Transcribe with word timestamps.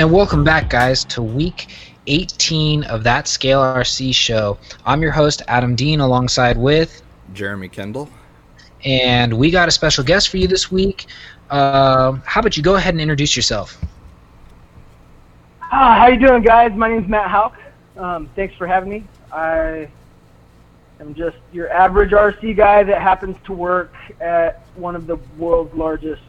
And 0.00 0.10
welcome 0.10 0.44
back, 0.44 0.70
guys, 0.70 1.04
to 1.04 1.20
week 1.20 1.68
18 2.06 2.84
of 2.84 3.04
that 3.04 3.28
Scale 3.28 3.60
RC 3.60 4.14
show. 4.14 4.56
I'm 4.86 5.02
your 5.02 5.10
host, 5.10 5.42
Adam 5.46 5.76
Dean, 5.76 6.00
alongside 6.00 6.56
with 6.56 7.02
Jeremy 7.34 7.68
Kendall. 7.68 8.08
And 8.82 9.30
we 9.30 9.50
got 9.50 9.68
a 9.68 9.70
special 9.70 10.02
guest 10.02 10.30
for 10.30 10.38
you 10.38 10.48
this 10.48 10.70
week. 10.70 11.04
Uh, 11.50 12.12
how 12.24 12.40
about 12.40 12.56
you 12.56 12.62
go 12.62 12.76
ahead 12.76 12.94
and 12.94 13.00
introduce 13.02 13.36
yourself? 13.36 13.78
Uh, 15.70 15.94
how 15.94 16.06
you 16.06 16.18
doing, 16.18 16.42
guys? 16.42 16.72
My 16.72 16.88
name's 16.88 17.06
Matt 17.06 17.30
Hauck. 17.30 17.58
Um, 17.98 18.30
thanks 18.34 18.54
for 18.54 18.66
having 18.66 18.88
me. 18.88 19.04
I 19.30 19.86
am 20.98 21.14
just 21.14 21.36
your 21.52 21.70
average 21.70 22.12
RC 22.12 22.56
guy 22.56 22.84
that 22.84 23.02
happens 23.02 23.36
to 23.44 23.52
work 23.52 23.92
at 24.18 24.62
one 24.76 24.96
of 24.96 25.06
the 25.06 25.16
world's 25.36 25.74
largest 25.74 26.22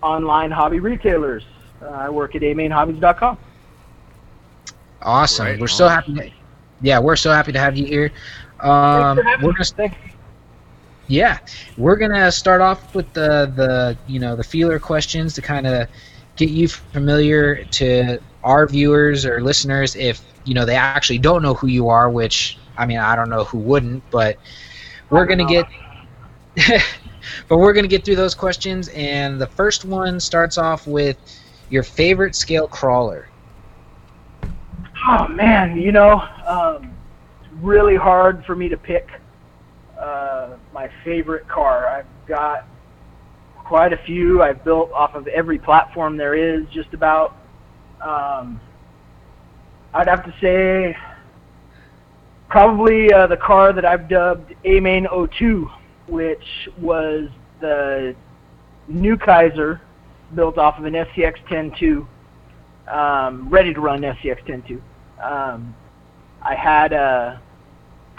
online 0.00 0.50
hobby 0.50 0.80
retailers. 0.80 1.44
Uh, 1.84 1.88
I 1.88 2.08
work 2.08 2.34
at 2.34 2.42
amainhobbies.com. 2.42 3.38
Awesome. 5.02 5.46
Right 5.46 5.60
we're 5.60 5.68
so 5.68 5.86
happy. 5.86 6.14
To, 6.14 6.30
yeah, 6.80 6.98
we're 6.98 7.16
so 7.16 7.30
happy 7.30 7.52
to 7.52 7.58
have 7.58 7.76
you 7.76 7.84
here. 7.84 8.10
Um, 8.60 9.18
for 9.18 9.24
we're 9.42 9.52
gonna 9.52 9.64
Thanks. 9.64 9.96
Yeah, 11.06 11.38
we're 11.76 11.96
gonna 11.96 12.32
start 12.32 12.62
off 12.62 12.94
with 12.94 13.12
the 13.12 13.52
the 13.54 13.98
you 14.06 14.18
know 14.18 14.34
the 14.34 14.44
feeler 14.44 14.78
questions 14.78 15.34
to 15.34 15.42
kind 15.42 15.66
of 15.66 15.88
get 16.36 16.48
you 16.48 16.66
familiar 16.68 17.64
to 17.64 18.18
our 18.42 18.66
viewers 18.66 19.26
or 19.26 19.42
listeners 19.42 19.94
if 19.96 20.22
you 20.44 20.54
know 20.54 20.64
they 20.64 20.76
actually 20.76 21.18
don't 21.18 21.42
know 21.42 21.52
who 21.52 21.66
you 21.66 21.88
are. 21.88 22.08
Which 22.08 22.56
I 22.78 22.86
mean, 22.86 22.98
I 22.98 23.14
don't 23.14 23.28
know 23.28 23.44
who 23.44 23.58
wouldn't, 23.58 24.02
but 24.10 24.38
we're 25.10 25.26
gonna 25.26 25.44
get. 25.44 25.66
but 27.48 27.58
we're 27.58 27.74
gonna 27.74 27.88
get 27.88 28.06
through 28.06 28.16
those 28.16 28.34
questions, 28.34 28.88
and 28.88 29.38
the 29.38 29.46
first 29.46 29.84
one 29.84 30.18
starts 30.18 30.56
off 30.56 30.86
with 30.86 31.18
your 31.74 31.82
favorite 31.82 32.36
scale 32.36 32.68
crawler. 32.68 33.28
Oh 35.08 35.26
man, 35.26 35.76
you 35.76 35.90
know, 35.90 36.20
um, 36.46 36.94
it's 37.40 37.52
really 37.60 37.96
hard 37.96 38.44
for 38.46 38.54
me 38.54 38.68
to 38.68 38.76
pick 38.76 39.08
uh, 39.98 40.50
my 40.72 40.88
favorite 41.04 41.48
car. 41.48 41.88
I've 41.88 42.06
got 42.28 42.68
quite 43.56 43.92
a 43.92 43.96
few. 43.96 44.40
I've 44.40 44.62
built 44.62 44.92
off 44.92 45.16
of 45.16 45.26
every 45.26 45.58
platform 45.58 46.16
there 46.16 46.36
is, 46.36 46.64
just 46.72 46.94
about. 46.94 47.36
Um, 48.00 48.60
I'd 49.92 50.06
have 50.06 50.24
to 50.24 50.34
say 50.40 50.96
probably 52.48 53.12
uh, 53.12 53.26
the 53.26 53.36
car 53.36 53.72
that 53.72 53.84
I've 53.84 54.08
dubbed 54.08 54.54
A-Main 54.64 55.08
02, 55.32 55.68
which 56.06 56.68
was 56.78 57.28
the 57.60 58.14
new 58.86 59.16
Kaiser 59.16 59.80
built 60.34 60.58
off 60.58 60.78
of 60.78 60.84
an 60.84 60.94
SCX 60.94 61.34
10.2 61.48 62.06
um, 62.88 63.48
ready 63.48 63.72
to 63.72 63.80
run 63.80 64.02
SCX 64.02 64.44
10.2. 64.46 64.80
Um, 65.24 65.74
I 66.42 66.54
had 66.54 66.92
a, 66.92 67.40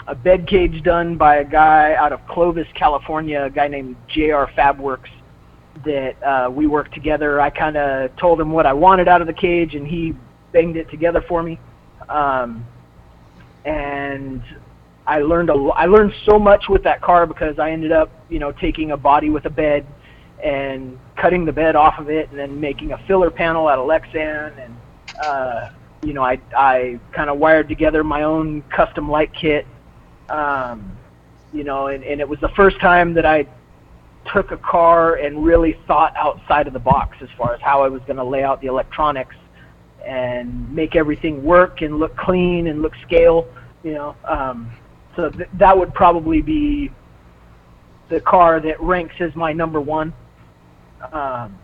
a 0.06 0.14
bed 0.14 0.48
cage 0.48 0.82
done 0.82 1.16
by 1.16 1.36
a 1.36 1.44
guy 1.44 1.94
out 1.94 2.12
of 2.12 2.26
Clovis, 2.26 2.66
California, 2.74 3.44
a 3.44 3.50
guy 3.50 3.68
named 3.68 3.96
JR 4.08 4.46
Fabworks 4.56 5.10
that 5.84 6.20
uh, 6.22 6.50
we 6.50 6.66
worked 6.66 6.94
together. 6.94 7.40
I 7.40 7.50
kind 7.50 7.76
of 7.76 8.14
told 8.16 8.40
him 8.40 8.50
what 8.50 8.66
I 8.66 8.72
wanted 8.72 9.08
out 9.08 9.20
of 9.20 9.26
the 9.26 9.32
cage, 9.32 9.74
and 9.74 9.86
he 9.86 10.14
banged 10.52 10.76
it 10.76 10.90
together 10.90 11.22
for 11.28 11.42
me. 11.42 11.60
Um, 12.08 12.66
and 13.64 14.42
I 15.06 15.20
learned 15.20 15.50
a 15.50 15.54
I 15.54 15.86
learned 15.86 16.12
so 16.24 16.38
much 16.38 16.64
with 16.68 16.82
that 16.84 17.02
car 17.02 17.26
because 17.26 17.58
I 17.58 17.70
ended 17.70 17.92
up, 17.92 18.10
you 18.28 18.38
know, 18.38 18.52
taking 18.52 18.92
a 18.92 18.96
body 18.96 19.30
with 19.30 19.44
a 19.44 19.50
bed 19.50 19.86
and 20.42 20.98
cutting 21.16 21.44
the 21.44 21.52
bed 21.52 21.76
off 21.76 21.98
of 21.98 22.10
it, 22.10 22.28
and 22.30 22.38
then 22.38 22.60
making 22.60 22.92
a 22.92 22.98
filler 23.06 23.30
panel 23.30 23.68
out 23.68 23.78
of 23.78 23.86
Lexan, 23.86 24.52
and 24.58 24.76
uh, 25.24 25.70
you 26.02 26.12
know, 26.12 26.22
I 26.22 26.40
I 26.56 27.00
kind 27.12 27.30
of 27.30 27.38
wired 27.38 27.68
together 27.68 28.04
my 28.04 28.22
own 28.22 28.62
custom 28.62 29.10
light 29.10 29.32
kit, 29.34 29.66
um, 30.28 30.96
you 31.52 31.64
know, 31.64 31.88
and, 31.88 32.04
and 32.04 32.20
it 32.20 32.28
was 32.28 32.40
the 32.40 32.50
first 32.50 32.80
time 32.80 33.14
that 33.14 33.26
I 33.26 33.46
took 34.32 34.50
a 34.50 34.56
car 34.56 35.14
and 35.14 35.44
really 35.44 35.78
thought 35.86 36.14
outside 36.16 36.66
of 36.66 36.72
the 36.72 36.80
box 36.80 37.16
as 37.20 37.28
far 37.38 37.54
as 37.54 37.60
how 37.60 37.82
I 37.82 37.88
was 37.88 38.02
going 38.02 38.16
to 38.16 38.24
lay 38.24 38.42
out 38.42 38.60
the 38.60 38.66
electronics 38.66 39.36
and 40.04 40.72
make 40.72 40.96
everything 40.96 41.42
work 41.42 41.82
and 41.82 41.98
look 41.98 42.16
clean 42.16 42.68
and 42.68 42.82
look 42.82 42.94
scale, 43.02 43.48
you 43.82 43.92
know. 43.94 44.16
Um, 44.24 44.70
so 45.14 45.30
th- 45.30 45.48
that 45.54 45.76
would 45.76 45.94
probably 45.94 46.42
be 46.42 46.90
the 48.08 48.20
car 48.20 48.60
that 48.60 48.80
ranks 48.80 49.14
as 49.20 49.34
my 49.34 49.52
number 49.52 49.80
one. 49.80 50.12
Um, 51.12 51.58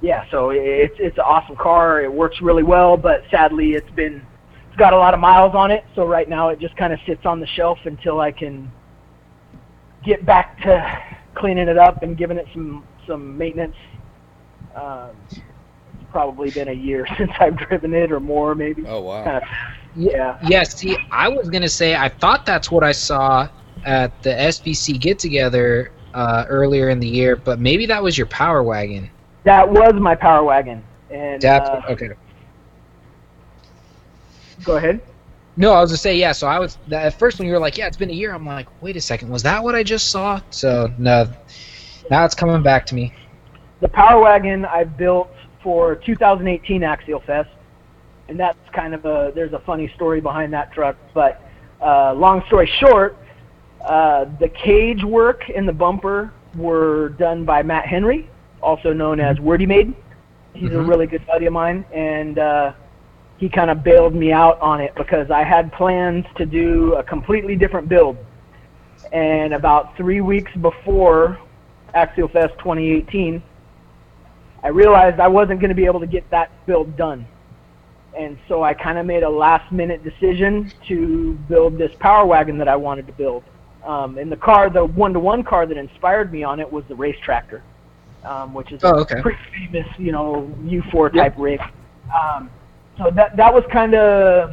yeah, 0.00 0.24
so 0.30 0.50
it's 0.50 0.94
it's 0.98 1.16
an 1.18 1.24
awesome 1.24 1.56
car. 1.56 2.02
It 2.02 2.12
works 2.12 2.40
really 2.40 2.62
well, 2.62 2.96
but 2.96 3.24
sadly, 3.30 3.72
it's 3.72 3.90
been 3.90 4.24
it's 4.68 4.76
got 4.76 4.92
a 4.92 4.96
lot 4.96 5.12
of 5.12 5.20
miles 5.20 5.54
on 5.54 5.70
it. 5.70 5.84
So 5.94 6.06
right 6.06 6.28
now, 6.28 6.50
it 6.50 6.60
just 6.60 6.76
kind 6.76 6.92
of 6.92 7.00
sits 7.06 7.26
on 7.26 7.40
the 7.40 7.46
shelf 7.46 7.78
until 7.84 8.20
I 8.20 8.30
can 8.30 8.70
get 10.04 10.24
back 10.24 10.60
to 10.62 11.02
cleaning 11.34 11.68
it 11.68 11.78
up 11.78 12.02
and 12.02 12.16
giving 12.16 12.36
it 12.36 12.46
some 12.52 12.84
some 13.06 13.36
maintenance. 13.36 13.76
Um, 14.76 15.10
it's 15.30 15.40
probably 16.12 16.50
been 16.50 16.68
a 16.68 16.72
year 16.72 17.06
since 17.18 17.32
I've 17.40 17.56
driven 17.56 17.92
it, 17.92 18.12
or 18.12 18.20
more, 18.20 18.54
maybe. 18.54 18.84
Oh 18.86 19.00
wow. 19.00 19.24
Kind 19.24 19.36
of, 19.38 19.42
yeah. 19.96 20.38
Yeah, 20.46 20.62
see, 20.62 20.96
I 21.10 21.28
was 21.28 21.48
gonna 21.50 21.68
say 21.68 21.96
I 21.96 22.08
thought 22.08 22.46
that's 22.46 22.70
what 22.70 22.84
I 22.84 22.92
saw 22.92 23.48
at 23.84 24.22
the 24.22 24.30
SBC 24.30 25.00
get 25.00 25.18
together 25.18 25.92
uh, 26.14 26.44
earlier 26.48 26.88
in 26.88 27.00
the 27.00 27.08
year, 27.08 27.36
but 27.36 27.58
maybe 27.58 27.86
that 27.86 28.02
was 28.02 28.16
your 28.16 28.26
Power 28.26 28.62
Wagon. 28.62 29.10
That 29.44 29.68
was 29.68 29.94
my 29.94 30.14
power 30.14 30.44
wagon. 30.44 30.82
And 31.10 31.40
That's 31.40 31.68
uh, 31.70 31.82
okay. 31.88 32.10
go 34.64 34.76
ahead. 34.76 35.00
No, 35.56 35.72
I 35.72 35.80
was 35.80 35.90
gonna 35.90 35.98
say 35.98 36.16
yeah. 36.18 36.32
So 36.32 36.46
I 36.46 36.58
was 36.58 36.76
at 36.92 37.18
first 37.18 37.38
when 37.38 37.48
you 37.48 37.54
were 37.54 37.58
like, 37.58 37.78
yeah, 37.78 37.86
it's 37.86 37.96
been 37.96 38.10
a 38.10 38.14
year. 38.14 38.34
I'm 38.34 38.46
like, 38.46 38.68
wait 38.82 38.96
a 38.96 39.00
second, 39.00 39.30
was 39.30 39.42
that 39.44 39.62
what 39.62 39.74
I 39.74 39.82
just 39.82 40.10
saw? 40.10 40.40
So 40.50 40.92
no, 40.98 41.26
now 42.10 42.24
it's 42.24 42.34
coming 42.34 42.62
back 42.62 42.86
to 42.86 42.94
me. 42.94 43.12
the 43.80 43.88
Power 43.88 44.20
Wagon 44.20 44.64
I 44.66 44.84
built 44.84 45.30
for 45.62 45.96
2018 45.96 46.82
Axial 46.82 47.20
Fest, 47.20 47.50
and 48.28 48.38
that's 48.38 48.58
kind 48.72 48.94
of 48.94 49.04
a 49.04 49.32
there's 49.34 49.52
a 49.52 49.60
funny 49.60 49.90
story 49.96 50.20
behind 50.20 50.52
that 50.52 50.72
truck. 50.72 50.96
But 51.14 51.40
uh, 51.80 52.12
long 52.14 52.44
story 52.46 52.70
short, 52.78 53.16
uh, 53.84 54.26
the 54.40 54.48
cage 54.48 55.04
work 55.04 55.42
and 55.54 55.68
the 55.68 55.72
bumper 55.72 56.32
were 56.56 57.10
done 57.10 57.44
by 57.44 57.62
Matt 57.62 57.86
Henry, 57.86 58.28
also 58.62 58.92
known 58.92 59.20
as 59.20 59.38
Wordy 59.40 59.66
Maiden. 59.66 59.94
He's 60.54 60.72
a 60.72 60.74
Mhm. 60.74 60.88
really 60.88 61.06
good 61.06 61.26
buddy 61.26 61.46
of 61.46 61.52
mine, 61.52 61.84
and 61.92 62.38
uh, 62.38 62.72
he 63.36 63.48
kind 63.48 63.70
of 63.70 63.84
bailed 63.84 64.14
me 64.14 64.32
out 64.32 64.60
on 64.60 64.80
it 64.80 64.94
because 64.96 65.30
I 65.30 65.44
had 65.44 65.72
plans 65.72 66.24
to 66.36 66.44
do 66.44 66.94
a 66.94 67.02
completely 67.02 67.54
different 67.54 67.88
build. 67.88 68.16
And 69.12 69.54
about 69.54 69.96
three 69.96 70.20
weeks 70.20 70.52
before 70.56 71.38
Axial 71.94 72.28
Fest 72.28 72.54
2018, 72.58 73.40
I 74.64 74.68
realized 74.68 75.20
I 75.20 75.28
wasn't 75.28 75.60
going 75.60 75.68
to 75.70 75.76
be 75.76 75.86
able 75.86 76.00
to 76.00 76.06
get 76.06 76.28
that 76.30 76.50
build 76.66 76.96
done. 76.96 77.24
And 78.18 78.36
so 78.48 78.64
I 78.64 78.74
kind 78.74 78.98
of 78.98 79.06
made 79.06 79.22
a 79.22 79.28
last 79.28 79.70
minute 79.70 80.02
decision 80.02 80.72
to 80.88 81.34
build 81.48 81.78
this 81.78 81.92
Power 82.00 82.26
Wagon 82.26 82.58
that 82.58 82.66
I 82.68 82.74
wanted 82.74 83.06
to 83.06 83.12
build. 83.12 83.44
Um, 83.86 84.18
and 84.18 84.30
the 84.30 84.36
car, 84.36 84.68
the 84.70 84.84
one 84.84 85.12
to 85.12 85.20
one 85.20 85.42
car 85.42 85.66
that 85.66 85.76
inspired 85.76 86.32
me 86.32 86.42
on 86.42 86.60
it 86.60 86.70
was 86.70 86.84
the 86.88 86.94
Race 86.94 87.16
Tractor, 87.24 87.62
um, 88.24 88.52
which 88.54 88.72
is 88.72 88.80
Oh, 88.82 89.00
a 89.00 89.06
pretty 89.22 89.38
famous, 89.54 89.86
you 89.98 90.12
know, 90.12 90.52
U4 90.64 91.12
type 91.14 91.34
rig. 91.38 91.60
Um, 92.14 92.50
so 92.98 93.10
that 93.14 93.36
that 93.36 93.52
was 93.52 93.64
kind 93.72 93.94
of 93.94 94.50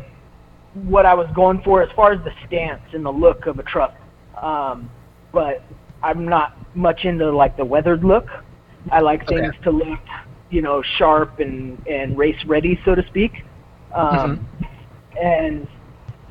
what 0.73 1.05
I 1.05 1.13
was 1.13 1.27
going 1.35 1.61
for 1.63 1.81
as 1.81 1.89
far 1.95 2.11
as 2.13 2.23
the 2.23 2.31
stance 2.47 2.81
and 2.93 3.05
the 3.05 3.11
look 3.11 3.45
of 3.47 3.59
a 3.59 3.63
truck. 3.63 3.95
Um, 4.41 4.89
but 5.33 5.63
I'm 6.03 6.27
not 6.27 6.75
much 6.75 7.05
into 7.05 7.29
like 7.31 7.57
the 7.57 7.65
weathered 7.65 8.03
look. 8.03 8.27
I 8.91 8.99
like 8.99 9.23
Okay. 9.23 9.37
things 9.41 9.53
to 9.63 9.71
look, 9.71 9.99
you 10.49 10.61
know, 10.61 10.83
sharp 10.97 11.39
and 11.39 11.79
and 11.87 12.17
race 12.17 12.37
ready, 12.45 12.79
so 12.85 12.93
to 12.95 13.05
speak. 13.07 13.31
Um, 13.95 14.47
And 15.21 15.67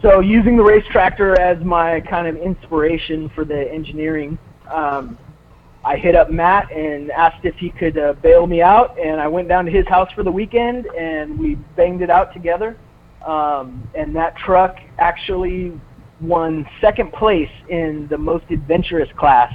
so 0.02 0.20
using 0.20 0.56
the 0.56 0.62
race 0.62 0.85
tractor 0.91 1.38
as 1.41 1.62
my 1.64 2.00
kind 2.00 2.26
of 2.26 2.37
inspiration 2.37 3.31
for 3.35 3.44
the 3.44 3.70
engineering, 3.73 4.38
um, 4.70 5.19
I 5.85 5.96
hit 5.96 6.14
up 6.14 6.31
Matt 6.31 6.73
and 6.73 7.11
asked 7.11 7.44
if 7.44 7.55
he 7.56 7.70
could 7.70 7.99
uh, 7.99 8.14
bail 8.14 8.46
me 8.46 8.62
out, 8.62 8.99
and 8.99 9.20
I 9.20 9.29
went 9.29 9.49
down 9.49 9.67
to 9.67 9.70
his 9.70 9.87
house 9.87 10.11
for 10.14 10.23
the 10.23 10.32
weekend, 10.32 10.87
and 10.87 11.38
we 11.38 11.56
banged 11.76 12.00
it 12.00 12.11
out 12.11 12.32
together. 12.32 12.76
Um, 13.26 13.87
and 13.94 14.14
that 14.17 14.37
truck 14.37 14.76
actually 14.99 15.79
won 16.20 16.67
second 16.81 17.12
place 17.12 17.50
in 17.69 18.06
the 18.08 18.19
most 18.19 18.44
adventurous 18.50 19.08
class 19.17 19.52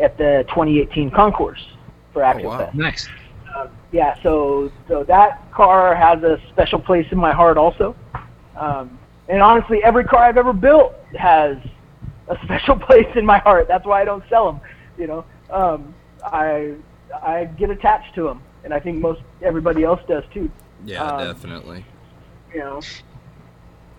at 0.00 0.16
the 0.18 0.44
2018 0.48 1.10
concourse 1.10 1.64
for 2.12 2.22
Axial 2.22 2.50
wow. 2.50 2.58
Fest. 2.58 2.74
Nice. 2.74 3.08
Um, 3.56 3.70
yeah, 3.92 4.20
so 4.22 4.70
so 4.86 5.02
that 5.04 5.50
car 5.52 5.94
has 5.94 6.22
a 6.22 6.38
special 6.50 6.78
place 6.78 7.06
in 7.10 7.18
my 7.18 7.32
heart 7.32 7.56
also. 7.56 7.96
Um, 8.56 8.98
and 9.30 9.40
honestly, 9.40 9.82
every 9.84 10.04
car 10.04 10.24
I've 10.24 10.36
ever 10.36 10.52
built 10.52 10.94
has 11.16 11.56
a 12.28 12.36
special 12.44 12.76
place 12.76 13.06
in 13.14 13.24
my 13.24 13.38
heart. 13.38 13.68
That's 13.68 13.86
why 13.86 14.02
I 14.02 14.04
don't 14.04 14.24
sell 14.28 14.50
them. 14.52 14.60
You 14.98 15.06
know, 15.06 15.24
um, 15.50 15.94
I 16.24 16.74
I 17.22 17.44
get 17.44 17.70
attached 17.70 18.14
to 18.16 18.24
them, 18.24 18.42
and 18.64 18.74
I 18.74 18.80
think 18.80 18.98
most 18.98 19.22
everybody 19.42 19.84
else 19.84 20.00
does 20.08 20.24
too. 20.34 20.50
Yeah, 20.84 21.04
Um, 21.04 21.24
definitely. 21.26 21.84
You 22.52 22.60
know, 22.60 22.80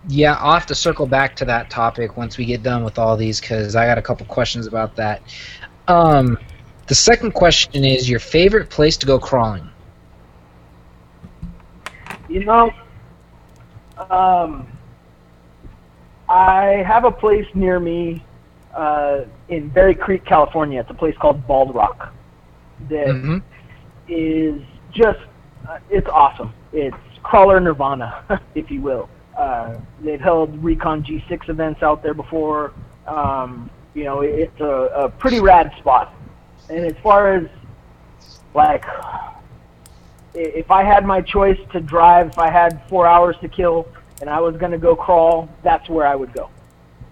Yeah, 0.08 0.34
I'll 0.34 0.52
have 0.52 0.66
to 0.66 0.74
circle 0.74 1.06
back 1.06 1.34
to 1.36 1.44
that 1.46 1.70
topic 1.70 2.16
once 2.16 2.36
we 2.36 2.44
get 2.44 2.62
done 2.62 2.84
with 2.84 2.98
all 2.98 3.16
these 3.16 3.40
because 3.40 3.74
I 3.76 3.86
got 3.86 3.98
a 3.98 4.02
couple 4.02 4.26
questions 4.26 4.66
about 4.66 4.94
that. 4.96 5.22
Um, 5.88 6.38
the 6.88 6.94
second 6.94 7.32
question 7.32 7.84
is 7.84 8.10
your 8.10 8.20
favorite 8.20 8.68
place 8.68 8.96
to 8.98 9.06
go 9.06 9.18
crawling. 9.18 9.68
You 12.28 12.44
know, 12.44 12.70
um, 14.10 14.66
I 16.42 16.82
have 16.86 17.04
a 17.04 17.10
place 17.10 17.46
near 17.54 17.78
me 17.78 18.24
uh, 18.74 19.24
in 19.50 19.68
Berry 19.68 19.94
Creek, 19.94 20.24
California. 20.24 20.80
It's 20.80 20.90
a 20.90 20.94
place 20.94 21.14
called 21.20 21.46
Bald 21.46 21.74
Rock 21.74 22.12
that 22.88 23.12
hmm 23.14 23.38
is 24.08 24.60
just 24.92 25.20
uh, 25.68 25.78
it's 25.90 26.08
awesome. 26.08 26.52
It's 26.72 26.96
crawler 27.22 27.60
nirvana, 27.60 28.40
if 28.54 28.70
you 28.70 28.80
will. 28.80 29.08
Uh, 29.38 29.76
they've 30.00 30.20
held 30.20 30.62
Recon 30.64 31.04
G6 31.04 31.48
events 31.50 31.82
out 31.82 32.02
there 32.02 32.14
before. 32.14 32.72
Um, 33.06 33.70
you 33.94 34.04
know, 34.04 34.22
it's 34.22 34.58
a, 34.60 34.64
a 35.04 35.08
pretty 35.10 35.40
rad 35.40 35.70
spot. 35.78 36.14
And 36.70 36.84
as 36.86 36.94
far 37.02 37.34
as 37.34 37.46
like, 38.54 38.84
i- 38.86 39.28
if 40.34 40.70
I 40.70 40.82
had 40.82 41.04
my 41.06 41.20
choice 41.20 41.58
to 41.72 41.80
drive, 41.80 42.28
if 42.28 42.38
I 42.38 42.50
had 42.50 42.82
four 42.88 43.06
hours 43.06 43.36
to 43.42 43.48
kill, 43.48 43.86
and 44.22 44.30
I 44.30 44.38
was 44.40 44.56
going 44.56 44.70
to 44.70 44.78
go 44.78 44.94
crawl, 44.94 45.48
that's 45.64 45.88
where 45.88 46.06
I 46.06 46.14
would 46.14 46.32
go. 46.32 46.48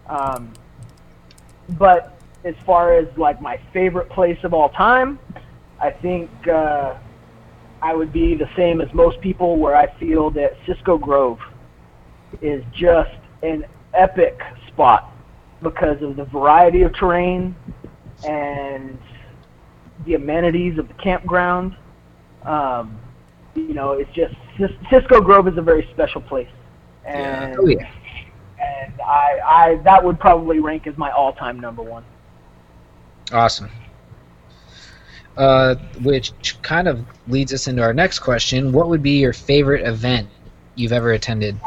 Um, 0.09 0.53
but 1.71 2.17
as 2.45 2.55
far 2.65 2.95
as 2.95 3.09
like 3.19 3.43
my 3.43 3.61
favorite 3.73 4.09
place 4.11 4.39
of 4.45 4.55
all 4.55 4.69
time, 4.69 5.19
I 5.81 5.91
think 5.91 6.31
uh, 6.47 6.95
I 7.83 7.95
would 7.97 8.13
be 8.13 8.37
the 8.37 8.49
same 8.55 8.81
as 8.81 8.95
most 8.95 9.21
people, 9.21 9.57
where 9.57 9.75
I 9.75 9.93
feel 9.99 10.31
that 10.31 10.57
Cisco 10.67 10.99
Grove 10.99 11.41
is 12.41 12.63
just 12.73 13.11
an 13.43 13.65
epic 13.93 14.41
spot 14.69 15.13
because 15.63 16.01
of 16.03 16.15
the 16.15 16.27
variety 16.27 16.83
of 16.83 16.95
terrain 16.95 17.57
and 18.25 18.97
the 20.07 20.15
amenities 20.15 20.79
of 20.79 20.87
the 20.87 20.95
campground. 20.95 21.77
Um, 22.45 23.01
you 23.57 23.75
know, 23.75 23.93
it's 23.93 24.13
just 24.13 24.37
Cisco 24.89 25.21
Grove 25.21 25.49
is 25.49 25.57
a 25.57 25.63
very 25.63 25.89
special 25.93 26.21
place, 26.21 26.49
and 27.11 27.57
Oh 27.59 27.67
yeah. 27.67 27.91
and 28.61 29.01
I, 29.01 29.39
I 29.45 29.75
that 29.85 30.03
would 30.03 30.19
probably 30.19 30.61
rank 30.61 30.87
as 30.87 30.97
my 30.97 31.11
all-time 31.11 31.61
number 31.61 31.83
one. 31.83 32.05
Awesome. 33.33 33.71
Uh, 35.37 35.77
which 36.03 36.33
kind 36.63 36.89
of 36.89 37.05
leads 37.29 37.53
us 37.55 37.69
into 37.69 37.83
our 37.83 37.95
next 37.95 38.19
question. 38.19 38.73
What 38.73 38.89
would 38.89 39.03
be 39.03 39.19
your 39.21 39.33
favorite 39.33 39.87
event 39.87 40.29
you've 40.75 40.93
ever 40.93 41.13
attended? 41.13 41.59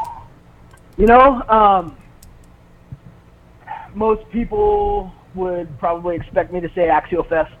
You 0.96 1.06
know, 1.06 1.42
um, 1.48 1.96
most 3.94 4.28
people 4.30 5.12
would 5.34 5.76
probably 5.78 6.14
expect 6.14 6.52
me 6.52 6.60
to 6.60 6.70
say 6.74 6.88
Axial 6.88 7.24
Fest. 7.24 7.52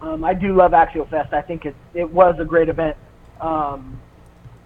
Um, 0.00 0.24
I 0.24 0.34
do 0.34 0.54
love 0.54 0.72
Axial 0.72 1.06
Fest. 1.06 1.32
I 1.32 1.42
think 1.42 1.66
it 1.66 1.74
it 1.94 2.08
was 2.08 2.36
a 2.38 2.44
great 2.44 2.68
event. 2.68 2.96
Um, 3.40 3.98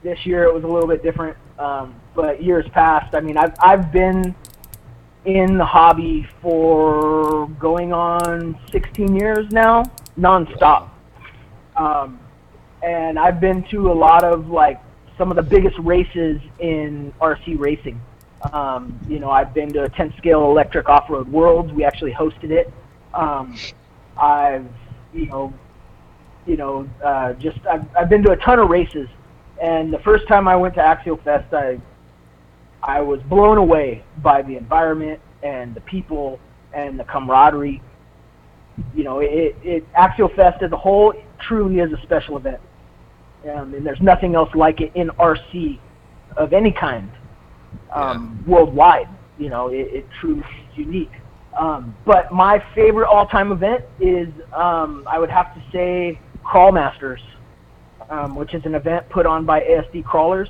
this 0.03 0.27
year 0.27 0.45
it 0.45 0.53
was 0.53 0.65
a 0.65 0.67
little 0.67 0.89
bit 0.89 1.03
different, 1.03 1.37
um, 1.59 1.95
but 2.15 2.43
years 2.43 2.67
past, 2.73 3.15
I 3.15 3.21
mean, 3.21 3.37
I've 3.37 3.55
I've 3.61 3.93
been 3.93 4.35
in 5.25 5.57
the 5.57 5.65
hobby 5.65 6.27
for 6.43 7.49
going 7.59 7.93
on 7.93 8.59
16 8.71 9.15
years 9.17 9.51
now, 9.51 9.85
nonstop. 10.19 10.91
Um, 11.77 12.21
and 12.83 13.19
I've 13.19 13.41
been 13.41 13.63
to 13.71 13.91
a 13.91 13.95
lot 13.95 14.23
of 14.23 14.49
like 14.49 14.81
some 15.17 15.31
of 15.31 15.37
the 15.37 15.43
biggest 15.43 15.79
races 15.79 16.41
in 16.59 17.13
RC 17.21 17.59
racing. 17.59 18.01
Um, 18.53 18.99
you 19.09 19.19
know, 19.19 19.31
I've 19.31 19.55
been 19.55 19.73
to 19.73 19.89
10 19.89 20.15
scale 20.19 20.45
electric 20.45 20.89
off-road 20.89 21.29
worlds. 21.29 21.73
We 21.73 21.85
actually 21.85 22.13
hosted 22.13 22.51
it. 22.51 22.71
Um, 23.15 23.57
I've, 24.19 24.69
you 25.15 25.27
know, 25.27 25.55
you 26.47 26.59
know, 26.59 26.89
uh, 27.03 27.33
just 27.35 27.59
I've, 27.67 27.87
I've 27.97 28.09
been 28.11 28.23
to 28.25 28.33
a 28.33 28.37
ton 28.37 28.59
of 28.59 28.69
races. 28.69 29.09
And 29.63 29.93
the 29.93 30.01
first 30.01 30.29
time 30.29 30.47
I 30.47 30.57
went 30.57 30.75
to 30.75 30.83
Axial 30.83 31.17
Fest, 31.17 31.55
I, 31.55 31.81
I 32.85 33.01
was 33.01 33.21
blown 33.31 33.57
away 33.57 34.05
by 34.23 34.43
the 34.43 34.57
environment 34.57 35.21
and 35.43 35.75
the 35.75 35.81
people 35.83 36.39
and 36.75 37.01
the 37.01 37.05
camaraderie. 37.05 37.83
You 38.95 39.05
know, 39.05 39.21
it, 39.21 39.57
it 39.63 39.87
Axial 39.95 40.29
Fest 40.37 40.63
as 40.63 40.71
a 40.73 40.77
whole 40.77 41.15
truly 41.41 41.81
is 41.81 41.91
a 41.93 42.03
special 42.03 42.37
event. 42.37 42.61
Um, 43.51 43.75
and 43.75 43.87
there's 43.87 44.01
nothing 44.01 44.35
else 44.35 44.51
like 44.55 44.81
it 44.81 44.93
in 44.95 45.09
RC 45.11 45.79
of 46.37 46.53
any 46.53 46.73
kind 46.73 47.11
um, 47.93 48.43
worldwide. 48.47 49.09
You 49.39 49.49
know, 49.49 49.69
it, 49.69 49.89
it 49.91 50.07
truly 50.21 50.41
is 50.41 50.77
unique. 50.77 51.13
Um, 51.59 51.97
but 52.05 52.33
my 52.33 52.63
favorite 52.75 53.09
all-time 53.09 53.53
event 53.53 53.85
is, 54.01 54.29
um, 54.55 55.07
I 55.09 55.19
would 55.19 55.31
have 55.31 55.55
to 55.55 55.63
say, 55.73 56.21
Crawl 56.43 56.73
Masters, 56.73 57.21
um, 58.11 58.35
which 58.35 58.55
is 58.55 58.63
an 58.65 58.75
event 58.75 59.09
put 59.09 59.25
on 59.25 59.47
by 59.47 59.61
ASD 59.61 60.05
Crawlers. 60.05 60.49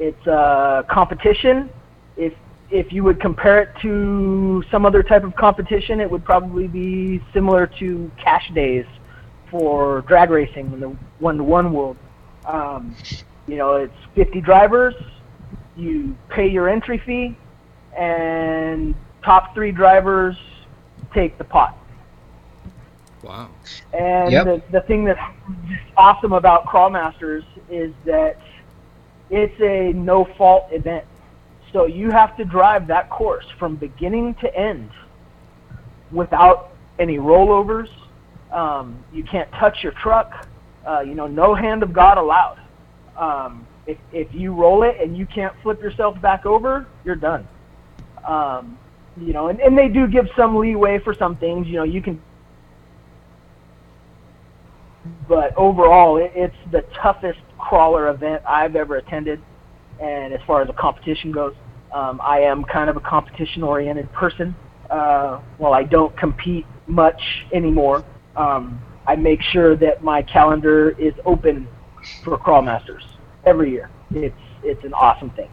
It's 0.00 0.26
a 0.26 0.84
competition. 0.90 1.68
If 2.16 2.32
if 2.70 2.92
you 2.92 3.04
would 3.04 3.20
compare 3.20 3.60
it 3.62 3.68
to 3.82 4.64
some 4.70 4.86
other 4.86 5.02
type 5.02 5.24
of 5.24 5.36
competition, 5.36 6.00
it 6.00 6.10
would 6.10 6.24
probably 6.24 6.68
be 6.68 7.20
similar 7.34 7.66
to 7.78 8.10
Cash 8.16 8.50
Days 8.54 8.86
for 9.50 10.02
drag 10.02 10.30
racing 10.30 10.72
in 10.72 10.80
the 10.80 10.96
one-to-one 11.18 11.72
world. 11.72 11.96
Um, 12.46 12.96
you 13.48 13.56
know, 13.56 13.74
it's 13.74 13.92
50 14.14 14.40
drivers. 14.40 14.94
You 15.76 16.16
pay 16.28 16.48
your 16.48 16.68
entry 16.68 16.98
fee, 17.04 17.36
and 17.98 18.94
top 19.24 19.52
three 19.52 19.72
drivers 19.72 20.36
take 21.12 21.36
the 21.38 21.44
pot. 21.44 21.76
Wow. 23.22 23.48
And 23.92 24.30
Yep. 24.32 24.44
the, 24.44 24.62
the 24.70 24.80
thing 24.82 25.04
that's 25.04 25.20
awesome 25.96 26.32
about 26.32 26.66
Crawlmasters 26.66 27.44
is 27.68 27.92
that 28.04 28.38
it's 29.30 29.60
a 29.60 29.92
no 29.92 30.24
fault 30.36 30.66
event. 30.70 31.04
So 31.72 31.86
you 31.86 32.10
have 32.10 32.36
to 32.36 32.44
drive 32.44 32.86
that 32.88 33.08
course 33.10 33.46
from 33.58 33.76
beginning 33.76 34.34
to 34.36 34.54
end 34.54 34.90
without 36.10 36.72
any 36.98 37.18
rollovers. 37.18 37.88
Um, 38.52 39.02
you 39.12 39.22
can't 39.22 39.50
touch 39.52 39.82
your 39.82 39.92
truck. 39.92 40.48
Uh, 40.86 41.00
you 41.00 41.14
know, 41.14 41.28
no 41.28 41.54
hand 41.54 41.82
of 41.82 41.92
God 41.92 42.18
allowed. 42.18 42.58
Um, 43.16 43.66
if, 43.86 43.98
if 44.12 44.34
you 44.34 44.52
roll 44.52 44.82
it 44.82 44.96
and 45.00 45.16
you 45.16 45.26
can't 45.26 45.54
flip 45.62 45.80
yourself 45.80 46.20
back 46.20 46.46
over, 46.46 46.86
you're 47.04 47.14
done. 47.14 47.46
Um, 48.24 48.78
you 49.16 49.32
know, 49.32 49.48
and, 49.48 49.60
and 49.60 49.78
they 49.78 49.88
do 49.88 50.08
give 50.08 50.28
some 50.36 50.56
leeway 50.56 50.98
for 50.98 51.14
some 51.14 51.36
things. 51.36 51.68
You 51.68 51.74
know, 51.74 51.84
you 51.84 52.02
can 52.02 52.20
but 55.28 55.56
overall, 55.56 56.16
it, 56.16 56.32
it's 56.34 56.56
the 56.72 56.82
toughest 57.00 57.40
crawler 57.60 58.08
event 58.08 58.42
I've 58.48 58.76
ever 58.76 58.96
attended. 58.96 59.40
And 60.00 60.32
as 60.32 60.40
far 60.46 60.62
as 60.62 60.66
the 60.66 60.72
competition 60.72 61.30
goes, 61.30 61.54
um, 61.92 62.20
I 62.22 62.40
am 62.40 62.64
kind 62.64 62.88
of 62.88 62.96
a 62.96 63.00
competition-oriented 63.00 64.12
person. 64.12 64.54
Uh, 64.88 65.40
while 65.58 65.72
I 65.72 65.82
don't 65.84 66.16
compete 66.16 66.66
much 66.86 67.22
anymore, 67.52 68.04
um, 68.36 68.80
I 69.06 69.16
make 69.16 69.42
sure 69.42 69.76
that 69.76 70.02
my 70.02 70.22
calendar 70.22 70.90
is 70.98 71.14
open 71.24 71.68
for 72.24 72.38
Crawl 72.38 72.62
Masters 72.62 73.04
every 73.44 73.70
year. 73.70 73.90
It's 74.12 74.34
it's 74.62 74.84
an 74.84 74.92
awesome 74.94 75.30
thing. 75.30 75.50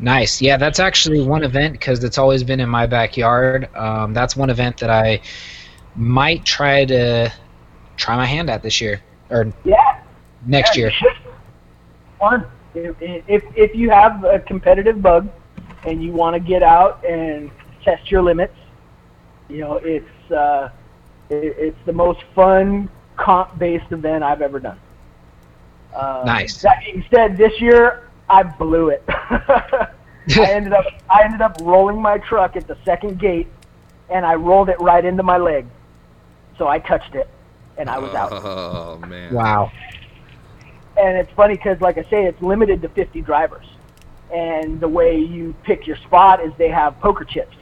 Nice. 0.00 0.42
Yeah, 0.42 0.56
that's 0.56 0.80
actually 0.80 1.20
one 1.20 1.44
event 1.44 1.72
because 1.72 2.02
it's 2.04 2.18
always 2.18 2.42
been 2.42 2.60
in 2.60 2.68
my 2.68 2.86
backyard. 2.86 3.68
Um, 3.74 4.12
that's 4.12 4.36
one 4.36 4.50
event 4.50 4.78
that 4.78 4.90
I 4.90 5.20
might 5.94 6.44
try 6.44 6.84
to 6.84 7.32
try 7.96 8.16
my 8.16 8.26
hand 8.26 8.50
at 8.50 8.62
this 8.62 8.80
year 8.80 9.00
or 9.30 9.52
Yeah, 9.64 10.00
next 10.46 10.76
Yeah, 10.76 10.82
year. 10.82 10.88
you 10.88 10.92
should. 10.92 11.16
Fun. 12.18 12.46
If, 12.74 12.96
if 13.00 13.42
if 13.56 13.74
you 13.74 13.90
have 13.90 14.24
a 14.24 14.40
competitive 14.40 15.00
bug 15.02 15.28
and 15.84 16.02
you 16.02 16.12
want 16.12 16.34
to 16.34 16.40
get 16.40 16.62
out 16.62 17.04
and 17.04 17.50
test 17.82 18.10
your 18.10 18.22
limits, 18.22 18.54
you 19.48 19.58
know 19.60 19.76
it's 19.82 20.30
uh, 20.30 20.70
it, 21.30 21.54
it's 21.58 21.78
the 21.86 21.92
most 21.92 22.22
fun 22.34 22.88
comp-based 23.16 23.92
event 23.92 24.22
I've 24.24 24.42
ever 24.42 24.58
done. 24.60 24.78
Uh, 25.94 26.24
Nice. 26.24 26.62
That 26.62 26.80
being 26.84 27.04
said, 27.12 27.36
this 27.36 27.60
year 27.60 28.10
I 28.28 28.42
blew 28.42 28.88
it. 28.90 29.02
I 29.08 29.88
ended 30.50 30.72
up 30.72 30.84
I 31.10 31.22
ended 31.24 31.40
up 31.40 31.56
rolling 31.60 32.00
my 32.00 32.18
truck 32.18 32.56
at 32.56 32.66
the 32.66 32.76
second 32.84 33.18
gate, 33.18 33.48
and 34.08 34.24
I 34.24 34.34
rolled 34.34 34.68
it 34.68 34.80
right 34.80 35.04
into 35.04 35.22
my 35.22 35.36
leg, 35.38 35.66
so 36.58 36.66
I 36.68 36.78
touched 36.78 37.14
it, 37.14 37.28
and 37.76 37.88
I 37.88 37.98
was 37.98 38.14
out. 38.14 38.32
Oh 38.32 38.98
man. 38.98 39.32
Wow. 39.32 39.70
And 40.96 41.16
it's 41.16 41.32
funny 41.32 41.54
because, 41.54 41.80
like 41.80 41.98
I 41.98 42.02
say, 42.04 42.24
it's 42.26 42.40
limited 42.42 42.82
to 42.82 42.88
50 42.88 43.20
drivers. 43.22 43.66
And 44.32 44.80
the 44.80 44.88
way 44.88 45.18
you 45.18 45.54
pick 45.62 45.86
your 45.86 45.96
spot 45.96 46.44
is 46.44 46.52
they 46.58 46.68
have 46.68 46.98
poker 47.00 47.24
chips 47.24 47.56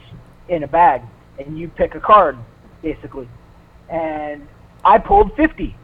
in 0.49 0.63
a 0.63 0.67
bag, 0.67 1.01
and 1.39 1.57
you 1.57 1.67
pick 1.67 1.95
a 1.95 1.99
card, 1.99 2.37
basically. 2.81 3.27
And 3.89 4.47
I 4.83 4.97
pulled 4.97 5.35
50. 5.35 5.75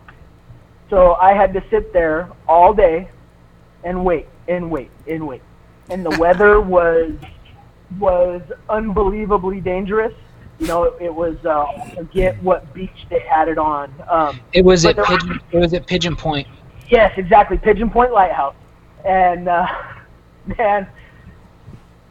So 0.89 1.13
I 1.15 1.33
had 1.33 1.53
to 1.53 1.63
sit 1.69 1.93
there 1.93 2.29
all 2.47 2.73
day 2.73 3.09
and 3.83 4.03
wait 4.03 4.27
and 4.47 4.71
wait 4.71 4.89
and 5.07 5.27
wait, 5.27 5.41
and 5.89 6.05
the 6.05 6.17
weather 6.19 6.59
was 6.77 7.11
was 7.99 8.41
unbelievably 8.69 9.61
dangerous. 9.61 10.13
You 10.59 10.67
know, 10.67 10.83
it, 10.83 11.05
it 11.05 11.13
was 11.13 11.37
uh, 11.45 11.63
I 11.63 11.95
forget 11.95 12.41
what 12.43 12.73
beach 12.73 13.05
they 13.09 13.19
had 13.19 13.47
it 13.47 13.57
on. 13.57 13.93
Um, 14.09 14.39
It 14.53 14.65
was 14.65 14.85
at 14.85 14.97
Pigeon. 14.97 15.39
It 15.51 15.57
was 15.57 15.73
at 15.73 15.87
Pigeon 15.87 16.15
Point. 16.15 16.47
Yes, 16.89 17.13
exactly. 17.17 17.57
Pigeon 17.57 17.89
Point 17.89 18.11
Lighthouse. 18.11 18.55
And 19.05 19.47
uh, 19.47 19.67
man, 20.57 20.87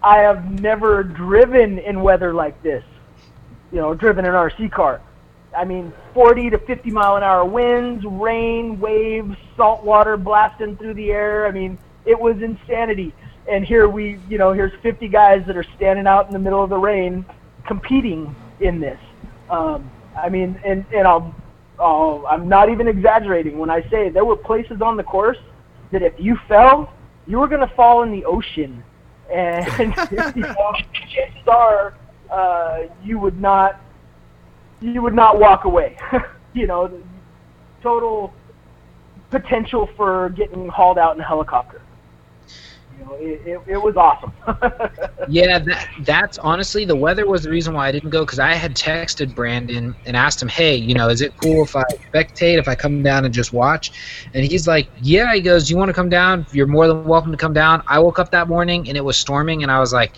I 0.02 0.18
have 0.18 0.61
never 0.61 1.02
driven 1.02 1.78
in 1.78 2.00
weather 2.00 2.32
like 2.32 2.61
this. 2.62 2.85
You 3.73 3.78
know, 3.78 3.94
driven 3.94 4.25
an 4.25 4.32
RC 4.32 4.73
car. 4.73 5.00
I 5.56 5.64
mean, 5.64 5.92
40 6.14 6.50
to 6.50 6.58
50 6.58 6.90
mile 6.90 7.16
an 7.16 7.23
hour 7.23 7.44
winds, 7.44 8.04
rain, 8.04 8.78
waves, 8.78 9.37
salt 9.56 9.82
water 9.82 10.16
blasting 10.16 10.76
through 10.76 10.94
the 10.94 11.11
air. 11.11 11.47
I 11.47 11.50
mean, 11.50 11.78
it 12.06 12.18
was 12.18 12.40
insanity. 12.40 13.12
And 13.50 13.64
here 13.64 13.88
we, 13.88 14.18
you 14.28 14.38
know, 14.38 14.52
here's 14.52 14.73
50 14.82 15.08
guys 15.08 15.44
that 15.47 15.56
are 15.56 15.64
standing 15.76 16.06
out 16.06 16.26
in 16.26 16.32
the 16.32 16.38
middle 16.38 16.62
of 16.62 16.70
the 16.70 16.76
rain 16.76 17.25
competing 17.66 18.35
in 18.61 18.78
this. 18.78 18.99
Um, 19.50 19.90
I 20.16 20.28
mean, 20.28 20.61
and, 20.64 20.85
and 20.94 21.08
I'll 21.08 21.35
Oh, 21.78 22.26
I'm 22.26 22.49
not 22.49 22.70
even 22.70 22.88
exaggerating 22.88 23.58
when 23.58 23.70
I 23.70 23.88
say 23.90 24.08
there 24.08 24.25
were 24.25 24.37
places 24.37 24.82
on 24.82 24.97
the 24.97 25.02
course 25.02 25.38
that 25.92 26.02
if 26.02 26.12
you 26.18 26.37
fell, 26.49 26.92
you 27.26 27.38
were 27.38 27.49
going 27.49 27.66
to 27.66 27.75
fall 27.75 28.02
in 28.02 28.11
the 28.11 28.25
ocean, 28.25 28.82
and 29.32 29.66
you 30.11 30.42
know, 30.42 30.73
chances 31.08 31.47
are 31.47 31.94
uh, 32.30 32.82
you 33.04 33.18
would 33.18 33.40
not 33.40 33.80
you 34.80 35.02
would 35.02 35.14
not 35.14 35.38
walk 35.38 35.64
away. 35.64 35.97
you 36.52 36.66
know, 36.66 37.02
total 37.82 38.32
potential 39.30 39.88
for 39.97 40.30
getting 40.30 40.68
hauled 40.68 40.99
out 40.99 41.14
in 41.14 41.20
a 41.20 41.26
helicopter. 41.26 41.82
You 42.99 43.05
know, 43.05 43.14
it, 43.14 43.47
it, 43.47 43.61
it 43.67 43.76
was 43.76 43.97
awesome. 43.97 44.33
Yeah, 45.31 45.59
that, 45.59 45.88
that's 46.05 46.38
honestly 46.38 46.87
the 46.87 46.97
weather 46.97 47.26
was 47.26 47.43
the 47.43 47.50
reason 47.50 47.75
why 47.75 47.88
I 47.88 47.93
didn't 47.93 48.09
go 48.09 48.25
because 48.25 48.38
I 48.38 48.55
had 48.55 48.75
texted 48.75 49.35
Brandon 49.35 49.95
and 50.07 50.17
asked 50.17 50.40
him, 50.40 50.49
hey, 50.49 50.75
you 50.75 50.95
know, 50.95 51.11
is 51.11 51.21
it 51.21 51.37
cool 51.37 51.64
if 51.64 51.76
I 51.76 51.83
spectate, 52.14 52.59
if 52.59 52.67
I 52.67 52.75
come 52.75 53.02
down 53.02 53.26
and 53.26 53.35
just 53.35 53.52
watch? 53.52 53.93
And 54.33 54.43
he's 54.43 54.67
like, 54.67 54.88
yeah. 55.02 55.35
He 55.35 55.43
goes, 55.43 55.71
you 55.71 55.76
want 55.76 55.90
to 55.90 55.93
come 55.93 56.09
down? 56.09 56.47
You're 56.50 56.67
more 56.67 56.88
than 56.88 57.05
welcome 57.05 57.31
to 57.31 57.37
come 57.37 57.52
down. 57.52 57.83
I 57.87 57.99
woke 57.99 58.19
up 58.19 58.31
that 58.31 58.49
morning 58.49 58.88
and 58.88 58.97
it 58.97 59.05
was 59.05 59.19
storming, 59.19 59.62
and 59.62 59.71
I 59.71 59.81
was 59.81 59.93
like, 59.93 60.17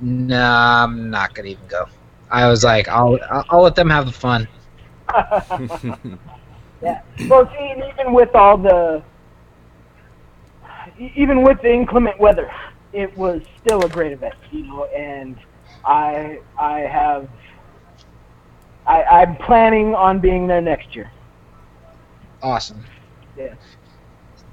nah, 0.00 0.82
I'm 0.82 1.10
not 1.10 1.32
gonna 1.34 1.50
even 1.50 1.66
go. 1.68 1.86
I 2.28 2.48
was 2.48 2.64
like, 2.64 2.88
I'll 2.88 3.20
I'll, 3.50 3.62
let 3.62 3.76
them 3.76 3.88
have 3.88 4.06
the 4.06 4.12
fun. 4.12 4.48
Yeah. 6.82 7.02
Well, 7.28 7.50
see, 7.52 7.74
even 7.92 8.12
with 8.12 8.34
all 8.34 8.56
the, 8.56 9.02
even 11.00 11.42
with 11.42 11.60
the 11.62 11.72
inclement 11.72 12.18
weather, 12.18 12.50
it 12.92 13.16
was 13.16 13.42
still 13.64 13.82
a 13.84 13.88
great 13.88 14.12
event, 14.12 14.34
you 14.50 14.64
know. 14.64 14.84
And 14.86 15.36
I, 15.84 16.40
I 16.58 16.80
have, 16.80 17.28
I, 18.86 19.02
I'm 19.04 19.36
planning 19.36 19.94
on 19.94 20.20
being 20.20 20.46
there 20.46 20.60
next 20.60 20.94
year. 20.94 21.10
Awesome. 22.42 22.84
Yeah. 23.36 23.54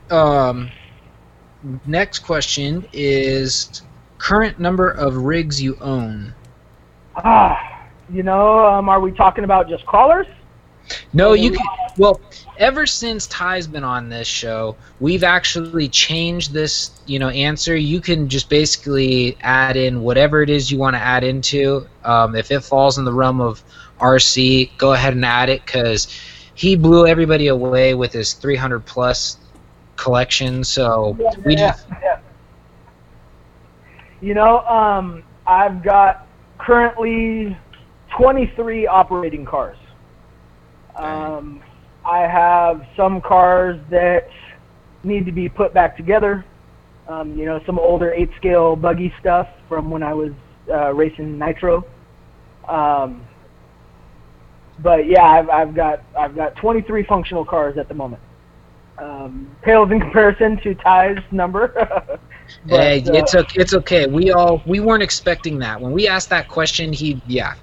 Um, 0.09 0.69
next 1.85 2.19
question 2.19 2.85
is 2.93 3.81
current 4.17 4.59
number 4.59 4.89
of 4.89 5.17
rigs 5.17 5.61
you 5.61 5.77
own. 5.81 6.33
Ah, 7.15 7.87
you 8.09 8.23
know, 8.23 8.65
um, 8.65 8.89
are 8.89 8.99
we 8.99 9.11
talking 9.11 9.43
about 9.43 9.67
just 9.67 9.85
crawlers? 9.85 10.27
No, 11.13 11.33
you 11.33 11.51
can. 11.51 11.65
Well, 11.97 12.21
ever 12.57 12.85
since 12.85 13.27
Ty's 13.27 13.67
been 13.67 13.83
on 13.83 14.09
this 14.09 14.27
show, 14.27 14.75
we've 14.99 15.23
actually 15.23 15.87
changed 15.87 16.53
this, 16.53 16.91
you 17.05 17.19
know, 17.19 17.29
answer. 17.29 17.75
You 17.75 18.01
can 18.01 18.29
just 18.29 18.49
basically 18.49 19.37
add 19.41 19.77
in 19.77 20.01
whatever 20.01 20.41
it 20.41 20.49
is 20.49 20.71
you 20.71 20.77
want 20.77 20.95
to 20.95 20.99
add 20.99 21.23
into. 21.23 21.87
Um, 22.03 22.35
if 22.35 22.51
it 22.51 22.61
falls 22.61 22.97
in 22.97 23.05
the 23.05 23.13
realm 23.13 23.41
of 23.41 23.63
RC, 23.99 24.77
go 24.77 24.93
ahead 24.93 25.13
and 25.13 25.25
add 25.25 25.49
it 25.49 25.65
because 25.65 26.07
he 26.53 26.75
blew 26.75 27.07
everybody 27.07 27.47
away 27.47 27.93
with 27.93 28.13
his 28.13 28.33
300 28.33 28.85
plus 28.85 29.37
collection. 29.95 30.63
So 30.63 31.17
we 31.45 31.55
yeah, 31.55 31.71
just 31.71 31.87
yeah. 32.01 32.19
You 34.21 34.33
know, 34.33 34.59
um, 34.61 35.23
I've 35.45 35.83
got 35.83 36.27
currently 36.57 37.55
23 38.09 38.87
operating 38.87 39.45
cars. 39.45 39.77
Um, 40.95 41.61
I 42.07 42.19
have 42.19 42.87
some 42.95 43.19
cars 43.21 43.79
that 43.89 44.29
need 45.03 45.25
to 45.25 45.31
be 45.31 45.49
put 45.49 45.73
back 45.73 45.97
together. 45.97 46.45
Um, 47.07 47.37
you 47.37 47.45
know, 47.45 47.61
some 47.65 47.77
older 47.77 48.13
eight 48.13 48.29
scale 48.37 48.75
buggy 48.75 49.13
stuff 49.19 49.47
from 49.67 49.91
when 49.91 50.03
I 50.03 50.13
was 50.13 50.31
uh, 50.71 50.93
racing 50.93 51.37
Nitro. 51.37 51.85
Um, 52.67 53.25
but 54.79 55.07
yeah, 55.07 55.23
I've, 55.23 55.49
I've 55.49 55.75
got 55.75 56.03
I've 56.17 56.35
got 56.35 56.55
23 56.55 57.03
functional 57.03 57.43
cars 57.43 57.77
at 57.77 57.87
the 57.87 57.93
moment. 57.93 58.21
Um, 58.97 59.55
pales 59.61 59.91
in 59.91 59.99
comparison 59.99 60.57
to 60.61 60.75
Ty's 60.75 61.19
number. 61.31 62.19
But, 62.65 62.79
hey, 62.79 63.01
uh, 63.01 63.13
it's 63.13 63.35
okay. 63.35 63.59
It's 63.61 63.73
okay. 63.73 64.07
We 64.07 64.31
all 64.31 64.63
we 64.65 64.79
weren't 64.79 65.03
expecting 65.03 65.59
that 65.59 65.81
when 65.81 65.91
we 65.91 66.07
asked 66.07 66.29
that 66.29 66.47
question. 66.47 66.93
He 66.93 67.21
yeah. 67.27 67.55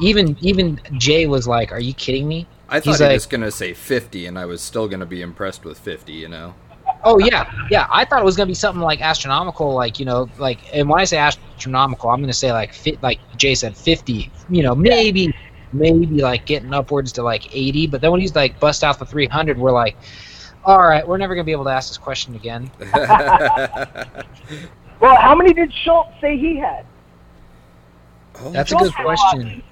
Even 0.00 0.36
even 0.40 0.80
Jay 0.92 1.26
was 1.26 1.48
like, 1.48 1.72
"Are 1.72 1.80
you 1.80 1.92
kidding 1.94 2.28
me?" 2.28 2.46
I 2.70 2.78
thought 2.80 2.84
He's 2.92 2.98
he 2.98 3.04
like- 3.04 3.12
was 3.14 3.26
gonna 3.26 3.50
say 3.50 3.72
50, 3.74 4.26
and 4.26 4.38
I 4.38 4.46
was 4.46 4.60
still 4.62 4.86
gonna 4.88 5.04
be 5.06 5.22
impressed 5.22 5.64
with 5.64 5.78
50. 5.78 6.12
You 6.12 6.28
know. 6.28 6.54
Oh 7.04 7.18
yeah, 7.18 7.50
yeah. 7.70 7.86
I 7.90 8.04
thought 8.04 8.20
it 8.20 8.24
was 8.24 8.36
gonna 8.36 8.46
be 8.46 8.54
something 8.54 8.80
like 8.82 9.00
astronomical, 9.00 9.74
like 9.74 9.98
you 9.98 10.04
know, 10.06 10.28
like. 10.38 10.58
And 10.74 10.88
when 10.88 11.00
I 11.00 11.04
say 11.04 11.18
astronomical, 11.18 12.10
I'm 12.10 12.20
gonna 12.20 12.32
say 12.32 12.52
like 12.52 12.72
fit, 12.72 13.02
like 13.02 13.18
Jay 13.36 13.54
said, 13.54 13.76
fifty. 13.76 14.30
You 14.48 14.62
know, 14.62 14.74
maybe, 14.74 15.34
maybe 15.72 16.06
like 16.22 16.46
getting 16.46 16.72
upwards 16.74 17.12
to 17.12 17.22
like 17.22 17.54
eighty. 17.54 17.86
But 17.86 18.00
then 18.02 18.10
when 18.12 18.20
he's 18.20 18.34
like 18.34 18.58
bust 18.60 18.84
out 18.84 18.98
the 18.98 19.06
three 19.06 19.26
hundred, 19.26 19.56
we're 19.58 19.72
like, 19.72 19.96
all 20.64 20.78
right, 20.78 21.06
we're 21.06 21.16
never 21.18 21.34
gonna 21.34 21.44
be 21.44 21.52
able 21.52 21.64
to 21.64 21.70
ask 21.70 21.88
this 21.88 21.98
question 21.98 22.34
again. 22.34 22.70
well, 25.00 25.16
how 25.16 25.34
many 25.34 25.52
did 25.54 25.72
Schultz 25.72 26.10
say 26.20 26.36
he 26.36 26.56
had? 26.56 26.84
oh, 28.40 28.50
That's 28.50 28.70
a 28.72 28.76
Schultz 28.76 28.94
good 28.96 29.04
a 29.04 29.08
lot. 29.08 29.16
question. 29.18 29.62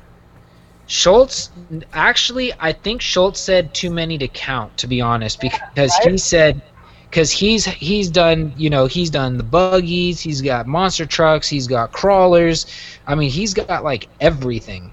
Schultz, 0.89 1.51
actually, 1.93 2.53
I 2.59 2.73
think 2.73 3.03
Schultz 3.03 3.39
said 3.39 3.75
too 3.75 3.91
many 3.91 4.17
to 4.19 4.27
count. 4.27 4.77
To 4.79 4.87
be 4.87 5.03
honest, 5.03 5.39
because 5.39 5.95
he 6.03 6.17
said, 6.17 6.63
because 7.11 7.31
he's 7.31 7.67
he's 7.67 8.09
done, 8.09 8.55
you 8.57 8.71
know, 8.71 8.87
he's 8.87 9.11
done 9.11 9.37
the 9.37 9.45
buggies, 9.45 10.19
he's 10.19 10.41
got 10.41 10.67
monster 10.67 11.05
trucks, 11.05 11.47
he's 11.47 11.67
got 11.67 11.93
crawlers. 11.93 12.67
I 13.07 13.15
mean, 13.15 13.31
he's 13.31 13.53
got 13.53 13.85
like 13.85 14.09
everything. 14.19 14.91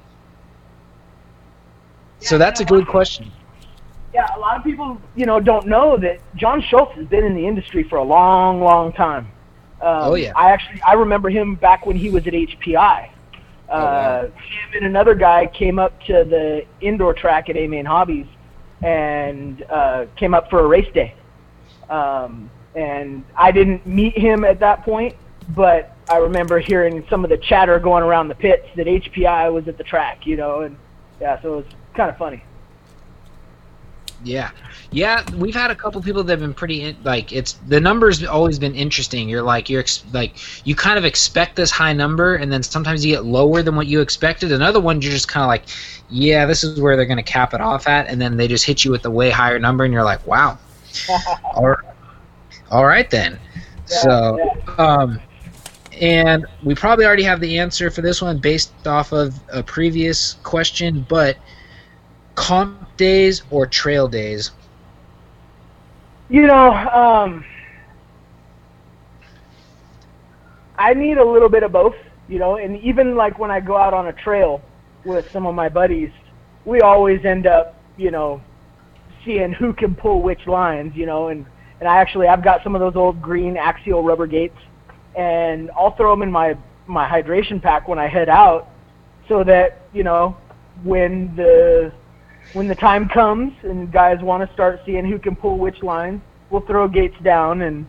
So 2.20 2.38
that's 2.38 2.60
a 2.60 2.66
good 2.66 2.88
question. 2.88 3.32
Yeah, 4.14 4.28
a 4.36 4.40
lot 4.40 4.58
of 4.58 4.64
people, 4.64 5.00
you 5.16 5.26
know, 5.26 5.40
don't 5.40 5.66
know 5.66 5.98
that 5.98 6.20
John 6.36 6.62
Schultz 6.62 6.96
has 6.96 7.06
been 7.08 7.24
in 7.24 7.36
the 7.36 7.48
industry 7.48 7.84
for 7.84 7.98
a 7.98 8.04
long, 8.04 8.60
long 8.62 8.92
time. 8.92 9.28
Um, 9.82 10.04
Oh, 10.04 10.16
yeah. 10.16 10.34
I 10.36 10.52
actually 10.52 10.82
I 10.82 10.94
remember 10.94 11.30
him 11.30 11.56
back 11.56 11.86
when 11.86 11.96
he 11.96 12.10
was 12.10 12.28
at 12.28 12.34
HPI. 12.34 13.12
Uh, 13.70 13.74
Oh, 13.74 13.84
wow. 13.84 14.22
Him 14.22 14.32
and 14.76 14.86
another 14.86 15.16
guy 15.16 15.48
came 15.48 15.80
up 15.80 16.00
to 16.04 16.24
the 16.24 16.66
indoor 16.82 17.14
track 17.14 17.50
at 17.50 17.58
A 17.58 17.68
Main 17.68 17.86
Hobbies 17.86 18.28
and 18.84 19.64
uh, 19.70 20.06
came 20.16 20.34
up 20.34 20.50
for 20.50 20.60
a 20.60 20.68
race 20.68 20.92
day. 20.94 21.16
Um, 21.90 22.50
and 22.76 23.24
I 23.36 23.52
didn't 23.52 23.86
meet 23.86 24.18
him 24.18 24.44
at 24.44 24.60
that 24.60 24.84
point, 24.84 25.16
but 25.50 25.96
I 26.10 26.18
remember 26.18 26.60
hearing 26.60 27.06
some 27.10 27.24
of 27.24 27.30
the 27.30 27.38
chatter 27.38 27.80
going 27.80 28.04
around 28.04 28.28
the 28.28 28.36
pits 28.36 28.68
that 28.76 28.86
HPI 28.88 29.52
was 29.52 29.68
at 29.68 29.78
the 29.78 29.84
track, 29.84 30.28
you 30.28 30.36
know, 30.38 30.62
and 30.62 30.78
yeah, 31.20 31.42
so 31.42 31.54
it 31.54 31.56
was 31.58 31.66
kind 31.96 32.10
of 32.10 32.18
funny. 32.18 32.44
Yeah, 34.24 34.52
yeah. 34.92 35.24
We've 35.36 35.54
had 35.54 35.72
a 35.72 35.76
couple 35.76 36.02
people 36.02 36.24
that 36.24 36.32
have 36.32 36.40
been 36.40 36.54
pretty 36.54 36.82
in, 36.82 36.98
like 37.04 37.32
it's 37.34 37.54
the 37.68 37.80
numbers 37.80 38.24
always 38.24 38.58
been 38.58 38.76
interesting. 38.76 39.28
You're 39.28 39.42
like 39.42 39.70
you're 39.70 39.82
ex- 39.82 40.06
like 40.14 40.36
you 40.66 40.76
kind 40.76 40.98
of 40.98 41.06
expect 41.06 41.56
this 41.56 41.70
high 41.70 41.94
number, 41.94 42.36
and 42.36 42.52
then 42.52 42.64
sometimes 42.64 43.06
you 43.06 43.14
get 43.14 43.26
lower 43.26 43.62
than 43.62 43.76
what 43.76 43.88
you 43.88 44.02
expected. 44.02 44.52
Another 44.52 44.80
one 44.80 45.02
you're 45.02 45.12
just 45.12 45.28
kind 45.28 45.44
of 45.44 45.48
like, 45.48 45.64
yeah, 46.10 46.46
this 46.46 46.64
is 46.64 46.80
where 46.80 46.96
they're 46.96 47.06
going 47.06 47.18
to 47.18 47.24
cap 47.24 47.54
it 47.54 47.62
off 47.62 47.88
at, 47.88 48.08
and 48.08 48.22
then 48.22 48.38
they 48.38 48.48
just 48.48 48.66
hit 48.66 48.86
you 48.86 48.92
with 48.92 49.06
a 49.06 49.12
way 49.12 49.30
higher 49.30 49.60
number, 49.60 49.84
and 49.84 49.94
you're 49.94 50.04
like, 50.04 50.26
wow, 50.26 50.58
all 51.54 51.68
right, 51.68 51.94
all 52.72 52.86
right 52.86 53.10
then. 53.10 53.40
So, 53.86 54.40
um, 54.78 55.20
and 56.02 56.46
we 56.64 56.76
probably 56.76 57.06
already 57.06 57.24
have 57.24 57.40
the 57.40 57.60
answer 57.60 57.90
for 57.90 58.02
this 58.02 58.22
one 58.22 58.40
based 58.40 58.88
off 58.88 59.12
of 59.12 59.40
a 59.52 59.64
previous 59.64 60.34
question, 60.44 61.06
but 61.08 61.38
comp 62.36 62.96
days 62.98 63.44
or 63.50 63.66
trail 63.66 64.08
days? 64.08 64.52
You 66.30 66.48
know, 66.48 66.70
um, 66.72 67.46
I 70.78 70.94
need 70.94 71.18
a 71.18 71.26
little 71.26 71.50
bit 71.50 71.64
of 71.64 71.72
both, 71.72 71.96
you 72.28 72.40
know, 72.40 72.58
and 72.58 72.78
even 72.82 73.16
like 73.16 73.40
when 73.40 73.52
I 73.52 73.60
go 73.60 73.78
out 73.78 73.94
on 73.94 74.08
a 74.08 74.14
trail 74.14 74.62
with 75.06 75.30
some 75.32 75.46
of 75.46 75.56
my 75.56 75.70
buddies, 75.70 76.10
we 76.66 76.82
always 76.82 77.24
end 77.26 77.48
up, 77.48 77.76
you 77.98 78.12
know, 78.12 78.42
seeing 79.24 79.54
who 79.54 79.74
can 79.74 79.96
pull 79.96 80.22
which 80.22 80.48
lines, 80.48 80.96
you 80.96 81.06
know, 81.06 81.28
and 81.30 81.46
and 81.80 81.90
I 81.90 81.98
actually 81.98 82.28
I've 82.28 82.44
got 82.44 82.64
some 82.64 82.76
of 82.76 82.82
those 82.82 82.96
old 82.96 83.22
green 83.22 83.58
axial 83.58 84.04
rubber 84.04 84.28
gates, 84.28 84.58
and 85.16 85.70
I'll 85.72 85.96
throw 85.96 86.12
them 86.12 86.22
in 86.24 86.32
my 86.32 86.58
my 86.88 87.08
hydration 87.08 87.62
pack 87.62 87.88
when 87.88 88.00
I 88.00 88.08
head 88.08 88.30
out, 88.30 88.70
so 89.28 89.44
that 89.44 89.82
you 89.94 90.04
know 90.04 90.38
when 90.84 91.36
the 91.36 91.92
when 92.54 92.68
the 92.68 92.76
time 92.76 93.10
comes 93.10 93.54
and 93.64 93.92
guys 93.92 94.18
want 94.22 94.48
to 94.48 94.54
start 94.54 94.80
seeing 94.86 95.06
who 95.06 95.20
can 95.20 95.36
pull 95.36 95.58
which 95.58 95.82
lines, 95.84 96.22
we'll 96.50 96.66
throw 96.66 96.88
gates 96.88 97.16
down 97.24 97.62
and 97.62 97.86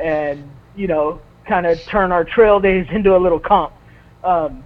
and 0.00 0.48
you 0.76 0.86
know 0.86 1.20
kind 1.46 1.66
of 1.66 1.78
turn 1.90 2.12
our 2.12 2.24
trail 2.24 2.60
days 2.60 2.86
into 2.92 3.16
a 3.16 3.18
little 3.18 3.40
comp. 3.40 3.72
Um, 4.24 4.64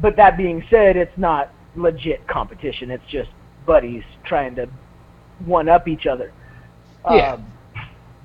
but 0.00 0.16
that 0.16 0.36
being 0.36 0.62
said, 0.70 0.96
it's 0.96 1.16
not 1.16 1.52
legit 1.74 2.26
competition. 2.28 2.90
It's 2.90 3.04
just 3.10 3.30
buddies 3.66 4.02
trying 4.24 4.54
to 4.56 4.66
one 5.44 5.68
up 5.68 5.88
each 5.88 6.06
other. 6.06 6.32
Yeah. 7.10 7.34
Um, 7.34 7.52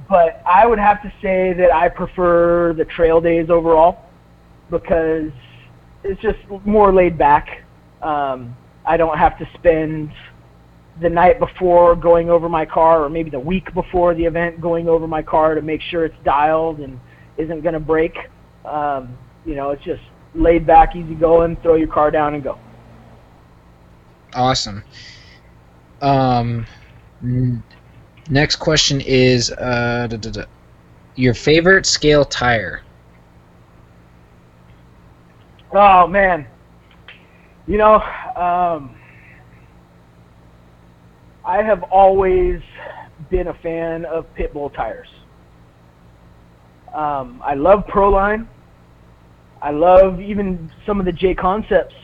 but 0.08 0.42
I 0.46 0.68
would 0.68 0.78
have 0.78 1.02
to 1.02 1.12
say 1.22 1.54
that 1.54 1.74
I 1.74 1.90
prefer 1.90 2.74
the 2.74 2.86
trail 2.86 3.20
days 3.20 3.50
overall 3.50 4.06
because 4.70 5.32
it's 6.04 6.22
just 6.22 6.38
more 6.66 6.94
laid 6.94 7.18
back. 7.18 7.64
Um, 8.04 8.56
I 8.86 8.98
don't 8.98 9.18
have 9.18 9.38
to 9.40 9.50
spend 9.56 10.12
the 11.02 11.10
night 11.10 11.40
before 11.40 11.96
going 11.96 12.30
over 12.30 12.48
my 12.48 12.66
car 12.66 13.04
or 13.04 13.10
maybe 13.10 13.30
the 13.30 13.40
week 13.40 13.74
before 13.74 14.14
the 14.14 14.24
event 14.24 14.62
going 14.62 14.88
over 14.88 15.08
my 15.08 15.22
car 15.22 15.56
to 15.56 15.62
make 15.62 15.82
sure 15.82 16.06
it's 16.06 16.16
dialed 16.24 16.80
and 16.80 17.00
isn't 17.38 17.62
going 17.62 17.74
to 17.74 17.80
break. 17.80 18.18
Um, 18.64 19.18
you 19.46 19.56
know, 19.56 19.72
it's 19.72 19.84
just 19.84 20.02
laid 20.34 20.66
back, 20.66 20.96
easy 20.96 21.16
going, 21.16 21.58
throw 21.58 21.76
your 21.76 21.88
car 21.88 22.12
down 22.12 22.34
and 22.34 22.44
go. 22.44 22.58
Awesome. 24.34 24.84
Um, 26.02 26.66
next 28.30 28.58
question 28.58 29.02
is 29.02 29.52
uh, 29.52 30.08
da, 30.10 30.18
da, 30.18 30.30
da. 30.30 30.44
your 31.16 31.34
favorite 31.34 31.86
scale 31.86 32.26
tire. 32.26 32.82
Oh 35.72 36.08
man, 36.08 36.48
you 37.68 37.78
know, 37.78 37.96
um, 38.36 38.96
I 41.46 41.62
have 41.62 41.84
always 41.84 42.60
been 43.30 43.48
a 43.48 43.54
fan 43.54 44.04
of 44.06 44.26
Pitbull 44.36 44.74
tires. 44.74 45.08
Um, 46.94 47.42
I 47.44 47.54
love 47.54 47.86
Proline. 47.88 48.48
I 49.62 49.72
love 49.72 50.20
even 50.20 50.72
some 50.86 51.00
of 51.00 51.06
the 51.06 51.12
J 51.12 51.36
Concepts, 51.36 51.96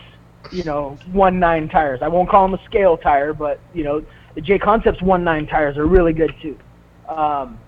you 0.51 0.63
know, 0.63 0.97
one 1.11 1.39
nine 1.39 1.69
tires. 1.69 2.01
I 2.01 2.07
won't 2.07 2.29
call 2.29 2.47
them 2.47 2.59
a 2.59 2.63
scale 2.65 2.97
tire, 2.97 3.33
but 3.33 3.59
you 3.73 3.83
know, 3.83 4.05
the 4.35 4.41
J 4.41 4.59
Concepts 4.59 5.01
one 5.01 5.23
nine 5.23 5.47
tires 5.47 5.77
are 5.77 5.87
really 5.87 6.13
good 6.13 6.33
too. 6.41 6.57
Um, 7.09 7.59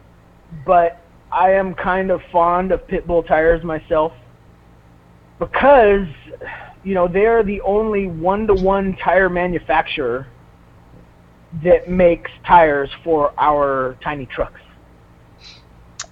but 0.65 1.01
I 1.31 1.51
am 1.53 1.73
kind 1.73 2.11
of 2.11 2.21
fond 2.31 2.71
of 2.71 2.85
Pitbull 2.87 3.25
tires 3.25 3.63
myself 3.63 4.13
because 5.39 6.07
you 6.83 6.93
know 6.93 7.07
they're 7.07 7.43
the 7.43 7.61
only 7.61 8.07
one-to-one 8.07 8.95
tire 8.97 9.29
manufacturer 9.29 10.27
that 11.63 11.89
makes 11.89 12.31
tires 12.45 12.89
for 13.03 13.33
our 13.37 13.95
tiny 14.03 14.25
trucks. 14.25 14.59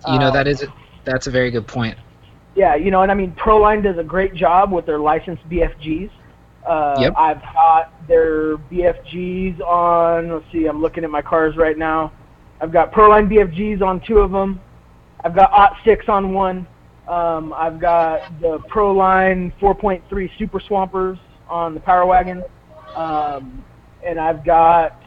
You 0.08 0.20
know 0.20 0.28
Um, 0.28 0.34
that 0.34 0.48
is 0.48 0.64
a, 0.64 0.74
that's 1.06 1.28
a 1.28 1.32
very 1.32 1.52
good 1.52 1.68
point. 1.68 1.98
Yeah, 2.56 2.76
you 2.76 2.92
know, 2.92 3.02
and 3.02 3.12
I 3.12 3.16
mean, 3.16 3.32
Proline 3.34 3.82
does 3.84 3.98
a 3.98 4.04
great 4.04 4.34
job 4.34 4.72
with 4.72 4.86
their 4.86 5.00
licensed 5.00 5.48
BFGs. 5.50 6.10
Uh, 6.68 6.96
Yep. 7.00 7.14
I've 7.18 7.42
got 7.42 8.08
their 8.08 8.58
BFGs 8.58 9.62
on. 9.62 10.32
Let's 10.32 10.46
see, 10.52 10.66
I'm 10.68 10.82
looking 10.82 11.04
at 11.04 11.10
my 11.10 11.22
cars 11.22 11.56
right 11.58 11.78
now. 11.78 12.12
I've 12.60 12.72
got 12.72 12.92
Proline 12.92 13.28
BFGs 13.32 13.82
on 13.82 14.02
two 14.02 14.20
of 14.20 14.32
them. 14.32 14.60
I've 15.24 15.34
got 15.36 15.52
Ot 15.54 15.76
six 15.86 16.06
on 16.08 16.34
one. 16.34 16.68
Um, 17.08 17.54
I've 17.54 17.80
got 17.80 18.40
the 18.42 18.60
Proline 18.72 19.52
4.3 19.60 20.30
Super 20.38 20.60
Swampers 20.60 21.18
on 21.50 21.74
the 21.74 21.80
Power 21.80 22.06
Wagon, 22.06 22.44
um, 22.96 23.64
and 24.06 24.20
I've 24.20 24.46
got 24.46 25.01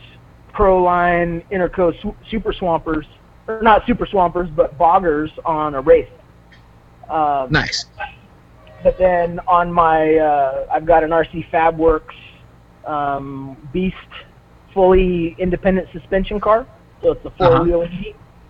Proline 0.55 1.45
Interco 1.51 1.93
Su- 2.01 2.17
Super 2.31 2.53
Swampers, 2.53 3.07
or 3.49 3.61
not 3.63 3.85
Super 3.87 4.07
Swampers, 4.07 4.49
but 4.55 4.77
Boggers 4.79 5.31
on 5.45 5.75
a 5.75 5.81
race. 5.81 6.09
Um, 7.11 7.49
Nice. 7.51 7.87
but 8.83 8.97
then 8.99 9.41
on 9.47 9.73
my, 9.73 10.15
uh, 10.17 10.67
I've 10.73 10.87
got 10.87 11.05
an 11.05 11.11
RC 11.11 11.51
FabWorks 11.51 12.15
um, 12.87 13.57
Beast 13.73 13.97
fully 14.73 15.37
independent 15.39 15.89
suspension 15.93 16.41
car. 16.41 16.67
So 17.03 17.13
it's 17.13 17.25
a 17.25 17.31
four 17.31 17.63
wheel 17.63 17.87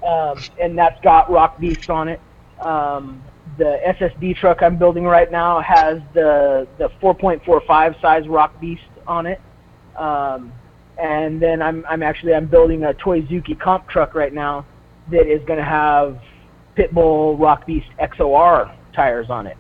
um, 0.06 0.44
and 0.60 0.76
that's 0.76 1.00
got 1.02 1.30
Rock 1.30 1.58
Beast 1.58 1.88
on 1.90 2.08
it. 2.08 2.20
Um, 2.60 3.22
the 3.58 3.78
SSD 3.86 4.36
truck 4.36 4.62
I'm 4.62 4.76
building 4.78 5.04
right 5.04 5.30
now 5.30 5.60
has 5.60 5.98
the 6.14 6.66
the 6.78 6.88
4.45 7.02 8.00
size 8.00 8.28
Rock 8.28 8.58
Beast 8.60 8.82
on 9.06 9.26
it. 9.26 9.40
Um, 9.96 10.52
and 10.98 11.40
then 11.40 11.60
I'm 11.62 11.84
I'm 11.88 12.02
actually 12.02 12.34
I'm 12.34 12.46
building 12.46 12.84
a 12.84 12.92
Toyzuki 12.94 13.58
comp 13.58 13.88
truck 13.88 14.14
right 14.14 14.32
now 14.32 14.66
that 15.10 15.26
is 15.26 15.44
going 15.46 15.58
to 15.58 15.64
have 15.64 16.18
Pitbull 16.76 17.38
Rock 17.38 17.66
Beast 17.66 17.88
XOR 18.00 18.74
tires 18.94 19.30
on 19.30 19.46
it. 19.46 19.56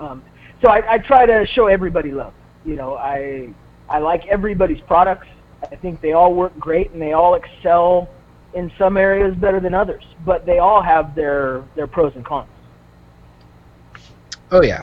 Um, 0.00 0.22
so 0.62 0.70
I, 0.70 0.94
I 0.94 0.98
try 0.98 1.26
to 1.26 1.46
show 1.46 1.66
everybody 1.66 2.12
love. 2.12 2.32
You 2.64 2.76
know, 2.76 2.96
I 2.96 3.52
I 3.88 3.98
like 3.98 4.26
everybody's 4.26 4.80
products. 4.82 5.26
I 5.62 5.76
think 5.76 6.00
they 6.00 6.12
all 6.12 6.34
work 6.34 6.56
great 6.58 6.90
and 6.92 7.00
they 7.00 7.12
all 7.12 7.34
excel 7.34 8.08
in 8.54 8.70
some 8.78 8.96
areas 8.96 9.34
better 9.36 9.60
than 9.60 9.74
others, 9.74 10.04
but 10.24 10.46
they 10.46 10.58
all 10.58 10.82
have 10.82 11.14
their 11.14 11.64
their 11.74 11.86
pros 11.86 12.12
and 12.14 12.24
cons. 12.24 12.48
Oh 14.50 14.62
yeah. 14.62 14.82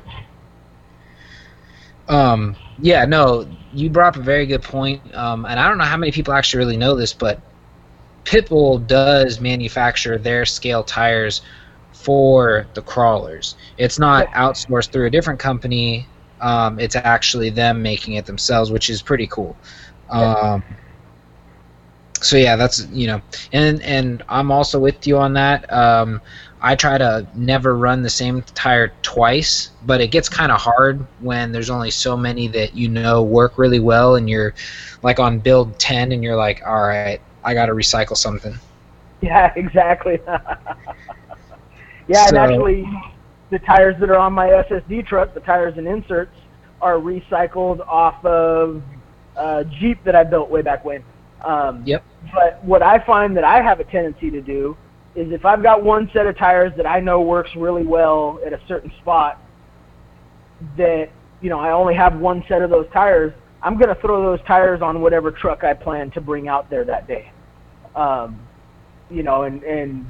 Um, 2.10 2.56
yeah, 2.80 3.06
no, 3.06 3.48
you 3.74 3.90
brought 3.90 4.16
up 4.16 4.22
a 4.22 4.24
very 4.24 4.46
good 4.46 4.62
point. 4.62 5.14
Um, 5.16 5.46
and 5.46 5.60
I 5.60 5.68
don't 5.68 5.78
know 5.78 5.84
how 5.84 5.98
many 5.98 6.12
people 6.12 6.34
actually 6.34 6.60
really 6.60 6.78
know 6.78 6.96
this, 6.96 7.14
but 7.14 7.40
Pitbull 8.24 8.86
does 8.88 9.40
manufacture 9.40 10.18
their 10.18 10.46
scale 10.46 10.84
tires 10.84 11.42
for 11.92 12.68
the 12.74 12.82
crawlers. 12.82 13.56
It's 13.78 14.00
not 14.00 14.28
outsourced 14.32 14.92
through 14.92 15.08
a 15.08 15.10
different 15.10 15.40
company. 15.40 16.08
Um, 16.42 16.80
it's 16.80 16.96
actually 16.96 17.50
them 17.50 17.82
making 17.82 18.16
it 18.16 18.26
themselves, 18.26 18.72
which 18.72 18.90
is 18.90 19.02
pretty 19.02 19.28
cool. 19.28 19.56
Um, 20.10 20.64
so 22.22 22.38
yeah, 22.38 22.56
that's 22.56 22.88
you 22.88 23.08
know, 23.08 23.22
and 23.52 23.82
and 23.82 24.24
I'm 24.30 24.52
also 24.52 24.80
with 24.80 25.06
you 25.06 25.18
on 25.18 25.34
that. 25.34 25.72
Um, 25.72 26.22
I 26.66 26.76
try 26.76 26.98
to 26.98 27.28
never 27.36 27.76
run 27.76 28.04
the 28.04 28.10
same 28.10 28.42
tire 28.56 28.94
twice, 29.02 29.72
but 29.86 30.00
it 30.00 30.08
gets 30.08 30.30
kind 30.30 30.50
of 30.50 30.62
hard 30.62 31.06
when 31.20 31.52
there's 31.52 31.70
only 31.70 31.92
so 31.92 32.16
many 32.16 32.48
that 32.48 32.74
you 32.74 32.88
know 32.88 33.22
work 33.22 33.58
really 33.58 33.82
well, 33.82 34.16
and 34.16 34.30
you're 34.30 34.54
like 35.02 35.20
on 35.20 35.40
build 35.40 35.78
ten, 35.78 36.14
and 36.14 36.24
you're 36.24 36.38
like, 36.38 36.62
all 36.66 36.82
right, 36.84 37.20
I 37.44 37.54
got 37.54 37.66
to 37.66 37.74
recycle 37.74 38.16
something. 38.16 38.56
Yeah, 39.22 39.52
exactly. 39.58 40.22
yeah, 42.08 42.26
So- 42.28 42.30
and 42.30 42.38
actually, 42.38 42.90
the 43.50 43.60
tires 43.60 44.00
that 44.00 44.10
are 44.10 44.18
on 44.18 44.32
my 44.32 44.48
SSD 44.48 45.06
truck, 45.06 45.34
the 45.34 45.42
tires 45.42 45.78
and 45.78 45.86
inserts, 45.86 46.36
are 46.82 46.96
recycled 46.96 47.86
off 47.88 48.24
of 48.26 48.82
uh, 49.36 49.64
Jeep 49.66 50.02
that 50.06 50.16
I 50.16 50.24
built 50.24 50.50
way 50.50 50.62
back 50.62 50.86
when. 50.86 51.04
Um, 51.44 51.84
Yep. 51.86 52.04
But 52.34 52.64
what 52.64 52.82
I 52.82 53.00
find 53.00 53.36
that 53.36 53.44
I 53.44 53.62
have 53.62 53.82
a 53.82 53.84
tendency 53.84 54.32
to 54.32 54.40
do 54.42 54.78
is 55.16 55.32
if 55.32 55.46
I've 55.46 55.62
got 55.62 55.84
one 55.84 56.10
set 56.14 56.26
of 56.26 56.38
tires 56.38 56.74
that 56.78 56.86
I 56.86 57.00
know 57.00 57.22
works 57.22 57.52
really 57.56 57.86
well 57.86 58.40
at 58.46 58.54
a 58.54 58.60
certain 58.68 58.92
spot, 59.02 59.40
that 60.78 61.10
you 61.42 61.50
know 61.50 61.60
I 61.60 61.72
only 61.72 61.94
have 61.96 62.18
one 62.18 62.44
set 62.48 62.62
of 62.62 62.70
those 62.70 62.88
tires, 62.94 63.34
I'm 63.62 63.78
going 63.78 63.94
to 63.94 64.02
throw 64.02 64.22
those 64.22 64.46
tires 64.46 64.82
on 64.82 65.02
whatever 65.02 65.32
truck 65.32 65.64
I 65.64 65.74
plan 65.74 66.12
to 66.12 66.22
bring 66.22 66.48
out 66.48 66.70
there 66.70 66.84
that 66.86 67.08
day. 67.08 67.32
Um, 67.96 68.40
you 69.10 69.24
know, 69.24 69.44
and 69.44 69.64
and 69.64 70.06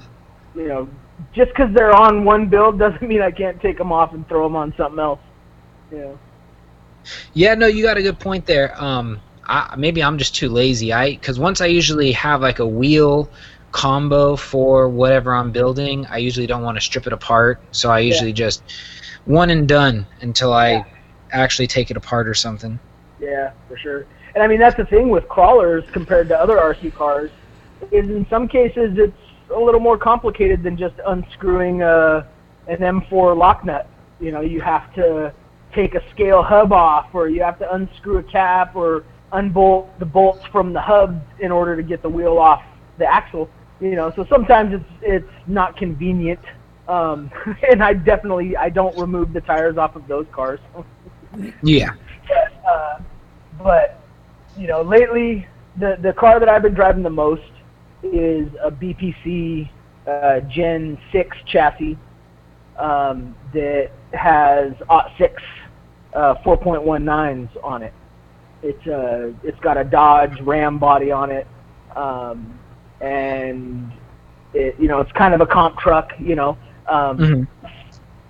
you 0.55 0.67
know, 0.67 0.89
just 1.33 1.49
because 1.51 1.73
they're 1.73 1.93
on 1.93 2.23
one 2.23 2.49
build 2.49 2.79
doesn't 2.79 3.01
mean 3.07 3.21
I 3.21 3.31
can't 3.31 3.61
take 3.61 3.77
them 3.77 3.91
off 3.91 4.13
and 4.13 4.27
throw 4.27 4.43
them 4.43 4.55
on 4.55 4.73
something 4.77 4.99
else. 4.99 5.19
Know. 5.91 6.17
Yeah, 7.33 7.53
no, 7.53 7.67
you 7.67 7.83
got 7.83 7.97
a 7.97 8.01
good 8.01 8.19
point 8.19 8.45
there. 8.47 8.81
Um, 8.81 9.21
I, 9.45 9.75
maybe 9.77 10.01
I'm 10.01 10.17
just 10.17 10.35
too 10.35 10.49
lazy. 10.49 10.93
I 10.93 11.11
because 11.11 11.37
once 11.37 11.61
I 11.61 11.67
usually 11.67 12.11
have 12.13 12.41
like 12.41 12.59
a 12.59 12.67
wheel 12.67 13.29
combo 13.73 14.37
for 14.37 14.87
whatever 14.87 15.35
I'm 15.35 15.51
building, 15.51 16.05
I 16.05 16.19
usually 16.19 16.47
don't 16.47 16.63
want 16.63 16.77
to 16.77 16.81
strip 16.81 17.05
it 17.05 17.11
apart. 17.11 17.59
So 17.71 17.91
I 17.91 17.99
usually 17.99 18.31
just 18.31 18.63
one 19.25 19.49
and 19.49 19.67
done 19.67 20.05
until 20.21 20.53
I 20.53 20.85
actually 21.31 21.67
take 21.67 21.91
it 21.91 21.97
apart 21.97 22.27
or 22.27 22.33
something. 22.33 22.79
Yeah, 23.19 23.51
for 23.67 23.77
sure. 23.77 24.05
And 24.35 24.43
I 24.43 24.47
mean 24.47 24.59
that's 24.59 24.77
the 24.77 24.85
thing 24.85 25.09
with 25.09 25.27
crawlers 25.27 25.83
compared 25.91 26.29
to 26.29 26.39
other 26.39 26.57
RC 26.57 26.93
cars 26.93 27.31
is 27.91 28.09
in 28.09 28.25
some 28.29 28.47
cases 28.47 28.97
it's 28.97 29.17
a 29.53 29.59
little 29.59 29.81
more 29.81 29.97
complicated 29.97 30.63
than 30.63 30.77
just 30.77 30.95
unscrewing 31.05 31.81
a, 31.81 32.25
an 32.67 32.77
M4 32.77 33.35
lock 33.35 33.65
nut. 33.65 33.89
You 34.21 34.31
know, 34.31 34.41
you 34.41 34.61
have 34.61 34.93
to 34.95 35.33
take 35.73 35.95
a 35.95 36.09
scale 36.11 36.43
hub 36.43 36.71
off 36.71 37.09
or 37.13 37.27
you 37.27 37.41
have 37.43 37.59
to 37.59 37.73
unscrew 37.73 38.19
a 38.19 38.23
cap 38.23 38.75
or 38.75 39.03
unbolt 39.31 39.97
the 39.99 40.05
bolts 40.05 40.45
from 40.45 40.73
the 40.73 40.81
hub 40.81 41.21
in 41.39 41.51
order 41.51 41.75
to 41.75 41.83
get 41.83 42.01
the 42.01 42.09
wheel 42.09 42.37
off 42.37 42.63
the 42.99 43.05
axle. 43.05 43.49
You 43.79 43.95
know, 43.95 44.11
so 44.15 44.25
sometimes 44.29 44.73
it's 44.73 44.91
it's 45.01 45.33
not 45.47 45.77
convenient. 45.77 46.39
Um, 46.87 47.31
and 47.71 47.83
I 47.83 47.93
definitely 47.93 48.55
I 48.57 48.69
don't 48.69 48.97
remove 48.97 49.33
the 49.33 49.41
tires 49.41 49.77
off 49.77 49.95
of 49.95 50.07
those 50.07 50.25
cars. 50.31 50.59
Yeah. 51.63 51.95
But, 52.27 52.69
uh, 52.69 52.99
but 53.57 53.99
you 54.55 54.67
know, 54.67 54.83
lately 54.83 55.47
the 55.79 55.97
the 56.03 56.13
car 56.13 56.39
that 56.39 56.47
I've 56.47 56.61
been 56.61 56.75
driving 56.75 57.01
the 57.01 57.09
most 57.09 57.41
is 58.03 58.47
a 58.63 58.69
BPC 58.69 59.67
uh, 60.07 60.41
Gen 60.41 60.97
Six 61.11 61.35
chassis 61.47 61.97
um, 62.77 63.35
that 63.53 63.91
has 64.13 64.73
Ot 64.89 65.11
six 65.17 65.41
uh, 66.13 66.35
4.19s 66.45 67.49
on 67.63 67.83
it. 67.83 67.93
It's 68.61 68.87
uh, 68.87 69.31
it's 69.43 69.59
got 69.59 69.77
a 69.77 69.83
Dodge 69.83 70.39
Ram 70.41 70.79
body 70.79 71.11
on 71.11 71.31
it, 71.31 71.47
um, 71.95 72.59
and 73.03 73.91
it 74.53 74.75
you 74.79 74.87
know 74.87 74.99
it's 74.99 75.11
kind 75.11 75.33
of 75.33 75.41
a 75.41 75.45
comp 75.45 75.77
truck. 75.77 76.09
You 76.19 76.35
know, 76.35 76.57
um, 76.87 77.17
Mhm. 77.17 77.47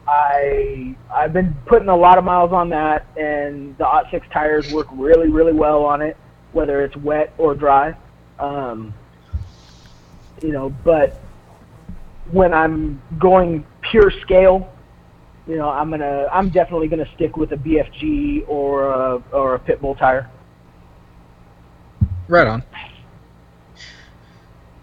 I 0.08 0.96
I've 1.14 1.32
been 1.32 1.56
putting 1.66 1.90
a 1.90 1.96
lot 1.96 2.18
of 2.18 2.24
miles 2.24 2.52
on 2.52 2.70
that, 2.70 3.06
and 3.18 3.78
the 3.78 3.86
Ot 3.86 4.06
six 4.12 4.28
tires 4.34 4.68
work 4.68 4.88
really 4.94 5.30
really 5.30 5.54
well 5.54 5.86
on 5.86 6.02
it, 6.02 6.18
whether 6.52 6.84
it's 6.84 6.98
wet 6.98 7.34
or 7.38 7.56
dry. 7.56 7.96
Um, 8.40 8.94
you 10.42 10.52
know, 10.52 10.74
but 10.84 11.22
when 12.32 12.54
I'm 12.54 13.02
going 13.20 13.64
pure 13.92 14.12
scale, 14.22 14.70
you 15.48 15.58
know, 15.58 15.70
I'm 15.70 15.90
gonna 15.90 16.28
I'm 16.34 16.50
definitely 16.50 16.88
gonna 16.88 17.10
stick 17.16 17.38
with 17.38 17.52
a 17.52 17.58
BFG 17.58 18.44
or 18.48 18.86
a 18.90 19.22
or 19.32 19.56
a 19.56 19.60
Pitbull 19.60 19.98
tire. 19.98 20.30
Right 22.28 22.48
on. 22.48 22.64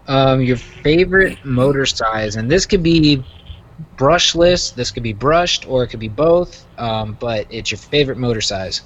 Um, 0.07 0.41
your 0.41 0.57
favorite 0.57 1.43
motor 1.45 1.85
size, 1.85 2.35
and 2.35 2.49
this 2.49 2.65
could 2.65 2.83
be 2.83 3.23
brushless, 3.97 4.73
this 4.73 4.91
could 4.91 5.03
be 5.03 5.13
brushed, 5.13 5.67
or 5.67 5.83
it 5.83 5.87
could 5.87 5.99
be 5.99 6.07
both. 6.07 6.65
Um, 6.77 7.17
but 7.19 7.47
it's 7.49 7.71
your 7.71 7.77
favorite 7.77 8.17
motor 8.17 8.41
size. 8.41 8.81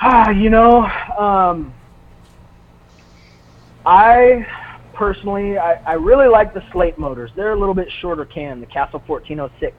Ah, 0.00 0.30
you 0.30 0.50
know, 0.50 0.84
um, 1.18 1.72
I 3.86 4.46
personally, 4.94 5.58
I, 5.58 5.74
I 5.84 5.94
really 5.94 6.28
like 6.28 6.54
the 6.54 6.62
slate 6.72 6.98
motors. 6.98 7.30
They're 7.36 7.52
a 7.52 7.58
little 7.58 7.74
bit 7.74 7.88
shorter 8.00 8.24
can, 8.24 8.60
the 8.60 8.66
Castle 8.66 9.02
1406. 9.06 9.76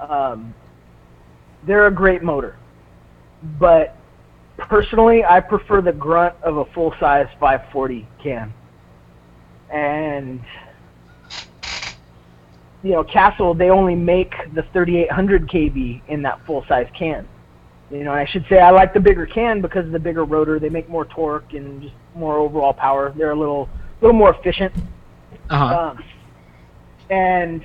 Um, 0.00 0.54
they're 1.66 1.86
a 1.86 1.90
great 1.90 2.22
motor, 2.22 2.56
but 3.58 3.96
personally, 4.58 5.24
I 5.24 5.40
prefer 5.40 5.80
the 5.80 5.92
grunt 5.92 6.34
of 6.42 6.58
a 6.58 6.64
full 6.66 6.94
size 7.00 7.28
540 7.40 8.06
can. 8.22 8.52
And 9.74 10.40
you 12.82 12.92
know, 12.92 13.02
Castle 13.02 13.54
they 13.54 13.70
only 13.70 13.94
make 13.94 14.32
the 14.54 14.62
3800 14.72 15.48
kV 15.48 16.02
in 16.08 16.22
that 16.22 16.44
full 16.46 16.64
size 16.68 16.86
can. 16.96 17.26
You 17.90 18.04
know, 18.04 18.12
I 18.12 18.26
should 18.26 18.44
say 18.48 18.60
I 18.60 18.70
like 18.70 18.94
the 18.94 19.00
bigger 19.00 19.26
can 19.26 19.60
because 19.60 19.86
of 19.86 19.92
the 19.92 19.98
bigger 19.98 20.24
rotor. 20.24 20.58
They 20.58 20.68
make 20.68 20.88
more 20.88 21.04
torque 21.04 21.54
and 21.54 21.82
just 21.82 21.94
more 22.14 22.38
overall 22.38 22.72
power. 22.72 23.12
They're 23.16 23.32
a 23.32 23.38
little 23.38 23.68
little 24.00 24.16
more 24.16 24.34
efficient. 24.34 24.72
Uh 25.50 25.58
huh. 25.58 25.78
Um, 25.78 26.04
and 27.10 27.64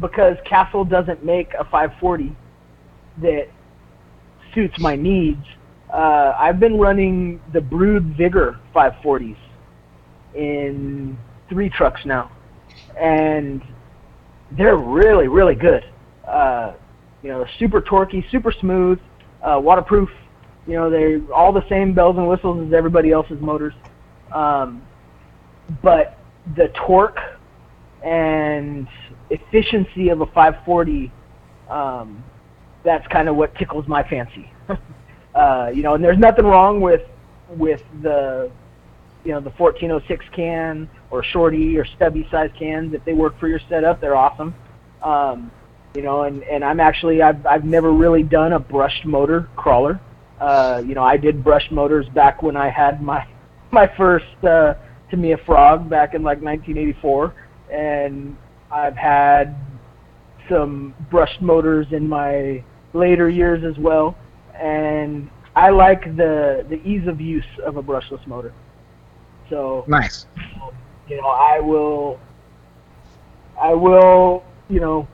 because 0.00 0.36
Castle 0.48 0.84
doesn't 0.84 1.24
make 1.24 1.52
a 1.54 1.64
540 1.64 2.34
that 3.22 3.48
suits 4.54 4.78
my 4.78 4.96
needs, 4.96 5.44
uh, 5.92 6.34
I've 6.38 6.60
been 6.60 6.78
running 6.78 7.40
the 7.52 7.60
Brood 7.60 8.14
Vigor 8.16 8.58
540s 8.74 9.36
in 10.34 11.18
three 11.48 11.68
trucks 11.68 12.00
now, 12.04 12.30
and 12.98 13.62
they're 14.52 14.76
really, 14.76 15.28
really 15.28 15.54
good. 15.54 15.84
Uh, 16.26 16.74
you 17.22 17.28
know, 17.28 17.44
super 17.58 17.80
torquey, 17.80 18.28
super 18.30 18.52
smooth, 18.52 18.98
uh, 19.42 19.60
waterproof. 19.62 20.08
You 20.66 20.74
know, 20.74 20.90
they're 20.90 21.20
all 21.32 21.52
the 21.52 21.66
same 21.68 21.94
bells 21.94 22.16
and 22.16 22.28
whistles 22.28 22.66
as 22.66 22.72
everybody 22.72 23.10
else's 23.10 23.40
motors. 23.40 23.74
Um, 24.32 24.82
but 25.82 26.18
the 26.56 26.68
torque 26.86 27.18
and 28.04 28.88
efficiency 29.30 30.08
of 30.08 30.20
a 30.20 30.26
540, 30.26 31.12
um, 31.68 32.24
that's 32.84 33.06
kind 33.08 33.28
of 33.28 33.36
what 33.36 33.54
tickles 33.56 33.86
my 33.86 34.02
fancy. 34.08 34.50
uh, 35.34 35.70
you 35.74 35.82
know, 35.82 35.94
and 35.94 36.04
there's 36.04 36.18
nothing 36.18 36.46
wrong 36.46 36.80
with 36.80 37.02
with 37.56 37.82
the 38.02 38.50
you 39.24 39.32
know 39.32 39.40
the 39.40 39.50
1406 39.50 40.24
can 40.34 40.88
or 41.10 41.22
shorty 41.22 41.76
or 41.76 41.84
stubby 41.84 42.26
size 42.30 42.50
cans 42.58 42.94
if 42.94 43.04
they 43.04 43.12
work 43.12 43.38
for 43.38 43.48
your 43.48 43.60
setup 43.68 44.00
they're 44.00 44.16
awesome. 44.16 44.54
Um, 45.02 45.50
you 45.94 46.02
know 46.02 46.22
and 46.22 46.42
and 46.44 46.64
i'm 46.64 46.78
actually 46.78 47.20
i've 47.20 47.44
i've 47.46 47.64
never 47.64 47.92
really 47.92 48.22
done 48.22 48.52
a 48.52 48.58
brushed 48.58 49.04
motor 49.04 49.48
crawler. 49.56 50.00
Uh, 50.40 50.82
you 50.86 50.94
know 50.94 51.02
i 51.02 51.16
did 51.16 51.44
brushed 51.44 51.70
motors 51.70 52.06
back 52.14 52.42
when 52.42 52.56
i 52.56 52.68
had 52.68 53.02
my 53.02 53.26
my 53.70 53.90
first 53.96 54.44
uh 54.44 54.74
Tamiya 55.10 55.38
frog 55.44 55.90
back 55.90 56.14
in 56.14 56.22
like 56.22 56.40
1984 56.40 57.34
and 57.72 58.36
i've 58.70 58.96
had 58.96 59.56
some 60.48 60.94
brushed 61.10 61.40
motors 61.40 61.86
in 61.92 62.08
my 62.08 62.62
later 62.92 63.28
years 63.28 63.64
as 63.64 63.80
well. 63.82 64.16
And 64.60 65.30
i 65.56 65.70
like 65.70 66.04
the 66.16 66.66
the 66.68 66.80
ease 66.86 67.06
of 67.08 67.20
use 67.20 67.44
of 67.64 67.76
a 67.76 67.82
brushless 67.82 68.24
motor 68.26 68.52
so 69.50 69.84
Nice. 69.88 70.26
you 71.08 71.20
know, 71.20 71.28
I 71.28 71.60
will, 71.60 72.18
I 73.60 73.74
will, 73.74 74.44
you 74.68 74.80
know, 74.80 75.06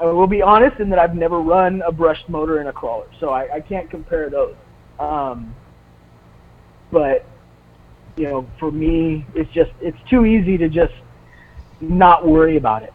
I 0.00 0.04
will 0.06 0.26
be 0.26 0.42
honest 0.42 0.78
in 0.80 0.90
that 0.90 0.98
I've 0.98 1.14
never 1.14 1.40
run 1.40 1.82
a 1.86 1.90
brushed 1.90 2.28
motor 2.28 2.60
in 2.60 2.66
a 2.66 2.72
crawler, 2.72 3.06
so 3.18 3.30
I, 3.30 3.54
I 3.54 3.60
can't 3.60 3.90
compare 3.90 4.28
those. 4.28 4.54
Um, 4.98 5.54
but 6.92 7.26
you 8.16 8.24
know, 8.24 8.48
for 8.58 8.70
me, 8.70 9.24
it's 9.34 9.52
just 9.52 9.70
it's 9.80 9.98
too 10.10 10.24
easy 10.26 10.58
to 10.58 10.68
just 10.68 10.92
not 11.80 12.26
worry 12.26 12.56
about 12.56 12.82
it. 12.82 12.92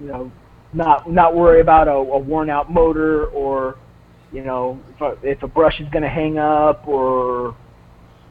You 0.00 0.06
know, 0.06 0.32
not 0.72 1.10
not 1.10 1.34
worry 1.34 1.60
about 1.60 1.88
a, 1.88 1.92
a 1.92 2.18
worn 2.18 2.50
out 2.50 2.70
motor 2.70 3.26
or 3.26 3.76
you 4.32 4.44
know 4.44 4.80
if 4.94 5.00
a, 5.00 5.28
if 5.28 5.42
a 5.42 5.48
brush 5.48 5.80
is 5.80 5.88
going 5.90 6.02
to 6.02 6.08
hang 6.08 6.38
up 6.38 6.86
or 6.86 7.56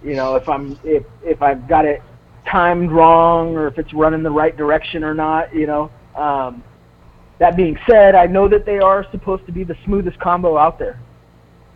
you 0.07 0.15
know 0.15 0.35
if 0.35 0.47
i'm 0.47 0.79
if 0.85 1.03
if 1.21 1.41
i've 1.41 1.67
got 1.67 1.83
it 1.85 2.01
timed 2.49 2.89
wrong 2.91 3.55
or 3.57 3.67
if 3.67 3.77
it's 3.77 3.93
running 3.93 4.23
the 4.23 4.31
right 4.31 4.55
direction 4.55 5.03
or 5.03 5.13
not 5.13 5.53
you 5.53 5.67
know 5.67 5.91
um 6.15 6.63
that 7.39 7.57
being 7.57 7.77
said 7.89 8.15
i 8.15 8.25
know 8.25 8.47
that 8.47 8.65
they 8.65 8.79
are 8.79 9.05
supposed 9.11 9.45
to 9.45 9.51
be 9.51 9.65
the 9.65 9.75
smoothest 9.83 10.17
combo 10.19 10.57
out 10.57 10.79
there 10.79 10.97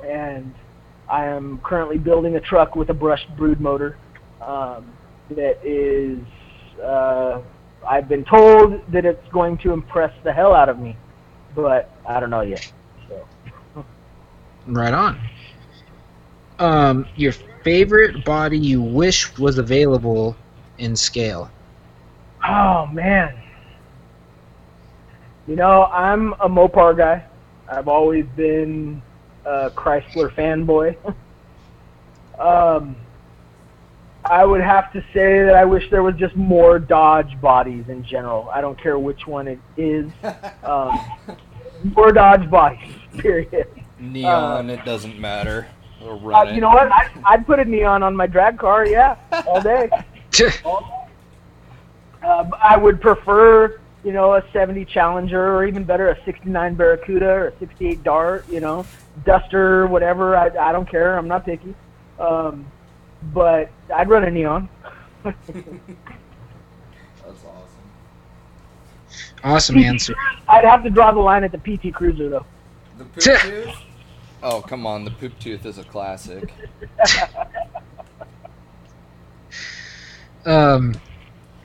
and 0.07 0.53
i 1.09 1.25
am 1.25 1.59
currently 1.63 1.97
building 1.97 2.37
a 2.37 2.39
truck 2.39 2.75
with 2.75 2.89
a 2.89 2.93
brushed 2.93 3.27
brood 3.35 3.59
motor 3.59 3.97
um 4.41 4.93
that 5.29 5.59
is 5.65 6.17
uh 6.81 7.41
i've 7.87 8.07
been 8.07 8.23
told 8.23 8.79
that 8.93 9.03
it's 9.03 9.27
going 9.33 9.57
to 9.57 9.73
impress 9.73 10.13
the 10.23 10.31
hell 10.31 10.53
out 10.53 10.69
of 10.69 10.79
me 10.79 10.95
but 11.53 11.91
i 12.07 12.17
don't 12.19 12.29
know 12.29 12.41
yet 12.41 12.71
so 13.09 13.27
Right 14.67 14.93
on. 14.93 15.19
Um, 16.59 17.07
your 17.15 17.33
favorite 17.63 18.23
body 18.25 18.57
you 18.57 18.81
wish 18.81 19.37
was 19.37 19.57
available 19.57 20.35
in 20.77 20.95
scale. 20.95 21.51
Oh 22.47 22.87
man. 22.87 23.37
You 25.47 25.55
know, 25.55 25.85
I'm 25.85 26.33
a 26.33 26.47
Mopar 26.47 26.95
guy. 26.95 27.25
I've 27.69 27.87
always 27.87 28.25
been 28.35 29.01
a 29.45 29.69
Chrysler 29.71 30.33
fanboy. 30.33 30.95
um, 32.39 32.95
I 34.23 34.45
would 34.45 34.61
have 34.61 34.93
to 34.93 35.01
say 35.13 35.43
that 35.43 35.55
I 35.55 35.65
wish 35.65 35.89
there 35.89 36.03
was 36.03 36.15
just 36.15 36.35
more 36.35 36.77
Dodge 36.79 37.39
bodies 37.41 37.85
in 37.89 38.03
general. 38.03 38.49
I 38.53 38.61
don't 38.61 38.79
care 38.79 38.99
which 38.99 39.25
one 39.27 39.47
it 39.47 39.59
is. 39.77 40.11
Um, 40.63 40.97
more 41.95 42.11
Dodge 42.11 42.49
bodies, 42.49 42.93
period. 43.17 43.67
Neon, 43.99 44.69
it 44.69 44.85
doesn't 44.85 45.19
matter. 45.19 45.67
We'll 46.01 46.35
Uh, 46.35 46.43
you 46.43 46.61
know 46.61 46.69
what? 46.69 46.91
I, 46.91 47.09
I'd 47.25 47.45
put 47.45 47.59
a 47.59 47.65
neon 47.65 48.03
on 48.03 48.15
my 48.15 48.27
drag 48.27 48.57
car, 48.57 48.85
yeah, 48.85 49.15
all 49.47 49.61
day. 49.61 49.89
Uh, 52.23 52.47
I 52.63 52.77
would 52.77 53.01
prefer, 53.01 53.79
you 54.03 54.13
know, 54.13 54.35
a 54.35 54.43
70 54.53 54.85
Challenger 54.85 55.55
or 55.55 55.65
even 55.65 55.83
better, 55.83 56.09
a 56.09 56.23
69 56.23 56.75
Barracuda 56.75 57.27
or 57.27 57.47
a 57.47 57.57
68 57.57 58.03
Dart, 58.03 58.47
you 58.47 58.59
know, 58.59 58.85
Duster, 59.25 59.87
whatever. 59.87 60.37
I, 60.37 60.49
I 60.55 60.71
don't 60.71 60.87
care. 60.87 61.17
I'm 61.17 61.27
not 61.27 61.45
picky. 61.45 61.73
Um, 62.19 62.67
but 63.33 63.71
I'd 63.93 64.07
run 64.07 64.23
a 64.23 64.29
neon. 64.29 64.69
That's 65.23 65.35
awesome. 67.25 67.81
awesome 69.43 69.77
answer. 69.79 70.13
I'd 70.47 70.63
have 70.63 70.83
to 70.83 70.91
draw 70.91 71.11
the 71.11 71.19
line 71.19 71.43
at 71.43 71.51
the 71.51 71.57
PT 71.57 71.91
Cruiser, 71.91 72.29
though. 72.29 72.45
The 72.99 73.05
poop 73.05 73.23
tooth? 73.23 73.75
Oh, 74.43 74.61
come 74.61 74.85
on. 74.85 75.05
The 75.05 75.11
poop 75.11 75.37
tooth 75.39 75.65
is 75.65 75.77
a 75.77 75.83
classic. 75.83 76.53
um, 80.45 80.95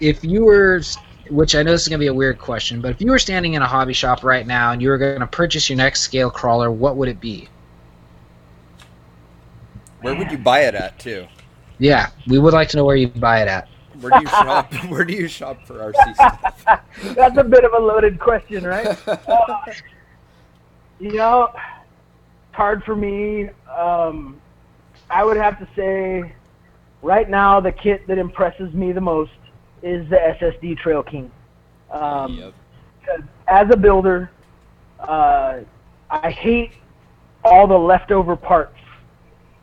if 0.01 0.23
you 0.23 0.45
were, 0.45 0.83
which 1.31 1.55
I 1.55 1.63
know 1.63 1.73
this 1.73 1.83
is 1.83 1.89
gonna 1.89 1.99
be 1.99 2.09
a 2.09 2.15
weird 2.15 2.39
question, 2.39 2.81
but 2.81 2.91
if 2.91 3.01
you 3.01 3.11
were 3.11 3.19
standing 3.19 3.55
in 3.55 3.63
a 3.63 3.67
hobby 3.67 3.95
shop 3.95 4.23
right 4.23 4.47
now 4.47 4.73
and 4.73 4.83
you 4.83 4.91
were 4.91 4.99
gonna 4.99 5.27
purchase 5.27 5.71
your 5.71 5.79
next 5.79 6.01
scale 6.01 6.31
crawler, 6.31 6.71
what 6.71 6.97
would 6.97 7.09
it 7.09 7.21
be? 7.21 7.49
Where 10.03 10.15
would 10.15 10.31
you 10.31 10.39
buy 10.39 10.61
it 10.61 10.75
at 10.75 10.99
too? 10.99 11.27
Yeah, 11.79 12.11
we 12.27 12.39
would 12.39 12.53
like 12.55 12.69
to 12.71 12.77
know 12.77 12.85
where 12.85 12.97
you 12.97 13.09
buy 13.09 13.43
it 13.43 13.49
at. 13.49 13.69
Where 14.01 14.11
do 14.13 14.21
you 14.21 14.29
shop? 14.29 14.73
Where 14.89 15.05
do 15.05 15.15
you 15.15 15.29
shop 15.29 15.67
for 15.67 15.93
RC 15.93 16.15
stuff? 16.15 16.65
That's 17.15 17.39
a 17.39 17.45
bit 17.45 17.65
of 17.65 17.73
a 17.73 17.79
loaded 17.79 18.19
question, 18.19 18.65
right? 18.65 18.97
Uh, 19.09 19.73
you 20.99 21.13
know, 21.13 21.51
it's 21.53 21.76
hard 22.57 22.83
for 22.85 22.97
me. 22.97 23.49
Um, 23.79 24.41
I 25.11 25.25
would 25.25 25.37
have 25.37 25.59
to 25.59 25.69
say, 25.77 26.35
right 27.03 27.29
now, 27.29 27.61
the 27.61 27.71
kit 27.71 28.07
that 28.09 28.19
impresses 28.19 28.73
me 28.75 28.93
the 28.93 29.01
most 29.01 29.31
is 29.83 30.09
the 30.09 30.17
SSD 30.17 30.79
Trail 30.79 31.03
King. 31.03 31.31
Um, 31.93 32.33
Yep. 32.35 32.55
because 33.01 33.23
as 33.47 33.67
a 33.71 33.77
builder, 33.77 34.31
uh, 35.01 35.59
I 36.11 36.31
hate 36.31 36.73
all 37.45 37.67
the 37.69 37.79
leftover 37.79 38.35
parts 38.35 38.79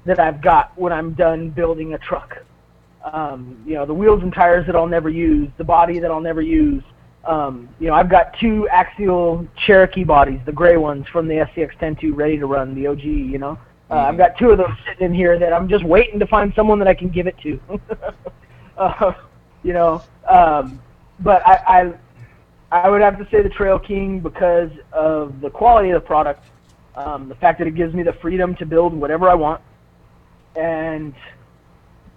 that 0.06 0.19
I've 0.19 0.41
got 0.41 0.77
when 0.77 0.93
I'm 0.93 1.13
done 1.13 1.49
building 1.49 1.93
a 1.93 1.97
truck. 1.97 2.38
Um, 3.12 3.62
you 3.65 3.73
know, 3.73 3.86
the 3.86 3.93
wheels 3.93 4.21
and 4.21 4.34
tires 4.34 4.65
that 4.67 4.75
I'll 4.75 4.88
never 4.88 5.10
use, 5.10 5.49
the 5.58 5.63
body 5.63 5.99
that 5.99 6.10
I'll 6.10 6.21
never 6.21 6.41
use. 6.41 6.84
Um, 7.26 7.70
you 7.80 7.88
know, 7.88 7.94
I've 7.94 8.10
got 8.10 8.38
two 8.40 8.68
axial 8.70 9.48
Cherokee 9.66 10.04
bodies, 10.04 10.42
the 10.46 10.52
gray 10.52 10.76
ones 10.76 11.08
from 11.08 11.28
the 11.28 11.36
SCX-10-2 11.36 12.16
ready 12.16 12.38
to 12.38 12.46
run, 12.46 12.76
the 12.76 12.88
OG, 12.88 13.04
you 13.04 13.38
know. 13.38 13.58
Uh, 13.90 13.96
I've 13.96 14.18
got 14.18 14.38
two 14.38 14.50
of 14.50 14.58
those 14.58 14.76
sitting 14.88 15.08
in 15.08 15.14
here 15.14 15.38
that 15.40 15.54
I'm 15.54 15.70
just 15.70 15.84
waiting 15.84 16.20
to 16.20 16.28
find 16.28 16.54
someone 16.56 16.80
that 16.80 16.88
I 16.88 16.94
can 16.94 17.10
give 17.10 17.28
it 17.28 17.38
to. 17.44 17.60
uh, 18.78 19.14
you 19.64 19.74
know, 19.74 20.02
um, 20.28 20.82
but 21.20 21.46
I, 21.48 21.54
I 21.68 21.94
I 22.74 22.90
would 22.90 23.02
have 23.02 23.20
to 23.20 23.28
say 23.30 23.44
the 23.44 23.50
Trail 23.50 23.78
King 23.78 24.20
because 24.20 24.72
of 24.92 25.42
the 25.42 25.50
quality 25.50 25.92
of 25.92 26.02
the 26.02 26.08
product, 26.08 26.44
um, 26.96 27.30
the 27.30 27.36
fact 27.36 27.60
that 27.60 27.68
it 27.68 27.76
gives 27.76 27.94
me 27.94 28.02
the 28.02 28.14
freedom 28.14 28.56
to 28.56 28.66
build 28.66 28.94
whatever 28.94 29.30
I 29.30 29.36
want, 29.36 29.62
and 30.56 31.14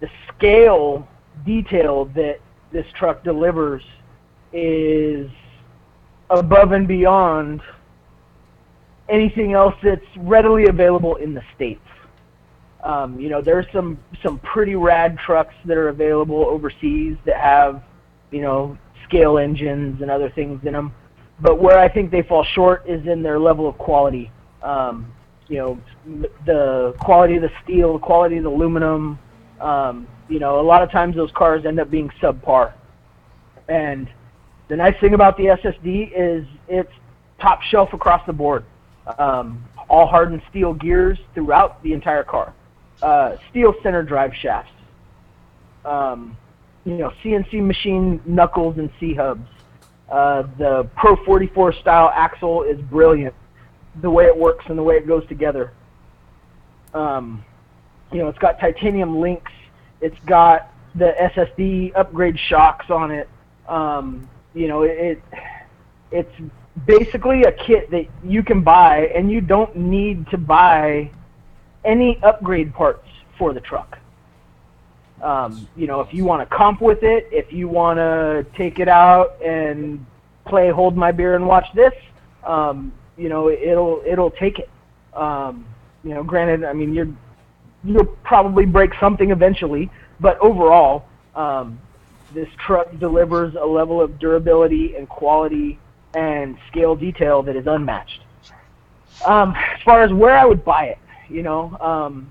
the 0.01 0.09
scale 0.29 1.07
detail 1.45 2.07
that 2.17 2.41
this 2.73 2.87
truck 2.95 3.23
delivers 3.23 3.83
is 4.53 5.31
above 6.31 6.73
and 6.73 6.89
beyond 6.89 7.61
anything 9.09 9.53
else 9.53 9.75
that's 9.83 10.05
readily 10.19 10.67
available 10.67 11.17
in 11.17 11.35
the 11.35 11.43
states. 11.55 11.81
Um, 12.83 13.19
you 13.19 13.29
know, 13.29 13.41
there's 13.41 13.67
some 13.73 13.99
some 14.23 14.39
pretty 14.41 14.77
rad 14.77 15.19
trucks 15.19 15.55
that 15.65 15.77
are 15.77 15.89
available 15.89 16.45
overseas 16.45 17.17
that 17.25 17.37
have, 17.37 17.83
you 18.31 18.41
know, 18.41 18.79
scale 19.09 19.39
engines 19.39 20.03
and 20.03 20.11
other 20.11 20.31
things 20.31 20.61
in 20.65 20.73
them. 20.73 20.95
But 21.41 21.61
where 21.61 21.79
I 21.79 21.89
think 21.89 22.11
they 22.11 22.23
fall 22.23 22.45
short 22.45 22.89
is 22.89 23.07
in 23.07 23.23
their 23.23 23.39
level 23.39 23.69
of 23.69 23.77
quality. 23.77 24.31
Um, 24.63 25.13
you 25.49 25.59
know, 25.59 25.81
the 26.45 26.95
quality 27.01 27.37
of 27.37 27.43
the 27.43 27.51
steel, 27.63 27.95
the 27.95 27.99
quality 27.99 28.39
of 28.39 28.45
the 28.45 28.51
aluminum. 28.51 29.19
Um, 29.61 30.07
you 30.29 30.39
know, 30.39 30.61
a 30.61 30.63
lot 30.63 30.83
of 30.83 30.91
times 30.91 31.17
those 31.17 31.31
cars 31.33 31.65
end 31.67 31.79
up 31.79 31.91
being 31.91 32.11
subpar. 32.21 32.73
And 33.69 34.09
the 34.69 34.77
nice 34.77 34.99
thing 35.01 35.15
about 35.15 35.37
the 35.37 35.45
SSD 35.47 36.13
is 36.15 36.47
it's 36.69 36.93
top 37.41 37.63
shelf 37.63 37.93
across 37.93 38.25
the 38.27 38.33
board. 38.33 38.65
Um, 39.19 39.65
all 39.89 40.07
hardened 40.07 40.43
steel 40.51 40.75
gears 40.75 41.19
throughout 41.35 41.83
the 41.83 41.93
entire 41.93 42.25
car. 42.25 42.53
Uh, 43.03 43.37
steel 43.51 43.75
center 43.83 44.03
drive 44.03 44.35
shafts. 44.35 44.73
Um, 45.85 46.37
you 46.85 46.97
know, 46.97 47.13
CNC 47.23 47.65
machine 47.65 48.21
knuckles 48.27 48.79
and 48.79 48.91
C 48.99 49.15
hubs. 49.15 49.49
Uh, 50.11 50.45
the 50.59 50.89
Pro 50.97 51.17
44 51.25 51.73
style 51.75 52.11
axle 52.15 52.63
is 52.63 52.81
brilliant. 52.81 53.35
The 54.01 54.11
way 54.11 54.27
it 54.27 54.37
works 54.37 54.65
and 54.69 54.79
the 54.79 54.83
way 54.83 54.97
it 54.97 55.07
goes 55.07 55.27
together. 55.29 55.73
Um, 56.95 57.45
you 58.13 58.19
know, 58.19 58.29
it's 58.29 58.39
got 58.39 58.59
titanium 58.59 59.21
links. 59.21 59.53
It's 60.01 60.19
got 60.27 60.73
the 60.95 61.15
SSD 61.19 61.93
upgrade 61.95 62.39
shocks 62.39 62.91
on 62.91 63.11
it. 63.11 63.29
Um, 63.69 64.29
you 64.57 64.69
know, 64.69 64.83
it, 64.83 64.99
it 64.99 65.23
it's 66.11 66.33
basically 66.87 67.43
a 67.43 67.53
kit 67.53 67.91
that 67.91 68.07
you 68.25 68.43
can 68.43 68.63
buy, 68.63 69.11
and 69.15 69.31
you 69.31 69.41
don't 69.41 69.77
need 69.77 70.27
to 70.31 70.39
buy 70.39 71.11
any 71.85 72.19
upgrade 72.23 72.75
parts 72.75 73.07
for 73.39 73.53
the 73.53 73.61
truck. 73.61 73.99
Um, 75.23 75.69
you 75.77 75.87
know, 75.87 76.01
if 76.01 76.13
you 76.13 76.25
want 76.25 76.49
to 76.49 76.57
comp 76.57 76.81
with 76.81 77.03
it, 77.03 77.29
if 77.31 77.53
you 77.53 77.69
want 77.69 77.99
to 77.99 78.47
take 78.57 78.79
it 78.79 78.89
out 78.89 79.41
and 79.43 80.05
play 80.47 80.71
hold 80.71 80.97
my 80.97 81.13
beer 81.13 81.37
and 81.37 81.47
watch 81.47 81.67
this, 81.75 81.93
um, 82.45 82.93
you 83.17 83.29
know, 83.29 83.51
it'll 83.51 84.03
it'll 84.07 84.31
take 84.31 84.59
it. 84.59 84.71
Um, 85.13 85.67
you 86.03 86.15
know, 86.15 86.23
granted, 86.23 86.65
I 86.65 86.73
mean, 86.73 86.95
you're 86.95 87.09
you'll 87.85 88.07
probably 88.25 88.65
break 88.65 88.93
something 89.01 89.31
eventually, 89.31 89.91
but 90.19 90.39
overall, 90.41 91.05
um, 91.35 91.79
this 92.37 92.49
truck 92.59 92.87
delivers 93.01 93.55
a 93.55 93.65
level 93.65 94.01
of 94.01 94.19
durability 94.19 94.95
and 94.95 95.09
quality 95.09 95.79
and 96.15 96.59
scale 96.69 96.95
detail 96.95 97.43
that 97.43 97.57
is 97.57 97.67
unmatched. 97.67 98.21
Um, 99.25 99.55
as 99.57 99.81
far 99.83 100.03
as 100.03 100.13
where 100.13 100.37
I 100.37 100.45
would 100.45 100.63
buy 100.63 100.85
it, 100.85 100.99
you 101.31 101.43
know, 101.43 101.77
um, 101.81 102.31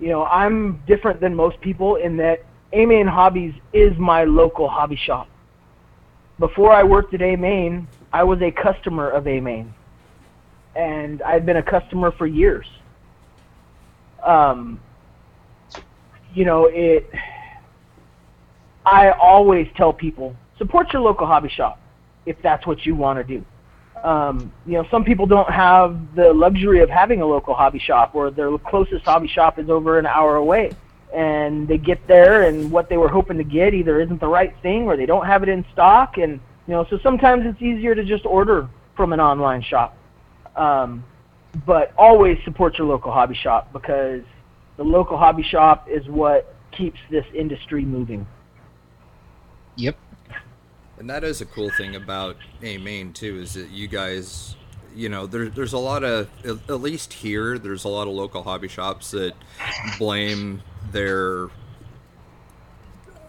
you 0.00 0.08
know, 0.08 0.24
I'm 0.24 0.82
different 0.86 1.20
than 1.20 1.34
most 1.34 1.60
people 1.60 1.96
in 1.96 2.16
that 2.16 2.42
A 2.72 2.86
Main 2.86 3.06
Hobbies 3.06 3.52
is 3.74 3.96
my 3.98 4.24
local 4.24 4.66
hobby 4.66 4.96
shop. 4.96 5.28
Before 6.38 6.72
I 6.72 6.82
worked 6.82 7.12
at 7.12 7.20
A 7.20 7.36
Main, 7.36 7.86
I 8.12 8.24
was 8.24 8.40
a 8.40 8.50
customer 8.50 9.10
of 9.10 9.28
A 9.28 9.40
Main, 9.40 9.74
and 10.74 11.20
I've 11.20 11.44
been 11.44 11.58
a 11.58 11.62
customer 11.62 12.12
for 12.12 12.26
years. 12.26 12.66
Um, 14.24 14.80
you 16.32 16.46
know, 16.46 16.64
it. 16.72 17.10
I 18.90 19.10
always 19.10 19.68
tell 19.76 19.92
people 19.92 20.34
support 20.56 20.92
your 20.94 21.02
local 21.02 21.26
hobby 21.26 21.50
shop 21.50 21.78
if 22.24 22.40
that's 22.42 22.66
what 22.66 22.86
you 22.86 22.94
want 22.94 23.18
to 23.18 23.24
do. 23.24 23.44
Um, 24.02 24.50
you 24.66 24.74
know, 24.74 24.86
some 24.90 25.04
people 25.04 25.26
don't 25.26 25.50
have 25.50 26.14
the 26.14 26.32
luxury 26.32 26.80
of 26.80 26.88
having 26.88 27.20
a 27.20 27.26
local 27.26 27.54
hobby 27.54 27.78
shop, 27.78 28.14
or 28.14 28.30
their 28.30 28.56
closest 28.58 29.04
hobby 29.04 29.28
shop 29.28 29.58
is 29.58 29.68
over 29.68 29.98
an 29.98 30.06
hour 30.06 30.36
away, 30.36 30.70
and 31.12 31.68
they 31.68 31.76
get 31.76 32.06
there, 32.06 32.44
and 32.44 32.70
what 32.70 32.88
they 32.88 32.96
were 32.96 33.08
hoping 33.08 33.36
to 33.36 33.44
get 33.44 33.74
either 33.74 34.00
isn't 34.00 34.20
the 34.20 34.28
right 34.28 34.54
thing, 34.62 34.84
or 34.84 34.96
they 34.96 35.06
don't 35.06 35.26
have 35.26 35.42
it 35.42 35.48
in 35.48 35.66
stock, 35.72 36.16
and 36.16 36.40
you 36.66 36.72
know, 36.74 36.86
so 36.88 36.98
sometimes 37.02 37.44
it's 37.44 37.60
easier 37.60 37.94
to 37.94 38.04
just 38.04 38.24
order 38.24 38.68
from 38.96 39.12
an 39.12 39.20
online 39.20 39.62
shop. 39.62 39.96
Um, 40.56 41.04
but 41.66 41.92
always 41.98 42.38
support 42.44 42.78
your 42.78 42.86
local 42.86 43.12
hobby 43.12 43.34
shop 43.34 43.72
because 43.72 44.22
the 44.76 44.84
local 44.84 45.18
hobby 45.18 45.42
shop 45.42 45.88
is 45.90 46.06
what 46.08 46.54
keeps 46.70 46.98
this 47.10 47.24
industry 47.34 47.84
moving. 47.84 48.26
Yep. 49.78 49.96
And 50.98 51.08
that 51.08 51.22
is 51.22 51.40
a 51.40 51.46
cool 51.46 51.70
thing 51.70 51.94
about 51.94 52.36
A 52.62 52.78
Main 52.78 53.12
too, 53.12 53.38
is 53.38 53.54
that 53.54 53.70
you 53.70 53.86
guys, 53.86 54.56
you 54.94 55.08
know, 55.08 55.26
there, 55.26 55.48
there's 55.48 55.72
a 55.72 55.78
lot 55.78 56.02
of, 56.02 56.28
at 56.44 56.80
least 56.80 57.12
here, 57.12 57.58
there's 57.58 57.84
a 57.84 57.88
lot 57.88 58.08
of 58.08 58.14
local 58.14 58.42
hobby 58.42 58.66
shops 58.66 59.12
that 59.12 59.34
blame 59.96 60.62
their 60.90 61.48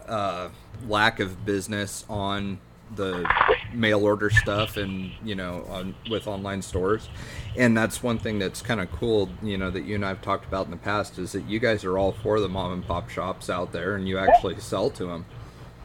uh, 0.08 0.48
lack 0.88 1.20
of 1.20 1.46
business 1.46 2.04
on 2.10 2.58
the 2.96 3.24
mail 3.72 4.04
order 4.04 4.30
stuff 4.30 4.76
and 4.76 5.12
you 5.22 5.36
know 5.36 5.64
on 5.68 5.94
with 6.10 6.26
online 6.26 6.60
stores 6.60 7.08
and 7.56 7.76
that's 7.76 8.02
one 8.02 8.18
thing 8.18 8.40
that's 8.40 8.60
kind 8.60 8.80
of 8.80 8.90
cool 8.90 9.28
you 9.44 9.56
know 9.56 9.70
that 9.70 9.82
you 9.82 9.94
and 9.94 10.04
i've 10.04 10.20
talked 10.20 10.44
about 10.44 10.64
in 10.64 10.72
the 10.72 10.76
past 10.76 11.16
is 11.16 11.30
that 11.30 11.44
you 11.44 11.60
guys 11.60 11.84
are 11.84 11.96
all 11.96 12.10
for 12.10 12.40
the 12.40 12.48
mom 12.48 12.72
and 12.72 12.84
pop 12.84 13.08
shops 13.08 13.48
out 13.48 13.70
there 13.70 13.94
and 13.94 14.08
you 14.08 14.18
actually 14.18 14.58
sell 14.58 14.90
to 14.90 15.06
them 15.06 15.24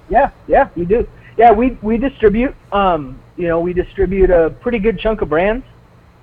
Yeah, 0.10 0.32
yeah, 0.48 0.70
we 0.76 0.86
do. 0.86 1.08
Yeah, 1.38 1.52
we 1.52 1.78
we 1.82 1.98
distribute. 1.98 2.56
Um, 2.72 3.20
you 3.38 3.48
know, 3.48 3.60
we 3.60 3.74
distribute 3.74 4.30
a 4.30 4.50
pretty 4.62 4.80
good 4.80 5.00
chunk 5.00 5.22
of 5.22 5.30
brands, 5.30 5.66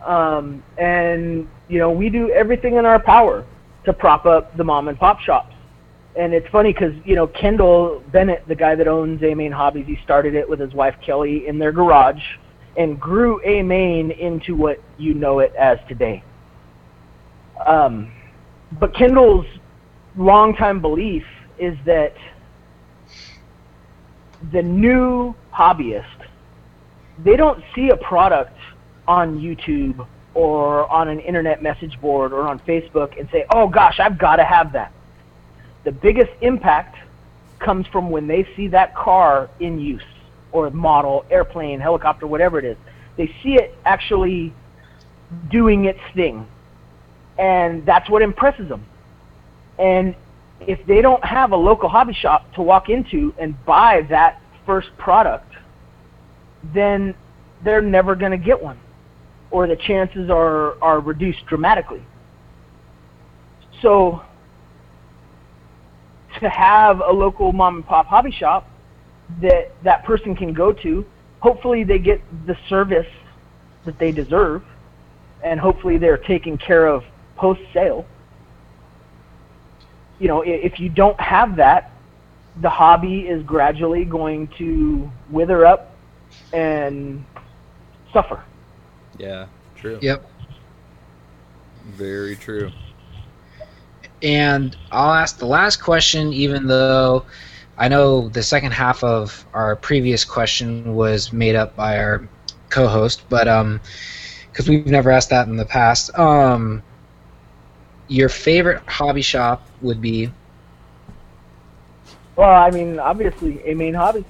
um, 0.05 0.63
and 0.79 1.49
you 1.69 1.79
know, 1.79 1.91
we 1.91 2.09
do 2.09 2.31
everything 2.31 2.77
in 2.77 2.87
our 2.87 2.99
power 2.99 3.45
to 3.85 3.93
prop 3.93 4.27
up 4.27 4.57
the 4.57 4.65
mom 4.65 4.89
and 4.89 4.99
pop 4.99 5.21
shops. 5.21 5.55
And 6.15 6.35
it's 6.35 6.49
funny 6.49 6.73
because 6.73 6.95
you 7.05 7.15
know 7.15 7.27
Kendall 7.27 8.03
Bennett, 8.13 8.47
the 8.47 8.55
guy 8.55 8.75
that 8.75 8.87
owns 8.87 9.23
A 9.23 9.35
Main 9.35 9.53
Hobbies, 9.53 9.87
he 9.87 9.99
started 10.05 10.35
it 10.35 10.49
with 10.49 10.61
his 10.61 10.73
wife 10.75 10.95
Kelly 11.05 11.47
in 11.47 11.59
their 11.59 11.73
garage, 11.73 12.23
and 12.77 13.01
grew 13.01 13.41
A 13.45 13.63
Main 13.63 14.11
into 14.13 14.55
what 14.55 14.81
you 14.99 15.15
know 15.15 15.41
it 15.41 15.55
as 15.55 15.79
today. 15.89 16.23
Um, 17.67 18.13
but 18.79 18.95
Kendall's 18.95 19.47
longtime 20.17 20.81
belief 20.81 21.25
is 21.59 21.77
that 21.87 22.15
the 24.51 24.63
new 24.63 25.35
hobbyist, 25.53 26.07
they 27.19 27.37
don't 27.37 27.63
see 27.75 27.91
a 27.91 27.97
product 27.97 28.59
on 29.07 29.39
YouTube 29.39 30.07
or 30.35 30.91
on 30.91 31.09
an 31.09 31.21
internet 31.21 31.63
message 31.63 32.01
board 32.01 32.33
or 32.33 32.49
on 32.49 32.59
Facebook 32.61 33.19
and 33.19 33.29
say, 33.31 33.45
oh 33.51 33.69
gosh, 33.69 34.01
I've 34.01 34.19
got 34.19 34.37
to 34.37 34.45
have 34.45 34.73
that. 34.73 34.93
The 35.85 35.93
biggest 35.93 36.31
impact 36.41 36.97
comes 37.59 37.87
from 37.87 38.11
when 38.11 38.27
they 38.27 38.47
see 38.57 38.69
that 38.69 38.95
car 38.95 39.51
in 39.61 39.79
use 39.79 40.03
or 40.53 40.71
model, 40.71 41.25
airplane, 41.31 41.81
helicopter, 41.81 42.27
whatever 42.27 42.59
it 42.59 42.65
is. 42.65 42.77
They 43.17 43.35
see 43.43 43.55
it 43.55 43.77
actually 43.85 44.53
doing 45.51 45.85
its 45.85 46.01
thing. 46.15 46.47
And 47.39 47.85
that's 47.87 48.09
what 48.11 48.23
impresses 48.23 48.69
them. 48.69 48.85
And 49.79 50.15
if 50.67 50.85
they 50.87 51.03
don't 51.03 51.25
have 51.25 51.53
a 51.53 51.57
local 51.57 51.89
hobby 51.89 52.13
shop 52.13 52.53
to 52.55 52.63
walk 52.63 52.89
into 52.89 53.35
and 53.39 53.55
buy 53.65 54.07
that 54.11 54.41
first 54.67 54.89
product, 54.99 55.53
then 56.75 57.15
they're 57.65 57.83
never 57.83 58.15
going 58.15 58.33
to 58.33 58.39
get 58.39 58.61
one, 58.63 58.79
or 59.51 59.67
the 59.67 59.77
chances 59.77 60.31
are 60.31 60.83
are 60.83 61.01
reduced 61.01 61.45
dramatically. 61.47 62.03
So 63.81 64.23
to 66.41 66.49
have 66.49 67.01
a 67.01 67.13
local 67.13 67.53
mom 67.53 67.77
and 67.77 67.87
pop 67.87 68.07
hobby 68.07 68.31
shop 68.31 68.69
that 69.41 69.73
that 69.83 70.05
person 70.05 70.35
can 70.35 70.53
go 70.53 70.73
to, 70.73 71.05
hopefully 71.41 71.85
they 71.85 71.99
get 71.99 72.21
the 72.47 72.57
service 72.69 73.07
that 73.85 73.99
they 73.99 74.13
deserve, 74.13 74.63
and 75.45 75.59
hopefully 75.59 75.99
they're 75.99 76.19
taken 76.19 76.57
care 76.57 76.87
of 76.87 77.03
post 77.37 77.61
sale. 77.73 78.07
You 80.23 80.29
know, 80.29 80.43
if 80.43 80.79
you 80.79 80.89
don't 80.89 81.21
have 81.21 81.57
that, 81.57 81.91
the 82.61 82.71
hobby 82.71 83.27
is 83.27 83.43
gradually 83.43 84.05
going 84.05 84.47
to 84.59 85.11
wither 85.31 85.67
up 85.67 85.97
and 86.53 87.25
suffer. 88.13 88.45
Yeah, 89.19 89.47
true. 89.75 89.99
Yep. 90.01 90.25
Very 91.87 92.37
true. 92.37 92.71
And 94.23 94.77
I'll 94.93 95.13
ask 95.13 95.39
the 95.39 95.47
last 95.47 95.83
question, 95.83 96.33
even 96.33 96.69
though 96.69 97.25
I 97.77 97.89
know 97.89 98.29
the 98.29 98.45
second 98.45 98.71
half 98.71 99.03
of 99.03 99.45
our 99.55 99.75
previous 99.75 100.25
question 100.25 100.95
was 100.95 101.33
made 101.33 101.57
up 101.57 101.75
by 101.75 101.99
our 101.99 102.29
co-host, 102.69 103.25
but 103.29 103.49
um, 103.49 103.81
because 104.53 104.69
we've 104.69 104.87
never 104.87 105.11
asked 105.11 105.31
that 105.31 105.49
in 105.49 105.57
the 105.57 105.65
past. 105.65 106.17
Um, 106.17 106.85
your 108.09 108.29
favorite 108.29 108.83
hobby 108.87 109.23
shop 109.23 109.67
would 109.81 110.01
be? 110.01 110.31
Well, 112.37 112.51
I 112.51 112.71
mean, 112.71 112.99
obviously, 112.99 113.59
AMain 113.67 113.95
Hobby. 113.95 114.25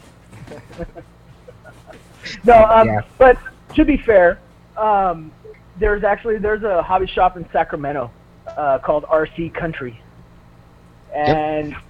no, 2.44 2.64
um, 2.64 2.88
yeah. 2.88 3.02
but 3.18 3.38
to 3.74 3.85
be 3.85 3.96
fair, 3.96 4.38
um, 4.76 5.30
there's 5.78 6.04
actually 6.04 6.38
there's 6.38 6.62
a 6.62 6.82
hobby 6.82 7.06
shop 7.06 7.37
in 7.37 7.48
Sacramento 7.52 8.11
uh, 8.46 8.78
called 8.78 9.04
RC 9.04 9.54
Country, 9.54 10.00
and 11.14 11.70
yep. 11.70 11.82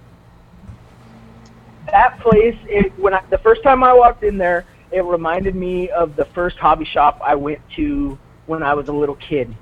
that 1.87 2.19
place. 2.19 2.57
It, 2.65 2.97
when 2.99 3.13
I, 3.13 3.23
the 3.29 3.39
first 3.39 3.63
time 3.63 3.83
I 3.83 3.93
walked 3.93 4.23
in 4.23 4.37
there, 4.37 4.65
it 4.91 5.03
reminded 5.03 5.55
me 5.55 5.89
of 5.89 6.15
the 6.15 6.25
first 6.25 6.57
hobby 6.57 6.85
shop 6.85 7.19
I 7.23 7.35
went 7.35 7.59
to 7.75 8.17
when 8.45 8.61
I 8.61 8.75
was 8.75 8.87
a 8.87 8.93
little 8.93 9.15
kid. 9.15 9.55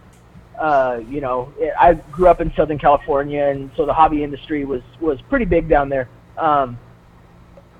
Uh, 0.61 1.01
you 1.09 1.21
know, 1.21 1.51
I 1.79 1.95
grew 1.95 2.27
up 2.27 2.39
in 2.39 2.53
Southern 2.55 2.77
California, 2.77 3.45
and 3.45 3.71
so 3.75 3.87
the 3.87 3.93
hobby 3.93 4.23
industry 4.23 4.63
was 4.63 4.83
was 4.99 5.19
pretty 5.23 5.45
big 5.45 5.67
down 5.67 5.89
there. 5.89 6.07
Um, 6.37 6.77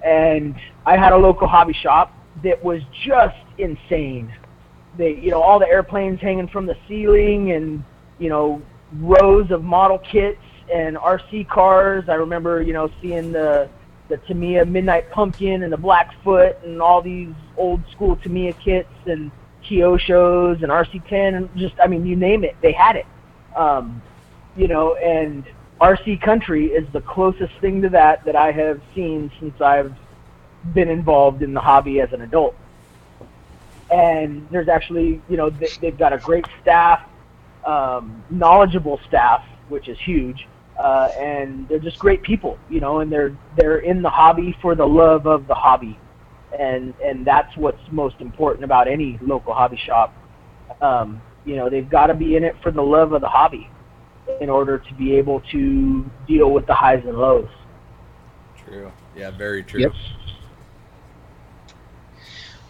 and 0.04 0.56
I 0.84 0.98
had 0.98 1.13
a 1.13 1.17
local 1.17 1.48
hobby 1.48 1.74
shop 1.74 2.12
that 2.44 2.63
was 2.63 2.82
just 3.06 3.38
insane. 3.60 4.34
They, 4.98 5.15
you 5.15 5.30
know, 5.30 5.44
all 5.44 5.60
the 5.60 5.67
airplanes 5.67 6.20
hanging 6.22 6.48
from 6.48 6.65
the 6.65 6.76
ceiling, 6.88 7.52
and 7.52 7.84
you 8.17 8.30
know, 8.30 8.63
rows 8.94 9.52
of 9.52 9.63
model 9.63 10.00
kits 10.00 10.41
and 10.74 10.98
RC 10.98 11.48
cars. 11.50 12.06
I 12.10 12.15
remember, 12.15 12.63
you 12.63 12.74
know, 12.74 12.89
seeing 13.00 13.32
the 13.32 13.70
the 14.10 14.17
Tamiya 14.17 14.65
Midnight 14.65 15.12
Pumpkin 15.12 15.62
and 15.62 15.72
the 15.72 15.78
Blackfoot 15.78 16.58
and 16.63 16.82
all 16.82 17.04
these 17.04 17.30
old 17.58 17.82
school 17.91 18.15
Tamiya 18.15 18.54
kits 18.54 18.89
and 19.06 19.30
Kyoshos 19.63 20.63
and 20.63 20.71
RC10 20.71 21.36
and 21.36 21.56
just, 21.56 21.76
I 21.80 21.88
mean, 21.88 22.06
you 22.06 22.15
name 22.15 22.43
it, 22.43 22.56
they 22.62 22.71
had 22.71 22.95
it. 22.95 23.06
Um, 23.56 24.02
you 24.56 24.67
know, 24.67 24.95
and 24.95 25.45
RC 25.80 26.21
Country 26.21 26.67
is 26.67 26.88
the 26.93 27.02
closest 27.02 27.54
thing 27.60 27.82
to 27.82 27.89
that 27.89 28.24
that 28.26 28.36
I 28.36 28.52
have 28.52 28.82
seen 28.93 29.32
since 29.39 29.60
I've 29.62 29.93
been 30.74 30.89
involved 30.89 31.41
in 31.41 31.54
the 31.54 31.62
hobby 31.62 32.02
as 32.02 32.12
an 32.13 32.21
adult. 32.21 32.56
And 33.89 34.47
there's 34.52 34.69
actually, 34.69 35.21
you 35.30 35.38
know, 35.38 35.50
they, 35.50 35.69
they've 35.82 35.97
got 35.97 36.13
a 36.13 36.17
great 36.17 36.45
staff 36.62 37.02
um, 37.65 38.24
knowledgeable 38.30 39.00
staff, 39.08 39.45
which 39.69 39.88
is 39.88 40.00
huge, 40.00 40.47
uh, 40.80 41.10
and 41.17 41.67
they're 41.67 41.80
just 41.80 42.00
great 42.00 42.21
people, 42.24 42.58
you 42.69 42.80
know, 42.80 43.00
and 43.00 43.12
they're 43.12 43.36
they're 43.56 43.80
in 43.80 44.02
the 44.02 44.10
hobby 44.10 44.58
for 44.62 44.76
the 44.76 44.88
love 44.88 45.28
of 45.28 45.47
the 45.47 45.54
hobby, 45.54 45.97
and 46.58 46.94
and 47.04 47.26
that's 47.26 47.56
what's 47.58 47.82
most 47.92 48.16
important 48.20 48.64
about 48.64 48.88
any 48.88 49.18
local 49.22 49.54
hobby 49.54 49.78
shop. 49.78 50.14
Um, 50.82 51.22
you 51.46 51.56
know, 51.56 51.70
they've 51.70 51.90
got 51.90 52.08
to 52.08 52.14
be 52.14 52.36
in 52.36 52.44
it 52.44 52.56
for 52.62 52.72
the 52.72 52.82
love 52.82 53.14
of 53.14 53.22
the 53.22 53.30
hobby, 53.30 53.70
in 54.40 54.50
order 54.50 54.78
to 54.78 54.94
be 54.96 55.16
able 55.16 55.42
to 55.52 56.10
deal 56.28 56.52
with 56.52 56.66
the 56.68 56.74
highs 56.74 57.04
and 57.06 57.18
lows. 57.18 57.50
True. 58.56 58.92
Yeah, 59.16 59.32
very 59.32 59.64
true. 59.64 59.82
Yep. 59.82 59.94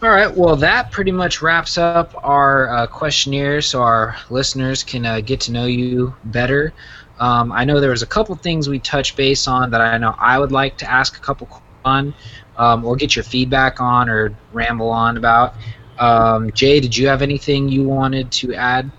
All 0.02 0.10
right. 0.10 0.36
Well, 0.36 0.56
that 0.56 0.90
pretty 0.90 1.12
much 1.12 1.42
wraps 1.42 1.78
up 1.78 2.12
our 2.24 2.68
uh, 2.74 2.86
questionnaire, 2.88 3.60
so 3.60 3.82
our 3.82 4.16
listeners 4.30 4.82
can 4.82 5.06
uh, 5.06 5.20
get 5.20 5.40
to 5.42 5.52
know 5.52 5.66
you 5.66 6.14
better. 6.24 6.72
Um, 7.20 7.52
I 7.52 7.64
know 7.64 7.78
there 7.78 7.90
was 7.90 8.02
a 8.02 8.06
couple 8.06 8.34
things 8.34 8.68
we 8.68 8.80
touched 8.80 9.16
base 9.16 9.46
on 9.46 9.70
that 9.70 9.80
I 9.80 9.98
know 9.98 10.16
I 10.18 10.40
would 10.40 10.50
like 10.50 10.76
to 10.78 10.90
ask 10.90 11.16
a 11.16 11.20
couple 11.20 11.62
on, 11.84 12.14
um, 12.56 12.84
or 12.84 12.96
get 12.96 13.16
your 13.16 13.24
feedback 13.24 13.80
on, 13.80 14.08
or 14.08 14.34
ramble 14.52 14.90
on 14.90 15.16
about. 15.16 15.54
Um, 15.98 16.50
Jay, 16.52 16.80
did 16.80 16.96
you 16.96 17.08
have 17.08 17.22
anything 17.22 17.68
you 17.68 17.84
wanted 17.84 18.32
to 18.32 18.54
add? 18.54 18.90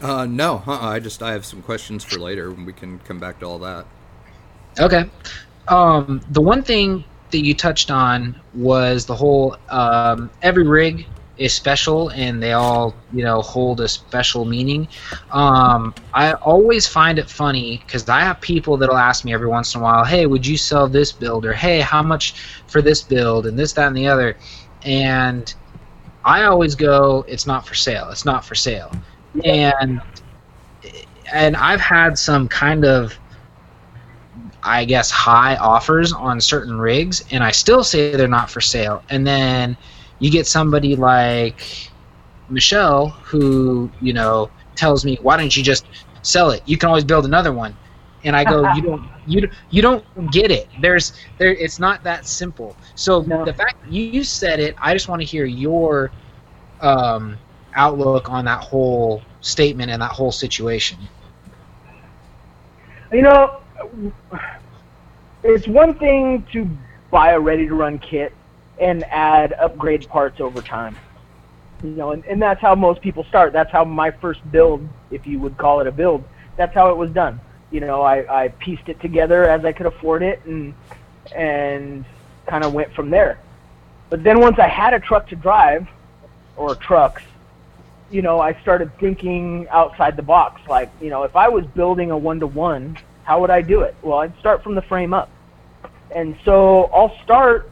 Uh, 0.00 0.26
no, 0.26 0.62
uh-uh. 0.66 0.88
I 0.88 1.00
just 1.00 1.22
I 1.22 1.32
have 1.32 1.44
some 1.44 1.62
questions 1.62 2.04
for 2.04 2.18
later, 2.18 2.50
and 2.50 2.66
we 2.66 2.72
can 2.72 2.98
come 3.00 3.18
back 3.18 3.40
to 3.40 3.46
all 3.46 3.58
that. 3.60 3.86
Okay. 4.78 5.10
Um, 5.66 6.20
the 6.30 6.40
one 6.40 6.62
thing 6.62 7.04
that 7.30 7.44
you 7.44 7.54
touched 7.54 7.90
on 7.90 8.40
was 8.54 9.06
the 9.06 9.14
whole 9.14 9.56
um, 9.68 10.30
every 10.42 10.66
rig 10.66 11.06
is 11.38 11.52
special 11.52 12.10
and 12.10 12.42
they 12.42 12.52
all 12.52 12.94
you 13.12 13.22
know 13.22 13.40
hold 13.40 13.80
a 13.80 13.88
special 13.88 14.44
meaning. 14.44 14.88
Um, 15.30 15.94
i 16.14 16.32
always 16.34 16.86
find 16.86 17.18
it 17.18 17.28
funny 17.30 17.82
because 17.84 18.08
i 18.08 18.20
have 18.20 18.40
people 18.40 18.76
that'll 18.76 18.96
ask 18.96 19.24
me 19.24 19.32
every 19.32 19.46
once 19.46 19.74
in 19.74 19.80
a 19.80 19.84
while 19.84 20.04
hey 20.04 20.26
would 20.26 20.46
you 20.46 20.56
sell 20.56 20.88
this 20.88 21.12
build? 21.12 21.46
or 21.46 21.52
hey 21.52 21.80
how 21.80 22.02
much 22.02 22.34
for 22.66 22.82
this 22.82 23.02
build? 23.02 23.46
and 23.46 23.58
this 23.58 23.72
that 23.72 23.88
and 23.88 23.96
the 23.96 24.06
other. 24.06 24.36
And 24.82 25.54
i 26.24 26.44
always 26.44 26.74
go 26.74 27.24
it's 27.28 27.46
not 27.46 27.66
for 27.66 27.74
sale. 27.74 28.08
It's 28.10 28.24
not 28.24 28.44
for 28.44 28.54
sale. 28.54 28.90
And 29.44 30.00
and 31.32 31.56
i've 31.56 31.80
had 31.80 32.18
some 32.18 32.48
kind 32.48 32.84
of 32.84 33.18
I 34.62 34.84
guess, 34.84 35.10
high 35.10 35.56
offers 35.56 36.12
on 36.12 36.40
certain 36.40 36.78
rigs, 36.78 37.24
and 37.30 37.44
I 37.44 37.52
still 37.52 37.84
say 37.84 38.14
they're 38.16 38.28
not 38.28 38.50
for 38.50 38.60
sale. 38.60 39.02
And 39.08 39.26
then 39.26 39.76
you 40.18 40.30
get 40.30 40.46
somebody 40.46 40.96
like 40.96 41.90
Michelle 42.48 43.08
who, 43.08 43.90
you 44.00 44.12
know, 44.12 44.50
tells 44.74 45.04
me, 45.04 45.18
"Why 45.22 45.36
don't 45.36 45.54
you 45.56 45.62
just 45.62 45.86
sell 46.22 46.50
it? 46.50 46.62
You 46.66 46.76
can 46.76 46.88
always 46.88 47.04
build 47.04 47.24
another 47.24 47.52
one." 47.52 47.76
And 48.24 48.34
I 48.34 48.44
go, 48.44 48.72
"You 48.74 48.82
don't, 48.82 49.08
you 49.26 49.50
you 49.70 49.82
don't 49.82 50.04
get 50.32 50.50
it. 50.50 50.68
There's 50.80 51.12
there. 51.38 51.52
It's 51.52 51.78
not 51.78 52.02
that 52.04 52.26
simple." 52.26 52.76
So 52.94 53.22
no. 53.22 53.44
the 53.44 53.52
fact 53.52 53.76
you 53.88 54.24
said 54.24 54.60
it, 54.60 54.74
I 54.80 54.92
just 54.92 55.08
want 55.08 55.20
to 55.22 55.26
hear 55.26 55.44
your 55.44 56.10
um, 56.80 57.38
outlook 57.74 58.28
on 58.30 58.44
that 58.46 58.62
whole 58.62 59.22
statement 59.40 59.90
and 59.90 60.02
that 60.02 60.12
whole 60.12 60.32
situation. 60.32 60.98
You 63.12 63.22
know, 63.22 63.60
it's 65.42 65.66
one 65.66 65.94
thing 65.94 66.44
to 66.52 66.68
buy 67.10 67.32
a 67.32 67.40
ready 67.40 67.66
to 67.66 67.74
run 67.74 67.98
kit 67.98 68.32
and 68.80 69.04
add 69.04 69.52
upgrade 69.54 70.08
parts 70.08 70.40
over 70.40 70.60
time. 70.62 70.96
You 71.82 71.90
know, 71.90 72.10
and, 72.12 72.24
and 72.24 72.42
that's 72.42 72.60
how 72.60 72.74
most 72.74 73.00
people 73.00 73.24
start. 73.24 73.52
That's 73.52 73.70
how 73.70 73.84
my 73.84 74.10
first 74.10 74.40
build, 74.50 74.86
if 75.10 75.26
you 75.26 75.38
would 75.38 75.56
call 75.56 75.80
it 75.80 75.86
a 75.86 75.92
build, 75.92 76.24
that's 76.56 76.74
how 76.74 76.90
it 76.90 76.96
was 76.96 77.10
done. 77.10 77.40
You 77.70 77.80
know, 77.80 78.02
I, 78.02 78.44
I 78.44 78.48
pieced 78.48 78.88
it 78.88 79.00
together 79.00 79.44
as 79.48 79.64
I 79.64 79.72
could 79.72 79.86
afford 79.86 80.22
it 80.22 80.44
and 80.44 80.74
and 81.34 82.04
kind 82.46 82.64
of 82.64 82.72
went 82.72 82.92
from 82.94 83.10
there. 83.10 83.38
But 84.08 84.24
then 84.24 84.40
once 84.40 84.58
I 84.58 84.66
had 84.66 84.94
a 84.94 85.00
truck 85.00 85.28
to 85.28 85.36
drive, 85.36 85.86
or 86.56 86.74
trucks, 86.74 87.22
you 88.10 88.22
know, 88.22 88.40
I 88.40 88.54
started 88.62 88.90
thinking 88.98 89.68
outside 89.68 90.16
the 90.16 90.22
box. 90.22 90.62
Like, 90.66 90.90
you 91.00 91.10
know, 91.10 91.24
if 91.24 91.36
I 91.36 91.48
was 91.48 91.66
building 91.66 92.10
a 92.10 92.16
one 92.16 92.40
to 92.40 92.46
one 92.46 92.96
how 93.28 93.42
would 93.42 93.50
I 93.50 93.60
do 93.60 93.82
it? 93.82 93.94
Well, 94.00 94.20
I'd 94.20 94.34
start 94.38 94.62
from 94.62 94.74
the 94.74 94.80
frame 94.80 95.12
up. 95.12 95.28
And 96.10 96.34
so 96.46 96.84
I'll 96.94 97.14
start 97.22 97.70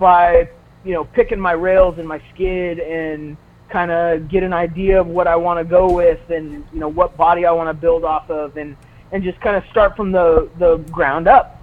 by, 0.00 0.48
you 0.84 0.94
know, 0.94 1.04
picking 1.04 1.38
my 1.38 1.52
rails 1.52 1.98
and 1.98 2.08
my 2.08 2.20
skid 2.34 2.80
and 2.80 3.36
kind 3.68 3.92
of 3.92 4.28
get 4.28 4.42
an 4.42 4.52
idea 4.52 5.00
of 5.00 5.06
what 5.06 5.28
I 5.28 5.36
want 5.36 5.60
to 5.60 5.64
go 5.64 5.92
with 5.92 6.28
and, 6.30 6.64
you 6.72 6.80
know, 6.80 6.88
what 6.88 7.16
body 7.16 7.46
I 7.46 7.52
want 7.52 7.68
to 7.68 7.74
build 7.74 8.04
off 8.04 8.28
of 8.28 8.56
and, 8.56 8.76
and 9.12 9.22
just 9.22 9.40
kind 9.40 9.54
of 9.54 9.64
start 9.70 9.94
from 9.94 10.10
the, 10.10 10.50
the 10.58 10.78
ground 10.90 11.28
up. 11.28 11.62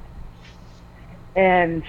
And 1.35 1.83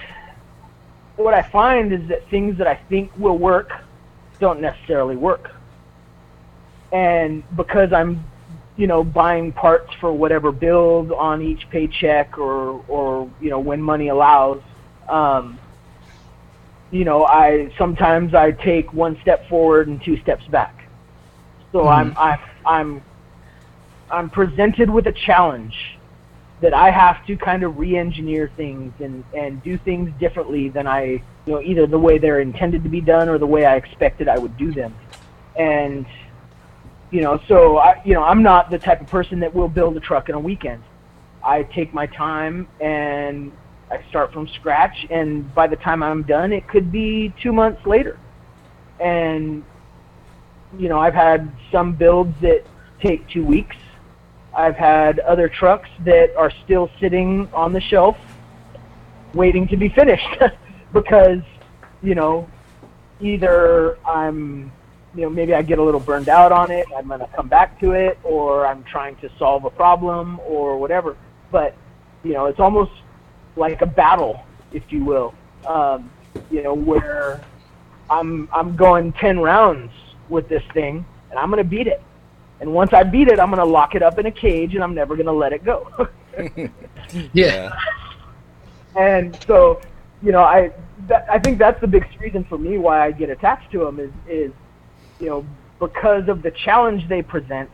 what 1.16 1.34
I 1.34 1.42
find 1.42 1.92
is 1.92 2.08
that 2.08 2.28
things 2.28 2.58
that 2.58 2.66
I 2.66 2.74
think 2.74 3.12
will 3.16 3.38
work 3.38 3.70
don't 4.40 4.60
necessarily 4.60 5.16
work. 5.16 5.52
And 6.92 7.44
because 7.56 7.92
I'm, 7.92 8.24
you 8.76 8.86
know, 8.86 9.04
buying 9.04 9.52
parts 9.52 9.92
for 9.94 10.12
whatever 10.12 10.52
build 10.52 11.12
on 11.12 11.42
each 11.42 11.68
paycheck 11.70 12.38
or, 12.38 12.84
or 12.88 13.30
you 13.40 13.50
know, 13.50 13.58
when 13.58 13.82
money 13.82 14.08
allows, 14.08 14.60
um, 15.08 15.58
you 16.90 17.04
know, 17.04 17.24
I 17.24 17.72
sometimes 17.76 18.34
I 18.34 18.52
take 18.52 18.92
one 18.92 19.18
step 19.22 19.48
forward 19.48 19.88
and 19.88 20.02
two 20.02 20.16
steps 20.20 20.46
back. 20.46 20.88
So 21.72 21.80
mm-hmm. 21.80 21.88
I'm 21.88 22.16
I'm 22.16 22.40
I'm 22.66 23.02
I'm 24.10 24.30
presented 24.30 24.88
with 24.88 25.06
a 25.06 25.12
challenge 25.12 25.98
that 26.60 26.74
I 26.74 26.90
have 26.90 27.24
to 27.26 27.36
kind 27.36 27.62
of 27.62 27.78
re-engineer 27.78 28.50
things 28.56 28.92
and 29.00 29.24
and 29.36 29.62
do 29.62 29.78
things 29.78 30.10
differently 30.18 30.68
than 30.70 30.86
I 30.86 31.22
you 31.46 31.52
know 31.52 31.60
either 31.60 31.86
the 31.86 31.98
way 31.98 32.18
they're 32.18 32.40
intended 32.40 32.82
to 32.84 32.88
be 32.88 33.00
done 33.00 33.28
or 33.28 33.38
the 33.38 33.46
way 33.46 33.64
I 33.64 33.76
expected 33.76 34.28
I 34.28 34.38
would 34.38 34.56
do 34.56 34.72
them. 34.72 34.94
And 35.56 36.06
you 37.10 37.20
know, 37.20 37.40
so 37.48 37.78
I 37.78 38.00
you 38.04 38.14
know, 38.14 38.22
I'm 38.22 38.42
not 38.42 38.70
the 38.70 38.78
type 38.78 39.00
of 39.00 39.08
person 39.08 39.40
that 39.40 39.54
will 39.54 39.68
build 39.68 39.96
a 39.96 40.00
truck 40.00 40.28
in 40.28 40.34
a 40.34 40.40
weekend. 40.40 40.82
I 41.44 41.62
take 41.62 41.92
my 41.94 42.06
time 42.06 42.66
and 42.80 43.52
I 43.90 44.04
start 44.08 44.32
from 44.32 44.48
scratch, 44.48 45.06
and 45.10 45.52
by 45.54 45.66
the 45.66 45.76
time 45.76 46.02
I'm 46.02 46.22
done, 46.22 46.52
it 46.52 46.68
could 46.68 46.92
be 46.92 47.32
two 47.40 47.52
months 47.52 47.86
later. 47.86 48.18
And 49.00 49.64
you 50.78 50.88
know, 50.88 50.98
I've 50.98 51.14
had 51.14 51.50
some 51.72 51.94
builds 51.94 52.38
that 52.42 52.64
take 53.00 53.26
two 53.28 53.44
weeks. 53.44 53.76
I've 54.54 54.76
had 54.76 55.20
other 55.20 55.48
trucks 55.48 55.88
that 56.04 56.34
are 56.36 56.50
still 56.64 56.90
sitting 57.00 57.48
on 57.54 57.72
the 57.72 57.80
shelf, 57.80 58.16
waiting 59.32 59.66
to 59.68 59.76
be 59.76 59.88
finished, 59.88 60.38
because 60.92 61.40
you 62.02 62.14
know, 62.14 62.48
either 63.20 63.98
I'm 64.06 64.72
you 65.14 65.22
know, 65.22 65.30
maybe 65.30 65.54
I 65.54 65.62
get 65.62 65.78
a 65.78 65.82
little 65.82 66.00
burned 66.00 66.28
out 66.28 66.52
on 66.52 66.70
it, 66.70 66.86
I'm 66.96 67.08
going 67.08 67.20
to 67.20 67.28
come 67.34 67.48
back 67.48 67.80
to 67.80 67.92
it, 67.92 68.18
or 68.22 68.66
I'm 68.66 68.84
trying 68.84 69.16
to 69.16 69.30
solve 69.38 69.64
a 69.64 69.70
problem 69.70 70.38
or 70.40 70.78
whatever. 70.78 71.16
But, 71.50 71.74
you 72.22 72.34
know, 72.34 72.46
it's 72.46 72.60
almost 72.60 72.92
like 73.58 73.82
a 73.82 73.86
battle, 73.86 74.42
if 74.72 74.84
you 74.90 75.04
will. 75.04 75.34
Um, 75.66 76.10
you 76.50 76.62
know, 76.62 76.74
where 76.74 77.44
I'm 78.08 78.48
I'm 78.52 78.76
going 78.76 79.12
ten 79.14 79.38
rounds 79.38 79.92
with 80.28 80.48
this 80.48 80.62
thing, 80.72 81.04
and 81.30 81.38
I'm 81.38 81.50
gonna 81.50 81.64
beat 81.64 81.86
it. 81.86 82.02
And 82.60 82.72
once 82.72 82.92
I 82.92 83.02
beat 83.02 83.28
it, 83.28 83.38
I'm 83.38 83.50
gonna 83.50 83.64
lock 83.64 83.94
it 83.94 84.02
up 84.02 84.18
in 84.18 84.26
a 84.26 84.30
cage, 84.30 84.74
and 84.74 84.82
I'm 84.82 84.94
never 84.94 85.16
gonna 85.16 85.32
let 85.32 85.52
it 85.52 85.64
go. 85.64 86.08
yeah. 87.32 87.76
And 88.96 89.38
so, 89.46 89.80
you 90.22 90.32
know, 90.32 90.42
I 90.42 90.72
that, 91.06 91.26
I 91.30 91.38
think 91.38 91.58
that's 91.58 91.80
the 91.80 91.86
biggest 91.86 92.18
reason 92.18 92.44
for 92.48 92.58
me 92.58 92.78
why 92.78 93.04
I 93.04 93.12
get 93.12 93.30
attached 93.30 93.70
to 93.72 93.84
them 93.84 94.00
is 94.00 94.10
is 94.28 94.52
you 95.20 95.26
know 95.26 95.46
because 95.78 96.28
of 96.28 96.42
the 96.42 96.50
challenge 96.50 97.08
they 97.08 97.22
present 97.22 97.70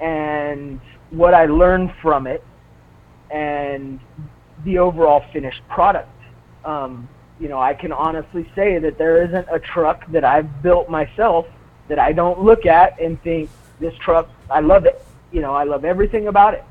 and 0.00 0.80
what 1.10 1.34
I 1.34 1.46
learn 1.46 1.92
from 2.00 2.26
it 2.26 2.44
and 3.30 3.98
the 4.64 4.78
overall 4.78 5.24
finished 5.32 5.62
product. 5.68 6.08
Um, 6.64 7.08
you 7.40 7.48
know, 7.48 7.60
I 7.60 7.74
can 7.74 7.92
honestly 7.92 8.48
say 8.54 8.78
that 8.78 8.96
there 8.98 9.24
isn't 9.24 9.46
a 9.50 9.58
truck 9.58 10.10
that 10.12 10.24
I've 10.24 10.62
built 10.62 10.88
myself 10.88 11.46
that 11.88 11.98
I 11.98 12.12
don't 12.12 12.40
look 12.40 12.66
at 12.66 12.98
and 13.00 13.20
think 13.22 13.50
this 13.80 13.94
truck, 13.96 14.28
I 14.50 14.60
love 14.60 14.86
it. 14.86 15.04
You 15.32 15.40
know, 15.40 15.54
I 15.54 15.64
love 15.64 15.84
everything 15.84 16.28
about 16.28 16.54
it 16.54 16.64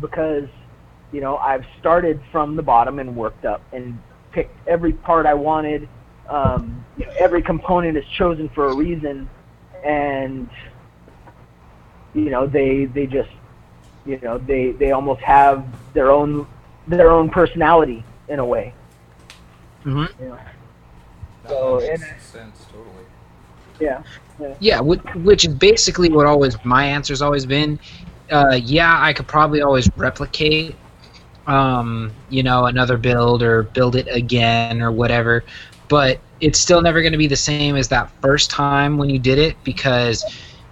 because, 0.00 0.48
you 1.12 1.20
know, 1.20 1.36
I've 1.36 1.64
started 1.78 2.20
from 2.32 2.56
the 2.56 2.62
bottom 2.62 2.98
and 2.98 3.16
worked 3.16 3.44
up 3.44 3.62
and 3.72 3.98
picked 4.32 4.68
every 4.68 4.92
part 4.92 5.26
I 5.26 5.34
wanted. 5.34 5.88
Um, 6.28 6.84
you 6.98 7.06
know, 7.06 7.12
every 7.18 7.42
component 7.42 7.96
is 7.96 8.04
chosen 8.18 8.48
for 8.48 8.68
a 8.68 8.74
reason, 8.74 9.28
and 9.84 10.48
you 12.14 12.30
know, 12.30 12.46
they 12.46 12.86
they 12.86 13.06
just, 13.06 13.30
you 14.06 14.18
know, 14.20 14.38
they 14.38 14.72
they 14.72 14.92
almost 14.92 15.20
have 15.20 15.66
their 15.92 16.10
own 16.10 16.46
their 16.86 17.10
own 17.10 17.30
personality 17.30 18.04
in 18.28 18.38
a 18.38 18.44
way. 18.44 18.74
Mm-hmm. 19.84 20.22
You 20.22 20.28
know? 20.30 20.38
so 21.48 21.80
makes 21.80 22.24
sense 22.24 22.64
totally. 22.66 23.04
Yeah. 23.80 24.02
Yeah, 24.40 24.54
yeah 24.60 24.80
which, 24.80 25.02
which 25.16 25.44
is 25.44 25.54
basically 25.54 26.10
what 26.10 26.26
always 26.26 26.62
my 26.64 26.84
answer's 26.84 27.22
always 27.22 27.46
been. 27.46 27.78
Uh, 28.30 28.58
yeah, 28.62 28.98
I 29.02 29.12
could 29.12 29.28
probably 29.28 29.60
always 29.60 29.88
replicate, 29.96 30.74
um, 31.46 32.10
you 32.30 32.42
know, 32.42 32.66
another 32.66 32.96
build 32.96 33.42
or 33.42 33.64
build 33.64 33.96
it 33.96 34.08
again 34.08 34.80
or 34.80 34.90
whatever, 34.90 35.44
but 35.88 36.18
it's 36.40 36.58
still 36.58 36.80
never 36.80 37.00
going 37.00 37.12
to 37.12 37.18
be 37.18 37.26
the 37.26 37.36
same 37.36 37.76
as 37.76 37.88
that 37.88 38.10
first 38.20 38.50
time 38.50 38.96
when 38.96 39.10
you 39.10 39.18
did 39.18 39.38
it 39.38 39.56
because 39.64 40.24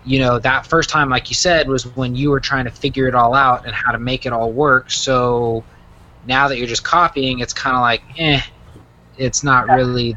you 0.05 0.19
know 0.19 0.39
that 0.39 0.67
first 0.67 0.91
time 0.91 1.09
like 1.09 1.31
you 1.31 1.35
said 1.35 1.69
was 1.69 1.87
when 1.97 2.15
you 2.15 2.31
were 2.31 2.41
trying 2.41 2.65
to 2.65 2.71
figure 2.71 3.07
it 3.07 3.15
all 3.15 3.35
out 3.35 3.65
and 3.65 3.75
how 3.75 3.93
to 3.93 3.99
make 3.99 4.27
it 4.27 4.33
all 4.33 4.51
work 4.51 4.91
so 4.91 5.63
now 6.27 6.49
that 6.49 6.59
you're 6.59 6.67
just 6.67 6.85
copying, 6.85 7.41
it's 7.41 7.53
kind 7.53 7.77
of 7.77 7.83
like, 7.83 8.03
eh, 8.19 8.41
it's 9.19 9.43
not 9.43 9.69
really, 9.69 10.17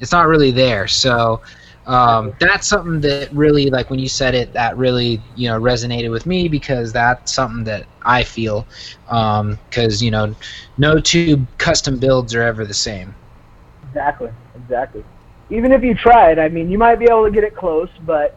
it's 0.00 0.12
not 0.12 0.26
really 0.26 0.50
there. 0.50 0.88
So 0.88 1.42
um, 1.86 2.34
that's 2.38 2.66
something 2.66 3.00
that 3.00 3.32
really, 3.32 3.70
like 3.70 3.90
when 3.90 3.98
you 3.98 4.08
said 4.08 4.34
it, 4.34 4.52
that 4.52 4.76
really, 4.76 5.20
you 5.34 5.48
know, 5.48 5.60
resonated 5.60 6.10
with 6.10 6.26
me 6.26 6.48
because 6.48 6.92
that's 6.92 7.32
something 7.32 7.64
that 7.64 7.86
I 8.02 8.22
feel. 8.22 8.66
Because 9.04 10.02
um, 10.02 10.04
you 10.04 10.10
know, 10.10 10.34
no 10.78 11.00
two 11.00 11.46
custom 11.58 11.98
builds 11.98 12.34
are 12.34 12.42
ever 12.42 12.64
the 12.64 12.74
same. 12.74 13.14
Exactly. 13.88 14.30
Exactly. 14.54 15.04
Even 15.50 15.72
if 15.72 15.82
you 15.82 15.94
tried, 15.94 16.38
I 16.38 16.48
mean, 16.48 16.70
you 16.70 16.78
might 16.78 16.96
be 16.96 17.06
able 17.06 17.24
to 17.24 17.30
get 17.30 17.44
it 17.44 17.54
close, 17.54 17.90
but 18.06 18.36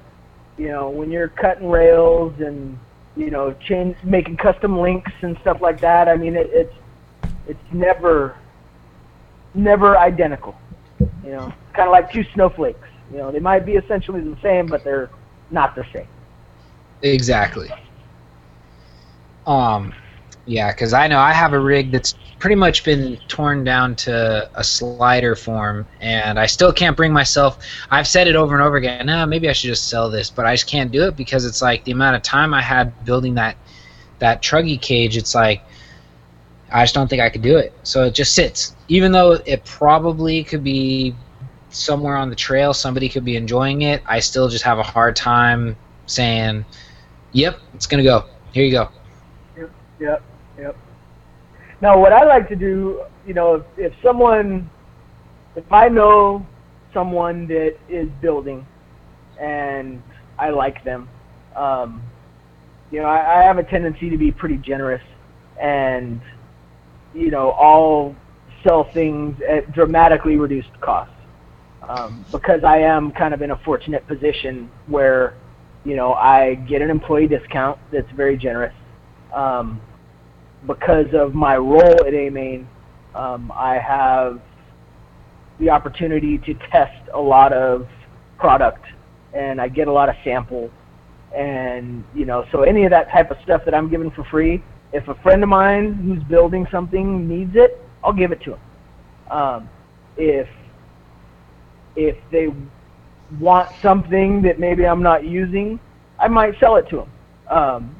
you 0.58 0.68
know, 0.68 0.90
when 0.90 1.12
you're 1.12 1.30
cutting 1.30 1.70
rails 1.70 2.34
and 2.40 2.78
you 3.16 3.32
know, 3.32 3.54
change, 3.54 3.96
making 4.04 4.38
custom 4.38 4.80
links 4.80 5.12
and 5.22 5.38
stuff 5.40 5.62
like 5.62 5.80
that, 5.82 6.10
I 6.10 6.18
mean, 6.18 6.36
it, 6.36 6.50
it's 6.52 6.74
it's 7.48 7.74
never 7.74 8.38
never 9.54 9.98
identical. 9.98 10.56
You 11.24 11.32
know, 11.32 11.48
it's 11.48 11.76
kind 11.76 11.88
of 11.88 11.92
like 11.92 12.12
two 12.12 12.24
snowflakes. 12.34 12.88
You 13.12 13.18
know, 13.18 13.32
they 13.32 13.40
might 13.40 13.66
be 13.66 13.74
essentially 13.74 14.22
the 14.22 14.38
same, 14.42 14.68
but 14.68 14.84
they're 14.84 15.10
not 15.52 15.76
the 15.76 15.86
same. 15.94 16.08
Exactly. 17.02 17.70
Um, 19.46 19.94
yeah, 20.46 20.72
because 20.72 20.94
I 20.94 21.08
know 21.08 21.20
I 21.20 21.34
have 21.34 21.54
a 21.54 21.60
rig 21.60 21.92
that's 21.92 22.16
pretty 22.40 22.56
much 22.56 22.84
been 22.84 23.18
torn 23.28 23.64
down 23.64 23.96
to 23.96 24.50
a 24.54 24.64
slider 24.64 25.36
form, 25.36 25.86
and 26.02 26.40
I 26.40 26.46
still 26.46 26.72
can't 26.72 26.98
bring 26.98 27.14
myself. 27.14 27.60
I've 27.90 28.08
said 28.08 28.28
it 28.28 28.36
over 28.36 28.54
and 28.56 28.64
over 28.64 28.78
again. 28.78 29.06
Nah, 29.06 29.26
maybe 29.26 29.50
I 29.50 29.54
should 29.54 29.68
just 29.68 29.88
sell 29.88 30.10
this, 30.10 30.30
but 30.30 30.46
I 30.46 30.54
just 30.54 30.68
can't 30.68 30.92
do 30.92 31.08
it 31.08 31.16
because 31.16 31.46
it's 31.46 31.62
like 31.62 31.84
the 31.84 31.92
amount 31.92 32.16
of 32.16 32.22
time 32.24 32.54
I 32.54 32.62
had 32.62 33.06
building 33.06 33.36
that 33.36 33.58
that 34.20 34.42
truggy 34.42 34.82
cage. 34.82 35.18
It's 35.18 35.36
like 35.36 35.64
I 36.72 36.84
just 36.84 36.96
don't 36.96 37.08
think 37.08 37.22
I 37.22 37.30
could 37.30 37.42
do 37.42 37.58
it. 37.58 37.74
So 37.84 38.04
it 38.06 38.14
just 38.14 38.34
sits. 38.34 38.76
Even 38.88 39.12
though 39.12 39.34
it 39.34 39.64
probably 39.66 40.44
could 40.44 40.64
be 40.64 41.16
somewhere 41.70 42.16
on 42.16 42.30
the 42.30 42.36
trail, 42.36 42.74
somebody 42.74 43.10
could 43.10 43.26
be 43.26 43.36
enjoying 43.36 43.84
it, 43.84 44.02
I 44.06 44.20
still 44.20 44.50
just 44.50 44.64
have 44.64 44.80
a 44.80 44.84
hard 44.84 45.16
time 45.16 45.76
saying, 46.06 46.66
yep, 47.34 47.60
it's 47.74 47.88
going 47.88 48.04
to 48.04 48.10
go. 48.10 48.26
Here 48.52 48.66
you 48.66 48.72
go. 48.72 48.90
Yep, 49.58 49.72
yep, 50.00 50.24
yep. 50.58 50.78
Now, 51.82 52.00
what 52.00 52.14
I 52.14 52.24
like 52.24 52.48
to 52.50 52.56
do, 52.56 53.04
you 53.28 53.34
know, 53.34 53.56
if, 53.56 53.64
if 53.78 53.94
someone, 54.02 54.70
if 55.56 55.72
I 55.72 55.90
know 55.90 56.46
someone 56.94 57.48
that 57.48 57.78
is 57.90 58.10
building 58.22 58.66
and 59.40 60.02
I 60.40 60.50
like 60.50 60.84
them, 60.84 61.10
um, 61.56 62.02
you 62.92 63.02
know, 63.02 63.08
I, 63.08 63.40
I 63.40 63.44
have 63.44 63.58
a 63.58 63.64
tendency 63.64 64.10
to 64.10 64.18
be 64.18 64.32
pretty 64.32 64.58
generous 64.58 65.04
and– 65.60 66.22
you 67.16 67.32
know, 67.32 67.52
all 67.52 68.16
sell 68.64 68.90
things 68.94 69.36
at 69.50 69.72
dramatically 69.74 70.36
reduced 70.36 70.70
costs. 70.82 71.14
Um, 71.88 72.26
because 72.32 72.64
I 72.64 72.80
am 72.80 73.12
kind 73.12 73.34
of 73.34 73.42
in 73.42 73.52
a 73.52 73.58
fortunate 73.64 74.08
position 74.08 74.72
where, 74.88 75.36
you 75.84 75.96
know, 75.96 76.14
I 76.14 76.56
get 76.68 76.82
an 76.82 76.90
employee 76.90 77.28
discount 77.28 77.80
that's 77.92 78.10
very 78.16 78.38
generous. 78.38 78.74
Um, 79.34 79.80
because 80.66 81.08
of 81.14 81.36
my 81.36 81.58
role 81.58 82.06
at 82.06 82.14
AMain, 82.14 82.66
um, 83.14 83.52
I 83.56 83.78
have 83.78 84.42
the 85.60 85.70
opportunity 85.70 86.40
to 86.40 86.54
test 86.72 87.08
a 87.14 87.20
lot 87.20 87.54
of 87.54 87.88
product 88.40 88.84
and 89.34 89.62
I 89.62 89.68
get 89.68 89.88
a 89.88 89.92
lot 89.92 90.10
of 90.10 90.16
samples. 90.24 90.72
And, 91.38 92.04
you 92.16 92.26
know, 92.26 92.46
so 92.52 92.64
any 92.64 92.86
of 92.86 92.92
that 92.92 93.12
type 93.12 93.30
of 93.30 93.38
stuff 93.44 93.62
that 93.66 93.76
I'm 93.76 93.90
given 93.90 94.10
for 94.12 94.24
free, 94.26 94.64
if 94.94 95.08
a 95.08 95.16
friend 95.16 95.44
of 95.44 95.50
mine 95.50 95.94
who's 95.96 96.24
building 96.24 96.68
something 96.72 97.28
needs 97.28 97.52
it, 97.56 97.82
I'll 98.04 98.14
give 98.14 98.32
it 98.32 98.42
to 98.44 98.54
him. 98.54 98.60
Um, 99.32 99.70
if 100.18 100.48
if 101.96 102.18
they 102.32 102.48
want 103.40 103.70
something 103.82 104.42
that 104.44 104.60
maybe 104.60 104.86
I'm 104.86 105.02
not 105.02 105.26
using, 105.26 105.80
I 106.20 106.28
might 106.28 106.60
sell 106.60 106.76
it 106.76 106.88
to 106.90 106.98
them. 106.98 107.12
Um, 107.50 107.96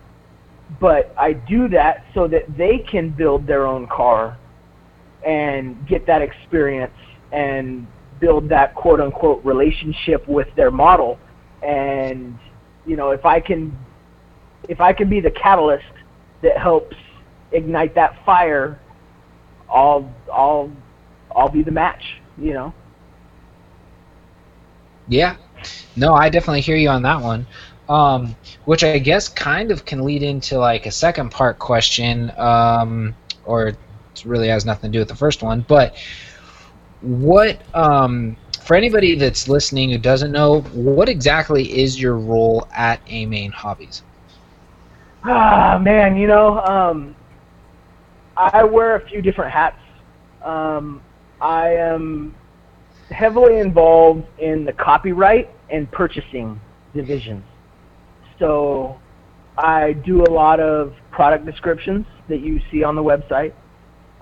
but 0.80 1.14
I 1.18 1.34
do 1.34 1.68
that 1.70 2.06
so 2.14 2.28
that 2.28 2.44
they 2.58 2.80
can 2.80 3.10
build 3.10 3.48
their 3.48 3.66
own 3.66 3.88
car 3.88 4.38
and 5.26 5.88
get 5.88 6.06
that 6.08 6.22
experience 6.22 6.94
and 7.32 7.88
build 8.20 8.50
that 8.50 8.76
quote 8.76 9.00
unquote 9.00 9.44
relationship 9.44 10.28
with 10.28 10.48
their 10.56 10.72
model. 10.72 11.20
And 11.64 12.38
you 12.86 12.96
know, 12.96 13.12
if 13.12 13.26
I 13.26 13.40
can, 13.40 13.78
if 14.70 14.80
I 14.80 14.94
can 14.94 15.10
be 15.10 15.20
the 15.20 15.32
catalyst 15.32 15.86
that 16.42 16.58
helps 16.58 16.96
ignite 17.52 17.96
that 17.96 18.24
fire, 18.26 18.80
I'll, 19.70 20.14
I'll, 20.32 20.72
I'll 21.36 21.50
be 21.50 21.64
the 21.64 21.72
match. 21.72 22.18
You 22.38 22.54
know. 22.54 22.74
Yeah, 25.08 25.38
no, 25.96 26.14
I 26.14 26.30
definitely 26.30 26.62
hear 26.62 26.76
you 26.76 26.90
on 26.90 27.02
that 27.04 27.22
one. 27.22 27.46
Um, 27.88 28.36
which 28.66 28.84
I 28.84 28.98
guess 28.98 29.30
kind 29.30 29.70
of 29.70 29.86
can 29.86 30.04
lead 30.04 30.24
into 30.24 30.58
like 30.58 30.88
a 30.88 30.92
second 30.92 31.30
part 31.30 31.60
question, 31.60 32.32
um, 32.36 33.16
or 33.46 33.68
it 33.68 33.78
really 34.26 34.48
has 34.48 34.66
nothing 34.66 34.92
to 34.92 34.98
do 34.98 35.00
with 35.00 35.08
the 35.08 35.16
first 35.16 35.44
one. 35.44 35.64
But 35.68 35.96
what, 37.02 37.62
um, 37.76 38.36
for 38.64 38.76
anybody 38.76 39.14
that's 39.14 39.48
listening 39.48 39.92
who 39.92 40.00
doesn't 40.00 40.32
know, 40.32 40.62
what 40.74 41.08
exactly 41.10 41.80
is 41.80 42.02
your 42.02 42.18
role 42.18 42.68
at 42.76 43.06
AMain 43.06 43.52
Hobbies? 43.52 44.02
Ah, 45.28 45.80
man, 45.82 46.16
you 46.16 46.28
know, 46.28 46.60
um, 46.60 47.16
I 48.38 48.64
wear 48.64 48.96
a 48.96 49.08
few 49.08 49.24
different 49.24 49.52
hats. 49.52 49.80
Um, 50.44 51.02
I 51.42 51.70
am 51.70 52.36
heavily 53.10 53.58
involved 53.58 54.28
in 54.38 54.66
the 54.66 54.74
copyright 54.74 55.50
and 55.72 55.92
purchasing 55.92 56.62
divisions. 56.94 57.44
So 58.38 59.00
I 59.58 59.94
do 59.94 60.22
a 60.22 60.30
lot 60.30 60.60
of 60.60 60.94
product 61.12 61.46
descriptions 61.46 62.06
that 62.30 62.42
you 62.42 62.60
see 62.72 62.84
on 62.84 62.96
the 62.96 63.04
website. 63.04 63.54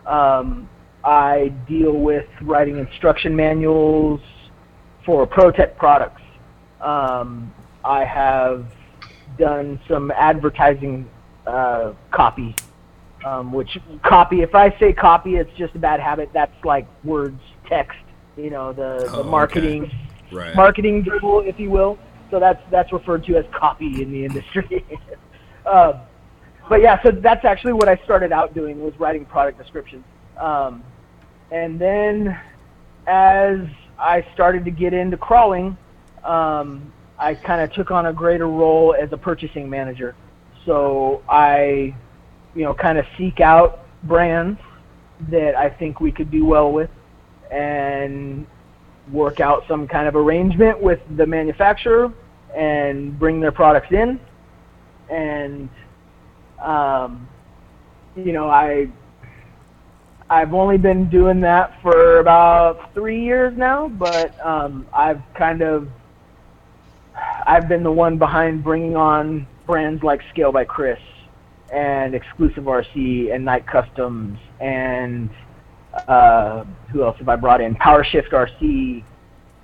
Um, 0.05 0.69
I 1.03 1.53
deal 1.67 1.99
with 1.99 2.27
writing 2.41 2.77
instruction 2.77 3.35
manuals 3.35 4.21
for 5.05 5.27
ProTek 5.27 5.75
products. 5.75 6.21
Um, 6.79 7.53
I 7.83 8.05
have 8.05 8.65
done 9.37 9.79
some 9.87 10.11
advertising 10.11 11.09
uh, 11.47 11.93
copy, 12.11 12.55
um, 13.25 13.51
which 13.51 13.77
copy, 14.03 14.41
if 14.41 14.55
I 14.55 14.77
say 14.79 14.93
copy, 14.93 15.35
it's 15.35 15.51
just 15.57 15.75
a 15.75 15.79
bad 15.79 15.99
habit. 15.99 16.29
That's 16.33 16.53
like 16.63 16.87
words, 17.03 17.39
text, 17.67 17.97
you 18.37 18.49
know, 18.49 18.73
the, 18.73 19.07
Oh, 19.09 19.17
the 19.17 19.19
okay. 19.19 19.29
marketing, 19.29 19.91
Right. 20.31 20.55
marketing 20.55 21.03
dribble, 21.03 21.41
if 21.41 21.59
you 21.59 21.69
will. 21.69 21.97
So 22.31 22.39
that's 22.39 22.61
that's 22.71 22.91
referred 22.91 23.23
to 23.25 23.37
as 23.37 23.45
copy 23.53 24.01
in 24.01 24.11
the 24.11 24.25
industry. 24.25 24.83
um, 25.71 26.01
but 26.67 26.81
yeah, 26.81 27.01
so 27.03 27.11
that's 27.11 27.45
actually 27.45 27.73
what 27.73 27.87
I 27.87 27.95
started 28.03 28.31
out 28.31 28.55
doing 28.55 28.81
was 28.81 28.93
writing 28.99 29.25
product 29.25 29.59
descriptions. 29.59 30.03
Um, 30.39 30.83
and 31.51 31.79
then 31.79 32.35
as 33.05 33.59
I 33.99 34.25
started 34.33 34.65
to 34.65 34.71
get 34.71 34.93
into 34.93 35.17
crawling, 35.17 35.77
um, 36.23 36.91
I 37.19 37.35
kind 37.35 37.61
of 37.61 37.71
took 37.73 37.91
on 37.91 38.07
a 38.07 38.13
greater 38.13 38.47
role 38.47 38.95
as 38.99 39.09
a 39.11 39.17
purchasing 39.17 39.69
manager. 39.69 40.15
So 40.65 41.21
I, 41.29 41.95
you 42.55 42.63
know, 42.63 42.73
kind 42.73 42.97
of 42.97 43.05
seek 43.17 43.39
out 43.39 43.85
brands 44.03 44.59
that 45.29 45.55
I 45.55 45.69
think 45.69 45.99
we 45.99 46.11
could 46.11 46.31
do 46.31 46.45
well 46.45 46.71
with 46.71 46.89
and 47.51 48.45
work 49.11 49.39
out 49.39 49.63
some 49.67 49.87
kind 49.87 50.07
of 50.07 50.15
arrangement 50.15 50.81
with 50.81 50.99
the 51.17 51.25
manufacturer 51.25 52.11
and 52.55 53.17
bring 53.19 53.39
their 53.39 53.51
products 53.51 53.91
in. 53.91 54.19
And, 55.09 55.69
um, 56.61 57.27
you 58.15 58.31
know, 58.31 58.49
I 58.49 58.87
I've 60.29 60.53
only 60.53 60.77
been 60.77 61.09
doing 61.09 61.41
that 61.41 61.79
for 61.81 62.19
about 62.19 62.93
three 62.93 63.21
years 63.23 63.53
now, 63.55 63.89
but 63.89 64.33
um, 64.43 64.87
I've 64.93 65.21
kind 65.37 65.61
of 65.61 65.87
I've 67.45 67.67
been 67.67 67.83
the 67.83 67.91
one 67.91 68.17
behind 68.17 68.63
bringing 68.63 68.95
on 68.95 69.47
brands 69.65 70.03
like 70.03 70.21
Scale 70.31 70.51
by 70.51 70.65
Chris 70.65 70.99
and 71.73 72.15
Exclusive 72.15 72.65
RC 72.65 73.33
and 73.33 73.43
Knight 73.45 73.65
Customs 73.67 74.37
and 74.59 75.29
uh, 76.07 76.63
who 76.91 77.03
else 77.03 77.17
have 77.19 77.29
I 77.29 77.35
brought 77.35 77.61
in? 77.61 77.75
PowerShift 77.75 78.31
RC. 78.31 79.03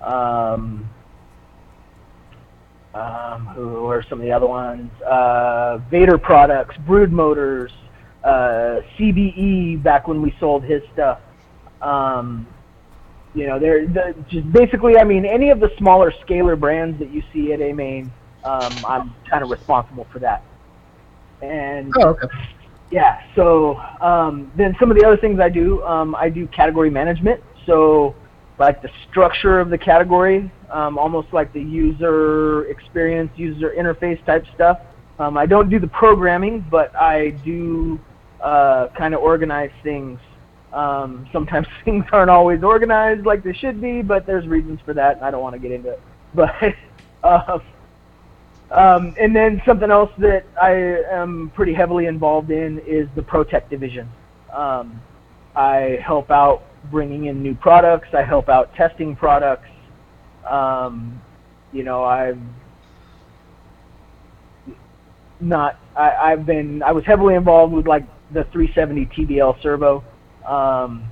Um, 0.02 0.88
um, 2.94 3.46
who 3.54 3.86
are 3.86 4.02
some 4.08 4.18
of 4.20 4.24
the 4.24 4.32
other 4.32 4.46
ones? 4.46 4.90
Uh, 5.02 5.78
Vader 5.90 6.18
Products, 6.18 6.76
Brood 6.86 7.12
Motors, 7.12 7.70
uh, 8.24 8.80
CBE 8.98 9.82
back 9.82 10.08
when 10.08 10.20
we 10.20 10.34
sold 10.40 10.64
his 10.64 10.82
stuff. 10.92 11.20
Um, 11.80 12.46
you 13.34 13.46
know, 13.46 13.58
they're 13.58 13.86
the, 13.86 14.14
just 14.28 14.50
basically. 14.52 14.98
I 14.98 15.04
mean, 15.04 15.24
any 15.24 15.50
of 15.50 15.60
the 15.60 15.70
smaller 15.78 16.12
scalar 16.26 16.58
brands 16.58 16.98
that 16.98 17.10
you 17.10 17.22
see 17.32 17.52
at 17.52 17.60
AMain, 17.60 18.10
um, 18.44 18.84
I'm 18.86 19.14
kind 19.28 19.42
of 19.44 19.50
responsible 19.50 20.06
for 20.12 20.18
that. 20.18 20.44
And 21.42 21.92
Oh, 21.96 22.08
okay. 22.08 22.26
yeah. 22.90 23.18
So 23.36 23.76
um, 24.00 24.50
then 24.56 24.74
some 24.80 24.90
of 24.90 24.96
the 24.96 25.06
other 25.06 25.16
things 25.16 25.40
I 25.40 25.48
do, 25.48 25.82
um, 25.84 26.14
I 26.14 26.28
do 26.28 26.46
category 26.48 26.90
management. 26.90 27.40
So 27.66 28.16
like 28.58 28.82
the 28.82 28.90
structure 29.10 29.60
of 29.60 29.70
the 29.70 29.78
category, 29.78 30.52
um, 30.70 30.98
almost 30.98 31.32
like 31.32 31.52
the 31.52 31.62
user 31.62 32.66
experience, 32.66 33.30
user 33.36 33.72
interface 33.78 34.22
type 34.26 34.44
stuff. 34.54 34.78
Um, 35.18 35.36
I 35.36 35.46
don't 35.46 35.68
do 35.70 35.78
the 35.78 35.88
programming, 35.88 36.66
but 36.70 36.94
I 36.96 37.30
do 37.44 38.00
uh, 38.42 38.88
kind 38.96 39.14
of 39.14 39.20
organize 39.20 39.70
things. 39.82 40.18
Um, 40.72 41.28
sometimes 41.32 41.66
things 41.84 42.04
aren't 42.12 42.30
always 42.30 42.62
organized 42.62 43.26
like 43.26 43.42
they 43.42 43.52
should 43.52 43.80
be, 43.80 44.02
but 44.02 44.26
there's 44.26 44.46
reasons 44.46 44.80
for 44.84 44.94
that, 44.94 45.16
and 45.16 45.24
I 45.24 45.30
don't 45.30 45.42
want 45.42 45.54
to 45.54 45.58
get 45.58 45.72
into 45.72 45.90
it. 45.90 46.00
But 46.32 46.74
um, 47.24 47.60
um, 48.70 49.14
and 49.18 49.34
then 49.34 49.60
something 49.66 49.90
else 49.90 50.10
that 50.18 50.44
I 50.60 51.02
am 51.12 51.50
pretty 51.56 51.74
heavily 51.74 52.06
involved 52.06 52.52
in 52.52 52.78
is 52.86 53.08
the 53.16 53.22
ProTek 53.22 53.68
division. 53.68 54.08
Um, 54.52 55.02
I 55.56 55.98
help 56.04 56.30
out 56.30 56.62
bringing 56.90 57.26
in 57.26 57.42
new 57.42 57.54
products. 57.54 58.08
I 58.14 58.22
help 58.22 58.48
out 58.48 58.72
testing 58.74 59.16
products. 59.16 59.68
Um, 60.48 61.20
you 61.72 61.82
know, 61.82 62.04
I've 62.04 62.38
not. 65.40 65.78
I, 65.96 66.10
I've 66.10 66.46
been. 66.46 66.82
I 66.82 66.92
was 66.92 67.04
heavily 67.04 67.34
involved 67.34 67.72
with 67.72 67.86
like 67.86 68.04
the 68.32 68.44
370 68.52 69.06
TBL 69.06 69.60
servo, 69.62 70.04
um, 70.46 71.04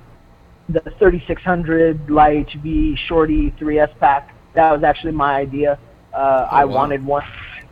the 0.69 0.81
3600 0.99 2.09
Light 2.09 2.47
HV 2.47 2.97
Shorty 2.97 3.51
3S 3.51 3.97
pack. 3.99 4.35
That 4.53 4.71
was 4.71 4.83
actually 4.83 5.13
my 5.13 5.35
idea. 5.35 5.79
Uh, 6.13 6.47
I 6.49 6.65
wow. 6.65 6.75
wanted 6.75 7.05
one. 7.05 7.23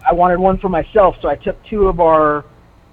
I 0.07 0.13
wanted 0.13 0.39
one 0.39 0.57
for 0.59 0.69
myself, 0.69 1.15
so 1.21 1.27
I 1.27 1.35
took 1.35 1.63
two 1.65 1.87
of 1.87 1.99
our 1.99 2.45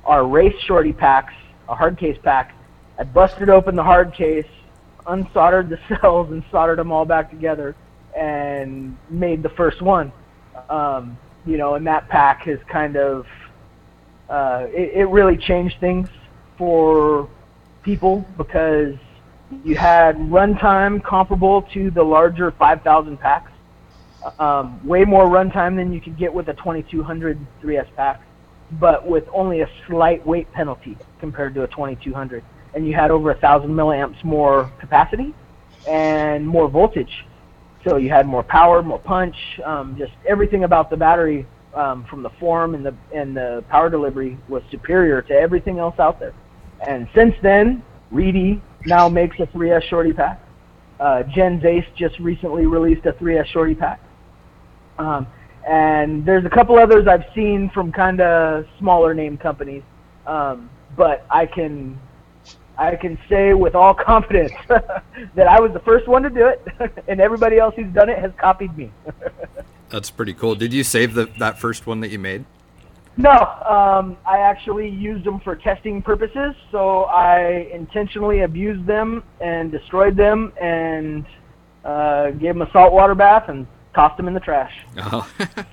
our 0.04 0.26
race 0.26 0.54
shorty 0.66 0.92
packs, 0.92 1.32
a 1.68 1.74
hard 1.74 1.98
case 1.98 2.18
pack. 2.22 2.54
I 2.98 3.04
busted 3.04 3.48
open 3.48 3.76
the 3.76 3.82
hard 3.82 4.14
case, 4.14 4.46
unsoldered 5.06 5.68
the 5.68 5.78
cells, 6.00 6.30
and 6.30 6.42
soldered 6.50 6.78
them 6.78 6.92
all 6.92 7.04
back 7.04 7.30
together, 7.30 7.74
and 8.16 8.96
made 9.10 9.42
the 9.42 9.48
first 9.50 9.82
one. 9.82 10.12
Um, 10.68 11.18
you 11.46 11.56
know, 11.56 11.74
and 11.74 11.86
that 11.86 12.08
pack 12.08 12.42
has 12.42 12.58
kind 12.70 12.96
of 12.96 13.26
uh, 14.28 14.66
it, 14.70 14.92
it 14.94 15.04
really 15.06 15.36
changed 15.36 15.78
things 15.80 16.08
for 16.56 17.28
people 17.84 18.24
because 18.36 18.94
you 19.64 19.76
had 19.76 20.16
runtime 20.16 21.02
comparable 21.04 21.62
to 21.74 21.90
the 21.90 22.02
larger 22.02 22.50
5,000 22.50 23.18
packs. 23.18 23.50
Um, 24.38 24.84
way 24.86 25.04
more 25.04 25.26
runtime 25.26 25.76
than 25.76 25.92
you 25.92 26.00
could 26.00 26.16
get 26.16 26.32
with 26.32 26.48
a 26.48 26.54
2200 26.54 27.38
3S 27.62 27.94
pack, 27.94 28.22
but 28.80 29.06
with 29.06 29.24
only 29.32 29.60
a 29.60 29.68
slight 29.86 30.26
weight 30.26 30.50
penalty 30.52 30.96
compared 31.20 31.54
to 31.54 31.64
a 31.64 31.68
2200. 31.68 32.42
And 32.74 32.86
you 32.86 32.94
had 32.94 33.10
over 33.10 33.30
a 33.30 33.38
thousand 33.38 33.70
milliamps 33.70 34.24
more 34.24 34.72
capacity 34.80 35.34
and 35.86 36.48
more 36.48 36.68
voltage. 36.68 37.26
So 37.86 37.96
you 37.96 38.08
had 38.08 38.26
more 38.26 38.42
power, 38.42 38.82
more 38.82 38.98
punch, 38.98 39.36
um, 39.62 39.94
just 39.98 40.12
everything 40.26 40.64
about 40.64 40.88
the 40.88 40.96
battery 40.96 41.46
um, 41.74 42.04
from 42.04 42.22
the 42.22 42.30
form 42.40 42.74
and 42.74 42.86
the 42.86 42.94
and 43.14 43.36
the 43.36 43.62
power 43.68 43.90
delivery 43.90 44.38
was 44.48 44.62
superior 44.70 45.20
to 45.22 45.34
everything 45.34 45.78
else 45.78 45.98
out 45.98 46.18
there. 46.18 46.32
And 46.80 47.08
since 47.14 47.34
then, 47.42 47.82
Reedy 48.10 48.60
now 48.86 49.08
makes 49.08 49.38
a 49.40 49.46
3S 49.46 49.82
shorty 49.84 50.12
pack. 50.12 50.40
Uh, 51.00 51.22
Gens 51.24 51.64
Ace 51.64 51.86
just 51.96 52.18
recently 52.18 52.66
released 52.66 53.04
a 53.06 53.12
3S 53.12 53.46
shorty 53.46 53.74
pack. 53.74 54.00
Um, 54.98 55.26
and 55.66 56.24
there's 56.24 56.44
a 56.44 56.50
couple 56.50 56.78
others 56.78 57.06
I've 57.06 57.24
seen 57.34 57.70
from 57.70 57.90
kind 57.90 58.20
of 58.20 58.66
smaller 58.78 59.14
name 59.14 59.36
companies, 59.36 59.82
um, 60.26 60.68
but 60.96 61.26
I 61.30 61.46
can 61.46 61.98
I 62.76 62.96
can 62.96 63.18
say 63.28 63.54
with 63.54 63.74
all 63.74 63.94
confidence 64.06 64.52
that 64.68 65.48
I 65.48 65.60
was 65.60 65.72
the 65.72 65.80
first 65.80 66.06
one 66.06 66.22
to 66.22 66.30
do 66.30 66.46
it, 66.46 66.66
and 67.08 67.20
everybody 67.20 67.58
else 67.58 67.74
who's 67.76 67.92
done 67.92 68.08
it 68.08 68.18
has 68.18 68.32
copied 68.36 68.76
me. 68.76 68.92
That's 69.88 70.10
pretty 70.10 70.34
cool. 70.34 70.54
Did 70.54 70.72
you 70.72 70.84
save 70.84 71.14
the 71.14 71.26
that 71.38 71.58
first 71.58 71.86
one 71.86 72.00
that 72.00 72.10
you 72.10 72.18
made? 72.18 72.44
No, 73.16 73.30
um, 73.30 74.16
I 74.26 74.38
actually 74.38 74.88
used 74.88 75.24
them 75.24 75.40
for 75.40 75.54
testing 75.54 76.02
purposes. 76.02 76.54
So 76.72 77.04
I 77.04 77.68
intentionally 77.72 78.40
abused 78.40 78.86
them 78.86 79.22
and 79.40 79.70
destroyed 79.70 80.16
them 80.16 80.52
and 80.60 81.24
uh, 81.84 82.30
gave 82.32 82.54
them 82.54 82.62
a 82.62 82.70
saltwater 82.72 83.14
bath 83.14 83.48
and 83.48 83.66
tossed 83.94 84.16
them 84.16 84.26
in 84.28 84.34
the 84.34 84.40
trash. 84.40 84.72
Oh. 84.98 85.30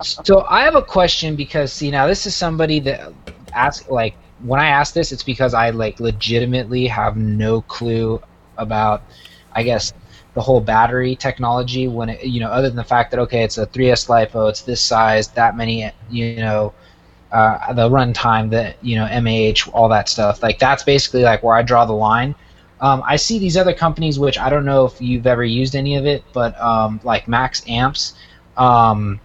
So 0.00 0.46
I 0.48 0.62
have 0.62 0.76
a 0.76 0.82
question 0.82 1.36
because 1.36 1.72
see 1.72 1.90
now 1.90 2.06
this 2.06 2.24
is 2.24 2.34
somebody 2.34 2.80
that 2.80 3.12
ask 3.52 3.90
like 3.90 4.14
when 4.42 4.60
I 4.60 4.68
ask 4.68 4.94
this 4.94 5.12
it's 5.12 5.22
because 5.22 5.54
I 5.54 5.70
like 5.70 6.00
legitimately 6.00 6.86
have 6.86 7.16
no 7.16 7.60
clue 7.62 8.22
about 8.56 9.02
I 9.52 9.62
guess 9.62 9.92
the 10.38 10.42
whole 10.42 10.60
battery 10.60 11.16
technology 11.16 11.88
when 11.88 12.10
it 12.10 12.24
you 12.24 12.38
know 12.38 12.46
other 12.48 12.68
than 12.68 12.76
the 12.76 12.84
fact 12.84 13.10
that 13.10 13.18
okay 13.18 13.42
it's 13.42 13.58
a 13.58 13.66
3s 13.66 14.06
lipo 14.06 14.48
it's 14.48 14.62
this 14.62 14.80
size 14.80 15.26
that 15.30 15.56
many 15.56 15.90
you 16.10 16.36
know 16.36 16.72
uh, 17.32 17.72
the 17.72 17.90
runtime 17.90 18.48
the 18.48 18.72
you 18.80 18.94
know 18.94 19.06
mah 19.20 19.72
all 19.76 19.88
that 19.88 20.08
stuff. 20.08 20.40
Like 20.40 20.60
that's 20.60 20.84
basically 20.84 21.24
like 21.24 21.42
where 21.42 21.56
i 21.56 21.62
draw 21.62 21.84
the 21.84 21.92
line. 22.10 22.36
Um, 22.80 23.02
i 23.04 23.16
see 23.16 23.40
these 23.40 23.56
other 23.56 23.74
companies 23.74 24.20
which 24.20 24.38
i 24.38 24.48
don't 24.48 24.64
know 24.64 24.84
if 24.84 25.00
you've 25.00 25.26
ever 25.26 25.42
used 25.42 25.74
any 25.74 25.96
of 25.96 26.06
it 26.06 26.22
but 26.32 26.52
um, 26.60 27.00
like 27.02 27.26
MaxAmps 27.26 28.12
um, 28.56 29.18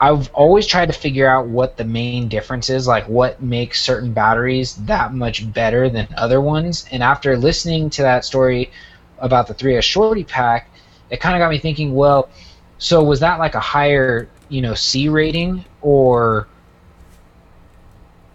i've 0.00 0.28
always 0.32 0.66
tried 0.66 0.86
to 0.86 0.92
figure 0.92 1.28
out 1.30 1.46
what 1.46 1.76
the 1.76 1.84
main 1.84 2.26
difference 2.26 2.68
is 2.70 2.88
like 2.88 3.08
what 3.08 3.40
makes 3.40 3.80
certain 3.80 4.12
batteries 4.12 4.74
that 4.92 5.14
much 5.14 5.52
better 5.52 5.88
than 5.88 6.08
other 6.16 6.40
ones. 6.40 6.86
And 6.90 7.00
after 7.02 7.36
listening 7.36 7.90
to 7.90 8.02
that 8.02 8.24
story 8.24 8.72
about 9.20 9.46
the 9.46 9.54
3S 9.54 9.82
Shorty 9.82 10.24
pack, 10.24 10.70
it 11.10 11.20
kind 11.20 11.34
of 11.34 11.40
got 11.40 11.50
me 11.50 11.58
thinking. 11.58 11.94
Well, 11.94 12.28
so 12.78 13.02
was 13.02 13.20
that 13.20 13.38
like 13.38 13.54
a 13.54 13.60
higher, 13.60 14.28
you 14.48 14.60
know, 14.60 14.74
C 14.74 15.08
rating 15.08 15.64
or? 15.82 16.48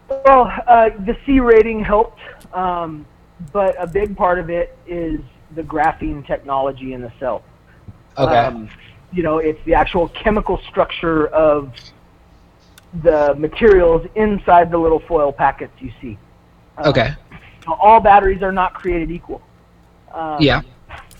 Well, 0.09 0.51
uh, 0.67 0.89
the 0.99 1.17
C 1.25 1.39
rating 1.39 1.83
helped, 1.83 2.19
um, 2.53 3.05
but 3.51 3.75
a 3.79 3.87
big 3.87 4.15
part 4.15 4.39
of 4.39 4.49
it 4.49 4.77
is 4.85 5.19
the 5.55 5.63
graphene 5.63 6.25
technology 6.25 6.93
in 6.93 7.01
the 7.01 7.11
cell. 7.19 7.43
Okay. 8.17 8.37
Um, 8.37 8.69
you 9.11 9.23
know, 9.23 9.37
it's 9.37 9.63
the 9.65 9.75
actual 9.75 10.09
chemical 10.09 10.59
structure 10.69 11.27
of 11.27 11.73
the 13.01 13.33
materials 13.35 14.05
inside 14.15 14.71
the 14.71 14.77
little 14.77 14.99
foil 14.99 15.31
packets 15.31 15.73
you 15.79 15.91
see. 16.01 16.17
Um, 16.77 16.87
okay. 16.89 17.15
All 17.67 17.99
batteries 17.99 18.43
are 18.43 18.51
not 18.51 18.73
created 18.73 19.09
equal. 19.09 19.41
Um, 20.11 20.37
Yeah. 20.39 20.61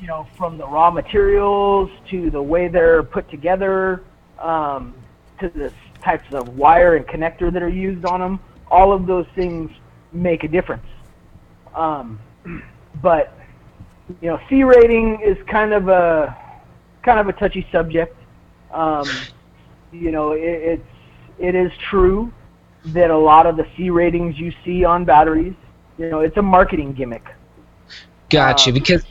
You 0.04 0.10
know, 0.10 0.28
from 0.38 0.58
the 0.58 0.68
raw 0.68 0.92
materials 0.92 1.90
to 2.10 2.30
the 2.30 2.42
way 2.42 2.68
they're 2.68 3.04
put 3.04 3.32
together, 3.32 4.04
um, 4.38 4.94
to 5.40 5.48
the 5.48 5.72
types 6.04 6.26
of 6.34 6.58
wire 6.58 6.98
and 6.98 7.08
connector 7.08 7.54
that 7.54 7.64
are 7.64 7.70
used 7.70 8.04
on 8.04 8.20
them, 8.20 8.42
all 8.70 8.92
of 8.92 9.08
those 9.08 9.26
things 9.34 9.72
make 10.12 10.44
a 10.44 10.50
difference. 10.50 10.86
Um, 11.74 12.20
but 13.02 13.34
you 14.22 14.28
know, 14.28 14.42
C 14.50 14.66
rating 14.66 15.22
is 15.22 15.38
kind 15.48 15.72
of 15.72 15.88
a 15.88 16.36
kind 17.02 17.18
of 17.18 17.30
a 17.30 17.34
touchy 17.40 17.66
subject. 17.72 18.14
Um, 18.74 19.08
you 19.94 20.12
know, 20.12 20.34
it, 20.34 20.42
it's 20.42 20.90
it 21.40 21.56
is 21.56 21.72
true 21.90 22.30
that 22.88 23.10
a 23.10 23.18
lot 23.18 23.46
of 23.46 23.56
the 23.56 23.66
C 23.78 23.90
ratings 23.90 24.38
you 24.38 24.52
see 24.66 24.84
on 24.84 25.06
batteries, 25.06 25.56
you 25.98 26.10
know, 26.10 26.20
it's 26.20 26.36
a 26.36 26.42
marketing 26.42 26.92
gimmick. 26.92 27.24
Gotcha. 28.30 28.72
Um, 28.72 28.74
because. 28.74 29.06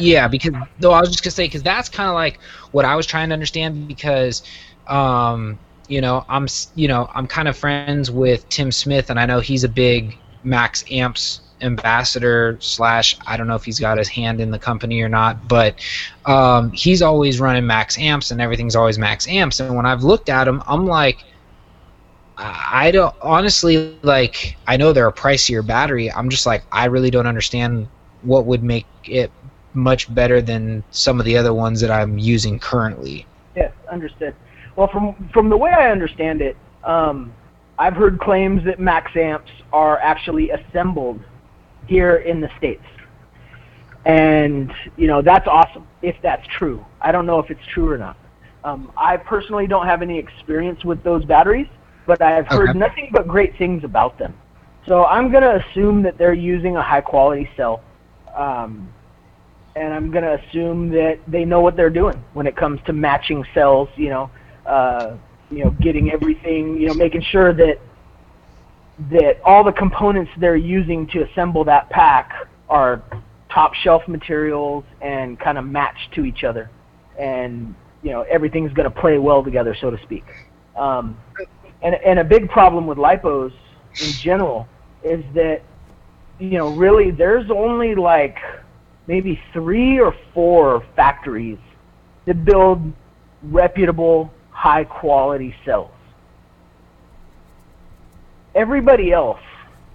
Yeah, 0.00 0.28
because 0.28 0.52
though 0.78 0.92
I 0.92 1.00
was 1.00 1.10
just 1.10 1.22
gonna 1.22 1.32
say 1.32 1.46
because 1.46 1.62
that's 1.62 1.88
kind 1.88 2.08
of 2.08 2.14
like 2.14 2.40
what 2.72 2.84
I 2.84 2.96
was 2.96 3.06
trying 3.06 3.28
to 3.30 3.32
understand 3.32 3.88
because, 3.88 4.42
um, 4.86 5.58
you 5.88 6.00
know, 6.00 6.24
I'm 6.28 6.46
you 6.74 6.88
know 6.88 7.08
I'm 7.14 7.26
kind 7.26 7.48
of 7.48 7.56
friends 7.56 8.10
with 8.10 8.48
Tim 8.48 8.72
Smith 8.72 9.10
and 9.10 9.18
I 9.18 9.26
know 9.26 9.40
he's 9.40 9.64
a 9.64 9.68
big 9.68 10.18
MaxAmps 10.44 11.40
ambassador 11.62 12.58
slash 12.60 13.16
I 13.26 13.36
don't 13.36 13.46
know 13.46 13.54
if 13.54 13.64
he's 13.64 13.80
got 13.80 13.96
his 13.98 14.08
hand 14.08 14.40
in 14.40 14.50
the 14.50 14.58
company 14.58 15.00
or 15.00 15.08
not, 15.08 15.48
but 15.48 15.80
um, 16.26 16.70
he's 16.72 17.02
always 17.02 17.40
running 17.40 17.64
MaxAmps 17.64 18.32
and 18.32 18.40
everything's 18.40 18.76
always 18.76 18.98
MaxAmps. 18.98 19.60
And 19.64 19.74
when 19.76 19.86
I've 19.86 20.02
looked 20.02 20.28
at 20.28 20.48
him, 20.48 20.62
I'm 20.66 20.86
like. 20.86 21.24
I 22.38 22.90
don't 22.90 23.14
honestly 23.22 23.96
like. 24.02 24.58
I 24.66 24.76
know 24.76 24.92
they're 24.92 25.08
a 25.08 25.12
pricier 25.12 25.66
battery. 25.66 26.12
I'm 26.12 26.28
just 26.28 26.44
like 26.44 26.64
I 26.70 26.84
really 26.84 27.10
don't 27.10 27.26
understand 27.26 27.88
what 28.26 28.44
would 28.46 28.62
make 28.62 28.86
it 29.04 29.30
much 29.72 30.12
better 30.14 30.40
than 30.42 30.82
some 30.90 31.20
of 31.20 31.26
the 31.26 31.36
other 31.36 31.54
ones 31.54 31.80
that 31.80 31.90
I'm 31.90 32.18
using 32.18 32.58
currently. 32.58 33.26
Yes, 33.54 33.72
understood. 33.90 34.34
Well, 34.74 34.88
from 34.88 35.30
from 35.32 35.48
the 35.48 35.56
way 35.56 35.70
I 35.70 35.90
understand 35.90 36.42
it, 36.42 36.56
um, 36.84 37.32
I've 37.78 37.94
heard 37.94 38.18
claims 38.20 38.64
that 38.64 38.78
MaxAmps 38.78 39.50
are 39.72 39.98
actually 40.00 40.50
assembled 40.50 41.20
here 41.86 42.16
in 42.16 42.40
the 42.40 42.50
states, 42.58 42.84
and 44.04 44.72
you 44.96 45.06
know 45.06 45.22
that's 45.22 45.46
awesome 45.46 45.86
if 46.02 46.16
that's 46.22 46.46
true. 46.48 46.84
I 47.00 47.12
don't 47.12 47.26
know 47.26 47.38
if 47.38 47.50
it's 47.50 47.64
true 47.72 47.90
or 47.90 47.98
not. 47.98 48.16
Um, 48.64 48.92
I 48.96 49.16
personally 49.16 49.66
don't 49.66 49.86
have 49.86 50.02
any 50.02 50.18
experience 50.18 50.84
with 50.84 51.02
those 51.04 51.24
batteries, 51.24 51.68
but 52.06 52.20
I've 52.20 52.46
heard 52.48 52.70
Okay. 52.70 52.78
nothing 52.78 53.10
but 53.12 53.28
great 53.28 53.56
things 53.56 53.84
about 53.84 54.18
them. 54.18 54.34
So 54.86 55.04
I'm 55.06 55.30
gonna 55.32 55.62
assume 55.70 56.02
that 56.02 56.18
they're 56.18 56.34
using 56.34 56.76
a 56.76 56.82
high 56.82 57.00
quality 57.00 57.48
cell. 57.56 57.82
Um, 58.36 58.92
and 59.74 59.92
I'm 59.92 60.10
going 60.10 60.24
to 60.24 60.34
assume 60.34 60.88
that 60.90 61.18
they 61.28 61.44
know 61.44 61.60
what 61.60 61.76
they're 61.76 61.90
doing 61.90 62.22
when 62.32 62.46
it 62.46 62.56
comes 62.56 62.80
to 62.86 62.92
matching 62.92 63.44
cells. 63.52 63.88
You 63.96 64.08
know, 64.08 64.30
uh, 64.64 65.16
you 65.50 65.64
know, 65.64 65.70
getting 65.82 66.10
everything. 66.10 66.80
You 66.80 66.88
know, 66.88 66.94
making 66.94 67.22
sure 67.22 67.52
that 67.52 67.78
that 69.10 69.40
all 69.44 69.62
the 69.62 69.72
components 69.72 70.30
they're 70.38 70.56
using 70.56 71.06
to 71.08 71.22
assemble 71.24 71.64
that 71.64 71.90
pack 71.90 72.32
are 72.68 73.02
top 73.52 73.74
shelf 73.74 74.02
materials 74.08 74.84
and 75.02 75.38
kind 75.38 75.58
of 75.58 75.66
matched 75.66 76.12
to 76.14 76.24
each 76.24 76.44
other, 76.44 76.70
and 77.18 77.74
you 78.02 78.10
know 78.10 78.22
everything's 78.22 78.72
going 78.72 78.90
to 78.90 79.00
play 79.00 79.18
well 79.18 79.44
together, 79.44 79.76
so 79.78 79.90
to 79.90 80.02
speak. 80.02 80.24
Um, 80.76 81.18
and 81.82 81.94
and 81.96 82.18
a 82.18 82.24
big 82.24 82.48
problem 82.48 82.86
with 82.86 82.98
lipos 82.98 83.52
in 84.00 84.12
general 84.22 84.66
is 85.04 85.22
that 85.34 85.62
you 86.38 86.58
know 86.58 86.68
really 86.68 87.10
there's 87.10 87.50
only 87.50 87.94
like 87.94 88.36
maybe 89.06 89.40
three 89.52 89.98
or 89.98 90.14
four 90.34 90.84
factories 90.94 91.58
that 92.26 92.44
build 92.44 92.92
reputable, 93.42 94.32
high 94.50 94.84
quality 94.84 95.54
cells. 95.64 95.90
Everybody 98.54 99.12
else 99.12 99.40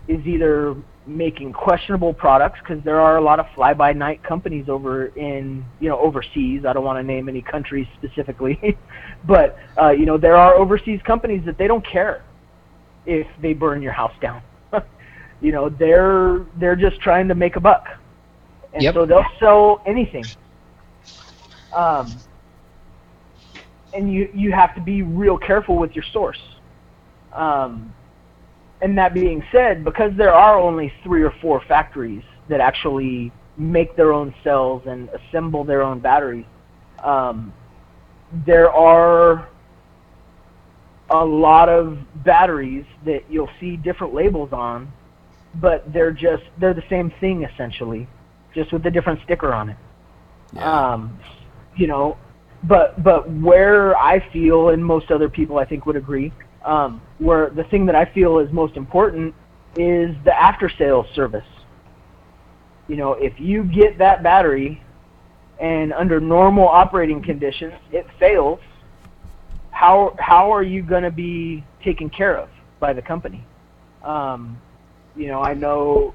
is 0.07 0.25
either 0.25 0.75
making 1.07 1.51
questionable 1.51 2.13
products 2.13 2.59
because 2.59 2.83
there 2.83 3.01
are 3.01 3.17
a 3.17 3.21
lot 3.21 3.39
of 3.39 3.45
fly 3.55 3.73
by 3.73 3.91
night 3.91 4.23
companies 4.23 4.69
over 4.69 5.07
in 5.07 5.65
you 5.79 5.89
know 5.89 5.99
overseas. 5.99 6.63
I 6.65 6.73
don't 6.73 6.83
want 6.83 6.99
to 6.99 7.03
name 7.03 7.27
any 7.27 7.41
countries 7.41 7.87
specifically, 7.97 8.77
but 9.27 9.57
uh, 9.81 9.89
you 9.89 10.05
know 10.05 10.17
there 10.17 10.35
are 10.35 10.55
overseas 10.55 11.01
companies 11.05 11.43
that 11.45 11.57
they 11.57 11.67
don't 11.67 11.85
care 11.85 12.23
if 13.05 13.27
they 13.41 13.53
burn 13.53 13.81
your 13.81 13.93
house 13.93 14.13
down. 14.21 14.41
You 15.41 15.51
know 15.51 15.69
they're 15.69 16.45
they're 16.59 16.75
just 16.75 16.99
trying 17.01 17.27
to 17.27 17.35
make 17.35 17.55
a 17.55 17.59
buck 17.59 17.85
and 18.73 18.83
Yep. 18.83 18.93
so 18.93 19.05
they'll 19.05 19.25
sell 19.39 19.81
anything. 19.85 20.29
Um, 21.75 22.21
and 23.93 24.11
you 24.11 24.29
you 24.33 24.51
have 24.51 24.73
to 24.75 24.81
be 24.81 25.01
real 25.01 25.37
careful 25.37 25.77
with 25.77 25.91
your 25.93 26.05
source. 26.13 26.39
Um, 27.33 27.93
and 28.81 28.97
that 28.97 29.13
being 29.13 29.43
said, 29.51 29.83
because 29.83 30.11
there 30.17 30.33
are 30.33 30.59
only 30.59 30.91
three 31.03 31.23
or 31.23 31.33
four 31.41 31.61
factories 31.67 32.23
that 32.49 32.59
actually 32.59 33.31
make 33.57 33.95
their 33.95 34.11
own 34.11 34.33
cells 34.43 34.83
and 34.87 35.09
assemble 35.09 35.63
their 35.63 35.81
own 35.81 35.99
batteries, 35.99 36.45
um, 37.03 37.53
there 38.45 38.71
are 38.71 39.49
a 41.11 41.23
lot 41.25 41.69
of 41.69 41.97
batteries 42.25 42.85
that 43.05 43.29
you'll 43.29 43.49
see 43.59 43.77
different 43.77 44.13
labels 44.13 44.51
on, 44.53 44.91
but 45.55 45.91
they're 45.91 46.11
just 46.11 46.43
they're 46.59 46.73
the 46.73 46.83
same 46.89 47.11
thing 47.19 47.43
essentially 47.43 48.07
just 48.53 48.71
with 48.71 48.85
a 48.85 48.91
different 48.91 49.19
sticker 49.23 49.53
on 49.53 49.69
it. 49.69 49.77
Yeah. 50.53 50.91
Um, 50.91 51.19
you 51.75 51.87
know, 51.87 52.17
but 52.63 53.01
but 53.03 53.31
where 53.31 53.97
I 53.97 54.19
feel, 54.31 54.69
and 54.69 54.83
most 54.83 55.11
other 55.11 55.29
people 55.29 55.57
I 55.57 55.65
think 55.65 55.85
would 55.85 55.95
agree, 55.95 56.33
um, 56.65 57.01
where 57.19 57.49
the 57.49 57.63
thing 57.65 57.85
that 57.87 57.95
I 57.95 58.05
feel 58.05 58.39
is 58.39 58.51
most 58.51 58.75
important 58.77 59.33
is 59.77 60.15
the 60.25 60.33
after 60.33 60.69
sales 60.69 61.07
service. 61.15 61.45
You 62.87 62.97
know, 62.97 63.13
if 63.13 63.39
you 63.39 63.63
get 63.63 63.97
that 63.99 64.21
battery 64.21 64.83
and 65.59 65.93
under 65.93 66.19
normal 66.19 66.67
operating 66.67 67.23
conditions 67.23 67.73
it 67.91 68.05
fails, 68.19 68.59
how 69.71 70.15
how 70.19 70.53
are 70.53 70.63
you 70.63 70.83
going 70.83 71.03
to 71.03 71.11
be 71.11 71.63
taken 71.83 72.09
care 72.09 72.37
of 72.37 72.49
by 72.79 72.93
the 72.93 73.01
company? 73.01 73.45
Um, 74.03 74.59
you 75.15 75.27
know, 75.27 75.41
I 75.41 75.53
know 75.53 76.13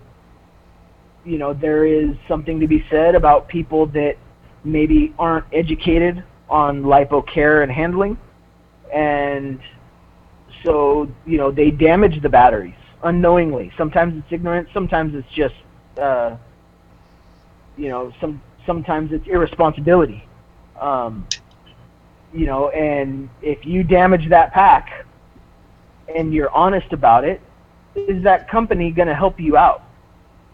you 1.24 1.38
know 1.38 1.52
there 1.52 1.84
is 1.84 2.10
something 2.28 2.60
to 2.60 2.68
be 2.68 2.84
said 2.90 3.14
about 3.14 3.48
people 3.48 3.86
that 3.86 4.16
maybe 4.64 5.14
aren't 5.18 5.46
educated 5.52 6.22
on 6.48 6.82
lipo 6.82 7.26
care 7.26 7.62
and 7.62 7.72
handling 7.72 8.16
and 8.94 9.60
so 10.64 11.10
you 11.26 11.36
know 11.36 11.50
they 11.50 11.70
damage 11.70 12.22
the 12.22 12.28
batteries 12.28 12.74
unknowingly. 13.02 13.72
Sometimes 13.76 14.14
it's 14.16 14.32
ignorance, 14.32 14.68
sometimes 14.72 15.14
it's 15.14 15.32
just 15.34 15.54
uh, 16.00 16.36
you 17.76 17.88
know 17.88 18.12
some 18.20 18.40
sometimes 18.64 19.12
it's 19.12 19.26
irresponsibility. 19.26 20.24
Um, 20.80 21.26
you 22.32 22.46
know, 22.46 22.68
and 22.70 23.30
if 23.40 23.64
you 23.64 23.82
damage 23.82 24.28
that 24.28 24.52
pack 24.52 25.06
and 26.14 26.34
you're 26.34 26.50
honest 26.50 26.92
about 26.92 27.24
it, 27.24 27.40
is 27.96 28.22
that 28.24 28.48
company 28.48 28.90
going 28.90 29.08
to 29.08 29.14
help 29.14 29.40
you 29.40 29.56
out? 29.56 29.82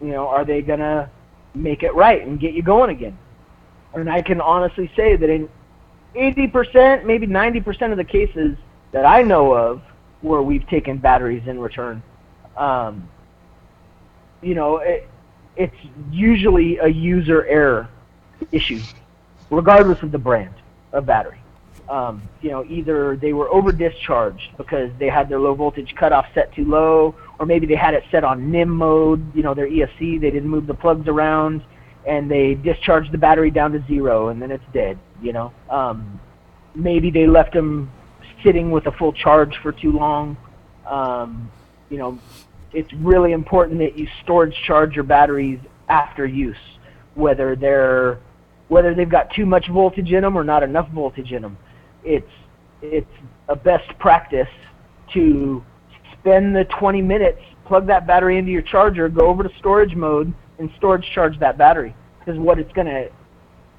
You 0.00 0.08
know, 0.08 0.28
are 0.28 0.44
they 0.44 0.62
going 0.62 0.80
to 0.80 1.10
make 1.54 1.82
it 1.82 1.94
right 1.94 2.26
and 2.26 2.40
get 2.40 2.54
you 2.54 2.62
going 2.62 2.90
again? 2.90 3.18
And 3.94 4.08
I 4.08 4.22
can 4.22 4.40
honestly 4.40 4.90
say 4.96 5.16
that 5.16 5.28
in 5.28 5.48
80%, 6.14 7.04
maybe 7.04 7.26
90% 7.26 7.90
of 7.90 7.96
the 7.96 8.04
cases 8.04 8.56
that 8.92 9.04
I 9.04 9.22
know 9.22 9.52
of 9.52 9.82
where 10.20 10.42
we've 10.42 10.66
taken 10.68 10.98
batteries 10.98 11.46
in 11.46 11.58
return, 11.58 12.02
um, 12.56 13.08
you 14.40 14.54
know, 14.54 14.78
it, 14.78 15.08
it's 15.56 15.76
usually 16.10 16.78
a 16.78 16.88
user 16.88 17.46
error 17.46 17.88
issue, 18.50 18.80
regardless 19.50 20.02
of 20.02 20.12
the 20.12 20.18
brand 20.18 20.54
of 20.92 21.06
battery. 21.06 21.38
Um, 21.88 22.22
you 22.40 22.50
know, 22.50 22.64
either 22.64 23.16
they 23.16 23.32
were 23.32 23.52
over 23.52 23.72
discharged 23.72 24.56
because 24.56 24.90
they 24.98 25.08
had 25.08 25.28
their 25.28 25.38
low 25.38 25.54
voltage 25.54 25.94
cutoff 25.94 26.26
set 26.34 26.54
too 26.54 26.64
low, 26.64 27.14
or 27.38 27.46
maybe 27.46 27.66
they 27.66 27.74
had 27.74 27.94
it 27.94 28.04
set 28.10 28.24
on 28.24 28.50
NiMH 28.50 28.68
mode, 28.68 29.36
you 29.36 29.42
know, 29.42 29.54
their 29.54 29.68
ESC, 29.68 30.20
they 30.20 30.30
didn't 30.30 30.48
move 30.48 30.66
the 30.66 30.74
plugs 30.74 31.08
around, 31.08 31.62
and 32.06 32.30
they 32.30 32.54
discharged 32.54 33.12
the 33.12 33.18
battery 33.18 33.50
down 33.50 33.72
to 33.72 33.84
zero, 33.86 34.28
and 34.28 34.40
then 34.40 34.50
it's 34.50 34.64
dead, 34.72 34.98
you 35.20 35.32
know. 35.32 35.52
Um, 35.70 36.20
maybe 36.74 37.10
they 37.10 37.26
left 37.26 37.52
them 37.52 37.90
sitting 38.44 38.70
with 38.70 38.86
a 38.86 38.92
full 38.92 39.12
charge 39.12 39.56
for 39.62 39.72
too 39.72 39.92
long. 39.92 40.36
Um, 40.86 41.50
you 41.90 41.98
know, 41.98 42.18
it's 42.72 42.92
really 42.94 43.32
important 43.32 43.78
that 43.78 43.98
you 43.98 44.06
storage 44.22 44.54
charge 44.66 44.94
your 44.94 45.04
batteries 45.04 45.60
after 45.88 46.26
use, 46.26 46.56
whether 47.14 47.54
they're 47.56 48.18
whether 48.68 48.94
they've 48.94 49.10
got 49.10 49.30
too 49.34 49.44
much 49.44 49.68
voltage 49.68 50.12
in 50.12 50.22
them 50.22 50.36
or 50.36 50.42
not 50.42 50.62
enough 50.62 50.88
voltage 50.90 51.32
in 51.32 51.42
them. 51.42 51.58
It's 52.04 52.30
it's 52.80 53.10
a 53.48 53.56
best 53.56 53.96
practice 53.98 54.48
to 55.12 55.62
spend 56.22 56.54
the 56.54 56.64
20 56.64 57.02
minutes, 57.02 57.40
plug 57.66 57.86
that 57.88 58.06
battery 58.06 58.38
into 58.38 58.50
your 58.50 58.62
charger, 58.62 59.08
go 59.08 59.26
over 59.26 59.42
to 59.42 59.50
storage 59.58 59.94
mode, 59.94 60.32
and 60.58 60.70
storage 60.76 61.04
charge 61.12 61.38
that 61.40 61.58
battery. 61.58 61.94
Because 62.18 62.38
what 62.38 62.58
it's 62.58 62.72
gonna 62.72 63.08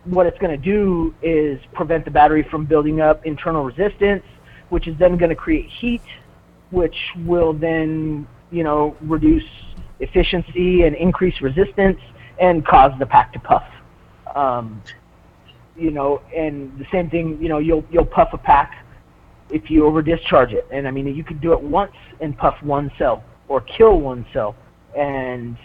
what 0.06 0.26
it's 0.26 0.38
gonna 0.38 0.58
do 0.58 1.16
is 1.22 1.60
prevent 1.74 2.04
the 2.04 2.12
battery 2.12 2.44
from 2.44 2.66
building 2.66 3.00
up 3.00 3.26
internal 3.26 3.64
resistance, 3.64 4.24
which 4.70 4.88
is 4.88 4.98
then 4.98 5.18
gonna 5.18 5.36
create 5.36 5.70
heat, 5.70 6.02
which 6.72 6.98
will 7.26 7.54
then 7.54 8.28
you 8.52 8.64
know 8.64 8.96
reduce 9.02 9.46
efficiency 10.02 10.84
and 10.84 10.96
increase 10.96 11.40
resistance 11.42 12.00
and 12.40 12.66
cause 12.66 12.92
the 13.00 13.06
pack 13.06 13.32
to 13.32 13.40
puff. 13.40 13.64
Um, 14.36 14.84
you 15.78 15.92
know, 15.92 16.22
and 16.36 16.78
the 16.78 16.86
same 16.92 17.10
thing, 17.10 17.42
you 17.42 17.48
know, 17.48 17.60
you'll 17.60 17.86
you'll 17.90 18.06
puff 18.06 18.30
a 18.34 18.38
pack 18.38 18.83
if 19.50 19.70
you 19.70 19.86
over 19.86 20.02
discharge 20.02 20.54
it, 20.54 20.68
and 20.72 20.88
I 20.88 20.92
mean 20.92 21.08
you 21.08 21.24
could 21.24 21.42
do 21.42 21.54
it 21.54 21.62
once 21.62 21.94
and 22.22 22.38
puff 22.38 22.56
one 22.64 22.92
cell 22.98 23.24
or 23.48 23.62
kill 23.62 24.00
one 24.00 24.26
cell, 24.34 24.56
and 24.98 25.58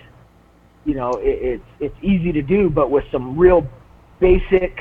you 0.85 0.95
know 0.95 1.13
it, 1.15 1.61
it's 1.61 1.65
it's 1.81 1.97
easy 2.03 2.33
to 2.33 2.43
do, 2.43 2.71
but 2.71 2.91
with 2.91 3.05
some 3.13 3.39
real 3.39 3.67
basic 4.21 4.79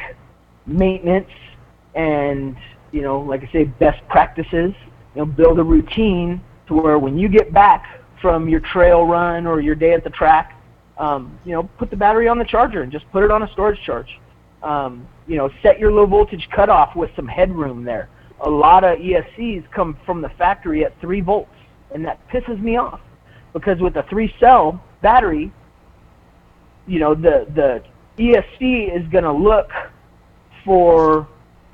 maintenance 0.65 1.29
and 1.95 2.55
you 2.91 3.01
know, 3.01 3.19
like 3.19 3.43
I 3.43 3.51
say, 3.51 3.63
best 3.65 4.01
practices, 4.07 4.73
you 5.15 5.21
know, 5.21 5.25
build 5.25 5.59
a 5.59 5.63
routine 5.63 6.41
to 6.67 6.73
where 6.73 6.99
when 6.99 7.17
you 7.17 7.27
get 7.27 7.53
back 7.53 8.01
from 8.21 8.47
your 8.49 8.59
trail 8.59 9.05
run 9.05 9.45
or 9.45 9.59
your 9.61 9.75
day 9.75 9.93
at 9.93 10.03
the 10.03 10.09
track, 10.09 10.59
um, 10.97 11.37
you 11.45 11.51
know, 11.51 11.63
put 11.77 11.89
the 11.89 11.95
battery 11.95 12.27
on 12.27 12.37
the 12.37 12.45
charger 12.45 12.81
and 12.81 12.91
just 12.91 13.09
put 13.11 13.23
it 13.23 13.31
on 13.31 13.43
a 13.43 13.51
storage 13.51 13.79
charge. 13.85 14.19
Um, 14.63 15.07
you 15.27 15.37
know, 15.37 15.49
set 15.61 15.79
your 15.79 15.91
low 15.91 16.05
voltage 16.05 16.47
cutoff 16.55 16.95
with 16.95 17.11
some 17.15 17.27
headroom 17.27 17.83
there. 17.83 18.09
A 18.41 18.49
lot 18.49 18.83
of 18.83 18.99
ESCs 18.99 19.69
come 19.71 19.97
from 20.05 20.21
the 20.21 20.29
factory 20.29 20.85
at 20.85 20.99
3 21.01 21.21
volts, 21.21 21.51
and 21.93 22.05
that 22.05 22.19
pisses 22.29 22.61
me 22.61 22.77
off 22.77 22.99
because 23.53 23.79
with 23.79 23.95
a 23.95 24.03
three 24.03 24.33
cell 24.39 24.81
battery, 25.01 25.51
you 26.85 26.99
know, 26.99 27.15
the, 27.15 27.47
the 27.55 27.83
ESC 28.17 28.95
is 28.95 29.07
going 29.09 29.23
to 29.23 29.31
look 29.31 29.69
for 30.63 31.27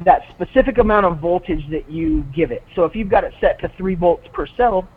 that 0.06 0.22
specific 0.34 0.78
amount 0.78 1.06
of 1.06 1.20
voltage 1.20 1.70
that 1.70 1.90
you 1.90 2.24
give 2.34 2.52
it. 2.52 2.64
So 2.76 2.86
if 2.86 2.96
you've 2.96 3.10
got 3.10 3.24
it 3.24 3.34
set 3.42 3.60
to 3.62 3.72
3 3.78 3.96
volts 3.96 4.28
per 4.34 4.48
cell, 4.58 4.88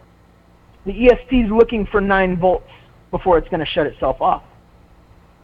the 0.85 0.93
ESC 0.93 1.47
is 1.47 1.51
looking 1.51 1.87
for 1.87 2.01
9 2.01 2.39
volts 2.39 2.71
before 3.11 3.39
it's 3.39 3.49
going 3.49 3.61
to 3.61 3.67
shut 3.67 3.87
itself 3.87 4.21
off. 4.21 4.43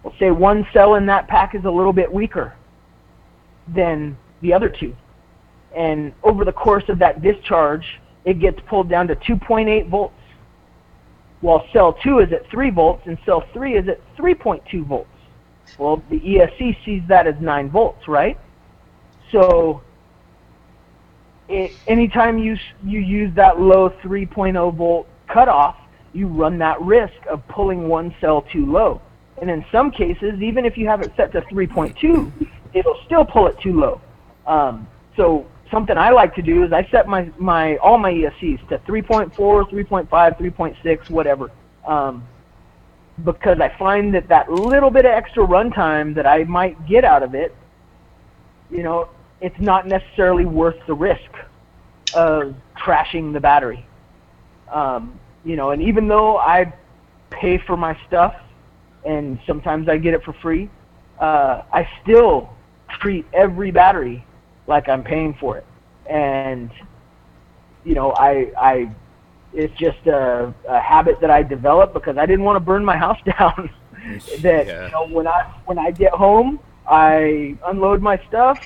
We'll 0.02 0.14
say 0.18 0.30
one 0.30 0.66
cell 0.72 0.96
in 0.96 1.06
that 1.06 1.28
pack 1.28 1.54
is 1.54 1.64
a 1.64 1.70
little 1.70 1.92
bit 1.92 2.12
weaker 2.12 2.54
than 3.68 4.16
the 4.40 4.52
other 4.52 4.68
two. 4.68 4.96
And 5.76 6.12
over 6.22 6.44
the 6.44 6.52
course 6.52 6.84
of 6.88 6.98
that 6.98 7.22
discharge, 7.22 8.00
it 8.24 8.38
gets 8.38 8.60
pulled 8.68 8.88
down 8.88 9.08
to 9.08 9.16
2.8 9.16 9.88
volts, 9.88 10.14
while 11.40 11.66
cell 11.72 11.94
2 12.04 12.20
is 12.20 12.32
at 12.32 12.48
3 12.50 12.70
volts 12.70 13.02
and 13.06 13.18
cell 13.24 13.44
3 13.52 13.76
is 13.76 13.88
at 13.88 14.00
3.2 14.16 14.86
volts. 14.86 15.08
Well, 15.78 16.02
the 16.10 16.20
ESC 16.20 16.84
sees 16.84 17.02
that 17.08 17.26
as 17.26 17.34
9 17.40 17.70
volts, 17.70 18.06
right? 18.06 18.38
So 19.30 19.82
it, 21.48 21.72
anytime 21.86 22.38
you, 22.38 22.56
you 22.84 23.00
use 23.00 23.34
that 23.34 23.60
low 23.60 23.90
3.0 24.02 24.76
volt 24.76 25.08
cutoff, 25.28 25.76
you 26.12 26.28
run 26.28 26.58
that 26.58 26.80
risk 26.82 27.14
of 27.28 27.46
pulling 27.48 27.88
one 27.88 28.14
cell 28.20 28.42
too 28.52 28.70
low. 28.70 29.00
And 29.40 29.50
in 29.50 29.64
some 29.72 29.90
cases, 29.90 30.40
even 30.40 30.64
if 30.64 30.76
you 30.76 30.86
have 30.86 31.00
it 31.00 31.12
set 31.16 31.32
to 31.32 31.40
3.2, 31.42 32.48
it'll 32.74 33.00
still 33.06 33.24
pull 33.24 33.46
it 33.46 33.58
too 33.60 33.80
low. 33.80 34.00
Um, 34.46 34.86
so 35.16 35.46
something 35.72 35.96
I 35.98 36.10
like 36.10 36.34
to 36.36 36.42
do 36.42 36.62
is 36.62 36.72
I 36.72 36.86
set 36.90 37.08
my, 37.08 37.28
my 37.38 37.76
all 37.78 37.98
my 37.98 38.12
ESCs 38.12 38.68
to 38.68 38.78
3.4, 38.78 39.32
3.5, 39.34 40.08
3.6, 40.08 41.10
whatever. 41.10 41.50
Um, 41.86 42.24
because 43.24 43.60
I 43.60 43.76
find 43.76 44.14
that 44.14 44.28
that 44.28 44.50
little 44.50 44.90
bit 44.90 45.04
of 45.04 45.10
extra 45.10 45.44
runtime 45.44 46.14
that 46.14 46.26
I 46.26 46.44
might 46.44 46.86
get 46.86 47.04
out 47.04 47.22
of 47.22 47.34
it, 47.34 47.54
you 48.70 48.82
know, 48.82 49.08
it's 49.40 49.58
not 49.58 49.86
necessarily 49.86 50.44
worth 50.44 50.76
the 50.86 50.94
risk 50.94 51.30
of 52.14 52.54
crashing 52.74 53.32
the 53.32 53.40
battery. 53.40 53.84
Um, 54.70 55.18
you 55.44 55.56
know, 55.56 55.70
and 55.70 55.82
even 55.82 56.06
though 56.08 56.38
I 56.38 56.72
pay 57.30 57.58
for 57.58 57.76
my 57.76 57.98
stuff 58.06 58.34
and 59.04 59.38
sometimes 59.46 59.88
I 59.88 59.98
get 59.98 60.14
it 60.14 60.22
for 60.22 60.32
free, 60.34 60.70
uh, 61.18 61.62
I 61.72 61.88
still 62.02 62.50
treat 63.00 63.26
every 63.32 63.70
battery 63.70 64.24
like 64.66 64.88
I'm 64.88 65.02
paying 65.02 65.34
for 65.34 65.56
it. 65.58 65.66
And 66.08 66.70
you 67.84 67.94
know, 67.94 68.12
I 68.12 68.52
I 68.58 68.90
it's 69.52 69.74
just 69.78 70.06
a, 70.06 70.52
a 70.68 70.80
habit 70.80 71.20
that 71.20 71.30
I 71.30 71.42
developed 71.42 71.94
because 71.94 72.16
I 72.16 72.26
didn't 72.26 72.44
want 72.44 72.56
to 72.56 72.60
burn 72.60 72.84
my 72.84 72.96
house 72.96 73.18
down. 73.38 73.70
that 74.40 74.66
Yeah. 74.66 74.86
you 74.86 74.92
know 74.92 75.06
when 75.08 75.26
I 75.26 75.52
when 75.66 75.78
I 75.78 75.90
get 75.90 76.12
home, 76.12 76.58
I 76.88 77.56
unload 77.66 78.02
my 78.02 78.20
stuff, 78.28 78.58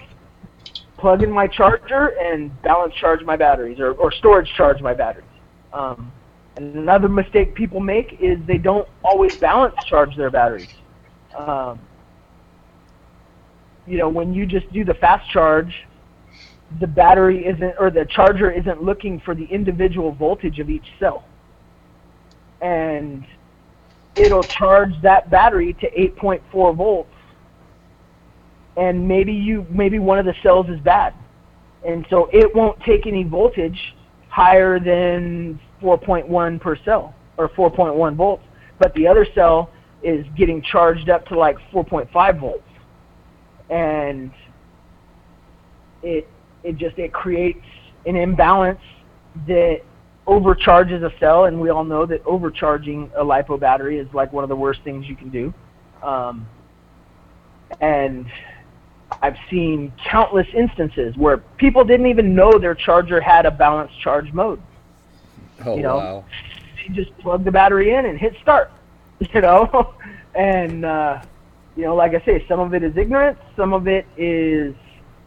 plug 0.96 1.22
in 1.22 1.30
my 1.30 1.46
charger, 1.46 2.16
and 2.20 2.50
balance 2.62 2.94
charge 2.94 3.22
my 3.22 3.36
batteries 3.36 3.80
or, 3.80 3.92
or 3.92 4.12
storage 4.12 4.48
charge 4.54 4.80
my 4.80 4.94
batteries. 4.94 5.24
Um, 5.72 6.12
and 6.56 6.74
another 6.74 7.08
mistake 7.08 7.54
people 7.54 7.80
make 7.80 8.16
is 8.20 8.38
they 8.46 8.56
don't 8.56 8.88
always 9.04 9.36
balance 9.36 9.74
charge 9.84 10.16
their 10.16 10.30
batteries. 10.30 10.70
Um, 11.36 11.78
you 13.86 13.98
know, 13.98 14.08
when 14.08 14.34
you 14.34 14.46
just 14.46 14.70
do 14.72 14.84
the 14.84 14.94
fast 14.94 15.28
charge, 15.30 15.86
the 16.80 16.86
battery 16.86 17.46
isn't, 17.46 17.74
or 17.78 17.90
the 17.90 18.04
charger 18.06 18.50
isn't 18.50 18.82
looking 18.82 19.20
for 19.20 19.34
the 19.34 19.44
individual 19.44 20.12
voltage 20.12 20.58
of 20.58 20.68
each 20.68 20.86
cell. 20.98 21.24
And 22.60 23.24
it'll 24.16 24.42
charge 24.42 24.90
that 25.02 25.30
battery 25.30 25.74
to 25.74 25.90
8.4 25.90 26.76
volts. 26.76 27.10
And 28.76 29.06
maybe 29.06 29.32
you, 29.32 29.66
maybe 29.70 29.98
one 29.98 30.18
of 30.18 30.26
the 30.26 30.34
cells 30.42 30.66
is 30.68 30.80
bad. 30.80 31.14
And 31.86 32.04
so 32.10 32.28
it 32.32 32.54
won't 32.54 32.80
take 32.80 33.06
any 33.06 33.22
voltage 33.22 33.94
higher 34.28 34.78
than 34.78 35.58
4.1 35.80 36.60
per 36.60 36.76
cell 36.84 37.14
or 37.38 37.48
4.1 37.48 38.16
volts, 38.16 38.42
but 38.78 38.94
the 38.94 39.06
other 39.06 39.26
cell 39.34 39.70
is 40.02 40.26
getting 40.36 40.62
charged 40.62 41.08
up 41.08 41.26
to 41.26 41.38
like 41.38 41.56
4.5 41.72 42.40
volts, 42.40 42.65
and 43.70 44.30
it 46.02 46.28
it 46.62 46.76
just 46.76 46.98
it 46.98 47.12
creates 47.12 47.64
an 48.06 48.16
imbalance 48.16 48.80
that 49.46 49.80
overcharges 50.26 51.02
a 51.02 51.12
cell, 51.18 51.44
and 51.44 51.60
we 51.60 51.70
all 51.70 51.84
know 51.84 52.04
that 52.06 52.24
overcharging 52.26 53.10
a 53.16 53.24
lipo 53.24 53.58
battery 53.58 53.98
is 53.98 54.08
like 54.12 54.32
one 54.32 54.44
of 54.44 54.48
the 54.48 54.56
worst 54.56 54.80
things 54.82 55.06
you 55.06 55.16
can 55.16 55.30
do. 55.30 55.52
Um, 56.02 56.46
and 57.80 58.26
I've 59.22 59.36
seen 59.50 59.92
countless 60.08 60.46
instances 60.56 61.16
where 61.16 61.38
people 61.38 61.84
didn't 61.84 62.06
even 62.06 62.34
know 62.34 62.58
their 62.58 62.74
charger 62.74 63.20
had 63.20 63.46
a 63.46 63.50
balanced 63.50 63.98
charge 64.00 64.32
mode. 64.32 64.60
Oh 65.64 65.76
You 65.76 65.82
know, 65.82 65.96
wow. 65.96 66.24
They 66.76 66.94
just 66.94 67.16
plug 67.18 67.44
the 67.44 67.50
battery 67.50 67.94
in 67.94 68.06
and 68.06 68.18
hit 68.18 68.34
start. 68.42 68.70
You 69.32 69.40
know, 69.40 69.94
and 70.34 70.84
uh, 70.84 71.22
you 71.76 71.84
know, 71.84 71.94
like 71.94 72.12
I 72.14 72.24
say, 72.24 72.44
some 72.48 72.60
of 72.60 72.74
it 72.74 72.82
is 72.82 72.96
ignorance, 72.96 73.38
some 73.56 73.72
of 73.72 73.86
it 73.86 74.06
is 74.16 74.74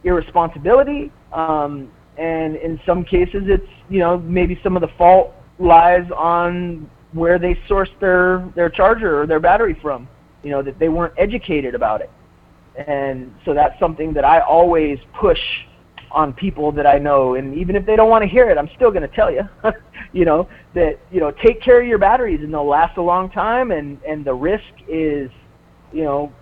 irresponsibility, 0.03 1.11
um, 1.31 1.91
and 2.17 2.55
in 2.55 2.79
some 2.85 3.03
cases, 3.03 3.43
it's 3.45 3.67
you 3.89 3.99
know 3.99 4.17
maybe 4.19 4.59
some 4.63 4.75
of 4.75 4.81
the 4.81 4.89
fault 4.97 5.33
lies 5.59 6.09
on 6.15 6.89
where 7.13 7.39
they 7.39 7.55
sourced 7.69 7.97
their 7.99 8.49
their 8.55 8.69
charger 8.69 9.21
or 9.21 9.27
their 9.27 9.39
battery 9.39 9.77
from. 9.81 10.07
You 10.43 10.51
know 10.51 10.61
that 10.63 10.79
they 10.79 10.89
weren't 10.89 11.13
educated 11.17 11.75
about 11.75 12.01
it, 12.01 12.09
and 12.87 13.33
so 13.45 13.53
that's 13.53 13.79
something 13.79 14.13
that 14.13 14.25
I 14.25 14.39
always 14.39 14.97
push 15.19 15.39
on 16.11 16.33
people 16.33 16.71
that 16.71 16.87
I 16.87 16.97
know, 16.97 17.35
and 17.35 17.55
even 17.55 17.75
if 17.75 17.85
they 17.85 17.95
don't 17.95 18.09
want 18.09 18.23
to 18.23 18.27
hear 18.27 18.49
it, 18.49 18.57
I'm 18.57 18.69
still 18.75 18.89
going 18.89 19.07
to 19.07 19.15
tell 19.15 19.31
you. 19.31 19.47
you 20.13 20.25
know 20.25 20.49
that 20.73 20.99
you 21.11 21.19
know 21.19 21.31
take 21.31 21.61
care 21.61 21.81
of 21.81 21.87
your 21.87 21.99
batteries, 21.99 22.41
and 22.41 22.53
they'll 22.53 22.67
last 22.67 22.97
a 22.97 23.01
long 23.01 23.29
time, 23.29 23.71
and 23.71 24.01
and 24.07 24.25
the 24.25 24.33
risk 24.33 24.73
is, 24.87 25.29
you 25.93 26.03
know, 26.03 26.33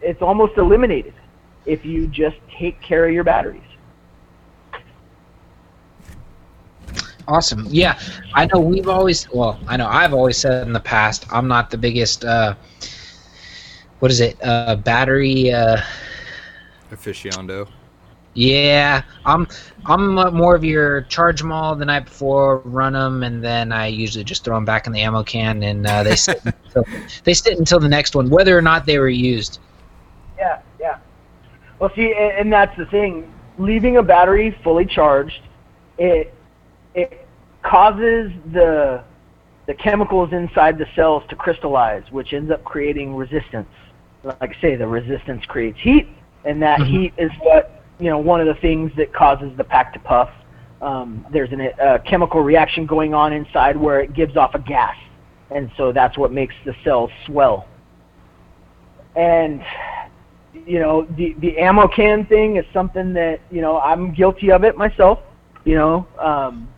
it's 0.00 0.22
almost 0.22 0.56
eliminated 0.56 1.14
if 1.66 1.84
you 1.84 2.06
just 2.06 2.36
take 2.58 2.80
care 2.80 3.06
of 3.06 3.12
your 3.12 3.24
batteries. 3.24 3.62
Awesome. 7.26 7.66
Yeah, 7.68 8.00
I 8.32 8.46
know 8.46 8.58
we've 8.58 8.88
always, 8.88 9.30
well, 9.30 9.60
I 9.68 9.76
know 9.76 9.86
I've 9.86 10.14
always 10.14 10.38
said 10.38 10.66
in 10.66 10.72
the 10.72 10.80
past, 10.80 11.26
I'm 11.30 11.46
not 11.46 11.70
the 11.70 11.76
biggest, 11.76 12.24
uh, 12.24 12.54
what 13.98 14.10
is 14.10 14.20
it, 14.20 14.38
uh, 14.42 14.76
battery, 14.76 15.52
uh, 15.52 15.82
Aficionado. 16.90 17.68
Yeah, 18.38 19.02
I'm, 19.24 19.48
I'm 19.84 20.16
uh, 20.16 20.30
more 20.30 20.54
of 20.54 20.62
your 20.62 21.02
charge 21.02 21.40
them 21.40 21.50
all 21.50 21.74
the 21.74 21.84
night 21.84 22.04
before, 22.04 22.58
run 22.58 22.92
them, 22.92 23.24
and 23.24 23.42
then 23.42 23.72
I 23.72 23.88
usually 23.88 24.22
just 24.22 24.44
throw 24.44 24.54
them 24.54 24.64
back 24.64 24.86
in 24.86 24.92
the 24.92 25.00
ammo 25.00 25.24
can, 25.24 25.64
and 25.64 25.84
uh, 25.84 26.04
they 26.04 26.14
sit 26.14 26.40
until, 26.44 26.84
they 27.24 27.34
sit 27.34 27.58
until 27.58 27.80
the 27.80 27.88
next 27.88 28.14
one, 28.14 28.30
whether 28.30 28.56
or 28.56 28.62
not 28.62 28.86
they 28.86 29.00
were 29.00 29.08
used. 29.08 29.58
Yeah, 30.38 30.60
yeah. 30.78 30.98
Well, 31.80 31.90
see, 31.96 32.14
and, 32.16 32.32
and 32.38 32.52
that's 32.52 32.76
the 32.76 32.86
thing. 32.86 33.32
Leaving 33.58 33.96
a 33.96 34.04
battery 34.04 34.56
fully 34.62 34.86
charged, 34.86 35.40
it 35.98 36.32
it 36.94 37.26
causes 37.62 38.30
the 38.52 39.02
the 39.66 39.74
chemicals 39.74 40.32
inside 40.32 40.78
the 40.78 40.86
cells 40.94 41.24
to 41.30 41.34
crystallize, 41.34 42.04
which 42.12 42.32
ends 42.32 42.52
up 42.52 42.62
creating 42.62 43.16
resistance. 43.16 43.68
Like 44.22 44.56
I 44.56 44.60
say, 44.60 44.76
the 44.76 44.86
resistance 44.86 45.44
creates 45.44 45.80
heat, 45.80 46.06
and 46.44 46.62
that 46.62 46.78
Mhm. 46.78 46.86
heat 46.86 47.14
is 47.18 47.32
what 47.40 47.77
you 47.98 48.10
know 48.10 48.18
one 48.18 48.40
of 48.40 48.46
the 48.46 48.60
things 48.60 48.92
that 48.96 49.12
causes 49.12 49.50
the 49.56 49.64
pack 49.64 49.92
to 49.94 49.98
puff. 50.00 50.30
Um, 50.80 51.26
there's 51.32 51.50
an, 51.52 51.60
a 51.80 51.98
chemical 51.98 52.40
reaction 52.40 52.86
going 52.86 53.12
on 53.12 53.32
inside 53.32 53.76
where 53.76 54.00
it 54.00 54.14
gives 54.14 54.36
off 54.36 54.54
a 54.54 54.60
gas, 54.60 54.96
and 55.50 55.70
so 55.76 55.92
that's 55.92 56.16
what 56.16 56.32
makes 56.32 56.54
the 56.64 56.74
cells 56.84 57.10
swell. 57.26 57.66
And 59.16 59.62
you 60.66 60.78
know 60.78 61.06
the 61.16 61.34
the 61.40 61.58
ammo 61.58 61.88
can 61.88 62.26
thing 62.26 62.56
is 62.56 62.64
something 62.72 63.12
that 63.14 63.40
you 63.50 63.60
know 63.60 63.80
I'm 63.80 64.14
guilty 64.14 64.50
of 64.50 64.64
it 64.64 64.76
myself. 64.76 65.20
You 65.64 65.74
know, 65.74 66.06
um, 66.18 66.68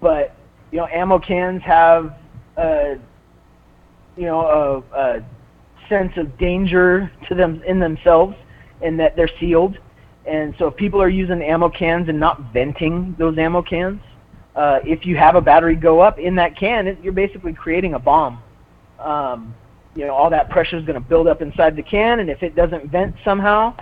but 0.00 0.34
you 0.70 0.78
know 0.78 0.86
ammo 0.86 1.18
cans 1.18 1.62
have 1.62 2.14
a 2.56 2.98
you 4.16 4.26
know 4.26 4.84
a, 4.92 4.98
a 4.98 5.24
sense 5.88 6.12
of 6.16 6.36
danger 6.38 7.10
to 7.28 7.34
them 7.34 7.62
in 7.66 7.78
themselves, 7.78 8.36
in 8.82 8.96
that 8.98 9.16
they're 9.16 9.30
sealed. 9.40 9.78
And 10.28 10.54
so 10.58 10.66
if 10.66 10.76
people 10.76 11.00
are 11.00 11.08
using 11.08 11.42
ammo 11.42 11.70
cans 11.70 12.08
and 12.08 12.20
not 12.20 12.52
venting 12.52 13.16
those 13.18 13.38
ammo 13.38 13.62
cans, 13.62 14.00
uh, 14.54 14.80
if 14.84 15.06
you 15.06 15.16
have 15.16 15.36
a 15.36 15.40
battery 15.40 15.74
go 15.74 16.00
up 16.00 16.18
in 16.18 16.34
that 16.34 16.56
can, 16.56 16.86
it, 16.86 16.98
you're 17.02 17.12
basically 17.12 17.54
creating 17.54 17.94
a 17.94 17.98
bomb. 17.98 18.42
Um, 18.98 19.54
you 19.94 20.04
know, 20.04 20.14
all 20.14 20.28
that 20.30 20.50
pressure 20.50 20.76
is 20.76 20.84
going 20.84 21.00
to 21.00 21.08
build 21.08 21.28
up 21.28 21.40
inside 21.40 21.76
the 21.76 21.82
can, 21.82 22.20
and 22.20 22.28
if 22.28 22.42
it 22.42 22.54
doesn't 22.54 22.90
vent 22.90 23.14
somehow, 23.24 23.74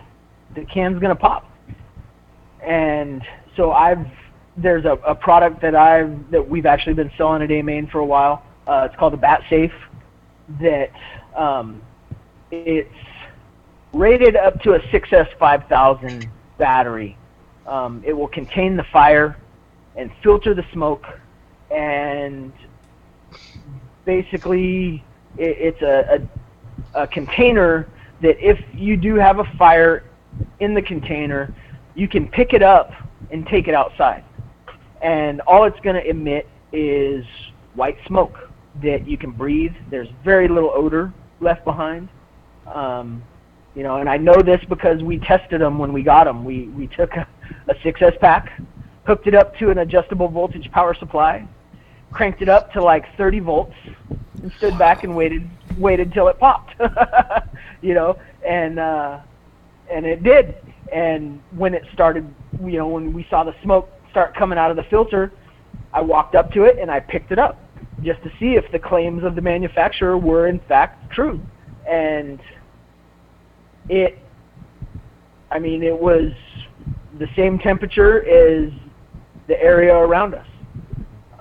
the 0.55 0.64
can's 0.66 0.99
going 1.01 1.14
to 1.14 1.20
pop. 1.20 1.51
And 2.64 3.22
so 3.57 3.72
I've 3.72 4.07
there's 4.57 4.84
a, 4.84 4.92
a 5.07 5.14
product 5.14 5.61
that 5.62 5.74
I've 5.74 6.30
that 6.30 6.49
we've 6.49 6.66
actually 6.66 6.94
been 6.94 7.11
selling 7.18 7.42
at 7.42 7.51
AMain 7.51 7.90
for 7.90 7.99
a 7.99 8.07
while. 8.07 8.42
Uh, 8.66 8.86
it's 8.88 8.99
called 8.99 9.12
the 9.12 9.18
Bat 9.18 9.42
Safe. 9.51 9.72
That 10.61 10.90
um, 11.36 11.82
it's 12.51 12.88
rated 13.92 14.36
up 14.36 14.61
to 14.62 14.74
a 14.74 14.78
6S 14.78 15.38
5000 15.38 16.30
battery. 16.59 17.16
Um, 17.66 18.02
it 18.07 18.12
will 18.12 18.28
contain 18.28 18.76
the 18.76 18.84
fire 18.92 19.36
and 19.96 20.11
filter 20.22 20.54
the 20.54 20.64
smoke, 20.72 21.04
and 21.70 22.52
basically 24.04 25.02
it, 25.36 25.57
it's 25.59 25.82
a, 25.82 26.28
a, 26.94 27.02
a 27.02 27.07
container 27.07 27.88
that 28.22 28.36
if 28.38 28.59
you 28.72 28.96
do 28.96 29.16
have 29.16 29.38
a 29.38 29.44
fire 29.59 30.04
in 30.61 30.74
the 30.74 30.82
container, 30.82 31.54
you 31.94 32.09
can 32.09 32.28
pick 32.28 32.52
it 32.52 32.62
up 32.62 32.92
and 33.30 33.46
take 33.46 33.68
it 33.68 33.74
outside. 33.74 34.24
And 35.02 35.40
all 35.42 35.64
it's 35.64 35.78
going 35.80 35.96
to 35.96 36.09
emit 36.09 36.48
is 36.72 37.24
white 37.74 37.98
smoke 38.07 38.50
that 38.82 39.07
you 39.07 39.16
can 39.16 39.30
breathe. 39.30 39.72
There's 39.90 40.09
very 40.24 40.48
little 40.48 40.70
odor 40.74 41.12
left 41.40 41.64
behind. 41.64 42.09
Um, 42.66 43.22
you 43.77 43.83
know, 43.83 43.97
and 43.97 44.09
I 44.09 44.16
know 44.16 44.41
this 44.43 44.61
because 44.70 45.03
we 45.03 45.18
tested 45.18 45.61
them 45.61 45.79
when 45.79 45.93
we 45.93 46.03
got 46.03 46.24
them. 46.24 46.45
We 46.45 46.68
we 46.68 46.87
took 46.87 47.12
a, 47.14 47.29
a 47.68 47.74
6S 47.74 48.18
pack, 48.18 48.59
hooked 49.05 49.27
it 49.27 49.35
up 49.35 49.55
to 49.59 49.68
an 49.68 49.79
adjustable 49.79 50.29
voltage 50.29 50.70
power 50.72 50.95
supply, 50.95 51.47
cranked 52.11 52.41
it 52.41 52.49
up 52.49 52.72
to 52.72 52.83
like 52.83 53.05
30 53.18 53.41
volts, 53.41 53.74
and 54.43 54.51
stood 54.57 54.79
back 54.79 55.05
and 55.05 55.14
waited 55.14 55.49
waited 55.77 56.11
till 56.14 56.29
it 56.29 56.39
popped. 56.39 56.74
you 57.83 57.93
know, 57.93 58.18
and 58.49 58.79
uh, 58.79 59.20
and 59.93 60.07
it 60.07 60.22
did. 60.22 60.57
And 60.91 61.43
when 61.51 61.74
it 61.74 61.83
started, 61.93 62.27
you 62.64 62.79
know, 62.79 62.89
when 62.89 63.12
we 63.12 63.27
saw 63.29 63.45
the 63.45 63.55
smoke 63.62 63.91
start 64.11 64.35
coming 64.35 64.59
out 64.59 64.70
of 64.70 64.79
the 64.79 64.85
filter, 64.85 65.33
I 65.93 66.01
walked 66.01 66.35
up 66.35 66.51
to 66.53 66.64
it 66.64 66.79
and 66.79 66.91
I 66.91 67.01
picked 67.01 67.31
it 67.31 67.39
up 67.39 67.61
just 68.03 68.22
to 68.22 68.31
see 68.41 68.55
if 68.55 68.64
the 68.72 68.79
claims 68.79 69.22
of 69.22 69.35
the 69.35 69.43
manufacturer 69.43 70.16
were 70.16 70.47
in 70.47 70.61
fact 70.61 71.12
true. 71.12 71.41
And 71.87 72.41
it, 73.89 74.18
I 75.51 75.59
mean, 75.59 75.82
it 75.82 75.99
was 75.99 76.32
the 77.18 77.28
same 77.37 77.59
temperature 77.59 78.24
as 78.26 78.72
the 79.47 79.61
area 79.62 79.95
around 79.95 80.34
us. 80.34 80.47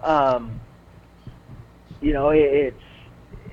Um, 0.03 0.59
you 2.01 2.13
know, 2.13 2.29
it, 2.29 2.39
it's 2.41 2.83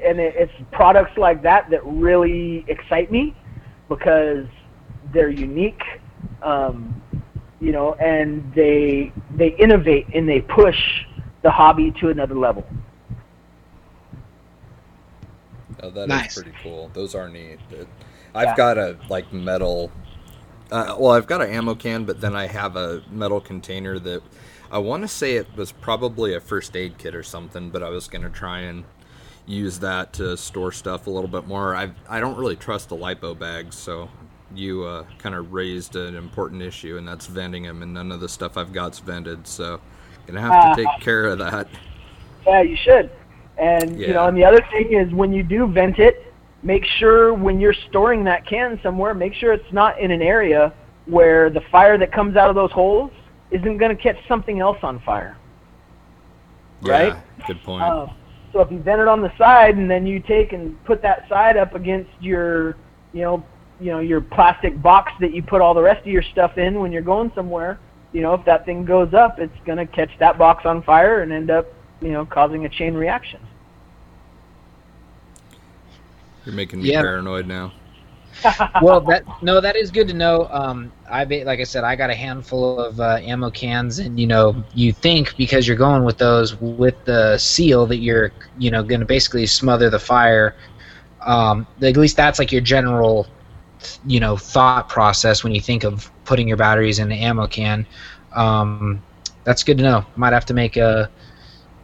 and 0.05 0.19
it, 0.21 0.35
it's 0.37 0.53
products 0.73 1.17
like 1.17 1.43
that 1.43 1.71
that 1.71 1.85
really 1.85 2.65
excite 2.69 3.11
me 3.11 3.35
because 3.89 4.47
they're 5.13 5.31
unique, 5.31 5.83
um, 6.43 7.01
you 7.61 7.73
know, 7.73 7.95
and 7.95 8.53
they 8.55 9.13
they 9.37 9.49
innovate 9.57 10.07
and 10.15 10.29
they 10.29 10.41
push 10.41 10.79
the 11.43 11.51
hobby 11.51 11.93
to 12.01 12.11
another 12.11 12.35
level. 12.35 12.65
Oh, 15.83 15.91
that 15.91 16.03
is 16.03 16.09
Nice. 16.09 16.35
pretty 16.35 16.53
cool. 16.63 16.91
Those 16.95 17.15
are 17.15 17.29
neat. 17.29 17.59
I've 18.35 18.49
Yeah. 18.49 18.57
got 18.57 18.79
a 18.79 18.97
like 19.09 19.33
metal. 19.33 19.91
Uh, 20.71 20.97
well, 20.99 21.13
I've 21.13 21.27
got 21.27 21.43
an 21.43 21.51
ammo 21.51 21.75
can, 21.75 22.05
but 22.05 22.21
then 22.21 22.35
I 22.35 22.47
have 22.47 22.77
a 22.77 23.03
metal 23.11 23.41
container 23.41 23.99
that 23.99 24.23
I 24.71 24.79
want 24.79 25.03
to 25.03 25.09
say 25.09 25.37
it 25.37 25.47
was 25.55 25.71
probably 25.73 26.35
a 26.35 26.41
first 26.41 26.75
aid 26.77 26.97
kit 26.99 27.15
or 27.15 27.23
something. 27.23 27.71
But 27.71 27.83
I 27.83 27.91
was 27.91 28.09
gonna 28.09 28.31
try 28.31 28.61
and 28.61 28.85
use 29.47 29.81
that 29.81 30.13
to 30.15 30.37
store 30.37 30.73
stuff 30.73 31.07
a 31.07 31.11
little 31.11 31.29
bit 31.29 31.47
more. 31.47 31.75
I 31.77 31.91
I 32.09 32.21
don't 32.21 32.37
really 32.39 32.57
trust 32.57 32.89
the 32.89 32.97
lipo 32.97 33.39
bags, 33.39 33.77
so 33.77 34.09
you 34.55 34.85
uh, 34.85 35.05
kind 35.19 35.35
of 35.35 35.53
raised 35.53 35.97
an 35.97 36.15
important 36.15 36.63
issue, 36.63 36.97
and 36.97 37.07
that's 37.09 37.27
venting 37.27 37.65
them, 37.65 37.83
and 37.83 37.93
none 37.95 38.13
of 38.13 38.21
the 38.21 38.29
stuff 38.29 38.57
I've 38.57 38.73
got's 38.73 38.99
vented. 38.99 39.47
So 39.47 39.81
gonna 40.27 40.41
have 40.41 40.53
Ah. 40.53 40.75
to 40.75 40.85
take 40.85 41.01
care 41.01 41.27
of 41.27 41.39
that. 41.39 41.69
Yeah, 42.47 42.63
you 42.63 42.77
should. 42.77 43.11
And 43.59 43.99
you 44.01 44.09
know, 44.15 44.27
and 44.27 44.37
the 44.37 44.45
other 44.45 44.65
thing 44.71 44.93
is 44.95 45.13
when 45.13 45.33
you 45.33 45.43
do 45.43 45.67
vent 45.67 45.99
it, 45.99 46.32
make 46.63 46.85
sure 46.99 47.35
when 47.35 47.61
you're 47.61 47.75
storing 47.89 48.25
that 48.25 48.47
can 48.47 48.79
somewhere, 48.83 49.15
make 49.15 49.35
sure 49.35 49.53
it's 49.53 49.73
not 49.73 49.99
in 50.01 50.11
an 50.11 50.23
area 50.23 50.73
where 51.07 51.51
the 51.51 51.61
fire 51.73 51.99
that 51.99 52.13
comes 52.13 52.37
out 52.37 52.49
of 52.49 52.55
those 52.55 52.71
holes 52.71 53.11
isn't 53.51 53.79
going 53.79 53.95
to 53.95 54.01
catch 54.01 54.17
something 54.29 54.61
else 54.61 54.79
on 54.83 55.01
fire. 55.01 55.37
Right? 56.81 57.09
Yeah, 57.09 57.47
good 57.47 57.63
point. 57.63 57.83
Uh, 57.83 58.07
so 58.53 58.61
if 58.61 58.71
you 58.71 58.81
vent 58.81 59.01
it 59.01 59.09
on 59.09 59.23
the 59.23 59.33
side 59.39 59.77
and 59.77 59.91
then 59.91 60.07
you 60.07 60.21
take 60.21 60.53
and 60.53 60.83
put 60.85 61.03
that 61.03 61.29
side 61.29 61.57
up 61.57 61.75
against 61.75 62.11
your, 62.21 62.77
you 63.13 63.23
know, 63.23 63.45
you 63.81 63.91
know 63.91 63.99
your 63.99 64.21
plastic 64.21 64.81
box 64.81 65.11
that 65.21 65.35
you 65.35 65.43
put 65.43 65.61
all 65.61 65.75
the 65.75 65.83
rest 65.83 66.01
of 66.01 66.07
your 66.07 66.23
stuff 66.23 66.57
in 66.57 66.79
when 66.79 66.93
you're 66.93 67.03
going 67.03 67.33
somewhere, 67.35 67.81
you 68.13 68.21
know, 68.21 68.35
if 68.35 68.45
that 68.45 68.65
thing 68.65 68.85
goes 68.85 69.15
up, 69.15 69.39
it's 69.39 69.57
going 69.65 69.79
to 69.79 69.87
catch 69.87 70.11
that 70.19 70.39
box 70.39 70.65
on 70.67 70.83
fire 70.83 71.23
and 71.23 71.33
end 71.33 71.51
up, 71.51 71.67
you 72.01 72.13
know, 72.13 72.27
causing 72.27 72.67
a 72.67 72.69
chain 72.69 72.95
reaction. 72.95 73.41
You're 76.45 76.55
making 76.55 76.81
me 76.83 76.91
Yeah. 76.91 77.03
paranoid 77.03 77.47
now. 77.47 77.73
well, 78.81 79.01
that 79.03 79.25
no, 79.43 79.61
that 79.61 79.77
is 79.77 79.91
good 79.91 80.09
to 80.09 80.15
know. 80.15 80.49
Um, 80.51 80.93
I 81.11 81.25
like 81.25 81.61
I 81.61 81.65
said, 81.65 81.85
I 81.85 81.97
got 81.97 82.11
a 82.11 82.15
handful 82.15 82.79
of 82.81 83.01
uh, 83.01 83.19
ammo 83.23 83.51
cans, 83.51 83.99
and 83.99 84.19
you 84.19 84.27
know, 84.27 84.65
you 84.75 84.93
think 84.93 85.37
because 85.37 85.67
you're 85.67 85.77
going 85.77 86.05
with 86.05 86.19
those 86.19 86.59
with 86.61 87.05
the 87.05 87.39
seal 87.39 87.87
that 87.87 87.99
you're, 87.99 88.33
you 88.59 88.71
know, 88.71 88.83
going 88.83 89.01
to 89.01 89.07
basically 89.07 89.47
smother 89.47 89.91
the 89.91 89.99
fire. 89.99 90.57
Um, 91.25 91.67
at 91.83 91.97
least 91.97 92.17
that's 92.17 92.39
like 92.39 92.53
your 92.53 92.63
general, 92.63 93.29
you 94.05 94.21
know, 94.21 94.37
thought 94.37 94.89
process 94.89 95.45
when 95.45 95.55
you 95.55 95.61
think 95.61 95.85
of 95.85 96.11
putting 96.25 96.49
your 96.49 96.57
batteries 96.57 96.99
in 96.99 97.13
an 97.13 97.19
ammo 97.19 97.47
can. 97.47 97.87
Um, 98.35 99.03
that's 99.45 99.63
good 99.65 99.79
to 99.79 99.85
know. 99.85 100.07
Might 100.17 100.33
have 100.33 100.47
to 100.47 100.55
make 100.55 100.77
a 100.77 101.11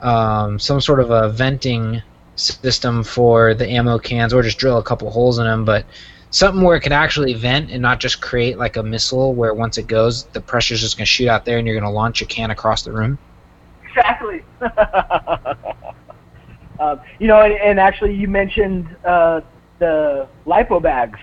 um, 0.01 0.59
some 0.59 0.81
sort 0.81 1.01
of 1.01 1.11
a 1.11 1.29
venting 1.31 2.03
system 2.39 3.03
for 3.03 3.55
the 3.55 3.69
ammo 3.69 3.99
cans, 3.99 4.33
or 4.33 4.43
just 4.43 4.59
drill 4.59 4.79
a 4.79 4.83
couple 4.83 5.11
holes 5.11 5.39
in 5.39 5.45
them, 5.45 5.65
but 5.65 5.85
something 6.31 6.63
where 6.63 6.77
it 6.77 6.81
could 6.81 6.93
actually 6.93 7.35
vent 7.35 7.71
and 7.71 7.81
not 7.81 8.01
just 8.01 8.21
create 8.21 8.59
like 8.59 8.77
a 8.77 8.83
missile 8.83 9.35
where 9.35 9.55
once 9.55 9.79
it 9.79 9.87
goes, 9.87 10.25
the 10.25 10.41
pressure's 10.41 10.81
just 10.81 10.97
going 10.97 11.05
to 11.05 11.11
shoot 11.11 11.29
out 11.29 11.45
there 11.45 11.59
and 11.59 11.67
you're 11.67 11.79
going 11.79 11.91
to 11.91 11.97
launch 11.97 12.23
a 12.23 12.27
can 12.27 12.51
across 12.51 12.83
the 12.83 12.93
room. 12.93 13.19
Exactly. 13.89 14.45
um, 16.81 17.01
you 17.19 17.27
know, 17.27 17.41
and, 17.41 17.55
and, 17.55 17.81
actually, 17.81 18.15
you 18.15 18.29
mentioned 18.29 18.87
uh, 19.05 19.41
the 19.79 20.29
lipo 20.47 20.83
bags. 20.83 21.19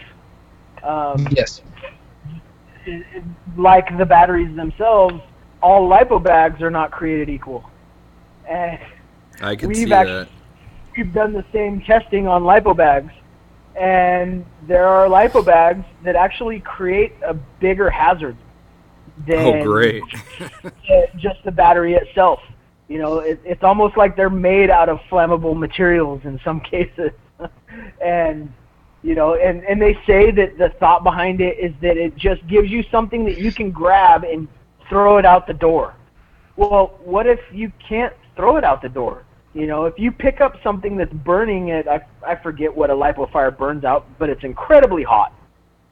Um, 0.84 1.28
yes. 1.32 1.62
like 3.58 3.98
the 3.98 4.06
batteries 4.06 4.56
themselves, 4.56 5.16
all 5.62 5.90
lipo 5.90 6.22
bags 6.22 6.62
are 6.62 6.70
not 6.70 6.92
created 6.92 7.30
equal. 7.30 7.70
And 8.48 8.80
I 9.42 9.56
can 9.56 9.74
see 9.74 9.92
actually, 9.92 10.14
that. 10.14 10.30
We've 10.96 11.14
done 11.14 11.34
the 11.34 11.46
same 11.52 11.82
testing 11.82 12.28
on 12.28 12.44
lipo 12.44 12.76
bags 12.76 13.12
and 13.76 14.46
there 14.68 14.88
are 14.88 15.08
lipo 15.08 15.46
bags 15.46 15.86
that 16.04 16.16
actually 16.16 16.62
create 16.62 17.14
a 17.26 17.34
bigger 17.34 17.90
hazard 17.90 18.38
than 19.28 19.62
oh, 19.62 19.64
great. 19.64 20.04
just 21.18 21.44
the 21.44 21.52
battery 21.52 21.96
itself. 21.96 22.40
You 22.88 23.00
know, 23.00 23.20
it, 23.20 23.40
it's 23.44 23.64
almost 23.64 23.98
like 23.98 24.16
they're 24.16 24.30
made 24.30 24.70
out 24.70 24.90
of 24.90 25.00
flammable 25.10 25.58
materials 25.58 26.22
in 26.24 26.40
some 26.44 26.60
cases, 26.72 27.12
and 28.04 28.52
you 29.04 29.16
know, 29.16 29.36
and 29.36 29.64
and 29.66 29.82
they 29.82 29.98
say 30.06 30.32
that 30.32 30.58
the 30.58 30.70
thought 30.80 31.04
behind 31.04 31.42
it 31.42 31.58
is 31.60 31.74
that 31.82 31.98
it 31.98 32.16
just 32.16 32.46
gives 32.48 32.70
you 32.70 32.84
something 32.92 33.26
that 33.26 33.38
you 33.38 33.52
can 33.52 33.72
grab 33.72 34.24
and 34.24 34.48
throw 34.88 35.18
it 35.18 35.26
out 35.26 35.48
the 35.48 35.54
door. 35.54 35.96
Well, 36.56 36.98
what 37.04 37.28
if 37.28 37.40
you 37.52 37.72
can't 37.86 38.14
throw 38.36 38.58
it 38.58 38.64
out 38.64 38.82
the 38.82 38.90
door? 38.90 39.25
You 39.56 39.68
know, 39.68 39.86
if 39.86 39.98
you 39.98 40.12
pick 40.12 40.42
up 40.42 40.62
something 40.62 40.98
that's 40.98 41.14
burning 41.14 41.72
at, 41.72 41.88
I, 41.88 42.06
I 42.28 42.36
forget 42.36 42.76
what 42.76 42.90
a 42.90 42.94
lipo 42.94 43.32
fire 43.32 43.52
burns 43.52 43.86
out, 43.86 44.06
but 44.20 44.30
it's 44.30 44.44
incredibly 44.44 45.02
hot, 45.02 45.34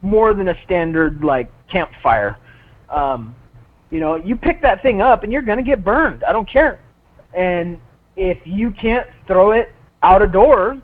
more 0.01 0.34
than 0.34 0.49
a 0.49 0.64
standard 0.66 1.24
like 1.24 1.49
campfire. 1.72 2.38
Um, 2.89 3.34
you 3.89 4.01
know, 4.01 4.16
you 4.16 4.36
pick 4.36 4.61
that 4.64 4.82
thing 4.82 5.01
up 5.01 5.24
and 5.24 5.32
you're 5.32 5.41
gonna 5.41 5.64
get 5.64 5.82
burned. 5.82 6.26
I 6.26 6.34
don't 6.34 6.47
care. 6.47 6.82
And 7.34 7.80
if 8.18 8.38
you 8.43 8.70
can't 8.70 9.07
throw 9.28 9.51
it 9.51 9.72
out 10.03 10.22
a 10.22 10.28
door, 10.28 10.82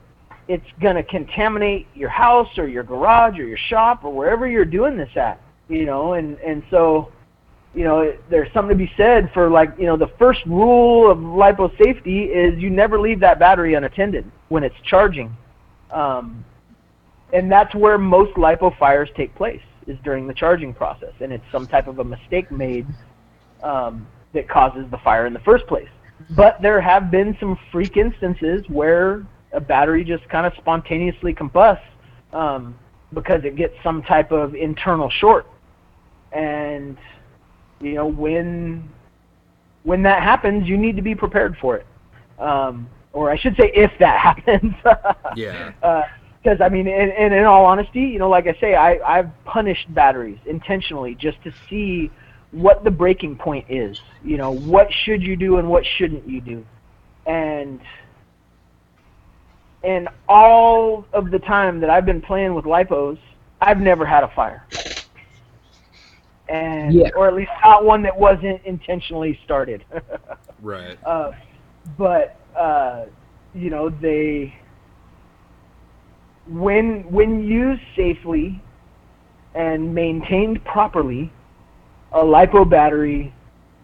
it's 0.48 0.66
gonna 0.82 1.04
contaminate 1.04 1.86
your 1.96 2.10
house 2.10 2.58
or 2.58 2.70
your 2.70 2.84
garage 2.84 3.38
or 3.38 3.46
your 3.46 3.58
shop 3.58 4.06
or 4.06 4.14
wherever 4.14 4.48
you're 4.48 4.64
doing 4.64 4.96
this 4.96 5.12
at. 5.18 5.42
You 5.68 5.86
know, 5.86 6.14
and 6.14 6.38
and 6.40 6.64
so 6.72 7.12
you 7.76 7.84
know, 7.84 8.14
there's 8.30 8.52
something 8.54 8.78
to 8.78 8.84
be 8.84 8.92
said 8.98 9.30
for 9.34 9.50
like, 9.50 9.70
you 9.78 9.86
know, 9.86 9.96
the 9.96 10.12
first 10.18 10.40
rule 10.46 11.10
of 11.10 11.18
lipo 11.20 11.76
safety 11.78 12.24
is 12.24 12.60
you 12.60 12.70
never 12.70 13.00
leave 13.00 13.20
that 13.20 13.40
battery 13.40 13.76
unattended 13.76 14.30
when 14.50 14.64
it's 14.64 14.76
charging. 14.84 15.36
Um, 15.92 16.44
and 17.32 17.52
that's 17.52 17.74
where 17.76 17.98
most 17.98 18.34
lipo 18.36 18.76
fires 18.78 19.10
take 19.16 19.36
place 19.36 19.62
is 19.86 19.98
during 20.04 20.28
the 20.28 20.34
charging 20.34 20.74
process, 20.74 21.14
and 21.20 21.32
it's 21.32 21.44
some 21.52 21.68
type 21.68 21.88
of 21.88 22.00
a 22.00 22.04
mistake 22.04 22.52
made 22.52 22.88
um, 23.64 24.08
that 24.34 24.50
causes 24.50 24.86
the 24.92 24.98
fire 25.00 25.26
in 25.26 25.34
the 25.34 25.40
first 25.40 25.66
place. 25.68 25.90
But 26.36 26.62
there 26.62 26.82
have 26.82 27.12
been 27.12 27.38
some 27.40 27.58
freak 27.72 27.98
instances 27.98 28.64
where 28.68 29.26
a 29.54 29.60
battery 29.60 30.04
just 30.04 30.28
kind 30.30 30.46
of 30.46 30.54
spontaneously 30.58 31.34
combusts 31.34 31.84
um, 32.34 32.78
because 33.14 33.44
it 33.44 33.56
gets 33.56 33.74
some 33.84 34.04
type 34.04 34.32
of 34.32 34.54
internal 34.56 35.10
short, 35.10 35.48
and 36.32 36.98
you 37.82 37.94
know 37.94 38.08
when 38.08 38.90
when 39.84 40.04
that 40.04 40.22
happens, 40.22 40.68
you 40.68 40.78
need 40.78 40.96
to 40.98 41.02
be 41.02 41.16
prepared 41.16 41.58
for 41.58 41.78
it. 41.78 41.86
Um, 42.38 42.90
or 43.14 43.32
I 43.32 43.38
should 43.38 43.56
say, 43.56 43.72
if 43.74 43.92
that 44.00 44.20
happens. 44.46 44.74
yeah. 45.36 45.72
Because 46.42 46.60
uh, 46.62 46.64
I 46.64 46.70
mean, 46.70 46.88
and, 46.88 47.12
and 47.12 47.34
in 47.34 47.46
all 47.46 47.66
honesty, 47.66 48.02
you 48.02 48.20
know, 48.20 48.30
like 48.30 48.48
I 48.48 48.56
say, 48.60 48.76
I 48.76 49.00
I've 49.20 49.30
punished 49.46 49.94
batteries 49.94 50.40
intentionally 50.46 51.16
just 51.16 51.42
to 51.44 51.54
see 51.70 52.12
what 52.52 52.84
the 52.84 52.92
breaking 52.92 53.38
point 53.38 53.66
is. 53.70 54.00
You 54.24 54.38
know, 54.38 54.52
what 54.52 54.92
should 54.92 55.22
you 55.22 55.36
do 55.36 55.58
and 55.58 55.70
what 55.70 55.86
shouldn't 55.86 56.28
you 56.28 56.42
do, 56.42 56.66
and 57.26 57.80
and 59.84 60.10
all 60.28 61.06
of 61.14 61.32
the 61.32 61.40
time 61.40 61.80
that 61.80 61.90
I've 61.90 62.06
been 62.06 62.22
playing 62.22 62.54
with 62.54 62.66
lipos, 62.66 63.18
I've 63.62 63.80
never 63.80 64.06
had 64.06 64.24
a 64.24 64.28
fire 64.30 64.66
and 66.50 66.94
yeah. 66.94 67.10
or 67.16 67.28
at 67.28 67.34
least 67.34 67.52
not 67.64 67.86
one 67.86 68.02
that 68.02 68.18
wasn't 68.18 68.62
intentionally 68.66 69.40
started. 69.46 69.86
right. 70.62 70.98
Uh, 71.06 71.32
but 71.98 72.38
uh, 72.58 73.06
you 73.54 73.70
know 73.70 73.90
they 73.90 74.54
when 76.48 77.10
when 77.12 77.44
used 77.44 77.82
safely 77.96 78.62
and 79.54 79.94
maintained 79.94 80.64
properly, 80.66 81.32
a 82.12 82.20
lipo 82.20 82.68
battery 82.68 83.34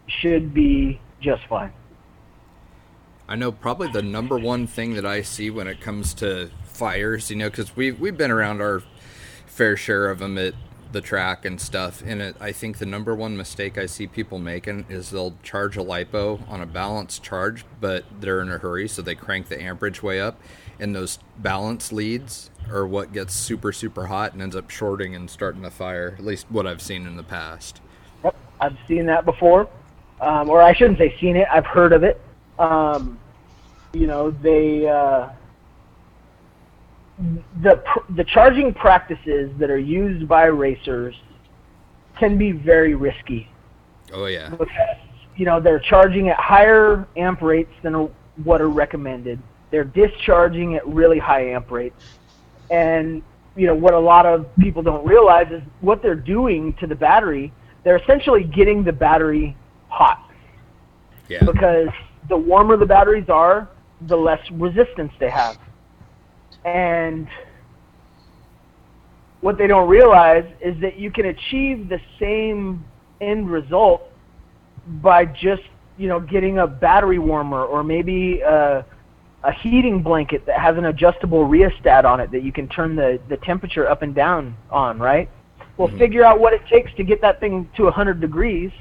should 0.06 0.52
be 0.52 1.00
just 1.20 1.42
fine. 1.48 1.72
I 3.28 3.34
know 3.34 3.50
probably 3.50 3.88
the 3.88 4.02
number 4.02 4.38
one 4.38 4.66
thing 4.66 4.94
that 4.94 5.04
I 5.04 5.22
see 5.22 5.50
when 5.50 5.66
it 5.66 5.80
comes 5.80 6.14
to 6.14 6.50
fires, 6.64 7.30
you 7.30 7.36
know, 7.36 7.50
because 7.50 7.74
we've 7.76 7.98
we've 7.98 8.16
been 8.16 8.30
around 8.30 8.60
our 8.60 8.82
fair 9.46 9.76
share 9.76 10.10
of 10.10 10.18
them 10.18 10.38
at 10.38 10.54
the 10.92 11.00
track 11.00 11.44
and 11.44 11.60
stuff. 11.60 12.02
And 12.04 12.22
it, 12.22 12.36
I 12.40 12.52
think 12.52 12.78
the 12.78 12.86
number 12.86 13.14
one 13.14 13.36
mistake 13.36 13.78
I 13.78 13.86
see 13.86 14.06
people 14.06 14.38
making 14.38 14.86
is 14.88 15.10
they'll 15.10 15.34
charge 15.42 15.76
a 15.76 15.80
lipo 15.80 16.48
on 16.48 16.60
a 16.60 16.66
balanced 16.66 17.22
charge, 17.22 17.64
but 17.80 18.04
they're 18.20 18.40
in 18.40 18.50
a 18.50 18.58
hurry, 18.58 18.88
so 18.88 19.02
they 19.02 19.14
crank 19.14 19.48
the 19.48 19.60
amperage 19.60 20.02
way 20.02 20.20
up, 20.20 20.40
and 20.78 20.94
those 20.94 21.18
balance 21.38 21.92
leads 21.92 22.50
are 22.70 22.86
what 22.86 23.12
gets 23.12 23.34
super 23.34 23.72
super 23.72 24.06
hot 24.06 24.32
and 24.32 24.42
ends 24.42 24.56
up 24.56 24.70
shorting 24.70 25.14
and 25.14 25.30
starting 25.30 25.64
a 25.64 25.70
fire. 25.70 26.14
At 26.18 26.24
least 26.24 26.46
what 26.50 26.66
I've 26.66 26.82
seen 26.82 27.06
in 27.06 27.16
the 27.16 27.22
past. 27.22 27.80
Yep, 28.24 28.36
I've 28.60 28.76
seen 28.88 29.06
that 29.06 29.24
before, 29.24 29.68
um, 30.20 30.48
or 30.48 30.62
I 30.62 30.72
shouldn't 30.72 30.98
say 30.98 31.16
seen 31.20 31.36
it. 31.36 31.46
I've 31.50 31.66
heard 31.66 31.92
of 31.92 32.02
it. 32.04 32.20
Um, 32.58 33.18
you 33.92 34.06
know, 34.06 34.30
they. 34.30 34.88
Uh, 34.88 35.28
the 37.62 37.82
the 38.14 38.24
charging 38.24 38.74
practices 38.74 39.50
that 39.58 39.70
are 39.70 39.78
used 39.78 40.28
by 40.28 40.44
racers 40.44 41.14
can 42.18 42.36
be 42.36 42.52
very 42.52 42.94
risky. 42.94 43.48
Oh 44.12 44.26
yeah. 44.26 44.50
Because 44.50 44.96
you 45.36 45.44
know 45.44 45.60
they're 45.60 45.80
charging 45.80 46.28
at 46.28 46.38
higher 46.38 47.06
amp 47.16 47.42
rates 47.42 47.72
than 47.82 48.10
what 48.44 48.60
are 48.60 48.68
recommended. 48.68 49.40
They're 49.70 49.84
discharging 49.84 50.74
at 50.76 50.86
really 50.86 51.18
high 51.18 51.50
amp 51.50 51.70
rates, 51.70 52.02
and 52.70 53.22
you 53.56 53.66
know 53.66 53.74
what 53.74 53.94
a 53.94 53.98
lot 53.98 54.26
of 54.26 54.46
people 54.56 54.82
don't 54.82 55.06
realize 55.06 55.50
is 55.50 55.62
what 55.80 56.02
they're 56.02 56.14
doing 56.14 56.74
to 56.74 56.86
the 56.86 56.94
battery. 56.94 57.52
They're 57.82 57.96
essentially 57.96 58.44
getting 58.44 58.84
the 58.84 58.92
battery 58.92 59.56
hot. 59.88 60.30
Yeah. 61.28 61.44
Because 61.44 61.88
the 62.28 62.36
warmer 62.36 62.76
the 62.76 62.86
batteries 62.86 63.28
are, 63.28 63.68
the 64.02 64.16
less 64.16 64.40
resistance 64.50 65.12
they 65.18 65.30
have. 65.30 65.58
And 66.66 67.28
what 69.40 69.56
they 69.56 69.68
don't 69.68 69.88
realize 69.88 70.44
is 70.60 70.78
that 70.80 70.98
you 70.98 71.10
can 71.10 71.26
achieve 71.26 71.88
the 71.88 72.00
same 72.18 72.84
end 73.20 73.48
result 73.48 74.02
by 75.00 75.24
just, 75.24 75.62
you 75.96 76.08
know, 76.08 76.18
getting 76.18 76.58
a 76.58 76.66
battery 76.66 77.20
warmer 77.20 77.64
or 77.64 77.84
maybe 77.84 78.40
a, 78.40 78.84
a 79.44 79.52
heating 79.52 80.02
blanket 80.02 80.44
that 80.46 80.58
has 80.58 80.76
an 80.76 80.86
adjustable 80.86 81.44
rheostat 81.44 82.04
on 82.04 82.18
it 82.18 82.32
that 82.32 82.42
you 82.42 82.52
can 82.52 82.68
turn 82.68 82.96
the, 82.96 83.20
the 83.28 83.36
temperature 83.38 83.88
up 83.88 84.02
and 84.02 84.14
down 84.14 84.56
on, 84.70 84.98
right? 84.98 85.30
Well, 85.76 85.88
mm-hmm. 85.88 85.98
figure 85.98 86.24
out 86.24 86.40
what 86.40 86.52
it 86.52 86.62
takes 86.68 86.92
to 86.96 87.04
get 87.04 87.20
that 87.20 87.38
thing 87.38 87.70
to 87.76 87.84
100 87.84 88.20
degrees 88.20 88.72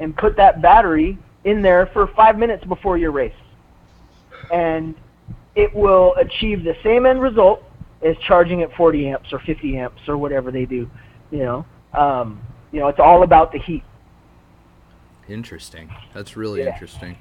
and 0.00 0.16
put 0.16 0.34
that 0.36 0.62
battery 0.62 1.18
in 1.44 1.60
there 1.60 1.90
for 1.92 2.06
five 2.16 2.38
minutes 2.38 2.64
before 2.64 2.96
your 2.96 3.10
race. 3.10 3.32
And 4.50 4.94
it 5.54 5.74
will 5.74 6.14
achieve 6.16 6.64
the 6.64 6.76
same 6.82 7.06
end 7.06 7.20
result 7.20 7.62
as 8.02 8.16
charging 8.18 8.62
at 8.62 8.72
40 8.74 9.08
amps 9.08 9.32
or 9.32 9.40
50 9.40 9.76
amps 9.76 10.02
or 10.08 10.16
whatever 10.16 10.50
they 10.50 10.64
do. 10.64 10.88
You 11.30 11.38
know, 11.38 11.66
um, 11.92 12.40
you 12.72 12.80
know, 12.80 12.88
it's 12.88 13.00
all 13.00 13.22
about 13.22 13.52
the 13.52 13.58
heat. 13.58 13.84
Interesting. 15.28 15.90
That's 16.14 16.36
really 16.36 16.62
yeah. 16.62 16.72
interesting. 16.72 17.16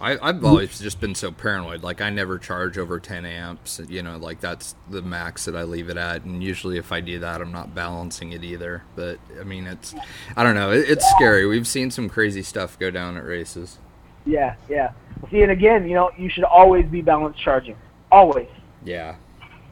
I, 0.00 0.18
I've 0.20 0.44
always 0.44 0.78
just 0.78 1.00
been 1.00 1.14
so 1.14 1.32
paranoid. 1.32 1.82
Like 1.82 2.02
I 2.02 2.10
never 2.10 2.38
charge 2.38 2.76
over 2.76 3.00
10 3.00 3.24
amps. 3.24 3.80
You 3.88 4.02
know, 4.02 4.18
like 4.18 4.38
that's 4.38 4.74
the 4.90 5.00
max 5.00 5.46
that 5.46 5.56
I 5.56 5.62
leave 5.62 5.88
it 5.88 5.96
at. 5.96 6.24
And 6.24 6.44
usually, 6.44 6.76
if 6.76 6.92
I 6.92 7.00
do 7.00 7.20
that, 7.20 7.40
I'm 7.40 7.52
not 7.52 7.74
balancing 7.74 8.32
it 8.32 8.44
either. 8.44 8.82
But 8.96 9.18
I 9.40 9.44
mean, 9.44 9.66
it's 9.66 9.94
I 10.36 10.42
don't 10.42 10.54
know. 10.54 10.72
It, 10.72 10.90
it's 10.90 11.08
scary. 11.12 11.46
We've 11.46 11.66
seen 11.66 11.90
some 11.90 12.10
crazy 12.10 12.42
stuff 12.42 12.78
go 12.78 12.90
down 12.90 13.16
at 13.16 13.24
races. 13.24 13.78
Yeah, 14.26 14.56
yeah. 14.68 14.92
See, 15.30 15.42
and 15.42 15.50
again, 15.50 15.88
you 15.88 15.94
know, 15.94 16.10
you 16.16 16.28
should 16.28 16.44
always 16.44 16.86
be 16.86 17.02
balanced 17.02 17.40
charging. 17.40 17.76
Always. 18.10 18.48
Yeah. 18.84 19.16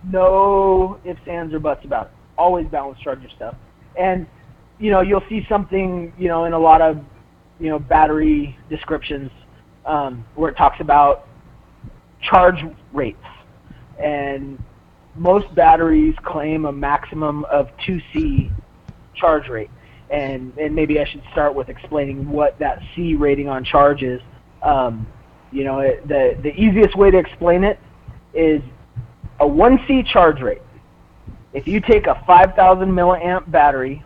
No 0.04 0.98
ifs, 1.04 1.20
ands, 1.26 1.54
or 1.54 1.60
buts 1.60 1.84
about 1.84 2.06
it. 2.06 2.12
Always 2.36 2.66
balance 2.66 2.98
charge 3.00 3.20
your 3.20 3.30
stuff. 3.30 3.54
And 3.98 4.26
you 4.82 4.90
know, 4.90 5.00
you'll 5.00 5.24
see 5.28 5.46
something, 5.48 6.12
you 6.18 6.26
know, 6.26 6.44
in 6.44 6.52
a 6.52 6.58
lot 6.58 6.82
of, 6.82 6.98
you 7.60 7.68
know, 7.68 7.78
battery 7.78 8.58
descriptions 8.68 9.30
um, 9.86 10.24
where 10.34 10.50
it 10.50 10.56
talks 10.56 10.80
about 10.80 11.28
charge 12.20 12.64
rates. 12.92 13.24
And 14.02 14.60
most 15.14 15.54
batteries 15.54 16.16
claim 16.24 16.64
a 16.64 16.72
maximum 16.72 17.44
of 17.44 17.68
2C 17.86 18.50
charge 19.14 19.48
rate. 19.48 19.70
And, 20.10 20.52
and 20.58 20.74
maybe 20.74 20.98
I 20.98 21.04
should 21.04 21.22
start 21.30 21.54
with 21.54 21.68
explaining 21.68 22.28
what 22.28 22.58
that 22.58 22.82
C 22.94 23.14
rating 23.14 23.48
on 23.48 23.64
charge 23.64 24.02
is. 24.02 24.20
Um, 24.62 25.06
you 25.50 25.64
know, 25.64 25.80
it, 25.80 26.06
the, 26.08 26.36
the 26.42 26.50
easiest 26.54 26.96
way 26.96 27.10
to 27.10 27.18
explain 27.18 27.64
it 27.64 27.78
is 28.34 28.62
a 29.40 29.44
1C 29.44 30.06
charge 30.06 30.40
rate. 30.40 30.62
If 31.52 31.66
you 31.66 31.80
take 31.80 32.06
a 32.06 32.22
5,000 32.26 32.88
milliamp 32.88 33.50
battery 33.50 34.02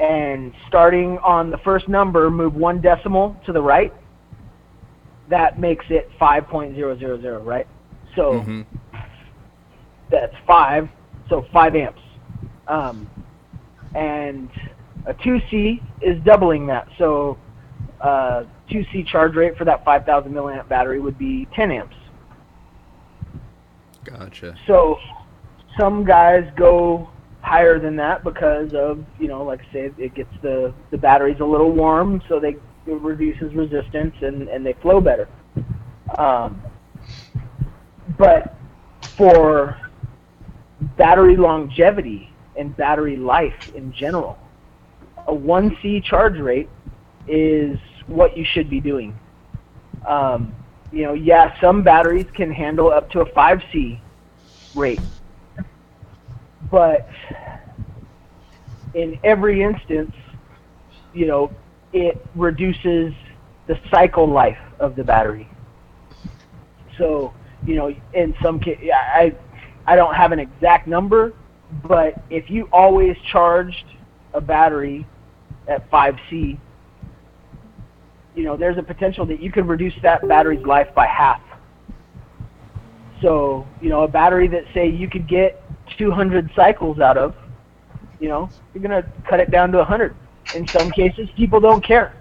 and 0.00 0.52
starting 0.68 1.18
on 1.18 1.50
the 1.50 1.58
first 1.58 1.88
number, 1.88 2.30
move 2.30 2.54
one 2.54 2.80
decimal 2.80 3.36
to 3.44 3.52
the 3.52 3.60
right, 3.60 3.92
that 5.28 5.58
makes 5.60 5.84
it 5.90 6.08
5.000, 6.20 7.44
right? 7.44 7.66
So 8.16 8.40
hmm 8.42 8.62
that's 10.10 10.34
five, 10.46 10.88
so 11.28 11.44
five 11.52 11.74
amps. 11.74 12.00
Um, 12.68 13.08
and 13.94 14.48
a 15.06 15.14
2C 15.14 15.82
is 16.02 16.22
doubling 16.24 16.66
that. 16.68 16.86
So 16.98 17.38
uh, 18.00 18.44
2C 18.70 19.06
charge 19.06 19.34
rate 19.34 19.56
for 19.56 19.64
that 19.64 19.84
5,000 19.84 20.32
milliamp 20.32 20.68
battery 20.68 21.00
would 21.00 21.18
be 21.18 21.46
10 21.54 21.70
amps. 21.70 21.96
Gotcha. 24.04 24.54
So 24.66 24.98
some 25.78 26.04
guys 26.04 26.50
go 26.56 27.10
higher 27.40 27.78
than 27.78 27.96
that 27.96 28.24
because 28.24 28.72
of 28.74 29.04
you 29.18 29.28
know, 29.28 29.42
like 29.44 29.60
I 29.70 29.72
say, 29.72 29.90
it 29.98 30.14
gets 30.14 30.30
the 30.42 30.72
the 30.90 30.98
batteries 30.98 31.40
a 31.40 31.44
little 31.44 31.72
warm, 31.72 32.22
so 32.28 32.38
they 32.38 32.56
it 32.86 33.00
reduces 33.00 33.54
resistance 33.54 34.14
and 34.20 34.48
and 34.48 34.64
they 34.64 34.74
flow 34.74 35.00
better. 35.00 35.28
Um, 36.18 36.62
but 38.18 38.56
for 39.16 39.78
battery 40.96 41.36
longevity 41.36 42.30
and 42.56 42.76
battery 42.76 43.16
life 43.16 43.74
in 43.74 43.92
general, 43.92 44.38
a 45.26 45.32
1C 45.32 46.04
charge 46.04 46.38
rate 46.38 46.68
is 47.26 47.78
what 48.06 48.36
you 48.36 48.44
should 48.52 48.68
be 48.68 48.80
doing. 48.80 49.18
Um, 50.06 50.54
you 50.92 51.04
know, 51.04 51.14
yeah, 51.14 51.58
some 51.60 51.82
batteries 51.82 52.26
can 52.34 52.52
handle 52.52 52.90
up 52.90 53.10
to 53.10 53.20
a 53.20 53.30
5C 53.32 54.00
rate. 54.74 55.00
But 56.70 57.08
in 58.94 59.18
every 59.24 59.62
instance, 59.62 60.12
you 61.12 61.26
know, 61.26 61.52
it 61.92 62.24
reduces 62.34 63.12
the 63.66 63.78
cycle 63.90 64.28
life 64.28 64.58
of 64.80 64.96
the 64.96 65.04
battery. 65.04 65.48
So, 66.98 67.32
you 67.66 67.76
know, 67.76 67.94
in 68.12 68.34
some 68.42 68.60
cases, 68.60 68.88
I, 68.92 69.34
I 69.86 69.96
don't 69.96 70.14
have 70.14 70.32
an 70.32 70.38
exact 70.38 70.86
number, 70.86 71.32
but 71.86 72.14
if 72.30 72.50
you 72.50 72.68
always 72.72 73.16
charged 73.32 73.84
a 74.32 74.40
battery 74.40 75.06
at 75.68 75.90
5C, 75.90 76.58
you 78.34 78.44
know, 78.44 78.56
there's 78.56 78.78
a 78.78 78.82
potential 78.82 79.24
that 79.26 79.40
you 79.40 79.50
could 79.50 79.66
reduce 79.66 79.94
that 80.02 80.26
battery's 80.26 80.64
life 80.66 80.88
by 80.94 81.06
half. 81.06 81.40
So, 83.22 83.66
you 83.80 83.88
know, 83.88 84.02
a 84.02 84.08
battery 84.08 84.48
that 84.48 84.64
say 84.74 84.88
you 84.88 85.08
could 85.08 85.28
get 85.28 85.62
200 85.98 86.50
cycles 86.54 86.98
out 86.98 87.16
of, 87.16 87.34
you 88.20 88.28
know, 88.28 88.50
you're 88.72 88.82
going 88.82 89.02
to 89.02 89.08
cut 89.28 89.40
it 89.40 89.50
down 89.50 89.70
to 89.72 89.78
100. 89.78 90.16
In 90.54 90.68
some 90.72 90.90
cases, 90.90 91.28
people 91.36 91.60
don't 91.60 91.84
care 91.84 92.14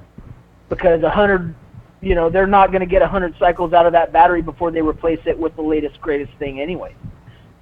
because 0.69 1.01
100, 1.01 1.55
you 2.01 2.15
know, 2.15 2.29
they're 2.29 2.47
not 2.47 2.71
going 2.71 2.81
to 2.81 2.85
get 2.85 3.01
100 3.01 3.35
cycles 3.39 3.73
out 3.73 3.85
of 3.85 3.91
that 3.93 4.13
battery 4.13 4.41
before 4.41 4.71
they 4.71 4.81
replace 4.81 5.19
it 5.25 5.37
with 5.37 5.55
the 5.55 5.61
latest, 5.61 5.99
greatest 6.01 6.31
thing 6.37 6.59
anyway. 6.61 6.95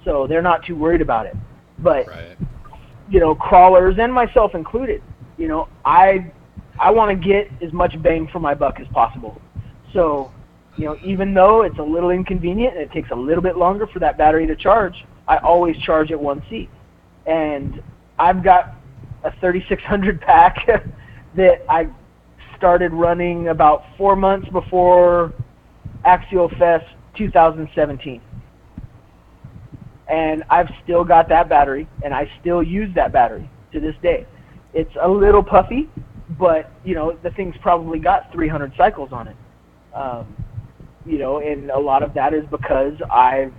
So 0.04 0.26
they're 0.26 0.42
not 0.42 0.64
too 0.64 0.76
worried 0.76 1.00
about 1.00 1.26
it. 1.26 1.36
But, 1.78 2.06
Right. 2.08 2.36
you 3.08 3.20
know, 3.20 3.34
crawlers 3.34 3.96
and 3.98 4.12
myself 4.12 4.54
included, 4.54 5.02
you 5.36 5.48
know, 5.48 5.68
I 5.84 6.30
I 6.78 6.90
want 6.90 7.10
to 7.10 7.28
get 7.28 7.48
as 7.62 7.72
much 7.72 8.00
bang 8.02 8.28
for 8.32 8.40
my 8.40 8.54
buck 8.54 8.80
as 8.80 8.86
possible. 8.88 9.40
So, 9.92 10.32
you 10.76 10.86
know, 10.86 10.96
even 11.04 11.34
though 11.34 11.62
it's 11.62 11.78
a 11.78 11.82
little 11.82 12.10
inconvenient 12.10 12.74
and 12.74 12.82
it 12.82 12.92
takes 12.92 13.10
a 13.10 13.14
little 13.14 13.42
bit 13.42 13.56
longer 13.56 13.86
for 13.86 13.98
that 13.98 14.16
battery 14.16 14.46
to 14.46 14.56
charge, 14.56 14.94
I 15.28 15.36
always 15.38 15.76
charge 15.78 16.10
at 16.10 16.18
1C. 16.18 16.68
And 17.26 17.82
I've 18.18 18.42
got 18.42 18.74
a 19.24 19.32
3600 19.40 20.20
pack 20.22 20.66
that 21.36 21.64
I 21.68 21.88
started 22.56 22.92
running 22.92 23.48
about 23.48 23.84
four 23.98 24.16
months 24.16 24.48
before 24.50 25.32
Axial 26.04 26.48
Fest 26.58 26.86
2017. 27.16 28.20
And 30.08 30.44
I've 30.50 30.68
still 30.84 31.04
got 31.04 31.28
that 31.28 31.48
battery, 31.48 31.88
and 32.04 32.12
I 32.12 32.30
still 32.40 32.62
use 32.62 32.94
that 32.94 33.12
battery 33.12 33.48
to 33.72 33.80
this 33.80 33.94
day. 34.02 34.26
It's 34.74 34.94
a 35.00 35.08
little 35.08 35.42
puffy, 35.42 35.88
but 36.38 36.70
you 36.84 36.94
know 36.94 37.16
the 37.22 37.30
thing's 37.30 37.56
probably 37.58 37.98
got 37.98 38.32
300 38.32 38.72
cycles 38.76 39.12
on 39.12 39.28
it. 39.28 39.36
Um, 39.94 40.36
you 41.04 41.18
know, 41.18 41.38
and 41.38 41.70
a 41.70 41.78
lot 41.78 42.02
of 42.02 42.14
that 42.14 42.32
is 42.34 42.44
because 42.50 42.94
I've 43.10 43.52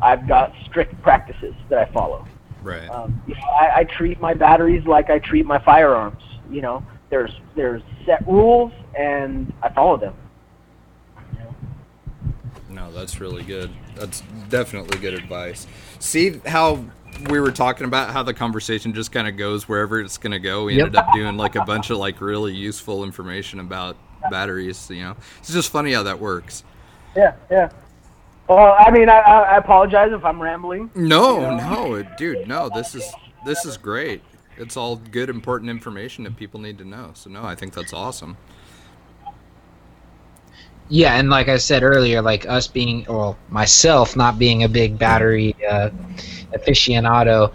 I've 0.00 0.26
got 0.28 0.52
strict 0.66 1.00
practices 1.02 1.54
that 1.68 1.78
I 1.78 1.92
follow. 1.92 2.26
Right. 2.62 2.88
Um, 2.88 3.22
you 3.26 3.34
know, 3.34 3.42
I, 3.60 3.80
I 3.80 3.84
treat 3.84 4.20
my 4.20 4.34
batteries 4.34 4.86
like 4.86 5.10
I 5.10 5.18
treat 5.18 5.44
my 5.44 5.58
firearms. 5.58 6.22
You 6.50 6.62
know, 6.62 6.84
there's 7.10 7.32
there's 7.54 7.82
set 8.06 8.26
rules 8.26 8.72
and 8.98 9.52
I 9.62 9.68
follow 9.70 9.96
them. 9.96 10.14
No, 12.74 12.90
that's 12.90 13.20
really 13.20 13.44
good. 13.44 13.70
That's 13.94 14.22
definitely 14.48 14.98
good 14.98 15.14
advice. 15.14 15.66
See 16.00 16.40
how 16.44 16.84
we 17.28 17.40
were 17.40 17.52
talking 17.52 17.86
about 17.86 18.10
how 18.12 18.22
the 18.22 18.34
conversation 18.34 18.92
just 18.92 19.12
kind 19.12 19.26
of 19.28 19.36
goes 19.36 19.68
wherever 19.68 20.00
it's 20.00 20.18
going 20.18 20.32
to 20.32 20.38
go. 20.38 20.64
We 20.64 20.74
Yep. 20.76 20.86
ended 20.86 20.96
up 21.00 21.12
doing 21.12 21.36
like 21.36 21.54
a 21.56 21.64
bunch 21.64 21.90
of 21.90 21.98
like 21.98 22.20
really 22.20 22.54
useful 22.54 23.04
information 23.04 23.60
about 23.60 23.96
batteries. 24.30 24.88
You 24.90 25.02
know, 25.02 25.16
it's 25.38 25.52
just 25.52 25.70
funny 25.70 25.92
how 25.92 26.02
that 26.04 26.18
works. 26.20 26.64
Yeah, 27.16 27.34
yeah. 27.50 27.70
Well, 28.48 28.76
I 28.78 28.90
mean, 28.90 29.08
I, 29.08 29.18
I 29.20 29.40
I 29.54 29.56
apologize 29.56 30.12
if 30.12 30.24
I'm 30.24 30.40
rambling. 30.40 30.90
No, 30.94 31.56
no, 31.56 32.02
dude, 32.18 32.46
no. 32.46 32.68
This 32.68 32.94
is 32.94 33.10
this 33.46 33.64
is 33.64 33.76
great. 33.76 34.22
It's 34.56 34.76
all 34.76 34.96
good, 34.96 35.30
important 35.30 35.70
information 35.70 36.24
that 36.24 36.36
people 36.36 36.60
need 36.60 36.78
to 36.78 36.84
know. 36.84 37.10
So 37.14 37.30
no, 37.30 37.44
I 37.44 37.54
think 37.54 37.72
that's 37.74 37.92
awesome. 37.92 38.36
Yeah, 40.88 41.16
and 41.16 41.30
like 41.30 41.48
I 41.48 41.56
said 41.56 41.82
earlier, 41.82 42.20
like 42.20 42.46
us 42.46 42.68
being, 42.68 43.06
well, 43.08 43.38
myself 43.48 44.16
not 44.16 44.38
being 44.38 44.64
a 44.64 44.68
big 44.68 44.98
battery 44.98 45.56
uh, 45.68 45.90
aficionado, 46.52 47.52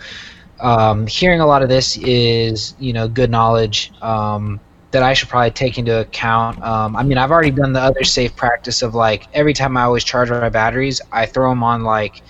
um, 0.59 1.05
hearing 1.07 1.39
a 1.39 1.45
lot 1.45 1.61
of 1.61 1.69
this 1.69 1.97
is, 1.97 2.75
you 2.79 2.91
know, 2.91 3.07
good 3.07 3.29
knowledge 3.29 3.91
um, 4.01 4.59
that 4.91 5.03
I 5.03 5.13
should 5.13 5.29
probably 5.29 5.51
take 5.51 5.77
into 5.77 5.99
account. 5.99 6.61
Um, 6.63 6.95
I 6.95 7.03
mean, 7.03 7.17
I've 7.19 7.31
already 7.31 7.51
done 7.51 7.71
the 7.71 7.81
other 7.81 8.03
safe 8.03 8.35
practice 8.35 8.81
of 8.81 8.95
like 8.95 9.27
every 9.33 9.53
time 9.53 9.77
I 9.77 9.83
always 9.83 10.03
charge 10.03 10.31
my 10.31 10.49
batteries, 10.49 10.99
I 11.11 11.25
throw 11.27 11.49
them 11.49 11.63
on 11.63 11.83
like 11.83 12.23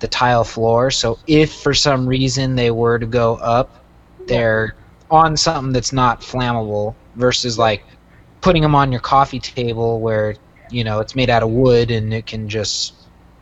the 0.00 0.08
tile 0.08 0.44
floor. 0.44 0.90
So 0.90 1.18
if 1.26 1.54
for 1.54 1.72
some 1.72 2.06
reason 2.06 2.54
they 2.54 2.70
were 2.70 2.98
to 2.98 3.06
go 3.06 3.36
up, 3.36 3.84
they're 4.26 4.76
on 5.10 5.36
something 5.36 5.72
that's 5.72 5.92
not 5.92 6.20
flammable 6.20 6.94
versus 7.16 7.58
like 7.58 7.84
putting 8.44 8.60
them 8.60 8.74
on 8.74 8.92
your 8.92 9.00
coffee 9.00 9.40
table 9.40 10.00
where 10.00 10.36
you 10.70 10.84
know 10.84 11.00
it's 11.00 11.16
made 11.16 11.30
out 11.30 11.42
of 11.42 11.48
wood 11.48 11.90
and 11.90 12.12
it 12.12 12.26
can 12.26 12.46
just 12.46 12.92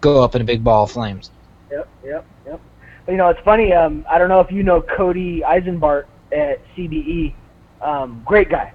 go 0.00 0.22
up 0.22 0.36
in 0.36 0.40
a 0.40 0.44
big 0.44 0.62
ball 0.62 0.84
of 0.84 0.92
flames. 0.92 1.32
Yep, 1.72 1.88
yep, 2.04 2.24
yep. 2.46 2.60
But, 3.04 3.12
you 3.12 3.18
know, 3.18 3.28
it's 3.28 3.40
funny. 3.44 3.72
Um, 3.72 4.06
I 4.08 4.16
don't 4.16 4.28
know 4.28 4.38
if 4.38 4.52
you 4.52 4.62
know 4.62 4.80
Cody 4.80 5.40
Eisenbart 5.40 6.04
at 6.30 6.60
CBE. 6.76 7.34
Um, 7.80 8.22
great 8.24 8.48
guy. 8.48 8.72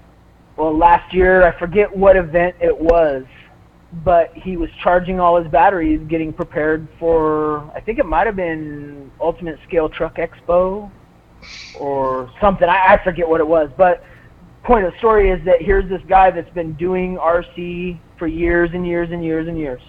Well, 0.56 0.76
last 0.76 1.14
year 1.14 1.46
I 1.46 1.58
forget 1.58 1.96
what 1.96 2.14
event 2.16 2.56
it 2.60 2.78
was, 2.78 3.24
but 4.04 4.30
he 4.34 4.58
was 4.58 4.68
charging 4.82 5.18
all 5.18 5.40
his 5.40 5.50
batteries, 5.50 6.00
getting 6.08 6.34
prepared 6.34 6.86
for. 6.98 7.60
I 7.74 7.80
think 7.80 7.98
it 7.98 8.04
might 8.04 8.26
have 8.26 8.36
been 8.36 9.10
Ultimate 9.18 9.58
Scale 9.66 9.88
Truck 9.88 10.16
Expo 10.16 10.90
or 11.78 12.30
something. 12.38 12.68
I, 12.68 12.94
I 12.94 13.00
forget 13.02 13.26
what 13.26 13.40
it 13.40 13.48
was, 13.48 13.70
but 13.78 14.04
point 14.62 14.84
of 14.84 14.92
the 14.92 14.98
story 14.98 15.30
is 15.30 15.44
that 15.44 15.62
here's 15.62 15.88
this 15.88 16.02
guy 16.08 16.30
that's 16.30 16.50
been 16.50 16.74
doing 16.74 17.16
RC 17.16 17.98
for 18.18 18.26
years 18.26 18.70
and 18.72 18.86
years 18.86 19.10
and 19.10 19.24
years 19.24 19.48
and 19.48 19.58
years, 19.58 19.80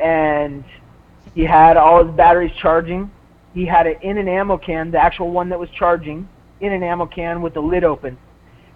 and 0.00 0.64
he 1.34 1.44
had 1.44 1.76
all 1.76 2.04
his 2.04 2.14
batteries 2.14 2.52
charging. 2.56 3.10
He 3.54 3.66
had 3.66 3.86
it 3.86 3.98
in 4.02 4.16
an 4.18 4.28
ammo 4.28 4.58
can, 4.58 4.90
the 4.90 4.98
actual 4.98 5.30
one 5.30 5.48
that 5.48 5.58
was 5.58 5.68
charging, 5.70 6.28
in 6.60 6.72
an 6.72 6.82
ammo 6.82 7.06
can 7.06 7.42
with 7.42 7.54
the 7.54 7.62
lid 7.62 7.84
open, 7.84 8.16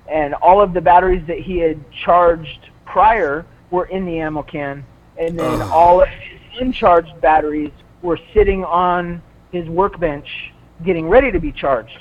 and 0.09 0.35
all 0.35 0.61
of 0.61 0.75
the 0.75 0.81
batteries 0.81 1.27
that 1.27 1.39
he 1.39 1.59
had 1.59 1.79
charged 1.93 2.71
prior 2.85 3.47
were 3.71 3.87
in 3.87 4.05
the 4.05 4.19
ammo 4.19 4.43
can, 4.43 4.85
and 5.19 5.39
then 5.39 5.63
Ugh. 5.63 5.71
all 5.73 6.03
of 6.03 6.09
his 6.09 6.41
uncharged 6.61 7.21
batteries 7.21 7.73
were 8.03 8.19
sitting 8.33 8.65
on 8.65 9.23
his 9.53 9.69
workbench, 9.69 10.53
getting 10.85 11.09
ready 11.09 11.31
to 11.31 11.39
be 11.39 11.53
charged. 11.53 11.99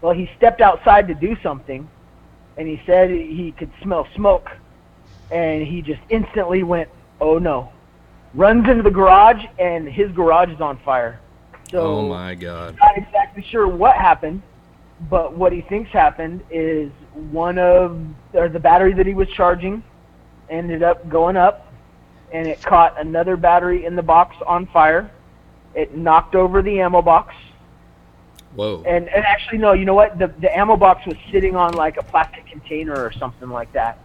Well, 0.00 0.14
he 0.14 0.30
stepped 0.36 0.60
outside 0.60 1.08
to 1.08 1.14
do 1.14 1.36
something, 1.42 1.88
and 2.56 2.66
he 2.66 2.80
said 2.86 3.10
he 3.10 3.52
could 3.56 3.70
smell 3.82 4.06
smoke, 4.14 4.50
and 5.30 5.66
he 5.66 5.82
just 5.82 6.00
instantly 6.08 6.62
went, 6.62 6.88
"Oh 7.20 7.38
no!" 7.38 7.70
Runs 8.34 8.68
into 8.68 8.82
the 8.82 8.90
garage, 8.90 9.44
and 9.58 9.88
his 9.88 10.10
garage 10.12 10.50
is 10.50 10.60
on 10.60 10.78
fire. 10.78 11.20
So 11.70 11.80
oh 11.80 12.08
my 12.08 12.34
god. 12.34 12.76
not 12.80 12.96
exactly 12.96 13.42
sure 13.50 13.66
what 13.66 13.96
happened, 13.96 14.42
but 15.10 15.34
what 15.34 15.52
he 15.52 15.62
thinks 15.62 15.90
happened 15.90 16.42
is 16.50 16.90
one 17.30 17.58
of 17.58 18.00
or 18.34 18.48
the 18.48 18.60
battery 18.60 18.92
that 18.94 19.06
he 19.06 19.14
was 19.14 19.28
charging 19.28 19.82
ended 20.48 20.82
up 20.82 21.08
going 21.08 21.36
up, 21.36 21.72
and 22.32 22.46
it 22.46 22.62
caught 22.62 22.98
another 23.00 23.36
battery 23.36 23.84
in 23.84 23.96
the 23.96 24.02
box 24.02 24.36
on 24.46 24.66
fire. 24.66 25.10
It 25.74 25.96
knocked 25.96 26.34
over 26.34 26.62
the 26.62 26.80
ammo 26.80 27.02
box, 27.02 27.34
Whoa. 28.56 28.82
and 28.86 29.08
and 29.08 29.24
actually 29.24 29.58
no, 29.58 29.72
you 29.74 29.84
know 29.84 29.94
what? 29.94 30.18
The 30.18 30.32
the 30.40 30.56
ammo 30.56 30.76
box 30.76 31.06
was 31.06 31.16
sitting 31.30 31.56
on 31.56 31.74
like 31.74 31.98
a 31.98 32.02
plastic 32.02 32.46
container 32.46 32.94
or 32.94 33.12
something 33.12 33.50
like 33.50 33.72
that, 33.74 33.98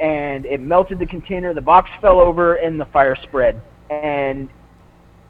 and 0.00 0.46
it 0.46 0.60
melted 0.60 0.98
the 0.98 1.06
container. 1.06 1.52
The 1.52 1.60
box 1.60 1.90
fell 2.00 2.20
over, 2.20 2.54
and 2.54 2.80
the 2.80 2.86
fire 2.86 3.16
spread. 3.16 3.60
And 3.90 4.48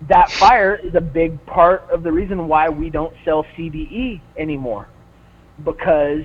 that 0.08 0.30
fire 0.30 0.76
is 0.76 0.94
a 0.94 1.00
big 1.00 1.44
part 1.46 1.88
of 1.90 2.02
the 2.02 2.12
reason 2.12 2.48
why 2.48 2.68
we 2.68 2.90
don't 2.90 3.14
sell 3.24 3.44
CBE 3.56 4.20
anymore, 4.36 4.88
because 5.64 6.24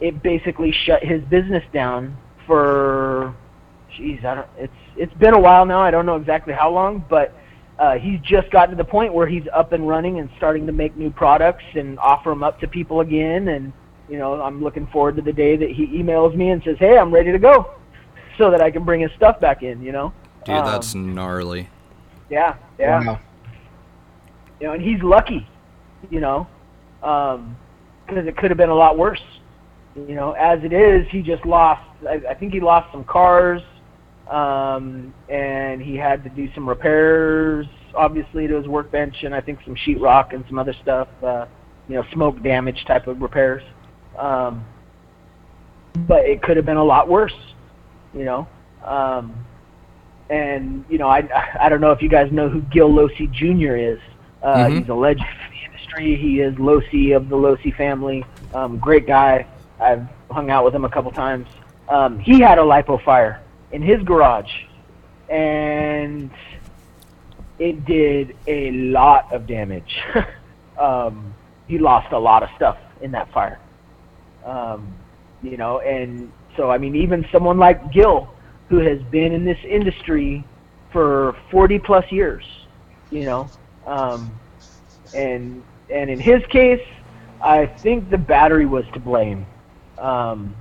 it 0.00 0.22
basically 0.22 0.72
shut 0.72 1.02
his 1.02 1.22
business 1.24 1.64
down 1.72 2.16
for, 2.46 3.34
jeez, 3.96 4.24
I 4.24 4.36
don't. 4.36 4.48
It's 4.56 4.72
it's 4.96 5.14
been 5.14 5.34
a 5.34 5.40
while 5.40 5.66
now. 5.66 5.80
I 5.80 5.90
don't 5.90 6.06
know 6.06 6.16
exactly 6.16 6.54
how 6.54 6.70
long, 6.70 7.04
but 7.08 7.34
uh, 7.78 7.94
he's 7.94 8.20
just 8.20 8.50
gotten 8.50 8.76
to 8.76 8.82
the 8.82 8.88
point 8.88 9.14
where 9.14 9.26
he's 9.26 9.44
up 9.54 9.72
and 9.72 9.86
running 9.88 10.18
and 10.18 10.28
starting 10.36 10.66
to 10.66 10.72
make 10.72 10.96
new 10.96 11.10
products 11.10 11.64
and 11.74 11.98
offer 11.98 12.30
them 12.30 12.42
up 12.42 12.58
to 12.60 12.66
people 12.68 13.00
again. 13.00 13.48
And 13.48 13.72
you 14.08 14.18
know, 14.18 14.40
I'm 14.40 14.62
looking 14.62 14.86
forward 14.88 15.16
to 15.16 15.22
the 15.22 15.32
day 15.32 15.56
that 15.56 15.70
he 15.70 15.86
emails 15.88 16.34
me 16.34 16.50
and 16.50 16.62
says, 16.64 16.76
"Hey, 16.78 16.98
I'm 16.98 17.12
ready 17.12 17.30
to 17.30 17.38
go," 17.38 17.70
so 18.36 18.50
that 18.50 18.60
I 18.60 18.70
can 18.70 18.84
bring 18.84 19.00
his 19.00 19.10
stuff 19.16 19.38
back 19.40 19.62
in. 19.62 19.82
You 19.82 19.92
know. 19.92 20.12
Dude, 20.44 20.56
Um, 20.56 20.66
that's 20.66 20.94
gnarly. 20.94 21.68
Yeah, 22.30 22.56
yeah. 22.78 23.04
Wow. 23.06 23.20
You 24.60 24.66
know, 24.66 24.72
and 24.72 24.82
he's 24.82 25.02
lucky, 25.02 25.46
you 26.10 26.20
know, 26.20 26.46
because 27.00 28.26
it 28.26 28.36
could 28.36 28.50
have 28.50 28.58
been 28.58 28.70
a 28.70 28.74
lot 28.74 28.98
worse. 28.98 29.22
You 29.94 30.14
know, 30.14 30.32
as 30.32 30.62
it 30.64 30.72
is, 30.72 31.06
he 31.10 31.22
just 31.22 31.44
lost. 31.44 31.82
I, 32.08 32.20
I 32.30 32.34
think 32.34 32.52
he 32.52 32.60
lost 32.60 32.90
some 32.92 33.04
cars, 33.04 33.62
um, 34.30 35.14
and 35.28 35.80
he 35.80 35.96
had 35.96 36.22
to 36.24 36.30
do 36.30 36.52
some 36.54 36.68
repairs, 36.68 37.66
obviously, 37.94 38.46
to 38.46 38.56
his 38.56 38.66
workbench, 38.66 39.22
and 39.22 39.34
I 39.34 39.40
think 39.40 39.60
some 39.64 39.74
sheetrock 39.74 40.34
and 40.34 40.44
some 40.48 40.58
other 40.58 40.74
stuff. 40.82 41.08
Uh, 41.22 41.46
you 41.88 41.94
know, 41.94 42.04
smoke 42.12 42.42
damage 42.42 42.84
type 42.84 43.06
of 43.06 43.22
repairs. 43.22 43.62
Um, 44.18 44.64
but 46.06 46.24
it 46.26 46.42
could 46.42 46.56
have 46.56 46.66
been 46.66 46.76
a 46.76 46.84
lot 46.84 47.08
worse. 47.08 47.34
You 48.14 48.24
know. 48.24 48.48
Um, 48.84 49.34
and 50.30 50.84
you 50.88 50.98
know, 50.98 51.08
I 51.08 51.26
I 51.60 51.68
don't 51.68 51.80
know 51.80 51.92
if 51.92 52.02
you 52.02 52.08
guys 52.08 52.30
know 52.30 52.48
who 52.48 52.60
Gil 52.62 52.90
Losi 52.90 53.30
Jr. 53.32 53.76
is. 53.76 53.98
Uh, 54.42 54.66
Mhm. 54.66 54.78
He's 54.80 54.88
a 54.88 54.94
legend 54.94 55.26
in 55.46 55.50
the 55.50 55.64
industry. 55.66 56.16
He 56.16 56.40
is 56.40 56.54
Losi 56.56 57.16
of 57.16 57.28
the 57.28 57.36
Losi 57.36 57.74
family. 57.74 58.24
Um, 58.54 58.78
great 58.78 59.06
guy. 59.06 59.46
I've 59.80 60.06
hung 60.30 60.50
out 60.50 60.64
with 60.64 60.74
him 60.74 60.84
a 60.84 60.88
couple 60.88 61.10
times. 61.12 61.46
Um, 61.88 62.18
he 62.18 62.40
had 62.40 62.58
a 62.58 62.62
lipo 62.62 63.02
fire 63.02 63.40
in 63.72 63.82
his 63.82 64.02
garage, 64.02 64.50
and 65.28 66.30
it 67.58 67.84
did 67.84 68.36
a 68.46 68.70
lot 68.72 69.32
of 69.32 69.46
damage. 69.46 70.02
um, 70.78 71.34
he 71.66 71.78
lost 71.78 72.12
a 72.12 72.18
lot 72.18 72.42
of 72.42 72.48
stuff 72.56 72.78
in 73.00 73.10
that 73.12 73.30
fire. 73.32 73.60
Um, 74.44 74.94
you 75.42 75.56
know, 75.56 75.80
and 75.80 76.32
so 76.56 76.70
I 76.70 76.78
mean, 76.78 76.96
even 76.96 77.26
someone 77.30 77.58
like 77.58 77.92
Gil, 77.92 78.28
who 78.68 78.78
has 78.78 79.00
been 79.10 79.32
in 79.32 79.44
this 79.44 79.58
industry 79.64 80.44
for 80.92 81.36
40 81.50 81.78
plus 81.80 82.10
years, 82.10 82.44
you 83.10 83.24
know, 83.24 83.50
um, 83.86 84.38
and 85.12 85.62
and 85.90 86.10
in 86.10 86.20
his 86.20 86.44
case, 86.46 86.84
I 87.40 87.66
think 87.66 88.10
the 88.10 88.18
battery 88.18 88.66
was 88.66 88.84
to 88.94 89.00
blame. 89.00 89.46
Um, 89.98 90.54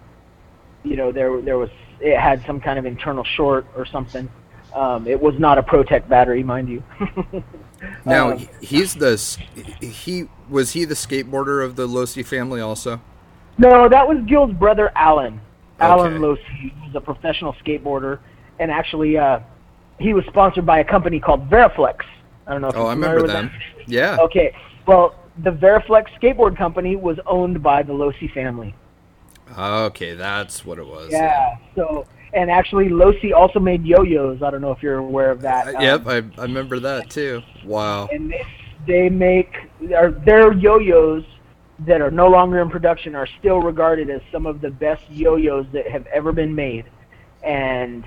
you 0.84 0.96
know, 0.96 1.12
there 1.12 1.42
there 1.42 1.58
was 1.58 1.70
it 2.00 2.20
had 2.20 2.44
some 2.46 2.60
kind 2.60 2.78
of 2.80 2.86
internal 2.86 3.24
short 3.24 3.66
or 3.76 3.86
something. 3.86 4.30
Um, 4.76 5.08
it 5.08 5.20
was 5.20 5.38
not 5.40 5.58
a 5.58 5.64
ProTek 5.64 6.08
battery, 6.08 6.44
mind 6.44 6.70
you. 6.70 6.84
Now 8.06 8.32
Um, 8.32 8.48
he's 8.60 8.96
the 8.96 9.16
he 9.82 10.26
was 10.50 10.72
he 10.72 10.84
the 10.84 10.96
skateboarder 10.96 11.64
of 11.64 11.76
the 11.76 11.88
Losi 11.88 12.26
family 12.26 12.60
also. 12.60 13.00
No, 13.60 13.88
that 13.88 14.08
was 14.08 14.18
Gil's 14.26 14.52
brother 14.54 14.92
Alan. 14.96 15.40
Alan 15.80 16.14
Okay. 16.16 16.42
Losi 16.42 16.86
was 16.88 16.96
a 16.96 17.02
professional 17.02 17.54
skateboarder, 17.54 18.18
and 18.60 18.72
actually, 18.72 19.16
uh, 19.18 19.42
he 20.00 20.14
was 20.14 20.26
sponsored 20.26 20.66
by 20.66 20.80
a 20.80 20.84
company 20.84 21.20
called 21.20 21.48
Veriflex. 21.52 22.04
I 22.48 22.54
don't 22.54 22.62
know 22.64 22.70
if 22.70 22.76
Oh, 22.78 22.88
I 22.88 22.94
remember 22.94 23.28
them. 23.28 23.52
that. 23.78 23.88
Yeah. 23.88 24.18
Okay, 24.22 24.56
well, 24.88 25.14
the 25.44 25.52
Veriflex 25.52 26.10
skateboard 26.20 26.58
company 26.58 26.96
was 26.96 27.20
owned 27.28 27.62
by 27.62 27.84
the 27.84 27.94
Losi 27.94 28.32
family. 28.34 28.74
Okay, 29.58 30.14
that's 30.16 30.66
what 30.66 30.80
it 30.80 30.86
was. 30.88 31.12
Yeah. 31.12 31.58
So, 31.76 32.06
and 32.34 32.52
actually, 32.52 32.90
Losi 32.90 33.34
also 33.34 33.60
made 33.60 33.86
yo-yos. 33.86 34.42
I 34.44 34.50
don't 34.52 34.62
know 34.62 34.72
if 34.72 34.82
you're 34.84 34.98
aware 34.98 35.32
of 35.32 35.42
that. 35.42 35.68
Uh, 35.68 35.78
Um, 35.78 35.84
yep, 35.84 36.08
I, 36.08 36.18
I 36.40 36.44
remember 36.44 36.80
that 36.80 37.10
too. 37.10 37.42
Wow. 37.66 38.08
and 38.12 38.32
they, 38.32 38.46
they 38.86 39.10
make 39.10 39.54
or 39.92 40.12
their 40.12 40.54
yo-yos 40.54 41.24
that 41.86 42.02
are 42.02 42.10
no 42.12 42.28
longer 42.28 42.60
in 42.62 42.70
production 42.70 43.14
are 43.16 43.28
still 43.40 43.60
regarded 43.60 44.10
as 44.10 44.22
some 44.32 44.46
of 44.46 44.62
the 44.62 44.70
best 44.72 45.04
yo-yos 45.12 45.66
that 45.74 45.88
have 45.88 46.08
ever 46.08 46.32
been 46.32 46.56
made 46.56 46.86
and 47.44 48.04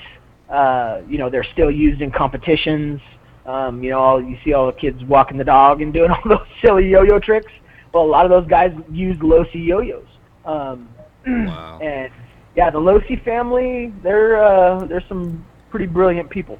uh, 0.48 1.00
you 1.08 1.18
know 1.18 1.30
they're 1.30 1.46
still 1.52 1.70
used 1.70 2.00
in 2.00 2.10
competitions 2.10 3.00
um, 3.46 3.82
you 3.84 3.90
know 3.90 4.00
all, 4.00 4.20
you 4.22 4.36
see 4.44 4.52
all 4.54 4.66
the 4.66 4.72
kids 4.72 5.04
walking 5.04 5.36
the 5.36 5.44
dog 5.44 5.82
and 5.82 5.92
doing 5.92 6.10
all 6.10 6.22
those 6.24 6.46
silly 6.64 6.88
yo-yo 6.88 7.20
tricks 7.20 7.52
well 7.94 8.02
a 8.02 8.06
lot 8.06 8.24
of 8.24 8.30
those 8.30 8.48
guys 8.48 8.72
use 8.90 9.16
Losi 9.18 9.64
yo-yos 9.64 10.06
um, 10.44 10.88
Wow. 11.26 11.78
and 11.82 12.12
yeah 12.56 12.70
the 12.70 12.78
Losi 12.78 13.22
family 13.24 13.92
they're 14.02 14.42
uh, 14.42 14.84
they're 14.86 15.04
some 15.08 15.44
pretty 15.70 15.86
brilliant 15.86 16.30
people 16.30 16.58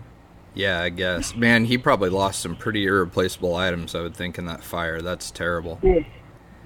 Yeah, 0.55 0.81
I 0.81 0.89
guess. 0.89 1.35
Man, 1.37 1.65
he 1.65 1.79
probably 1.79 2.11
lost 2.11 2.41
some 2.41 2.57
pretty 2.57 2.85
irreplaceable 2.85 3.55
items. 3.55 3.95
I 3.95 4.01
would 4.01 4.17
think 4.17 4.37
in 4.37 4.47
that 4.47 4.65
fire. 4.65 5.01
That's 5.01 5.31
terrible. 5.31 5.79
did. 5.81 6.05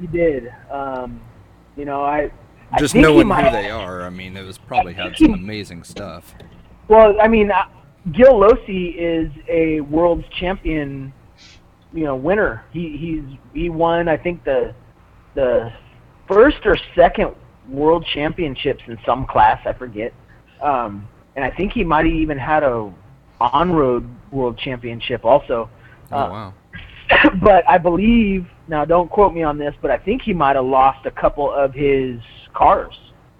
He 0.01 0.07
did. 0.07 0.53
Um, 0.71 1.21
you 1.77 1.85
know, 1.85 2.03
I 2.03 2.31
I 2.73 2.79
Just 2.79 2.95
he 2.95 3.01
knowing 3.01 3.29
who 3.29 3.51
they 3.51 3.71
are, 3.71 4.03
I 4.03 4.11
mean, 4.11 4.37
it 4.37 4.45
was 4.45 4.59
probably 4.59 4.95
had 4.95 5.17
some 5.17 5.35
amazing 5.35 5.85
stuff. 5.85 6.35
Well, 6.89 7.21
I 7.21 7.29
mean, 7.29 7.51
uh, 7.51 7.67
Gil 8.13 8.35
Losi 8.35 8.95
is 8.97 9.31
a 9.49 9.81
world's 9.83 10.27
champion. 10.29 11.13
You 11.93 12.05
know, 12.05 12.17
winner. 12.17 12.65
He 12.73 12.97
he's 12.97 13.39
he 13.53 13.71
won. 13.71 14.09
I 14.09 14.17
think 14.17 14.45
the 14.45 14.75
the 15.35 15.73
first 16.27 16.59
or 16.65 16.77
second 16.97 17.35
world 17.69 18.05
championships 18.13 18.83
in 18.87 18.99
some 19.07 19.27
class. 19.27 19.61
I 19.67 19.73
forget. 19.73 20.13
Um, 20.63 21.09
and 21.37 21.45
I 21.45 21.51
think 21.51 21.73
he 21.73 21.85
might 21.85 22.05
have 22.07 22.15
even 22.15 22.39
had 22.39 22.63
a 22.63 22.93
on-road 23.41 24.09
world 24.31 24.59
championship 24.59 25.25
also. 25.25 25.69
Oh 26.13 26.17
Uh, 26.17 26.29
wow. 26.31 26.55
but 27.43 27.69
I 27.69 27.79
believe 27.79 28.47
now 28.69 28.85
don't 28.85 29.11
quote 29.11 29.35
me 29.35 29.43
on 29.43 29.59
this, 29.59 29.75
but 29.83 29.91
I 29.91 29.99
think 29.99 30.23
he 30.23 30.33
might 30.33 30.57
have 30.57 30.65
lost 30.65 31.05
a 31.07 31.11
couple 31.11 31.53
of 31.53 31.75
his 31.75 32.21
cars, 32.55 32.95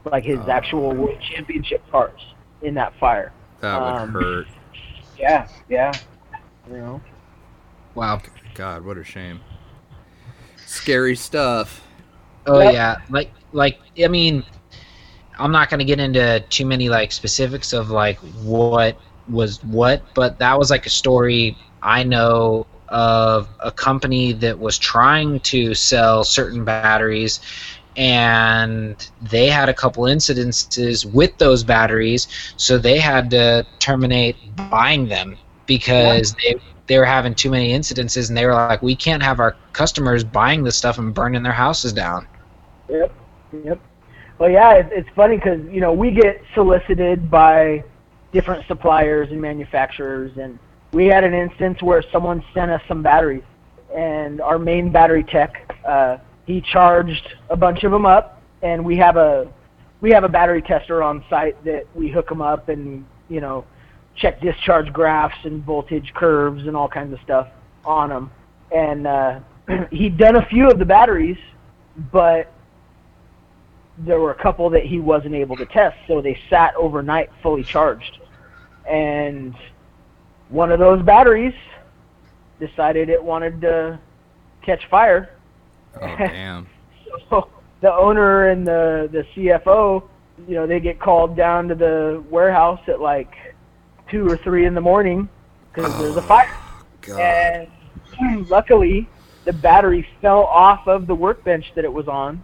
like 0.05 0.25
his 0.25 0.39
Oh. 0.41 0.51
actual 0.51 0.95
world 0.95 1.19
championship 1.33 1.83
cars 1.91 2.21
in 2.63 2.75
that 2.75 2.93
fire. 2.99 3.33
That 3.61 3.81
would 3.81 3.87
um, 3.89 4.13
hurt. 4.13 4.47
Yeah, 5.19 5.49
yeah. 5.69 5.93
You 6.69 6.77
know. 6.77 7.01
Wow. 7.95 8.21
God, 8.55 8.85
what 8.85 8.99
a 8.99 9.05
shame. 9.05 9.41
Scary 10.67 11.17
stuff. 11.17 11.83
Oh 12.47 12.61
Yep. 12.61 12.75
yeah, 12.75 12.97
like 13.09 13.33
like 13.55 13.81
I 14.03 14.09
mean, 14.09 14.45
I'm 15.39 15.53
not 15.53 15.71
gonna 15.71 15.85
get 15.85 16.01
into 16.01 16.41
too 16.51 16.67
many 16.67 16.89
like 16.89 17.13
specifics 17.13 17.73
of 17.73 17.91
like 17.91 18.19
what 18.43 18.99
was 19.29 19.63
what, 19.65 20.03
but 20.15 20.39
that 20.39 20.59
was 20.59 20.71
like 20.71 20.87
a 20.87 20.91
story 20.91 21.57
I 21.83 22.03
know 22.03 22.67
of 22.89 23.49
a 23.61 23.71
company 23.71 24.33
that 24.33 24.59
was 24.59 24.79
trying 24.79 25.41
to 25.41 25.75
sell 25.75 26.25
certain 26.25 26.65
batteries, 26.65 27.41
and 27.97 29.11
they 29.23 29.49
had 29.49 29.69
a 29.69 29.75
couple 29.75 30.05
incidences 30.05 31.05
with 31.11 31.37
those 31.39 31.65
batteries, 31.65 32.29
so 32.57 32.77
they 32.77 32.99
had 32.99 33.31
to 33.31 33.67
terminate 33.79 34.37
buying 34.71 35.09
them 35.09 35.37
because 35.67 36.35
yeah. 36.43 36.55
they 36.55 36.61
they 36.87 36.99
were 36.99 37.05
having 37.05 37.35
too 37.35 37.51
many 37.51 37.73
incidences, 37.73 38.29
and 38.29 38.37
they 38.37 38.45
were 38.45 38.53
like, 38.53 38.83
we 38.83 38.95
can't 38.95 39.23
have 39.23 39.41
our 39.41 39.57
customers 39.73 40.23
buying 40.23 40.65
this 40.65 40.77
stuff 40.77 40.99
and 40.99 41.15
burning 41.15 41.43
their 41.43 41.53
houses 41.53 41.93
down. 41.93 42.27
Yep, 42.91 43.13
yep. 43.63 43.81
Well, 44.39 44.51
yeah, 44.51 44.75
it's, 44.75 44.91
it's 44.93 45.09
funny 45.15 45.37
because 45.37 45.61
you 45.71 45.81
know 45.81 45.93
we 45.93 46.11
get 46.11 46.43
solicited 46.55 47.31
by 47.31 47.85
different 48.33 48.67
suppliers 48.67 49.31
and 49.31 49.41
manufacturers, 49.41 50.33
and 50.37 50.59
we 50.93 51.07
had 51.07 51.25
an 51.25 51.35
instance 51.35 51.81
where 51.83 52.03
someone 52.13 52.43
sent 52.53 52.71
us 52.71 52.83
some 52.89 53.03
batteries, 53.03 53.45
and 53.95 54.41
our 54.41 54.59
main 54.59 54.91
battery 54.91 55.25
tech, 55.25 55.77
uh, 55.87 56.19
he 56.47 56.61
charged 56.61 57.37
a 57.51 57.57
bunch 57.57 57.85
of 57.85 57.93
them 57.93 58.07
up, 58.07 58.43
and 58.63 58.85
we 58.85 58.97
have 58.97 59.17
a 59.17 59.53
we 60.01 60.11
have 60.11 60.25
a 60.25 60.29
battery 60.29 60.63
tester 60.63 61.03
on 61.03 61.25
site 61.31 61.63
that 61.65 61.85
we 61.95 62.09
hook 62.09 62.29
them 62.29 62.43
up 62.43 62.69
and 62.69 63.07
you 63.29 63.41
know 63.41 63.65
check 64.17 64.41
discharge 64.41 64.93
graphs 64.93 65.45
and 65.45 65.65
voltage 65.65 66.13
curves 66.15 66.67
and 66.67 66.77
all 66.77 66.89
kinds 66.89 67.13
of 67.13 67.21
stuff 67.21 67.49
on 67.85 68.09
them. 68.09 68.31
And 68.71 69.07
uh, 69.07 69.41
he'd 69.91 70.19
done 70.19 70.37
a 70.37 70.47
few 70.47 70.69
of 70.69 70.79
the 70.79 70.85
batteries, 70.85 71.39
but 72.13 72.53
there 73.99 74.19
were 74.19 74.33
a 74.33 74.43
couple 74.43 74.71
that 74.71 74.85
he 74.85 75.01
wasn't 75.01 75.35
able 75.35 75.57
to 75.57 75.67
test, 75.67 75.97
so 76.09 76.21
they 76.21 76.39
sat 76.51 76.75
overnight 76.77 77.31
fully 77.43 77.63
charged. 77.63 78.19
And 78.89 79.55
one 80.49 80.73
of 80.73 80.79
those 80.79 81.03
batteries 81.03 81.55
decided 82.61 83.09
it 83.09 83.23
wanted 83.23 83.61
to 83.61 83.99
catch 84.63 84.87
fire. 84.89 85.31
Oh 86.01 86.01
damn. 86.19 86.67
so 87.31 87.49
the 87.81 87.93
owner 87.93 88.49
and 88.49 88.67
the 88.67 89.09
the 89.13 89.25
CFO, 89.35 90.03
you 90.49 90.55
know, 90.55 90.67
they 90.67 90.81
get 90.81 90.99
called 90.99 91.37
down 91.37 91.69
to 91.69 91.75
the 91.75 92.23
warehouse 92.31 92.81
at 92.89 93.01
like 93.01 93.55
two 94.11 94.29
or 94.29 94.37
three 94.39 94.67
in 94.67 94.75
the 94.75 94.81
morning 94.81 95.29
because 95.73 95.93
oh, 95.95 95.99
there's 96.03 96.17
a 96.17 96.23
fire. 96.23 96.57
God. 97.01 97.21
And 97.21 98.49
luckily, 98.51 99.09
the 99.45 99.53
battery 99.53 100.07
fell 100.21 100.45
off 100.45 100.89
of 100.89 101.07
the 101.07 101.15
workbench 101.15 101.73
that 101.77 101.85
it 101.85 101.93
was 101.93 102.09
on 102.09 102.43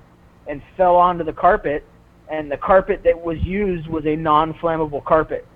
and 0.50 0.60
fell 0.76 0.96
onto 0.96 1.24
the 1.24 1.32
carpet. 1.32 1.84
And 2.28 2.50
the 2.50 2.56
carpet 2.56 3.02
that 3.04 3.20
was 3.20 3.38
used 3.38 3.88
was 3.88 4.04
a 4.06 4.16
non-flammable 4.16 5.04
carpet. 5.04 5.46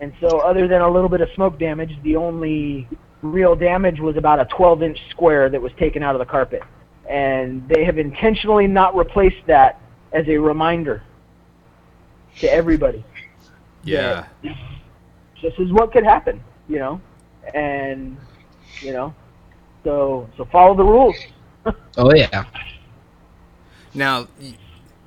And 0.00 0.12
so, 0.20 0.38
other 0.38 0.66
than 0.66 0.80
a 0.80 0.90
little 0.90 1.08
bit 1.08 1.20
of 1.20 1.28
smoke 1.34 1.58
damage, 1.58 1.96
the 2.02 2.16
only 2.16 2.88
real 3.22 3.54
damage 3.54 4.00
was 4.00 4.16
about 4.16 4.40
a 4.40 4.44
12-inch 4.46 4.98
square 5.10 5.48
that 5.48 5.60
was 5.60 5.72
taken 5.78 6.02
out 6.02 6.14
of 6.14 6.18
the 6.18 6.24
carpet. 6.24 6.62
And 7.08 7.68
they 7.68 7.84
have 7.84 7.98
intentionally 7.98 8.66
not 8.66 8.96
replaced 8.96 9.46
that 9.46 9.80
as 10.12 10.26
a 10.28 10.38
reminder 10.38 11.02
to 12.40 12.52
everybody. 12.52 13.04
Yeah. 13.82 14.26
This 14.42 15.52
is 15.58 15.72
what 15.72 15.92
could 15.92 16.04
happen, 16.04 16.42
you 16.68 16.78
know, 16.78 17.00
and 17.52 18.16
you 18.80 18.92
know, 18.92 19.14
so 19.84 20.28
so 20.36 20.46
follow 20.46 20.74
the 20.74 20.84
rules. 20.84 21.16
oh 21.98 22.14
yeah. 22.14 22.44
Now, 23.94 24.26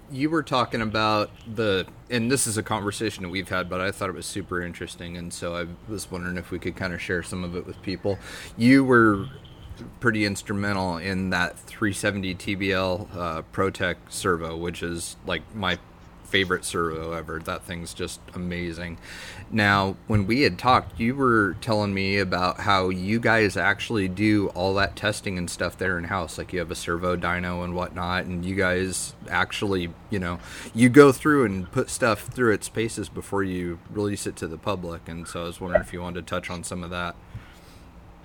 you 0.09 0.29
were 0.29 0.43
talking 0.43 0.81
about 0.81 1.29
the, 1.53 1.85
and 2.09 2.31
this 2.31 2.47
is 2.47 2.57
a 2.57 2.63
conversation 2.63 3.23
that 3.23 3.29
we've 3.29 3.49
had, 3.49 3.69
but 3.69 3.81
I 3.81 3.91
thought 3.91 4.09
it 4.09 4.15
was 4.15 4.25
super 4.25 4.61
interesting, 4.61 5.17
and 5.17 5.33
so 5.33 5.55
I 5.55 5.65
was 5.89 6.09
wondering 6.09 6.37
if 6.37 6.51
we 6.51 6.59
could 6.59 6.75
kind 6.75 6.93
of 6.93 7.01
share 7.01 7.21
some 7.21 7.43
of 7.43 7.55
it 7.55 7.65
with 7.65 7.81
people. 7.81 8.17
You 8.55 8.85
were 8.85 9.27
pretty 9.99 10.25
instrumental 10.25 10.97
in 10.97 11.29
that 11.31 11.59
370 11.59 12.35
TBL 12.35 13.15
uh, 13.15 13.41
ProTek 13.53 13.97
servo, 14.09 14.55
which 14.55 14.81
is 14.81 15.17
like 15.25 15.43
my 15.53 15.77
favorite 16.27 16.65
servo 16.65 17.13
ever. 17.13 17.39
That 17.39 17.63
thing's 17.63 17.93
just 17.93 18.19
amazing. 18.33 18.97
Now, 19.49 19.95
when 20.07 20.27
we 20.27 20.41
had 20.41 20.59
talked, 20.59 20.99
you 20.99 21.15
were 21.15 21.55
telling 21.61 21.93
me 21.93 22.17
about 22.19 22.61
how 22.61 22.89
you 22.89 23.19
guys 23.19 23.55
actually 23.55 24.07
do 24.07 24.49
all 24.49 24.73
that 24.75 24.95
testing 24.95 25.37
and 25.37 25.49
stuff 25.49 25.77
there 25.77 25.97
in 25.97 26.05
house. 26.05 26.37
Like 26.37 26.51
you 26.51 26.59
have 26.59 26.71
a 26.71 26.75
servo 26.75 27.15
dyno 27.15 27.63
and 27.63 27.73
whatnot, 27.73 28.25
and 28.25 28.45
you 28.45 28.55
guys 28.55 29.15
actually, 29.29 29.93
you 30.09 30.19
know, 30.19 30.39
you 30.73 30.89
go 30.89 31.11
through 31.11 31.45
and 31.45 31.71
put 31.71 31.89
stuff 31.89 32.21
through 32.21 32.53
its 32.53 32.67
paces 32.67 33.09
before 33.09 33.43
you 33.43 33.79
release 33.89 34.27
it 34.27 34.35
to 34.37 34.47
the 34.47 34.57
public. 34.57 35.07
And 35.07 35.27
so 35.27 35.41
I 35.41 35.43
was 35.45 35.61
wondering 35.61 35.81
if 35.81 35.93
you 35.93 36.01
wanted 36.01 36.27
to 36.27 36.29
touch 36.29 36.49
on 36.49 36.63
some 36.63 36.83
of 36.83 36.89
that. 36.89 37.15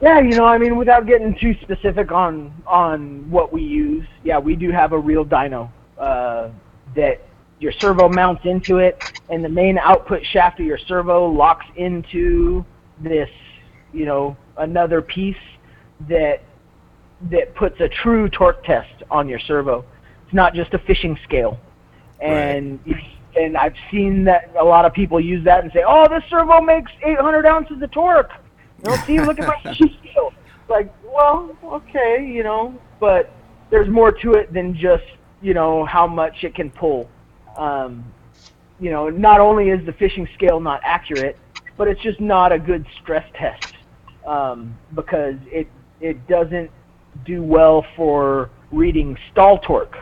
Yeah, 0.01 0.19
you 0.19 0.37
know, 0.37 0.47
I 0.47 0.59
mean, 0.59 0.77
without 0.77 1.07
getting 1.07 1.37
too 1.37 1.55
specific 1.63 2.11
on 2.11 2.53
on 2.67 3.31
what 3.31 3.53
we 3.53 3.63
use, 3.63 4.05
yeah, 4.25 4.39
we 4.39 4.57
do 4.57 4.73
have 4.73 4.93
a 4.93 4.99
real 4.99 5.25
dyno 5.25 5.71
uh, 5.97 6.49
that 6.97 7.21
your 7.63 7.73
servo 7.73 8.09
mounts 8.09 8.45
into 8.45 8.79
it, 8.79 9.01
and 9.31 9.45
the 9.45 9.49
main 9.49 9.79
output 9.79 10.25
shaft 10.27 10.59
of 10.59 10.67
your 10.67 10.79
servo 10.79 11.27
locks 11.29 11.65
into 11.77 12.65
this, 12.99 13.31
you 13.93 14.05
know, 14.05 14.37
another 14.57 15.01
piece 15.01 15.37
that 16.09 16.43
that 17.31 17.55
puts 17.55 17.81
a 17.81 17.89
true 17.89 18.29
torque 18.29 18.65
test 18.65 19.05
on 19.09 19.29
your 19.29 19.39
servo. 19.39 19.85
It's 20.25 20.35
not 20.35 20.55
just 20.55 20.75
a 20.75 20.79
fishing 20.79 21.17
scale, 21.23 21.61
and 22.21 22.81
right. 22.85 23.05
and 23.37 23.57
I've 23.57 23.77
seen 23.93 24.25
that 24.25 24.51
a 24.59 24.65
lot 24.65 24.85
of 24.85 24.93
people 24.93 25.21
use 25.21 25.45
that 25.45 25.63
and 25.63 25.73
say, 25.73 25.85
"Oh, 25.87 26.09
this 26.09 26.25
servo 26.29 26.61
makes 26.61 26.91
800 27.05 27.47
ounces 27.47 27.81
of 27.81 27.91
torque." 27.93 28.33
You 28.85 28.91
know, 28.91 28.97
see, 29.07 29.21
look 29.21 29.39
at 29.39 29.47
my 29.47 29.61
fishing 29.63 29.97
scale. 30.01 30.33
Like, 30.69 30.93
well, 31.05 31.57
okay, 31.65 32.27
you 32.27 32.43
know, 32.43 32.75
but 32.99 33.31
there's 33.71 33.89
more 33.89 34.11
to 34.11 34.33
it 34.33 34.53
than 34.53 34.75
just 34.75 35.05
you 35.41 35.55
know 35.55 35.85
how 35.85 36.09
much 36.09 36.43
it 36.43 36.57
can 36.57 36.69
pull 36.69 37.09
um, 37.57 38.05
you 38.81 38.91
know, 38.91 39.09
not 39.09 39.41
only 39.41 39.71
is 39.71 39.85
the 39.87 39.93
fishing 39.93 40.29
scale 40.35 40.61
not 40.61 40.81
accurate, 40.85 41.39
but 41.77 41.89
it's 41.89 42.01
just 42.01 42.21
not 42.21 42.53
a 42.53 42.59
good 42.59 42.85
stress 43.03 43.25
test 43.39 43.75
um, 44.27 44.77
because 44.95 45.37
it 45.47 45.69
it 46.01 46.27
doesn't 46.27 46.71
do 47.25 47.43
well 47.43 47.85
for 47.97 48.51
reading 48.73 49.17
stall 49.31 49.59
torque, 49.59 49.97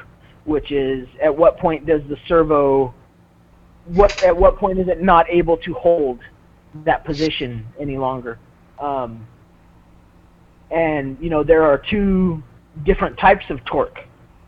which 0.44 0.72
is 0.72 1.06
at 1.22 1.36
what 1.36 1.58
point 1.58 1.86
does 1.86 2.00
the 2.08 2.16
servo 2.26 2.94
what 3.86 4.22
at 4.22 4.36
what 4.36 4.56
point 4.56 4.78
is 4.78 4.88
it 4.88 5.02
not 5.02 5.28
able 5.28 5.56
to 5.58 5.74
hold 5.74 6.20
that 6.84 7.04
position 7.04 7.66
any 7.78 7.98
longer? 7.98 8.38
Um, 8.78 9.26
and 10.70 11.16
you 11.20 11.30
know 11.30 11.42
there 11.42 11.64
are 11.64 11.82
two 11.90 12.42
different 12.84 13.18
types 13.18 13.44
of 13.50 13.64
torque, 13.64 13.98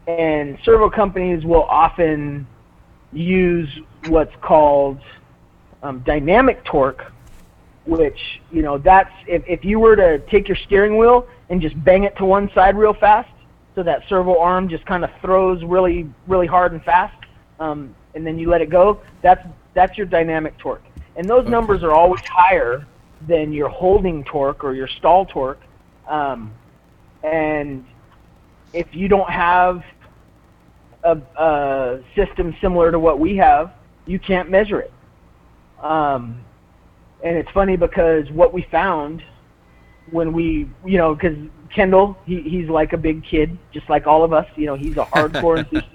and 0.06 0.58
servo 0.64 0.88
companies 0.88 1.44
will 1.44 1.64
often 1.64 2.46
use 3.12 3.68
what's 4.08 4.34
called 4.40 5.00
um, 5.82 6.00
dynamic 6.00 6.64
torque, 6.64 7.12
which 7.86 8.40
you 8.50 8.62
know 8.62 8.78
that's 8.78 9.12
if, 9.26 9.42
if 9.46 9.64
you 9.64 9.78
were 9.78 9.96
to 9.96 10.18
take 10.30 10.48
your 10.48 10.56
steering 10.56 10.96
wheel 10.96 11.26
and 11.50 11.60
just 11.60 11.82
bang 11.84 12.04
it 12.04 12.16
to 12.16 12.24
one 12.24 12.50
side 12.54 12.76
real 12.76 12.94
fast, 12.94 13.30
so 13.74 13.82
that 13.82 14.02
servo 14.08 14.38
arm 14.38 14.68
just 14.68 14.84
kind 14.86 15.04
of 15.04 15.10
throws 15.20 15.62
really 15.64 16.08
really 16.26 16.46
hard 16.46 16.72
and 16.72 16.82
fast, 16.84 17.16
um, 17.60 17.94
and 18.14 18.26
then 18.26 18.38
you 18.38 18.48
let 18.48 18.60
it 18.60 18.70
go. 18.70 19.00
That's 19.22 19.44
that's 19.74 19.96
your 19.96 20.06
dynamic 20.06 20.56
torque, 20.58 20.84
and 21.16 21.28
those 21.28 21.42
okay. 21.42 21.50
numbers 21.50 21.82
are 21.82 21.92
always 21.92 22.22
higher 22.24 22.86
than 23.28 23.52
your 23.52 23.68
holding 23.68 24.24
torque 24.24 24.64
or 24.64 24.74
your 24.74 24.88
stall 24.88 25.26
torque. 25.26 25.60
Um, 26.08 26.52
and 27.22 27.84
if 28.72 28.94
you 28.94 29.08
don't 29.08 29.30
have 29.30 29.84
a, 31.04 31.16
a 31.36 32.00
system 32.14 32.54
similar 32.60 32.90
to 32.90 32.98
what 32.98 33.18
we 33.18 33.36
have, 33.36 33.72
you 34.06 34.18
can't 34.18 34.50
measure 34.50 34.80
it. 34.80 34.92
Um, 35.82 36.44
and 37.24 37.36
it's 37.36 37.50
funny 37.50 37.76
because 37.76 38.30
what 38.30 38.52
we 38.52 38.66
found 38.70 39.22
when 40.10 40.32
we, 40.32 40.68
you 40.84 40.98
know, 40.98 41.14
because 41.14 41.36
Kendall, 41.74 42.16
he, 42.26 42.40
he's 42.42 42.68
like 42.68 42.92
a 42.92 42.96
big 42.98 43.24
kid, 43.24 43.56
just 43.72 43.88
like 43.88 44.06
all 44.06 44.24
of 44.24 44.32
us. 44.32 44.46
You 44.56 44.66
know, 44.66 44.74
he's 44.74 44.96
a 44.96 45.04
hardcore 45.04 45.58
enthusiast. 45.72 45.88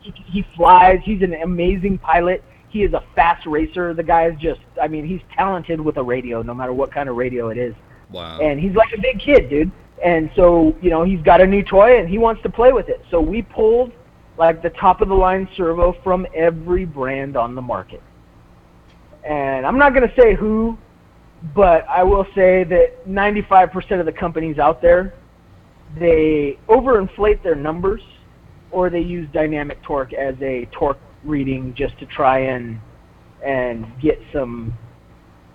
He, 0.00 0.12
he 0.26 0.46
flies. 0.56 1.00
He's 1.04 1.22
an 1.22 1.34
amazing 1.34 1.98
pilot. 1.98 2.44
He 2.68 2.82
is 2.82 2.92
a 2.92 3.02
fast 3.14 3.46
racer. 3.46 3.92
The 3.94 4.02
guy 4.02 4.28
is 4.28 4.38
just, 4.38 4.60
I 4.80 4.88
mean, 4.88 5.06
he's 5.06 5.20
talented 5.34 5.80
with 5.80 5.96
a 5.96 6.02
radio, 6.02 6.42
no 6.42 6.54
matter 6.54 6.72
what 6.72 6.92
kind 6.92 7.08
of 7.08 7.16
radio 7.16 7.48
it 7.48 7.58
is. 7.58 7.74
Wow. 8.10 8.38
And 8.40 8.60
he's 8.60 8.74
like 8.74 8.92
a 8.96 9.00
big 9.00 9.18
kid, 9.20 9.50
dude. 9.50 9.72
And 10.04 10.30
so, 10.34 10.76
you 10.80 10.90
know, 10.90 11.02
he's 11.04 11.20
got 11.20 11.40
a 11.40 11.46
new 11.46 11.62
toy 11.62 11.98
and 11.98 12.08
he 12.08 12.18
wants 12.18 12.42
to 12.42 12.48
play 12.48 12.72
with 12.72 12.88
it. 12.88 13.04
So 13.10 13.20
we 13.20 13.42
pulled 13.42 13.92
like 14.40 14.62
the 14.62 14.70
top 14.70 15.02
of 15.02 15.08
the 15.08 15.14
line 15.14 15.46
servo 15.54 15.94
from 16.02 16.26
every 16.34 16.86
brand 16.86 17.36
on 17.36 17.54
the 17.54 17.60
market. 17.60 18.02
And 19.22 19.66
I'm 19.66 19.76
not 19.76 19.92
going 19.94 20.08
to 20.08 20.14
say 20.18 20.34
who, 20.34 20.78
but 21.54 21.86
I 21.86 22.02
will 22.02 22.24
say 22.34 22.64
that 22.64 23.06
95% 23.06 24.00
of 24.00 24.06
the 24.06 24.12
companies 24.12 24.58
out 24.58 24.80
there, 24.80 25.12
they 25.98 26.58
overinflate 26.70 27.42
their 27.42 27.54
numbers 27.54 28.00
or 28.70 28.88
they 28.88 29.00
use 29.00 29.28
dynamic 29.34 29.82
torque 29.82 30.14
as 30.14 30.34
a 30.40 30.66
torque 30.72 30.98
reading 31.22 31.74
just 31.74 31.98
to 31.98 32.06
try 32.06 32.38
and 32.38 32.80
and 33.44 33.86
get 34.00 34.18
some 34.32 34.72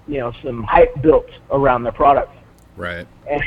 you 0.08 0.20
know 0.20 0.32
some 0.44 0.64
hype 0.64 1.02
built 1.02 1.30
around 1.50 1.84
their 1.84 1.94
product. 1.94 2.32
Right. 2.76 3.08
And 3.30 3.42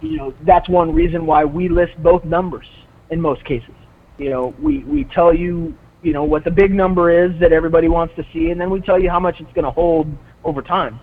you 0.00 0.16
know 0.16 0.34
that's 0.44 0.68
one 0.68 0.92
reason 0.92 1.24
why 1.26 1.44
we 1.44 1.68
list 1.68 1.92
both 2.02 2.24
numbers 2.24 2.66
in 3.10 3.20
most 3.20 3.44
cases 3.44 3.74
you 4.18 4.30
know, 4.30 4.54
we 4.60 4.78
we 4.80 5.04
tell 5.04 5.34
you 5.34 5.76
you 6.02 6.12
know 6.12 6.24
what 6.24 6.44
the 6.44 6.50
big 6.50 6.72
number 6.72 7.10
is 7.10 7.38
that 7.40 7.52
everybody 7.52 7.88
wants 7.88 8.14
to 8.16 8.26
see, 8.32 8.50
and 8.50 8.60
then 8.60 8.70
we 8.70 8.80
tell 8.80 9.00
you 9.00 9.10
how 9.10 9.20
much 9.20 9.40
it's 9.40 9.52
going 9.52 9.64
to 9.64 9.70
hold 9.70 10.06
over 10.44 10.62
time. 10.62 10.98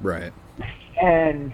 Right. 0.00 0.32
And 1.00 1.52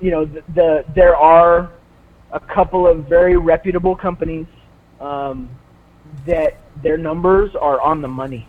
you 0.00 0.10
know, 0.10 0.24
the, 0.24 0.42
the 0.54 0.84
there 0.94 1.16
are 1.16 1.72
a 2.32 2.40
couple 2.40 2.86
of 2.86 3.08
very 3.08 3.36
reputable 3.36 3.96
companies 3.96 4.46
um, 5.00 5.48
that 6.26 6.60
their 6.82 6.98
numbers 6.98 7.54
are 7.54 7.80
on 7.80 8.02
the 8.02 8.08
money, 8.08 8.48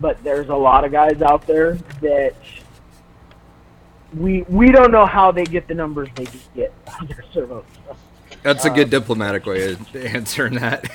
but 0.00 0.22
there's 0.24 0.48
a 0.48 0.54
lot 0.54 0.84
of 0.84 0.92
guys 0.92 1.20
out 1.22 1.46
there 1.46 1.74
that 2.00 2.34
we 4.16 4.42
we 4.42 4.70
don't 4.70 4.90
know 4.90 5.04
how 5.06 5.30
they 5.30 5.44
get 5.44 5.68
the 5.68 5.74
numbers 5.74 6.08
they 6.14 6.26
get 6.54 6.72
on 7.00 7.06
their 7.06 7.24
servos. 7.32 7.64
That's 8.42 8.64
a 8.64 8.70
good 8.70 8.90
diplomatic 8.90 9.46
way 9.46 9.72
of 9.72 9.96
answering 9.96 10.54
that. 10.56 10.88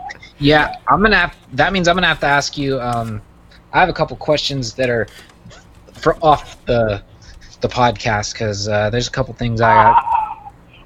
Yeah, 0.40 0.76
I'm 0.86 1.02
gonna 1.02 1.16
have. 1.16 1.36
That 1.54 1.72
means 1.72 1.88
I'm 1.88 1.96
gonna 1.96 2.06
have 2.06 2.20
to 2.20 2.26
ask 2.26 2.56
you. 2.56 2.80
Um, 2.80 3.20
I 3.72 3.80
have 3.80 3.88
a 3.88 3.92
couple 3.92 4.16
questions 4.16 4.72
that 4.74 4.88
are 4.88 5.08
for 5.94 6.16
off 6.22 6.64
the 6.64 7.02
the 7.60 7.66
podcast 7.68 8.34
because 8.34 8.68
uh, 8.68 8.88
there's 8.90 9.08
a 9.08 9.10
couple 9.10 9.34
things 9.34 9.60
I 9.60 9.74
got. 9.74 10.04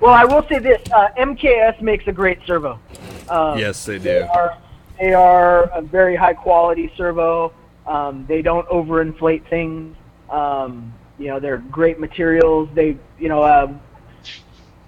Well, 0.00 0.14
I 0.14 0.24
will 0.24 0.42
say 0.48 0.58
this: 0.58 0.80
uh, 0.90 1.08
MKS 1.18 1.82
makes 1.82 2.06
a 2.06 2.12
great 2.12 2.38
servo. 2.46 2.80
Um, 3.28 3.58
yes, 3.58 3.84
they 3.84 3.98
They 3.98 4.20
do. 4.20 4.26
are, 4.32 4.56
they 4.98 5.12
are 5.12 5.64
a 5.64 5.82
very 5.82 6.16
high 6.16 6.32
quality 6.32 6.90
servo. 6.96 7.52
Um, 7.86 8.24
they 8.26 8.40
don't 8.40 8.66
overinflate 8.68 9.46
things. 9.50 9.94
Um, 10.30 10.94
you 11.18 11.26
know, 11.28 11.40
they're 11.40 11.58
great 11.58 12.00
materials. 12.00 12.70
They, 12.72 12.96
you 13.18 13.28
know, 13.28 13.44
um, 13.44 13.80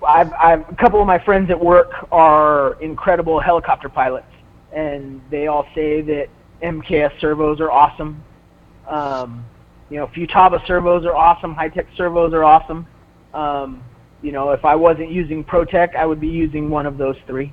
I've, 0.07 0.33
I've 0.35 0.69
a 0.69 0.77
couple 0.77 1.01
of 1.01 1.07
my 1.07 1.19
friends 1.19 1.51
at 1.51 1.59
work 1.59 1.91
are 2.13 2.81
incredible 2.81 3.41
helicopter 3.41 3.89
pilots, 3.89 4.33
and 4.73 5.21
they 5.31 5.47
all 5.47 5.67
say 5.75 6.01
that 6.03 6.29
MKS 6.63 7.21
servos 7.21 7.61
are 7.61 7.71
awesome. 7.71 8.23
Um, 8.89 9.45
you 9.91 9.99
know, 9.99 10.07
Futaba 10.09 10.65
servos 10.67 11.05
are 11.05 11.15
awesome. 11.15 11.55
Hitec 11.55 11.87
servos 11.97 12.33
are 12.33 12.45
awesome. 12.45 12.87
Um, 13.33 13.83
you 14.23 14.33
know, 14.33 14.51
if 14.51 14.65
I 14.65 14.75
wasn't 14.75 15.11
using 15.11 15.45
ProTek, 15.45 15.97
I 15.97 16.07
would 16.07 16.21
be 16.21 16.29
using 16.29 16.71
one 16.71 16.87
of 16.87 16.97
those 16.97 17.17
three. 17.27 17.53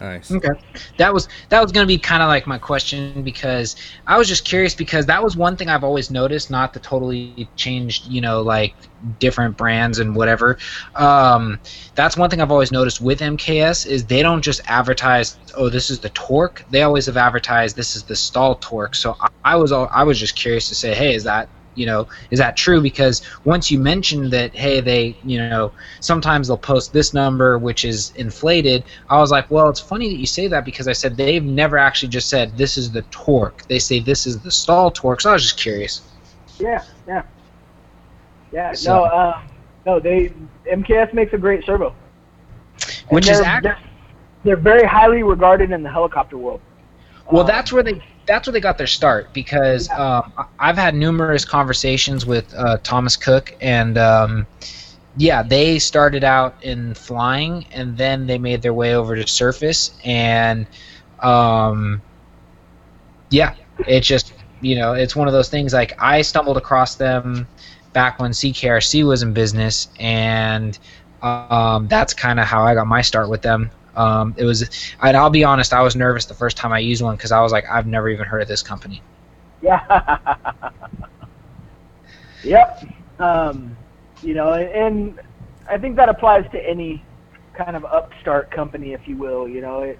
Nice. 0.00 0.30
Okay, 0.30 0.50
that 0.98 1.12
was 1.12 1.28
that 1.48 1.62
was 1.62 1.72
gonna 1.72 1.86
be 1.86 1.96
kind 1.96 2.22
of 2.22 2.28
like 2.28 2.46
my 2.46 2.58
question 2.58 3.22
because 3.22 3.76
I 4.06 4.18
was 4.18 4.28
just 4.28 4.44
curious 4.44 4.74
because 4.74 5.06
that 5.06 5.22
was 5.22 5.36
one 5.36 5.56
thing 5.56 5.68
I've 5.68 5.84
always 5.84 6.10
noticed. 6.10 6.50
Not 6.50 6.74
to 6.74 6.80
totally 6.80 7.48
change, 7.56 8.04
you 8.06 8.20
know, 8.20 8.42
like 8.42 8.74
different 9.18 9.56
brands 9.56 9.98
and 9.98 10.14
whatever. 10.14 10.58
Um, 10.94 11.58
that's 11.94 12.16
one 12.16 12.28
thing 12.28 12.40
I've 12.40 12.50
always 12.50 12.72
noticed 12.72 13.00
with 13.00 13.20
MKS 13.20 13.86
is 13.86 14.04
they 14.04 14.22
don't 14.22 14.42
just 14.42 14.60
advertise, 14.66 15.38
oh, 15.56 15.68
this 15.68 15.90
is 15.90 15.98
the 16.00 16.10
torque. 16.10 16.64
They 16.70 16.82
always 16.82 17.06
have 17.06 17.16
advertised 17.16 17.76
this 17.76 17.96
is 17.96 18.02
the 18.02 18.16
stall 18.16 18.56
torque. 18.56 18.94
So 18.94 19.16
I, 19.20 19.28
I 19.44 19.56
was 19.56 19.72
all, 19.72 19.88
I 19.92 20.02
was 20.02 20.18
just 20.18 20.36
curious 20.36 20.68
to 20.68 20.74
say, 20.74 20.94
hey, 20.94 21.14
is 21.14 21.24
that 21.24 21.48
you 21.76 21.86
know 21.86 22.08
is 22.30 22.38
that 22.38 22.56
true 22.56 22.80
because 22.80 23.22
once 23.44 23.70
you 23.70 23.78
mentioned 23.78 24.32
that 24.32 24.54
hey 24.54 24.80
they 24.80 25.16
you 25.24 25.38
know 25.38 25.72
sometimes 26.00 26.48
they'll 26.48 26.56
post 26.58 26.92
this 26.92 27.12
number 27.14 27.58
which 27.58 27.84
is 27.84 28.10
inflated 28.16 28.84
i 29.08 29.18
was 29.18 29.30
like 29.30 29.50
well 29.50 29.68
it's 29.68 29.80
funny 29.80 30.08
that 30.08 30.18
you 30.18 30.26
say 30.26 30.46
that 30.48 30.64
because 30.64 30.88
i 30.88 30.92
said 30.92 31.16
they've 31.16 31.44
never 31.44 31.76
actually 31.78 32.08
just 32.08 32.28
said 32.28 32.56
this 32.56 32.76
is 32.76 32.90
the 32.90 33.02
torque 33.10 33.66
they 33.68 33.78
say 33.78 34.00
this 34.00 34.26
is 34.26 34.40
the 34.40 34.50
stall 34.50 34.90
torque 34.90 35.20
so 35.20 35.30
i 35.30 35.32
was 35.34 35.42
just 35.42 35.58
curious 35.58 36.02
Yeah, 36.58 36.82
yeah, 37.06 37.22
yeah. 38.52 38.72
So- 38.72 38.94
no, 38.94 39.04
uh, 39.04 39.42
no, 39.84 40.00
they 40.00 40.32
MKS 40.70 41.12
makes 41.14 41.32
a 41.32 41.38
great 41.38 41.64
servo. 41.64 41.94
Which 43.10 43.28
is 43.28 43.38
they're, 43.38 43.46
act- 43.46 43.62
they're, 43.64 43.78
they're 44.44 44.56
very 44.56 44.86
highly 44.86 45.22
regarded 45.22 45.70
in 45.70 45.82
the 45.82 45.90
helicopter 45.90 46.36
world. 46.38 46.60
Well, 47.30 47.44
that's 47.44 47.72
where 47.72 47.82
they 47.82 48.02
that's 48.26 48.46
where 48.46 48.52
they 48.52 48.60
got 48.60 48.78
their 48.78 48.86
start 48.86 49.32
because 49.32 49.88
um, 49.90 50.32
I've 50.58 50.76
had 50.76 50.94
numerous 50.94 51.44
conversations 51.44 52.26
with 52.26 52.52
uh, 52.54 52.78
Thomas 52.82 53.16
Cook 53.16 53.54
and 53.60 53.96
um, 53.96 54.46
yeah, 55.16 55.42
they 55.42 55.78
started 55.78 56.24
out 56.24 56.62
in 56.62 56.94
flying 56.94 57.66
and 57.72 57.96
then 57.96 58.26
they 58.26 58.38
made 58.38 58.62
their 58.62 58.74
way 58.74 58.94
over 58.94 59.16
to 59.16 59.26
surface 59.26 59.96
and 60.04 60.66
um, 61.20 62.02
yeah, 63.30 63.54
it's 63.86 64.06
just 64.06 64.32
you 64.60 64.76
know 64.76 64.94
it's 64.94 65.14
one 65.14 65.28
of 65.28 65.32
those 65.34 65.48
things 65.48 65.72
like 65.72 65.92
I 65.98 66.22
stumbled 66.22 66.56
across 66.56 66.96
them 66.96 67.46
back 67.92 68.18
when 68.18 68.32
CKRC 68.32 69.06
was 69.06 69.22
in 69.22 69.32
business 69.32 69.88
and 69.98 70.78
um, 71.22 71.88
that's 71.88 72.12
kind 72.12 72.38
of 72.38 72.46
how 72.46 72.62
I 72.62 72.74
got 72.74 72.86
my 72.86 73.00
start 73.02 73.28
with 73.30 73.42
them. 73.42 73.70
Um, 73.96 74.34
it 74.36 74.44
was, 74.44 74.68
and 75.02 75.16
I'll 75.16 75.30
be 75.30 75.42
honest, 75.42 75.72
I 75.72 75.82
was 75.82 75.96
nervous 75.96 76.26
the 76.26 76.34
first 76.34 76.56
time 76.56 76.72
I 76.72 76.78
used 76.78 77.02
one 77.02 77.16
because 77.16 77.32
I 77.32 77.40
was 77.40 77.50
like, 77.50 77.64
I've 77.70 77.86
never 77.86 78.08
even 78.08 78.26
heard 78.26 78.42
of 78.42 78.48
this 78.48 78.62
company. 78.62 79.02
Yeah. 79.62 80.28
yep. 82.44 82.84
Um, 83.18 83.76
you 84.22 84.34
know, 84.34 84.52
and 84.52 85.20
I 85.68 85.78
think 85.78 85.96
that 85.96 86.08
applies 86.08 86.50
to 86.52 86.68
any 86.68 87.02
kind 87.54 87.76
of 87.76 87.84
upstart 87.86 88.50
company, 88.50 88.92
if 88.92 89.08
you 89.08 89.16
will. 89.16 89.48
You 89.48 89.62
know, 89.62 89.80
it, 89.80 89.98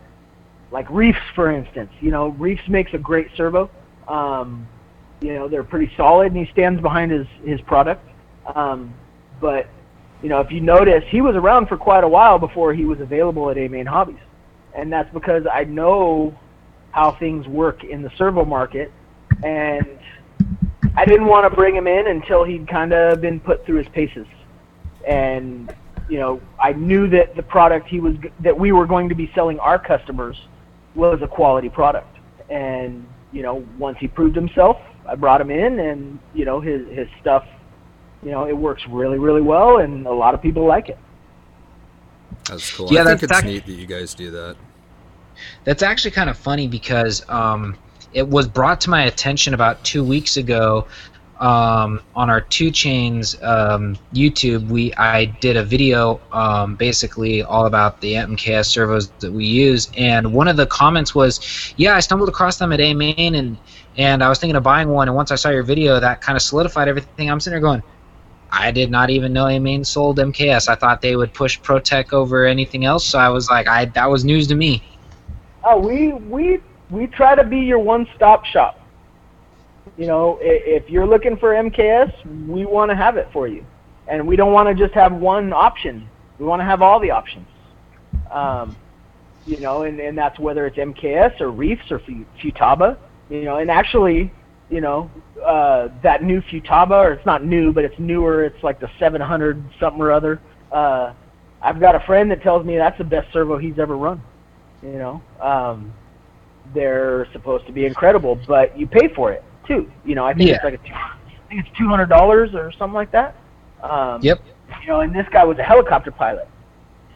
like 0.71 0.89
Reefs, 0.91 1.19
for 1.35 1.51
instance. 1.51 1.91
You 2.01 2.11
know, 2.11 2.29
Reefs 2.29 2.69
makes 2.69 2.93
a 2.95 2.99
great 2.99 3.29
servo. 3.37 3.71
Um, 4.09 4.69
you 5.21 5.35
know, 5.35 5.49
they're 5.49 5.65
pretty 5.65 5.91
solid, 5.97 6.33
and 6.33 6.37
he 6.37 6.53
stands 6.53 6.81
behind 6.81 7.11
his 7.11 7.27
his 7.45 7.61
product. 7.63 8.07
Um, 8.55 8.93
but 9.41 9.69
you 10.23 10.29
know, 10.29 10.41
if 10.41 10.51
you 10.51 10.61
notice, 10.61 11.05
he 11.09 11.21
was 11.21 11.37
around 11.37 11.69
for 11.69 11.77
quite 11.77 12.05
a 12.05 12.09
while 12.09 12.39
before 12.39 12.73
he 12.73 12.85
was 12.85 13.01
available 13.01 13.51
at 13.51 13.57
AMain 13.57 13.87
Hobbies, 13.87 14.17
and 14.75 14.93
that's 14.93 15.13
because 15.13 15.45
I 15.53 15.65
know 15.65 16.37
how 16.93 17.13
things 17.13 17.47
work 17.47 17.85
in 17.85 18.03
the 18.03 18.11
servo 18.17 18.45
market, 18.45 18.91
and 19.45 19.99
I 20.97 21.05
didn't 21.05 21.27
want 21.27 21.49
to 21.49 21.55
bring 21.55 21.77
him 21.77 21.87
in 21.87 22.07
until 22.07 22.45
he'd 22.45 22.67
kind 22.67 22.93
of 22.93 23.21
been 23.21 23.41
put 23.41 23.67
through 23.67 23.77
his 23.77 23.89
paces, 23.89 24.27
and 25.07 25.75
you 26.09 26.19
know, 26.19 26.41
I 26.61 26.73
knew 26.73 27.09
that 27.09 27.37
the 27.37 27.43
product 27.43 27.89
he 27.89 28.01
was 28.01 28.17
that 28.41 28.59
we 28.59 28.73
were 28.73 28.87
going 28.87 29.09
to 29.09 29.15
be 29.15 29.31
selling 29.35 29.59
our 29.59 29.79
customers 29.79 30.37
was 30.95 31.21
a 31.23 31.29
quality 31.29 31.69
product, 31.69 32.17
and 32.49 33.07
you 33.33 33.43
know, 33.43 33.67
once 33.79 33.99
he 33.99 34.09
proved 34.09 34.35
himself, 34.35 34.79
I 35.07 35.15
brought 35.15 35.41
him 35.41 35.51
in, 35.51 35.79
and 35.79 36.19
you 36.35 36.47
know, 36.47 36.61
his 36.61 36.87
his 36.89 37.09
stuff 37.21 37.47
you 38.27 38.33
know, 38.33 38.45
it 38.45 38.57
works 38.57 38.85
really, 38.89 39.21
really 39.21 39.41
well, 39.41 39.79
and 39.79 40.05
a 40.05 40.13
lot 40.13 40.35
of 40.35 40.43
people 40.43 40.67
like 40.67 40.89
it. 40.89 40.99
That's 42.49 42.77
cool. 42.77 42.93
Yeah, 42.93 43.03
I 43.03 43.05
think 43.05 43.21
that's 43.21 43.23
it's 43.23 43.33
act- 43.33 43.47
neat 43.47 43.67
that 43.67 43.73
you 43.73 43.87
guys 43.87 44.15
do 44.15 44.33
that. 44.33 44.57
That's 45.63 45.81
actually 45.81 46.11
kind 46.11 46.29
of 46.29 46.37
funny 46.37 46.67
because 46.67 47.23
um, 47.29 47.77
it 48.15 48.27
was 48.27 48.49
brought 48.49 48.81
to 48.81 48.91
my 48.91 49.05
attention 49.05 49.55
about 49.55 49.85
two 49.85 50.03
weeks 50.03 50.39
ago 50.39 50.89
um, 51.39 52.01
on 52.17 52.29
our 52.29 52.41
Two 52.41 52.73
Chains 52.73 53.41
um, 53.43 53.97
YouTube. 54.13 54.67
We 54.71 54.93
I 54.95 55.27
did 55.27 55.57
a 55.57 55.63
video 55.63 56.21
um, 56.33 56.75
basically 56.75 57.45
all 57.45 57.67
about 57.67 58.01
the 58.01 58.15
MKS 58.15 58.67
servos 58.67 59.09
that 59.21 59.31
we 59.31 59.47
use, 59.47 59.89
and 59.97 60.33
one 60.33 60.49
of 60.49 60.57
the 60.57 60.67
comments 60.67 61.15
was, 61.15 61.75
"Yeah, 61.77 61.95
I 61.95 62.01
stumbled 62.01 62.29
across 62.29 62.59
them 62.59 62.73
at 62.73 62.81
AMain, 62.81 63.39
and 63.39 63.57
and 63.97 64.25
I 64.25 64.29
was 64.29 64.41
thinking 64.41 64.57
of 64.57 64.65
buying 64.65 64.89
one, 64.89 65.07
and 65.07 65.15
once 65.15 65.31
I 65.31 65.37
saw 65.37 65.51
your 65.51 65.63
video, 65.63 66.01
that 66.01 66.21
kind 66.21 66.35
of 66.35 66.43
solidified 66.43 66.89
everything." 66.89 67.31
I'm 67.31 67.39
sitting 67.39 67.53
there 67.53 67.61
going. 67.61 67.85
I 68.59 68.71
did 68.71 68.91
not 68.91 69.11
even 69.11 69.33
know 69.33 69.45
AMain 69.45 69.85
sold 69.85 70.19
MKS. 70.19 70.69
I 70.69 70.75
thought 70.75 71.01
they 71.01 71.17
would 71.17 71.33
push 71.35 71.61
ProTek 71.61 72.13
over 72.13 72.47
anything 72.47 72.85
else, 72.85 73.05
so 73.05 73.19
I 73.19 73.29
was 73.29 73.51
like, 73.51 73.69
I 73.69 73.87
that 73.87 74.11
was 74.11 74.25
news 74.25 74.47
to 74.49 74.55
me. 74.55 74.83
Oh, 75.65 75.79
we 75.79 76.13
we 76.13 76.61
we 76.91 77.07
try 77.07 77.35
to 77.35 77.45
be 77.45 77.59
your 77.59 77.79
one-stop 77.79 78.45
shop. 78.45 78.81
You 79.99 80.07
know, 80.07 80.39
if 80.41 80.89
you're 80.91 81.07
looking 81.07 81.37
for 81.37 81.55
MKS, 81.55 82.47
we 82.47 82.65
want 82.65 82.91
to 82.91 82.97
have 82.97 83.17
it 83.17 83.29
for 83.33 83.47
you, 83.49 83.65
and 84.09 84.27
we 84.27 84.37
don't 84.37 84.53
want 84.53 84.69
to 84.69 84.75
just 84.75 84.95
have 84.95 85.13
one 85.13 85.53
option. 85.53 86.09
We 86.39 86.47
want 86.47 86.61
to 86.61 86.65
have 86.65 86.83
all 86.83 87.01
the 87.01 87.11
options. 87.11 87.49
Um, 88.31 88.77
you 89.47 89.59
know, 89.61 89.83
and, 89.83 90.01
and 90.01 90.17
that's 90.17 90.39
whether 90.39 90.67
it's 90.67 90.77
MKS 90.77 91.41
or 91.41 91.51
Reefs 91.51 91.91
or 91.91 92.01
Futaba. 92.01 92.97
You 93.31 93.45
know, 93.45 93.57
and 93.57 93.71
actually, 93.71 94.33
you 94.71 94.81
know, 94.81 95.11
uh, 95.45 95.89
that 96.03 96.23
new 96.23 96.41
Futaba, 96.43 97.05
or 97.05 97.13
it's 97.13 97.27
not 97.27 97.45
new, 97.45 97.73
but 97.73 97.85
it's 97.85 97.99
newer. 97.99 98.45
It's 98.45 98.63
like 98.63 98.81
the 98.81 98.91
700 98.99 99.63
something 99.79 100.01
or 100.01 100.13
other. 100.13 100.41
Uh, 100.73 101.13
I've 101.63 101.81
got 101.81 101.95
a 101.95 102.01
friend 102.01 102.31
that 102.31 102.43
tells 102.43 102.65
me 102.65 102.77
that's 102.77 102.99
the 102.99 103.05
best 103.05 103.33
servo 103.33 103.59
he's 103.59 103.79
ever 103.79 103.97
run. 103.97 104.23
You 104.83 104.99
know, 104.99 105.23
um, 105.41 105.93
they're 106.75 107.27
supposed 107.33 107.67
to 107.67 107.73
be 107.73 107.87
incredible, 107.87 108.39
but 108.47 108.79
you 108.79 108.87
pay 108.87 109.09
for 109.15 109.33
it 109.33 109.43
too. 109.67 109.91
You 110.05 110.15
know, 110.15 110.25
I 110.25 110.35
think 110.35 110.51
it's 110.51 110.65
like 110.65 110.75
a 110.75 110.79
two, 110.79 110.93
I 110.93 111.49
think 111.49 111.67
it's 111.67 111.79
two 111.79 111.89
hundred 111.89 112.09
dollars 112.09 112.55
or 112.55 112.71
something 112.73 112.95
like 112.95 113.11
that. 113.13 113.37
Um, 113.83 114.21
Yep. 114.23 114.41
You 114.83 114.89
know, 114.89 115.01
and 115.01 115.15
this 115.15 115.27
guy 115.31 115.45
was 115.45 115.59
a 115.59 115.63
helicopter 115.63 116.11
pilot, 116.11 116.49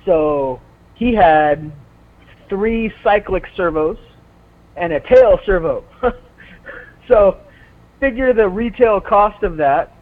so 0.05 0.61
he 0.95 1.15
had 1.15 1.71
three 2.49 2.93
cyclic 3.03 3.45
servos 3.57 3.99
and 4.77 4.93
a 4.93 5.01
tail 5.01 5.39
servo. 5.45 5.85
so 7.09 7.39
figure 8.01 8.33
the 8.33 8.49
retail 8.49 9.01
cost 9.01 9.43
of 9.43 9.57
that. 9.59 9.95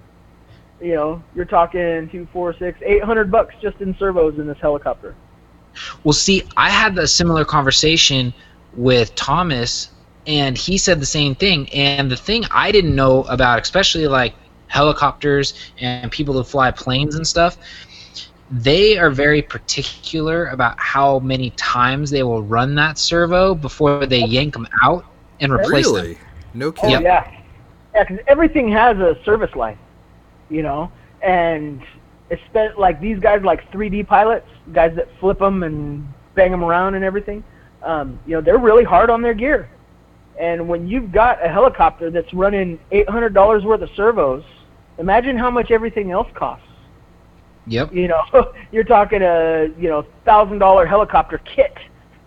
You 0.80 0.94
know, 0.94 1.22
you're 1.34 1.44
talking 1.44 2.08
two, 2.10 2.26
four, 2.32 2.54
six, 2.56 2.78
eight 2.84 3.02
hundred 3.02 3.30
bucks 3.30 3.54
just 3.60 3.80
in 3.80 3.96
servos 3.98 4.38
in 4.38 4.46
this 4.46 4.58
helicopter. 4.60 5.14
Well, 6.04 6.12
see, 6.12 6.44
I 6.56 6.70
had 6.70 6.96
a 6.98 7.06
similar 7.06 7.44
conversation 7.44 8.32
with 8.74 9.14
Thomas, 9.16 9.90
and 10.26 10.56
he 10.56 10.78
said 10.78 11.00
the 11.00 11.06
same 11.06 11.34
thing. 11.34 11.68
And 11.70 12.10
the 12.10 12.16
thing 12.16 12.44
I 12.52 12.70
didn't 12.70 12.94
know 12.94 13.24
about, 13.24 13.60
especially 13.60 14.06
like 14.06 14.34
helicopters 14.68 15.54
and 15.80 16.10
people 16.12 16.34
who 16.34 16.44
fly 16.44 16.70
planes 16.70 17.16
and 17.16 17.26
stuff, 17.26 17.58
they 18.50 18.96
are 18.98 19.10
very 19.10 19.42
particular 19.42 20.46
about 20.46 20.78
how 20.78 21.18
many 21.18 21.50
times 21.50 22.10
they 22.10 22.22
will 22.22 22.42
run 22.42 22.74
that 22.76 22.98
servo 22.98 23.54
before 23.54 24.06
they 24.06 24.24
yank 24.24 24.54
them 24.54 24.68
out 24.82 25.04
and 25.40 25.52
replace 25.52 25.86
Really? 25.86 26.14
them. 26.14 26.22
No 26.54 26.68
Oh, 26.68 26.72
kidding. 26.72 27.02
yeah. 27.02 27.30
Yeah, 27.98 28.04
because 28.04 28.24
everything 28.28 28.70
has 28.70 28.96
a 28.98 29.18
service 29.24 29.54
line, 29.56 29.78
you 30.50 30.62
know, 30.62 30.92
and 31.20 31.82
it's 32.30 32.40
spent, 32.48 32.78
like 32.78 33.00
these 33.00 33.18
guys, 33.18 33.42
like 33.42 33.70
3D 33.72 34.06
pilots, 34.06 34.46
guys 34.72 34.94
that 34.94 35.08
flip 35.18 35.40
them 35.40 35.64
and 35.64 36.06
bang 36.36 36.52
them 36.52 36.62
around 36.62 36.94
and 36.94 37.04
everything. 37.04 37.42
Um, 37.82 38.20
you 38.24 38.34
know, 38.34 38.40
they're 38.40 38.58
really 38.58 38.84
hard 38.84 39.10
on 39.10 39.20
their 39.20 39.34
gear. 39.34 39.68
And 40.40 40.68
when 40.68 40.86
you've 40.86 41.10
got 41.10 41.44
a 41.44 41.48
helicopter 41.48 42.08
that's 42.10 42.32
running 42.32 42.78
$800 42.92 43.64
worth 43.64 43.82
of 43.82 43.90
servos, 43.96 44.44
imagine 44.98 45.36
how 45.36 45.50
much 45.50 45.72
everything 45.72 46.12
else 46.12 46.28
costs. 46.34 46.64
Yep. 47.66 47.92
You 47.92 48.06
know, 48.06 48.22
you're 48.72 48.84
talking 48.84 49.22
a 49.22 49.68
you 49.76 49.88
know 49.88 50.06
thousand 50.24 50.58
dollar 50.58 50.86
helicopter 50.86 51.38
kit 51.38 51.76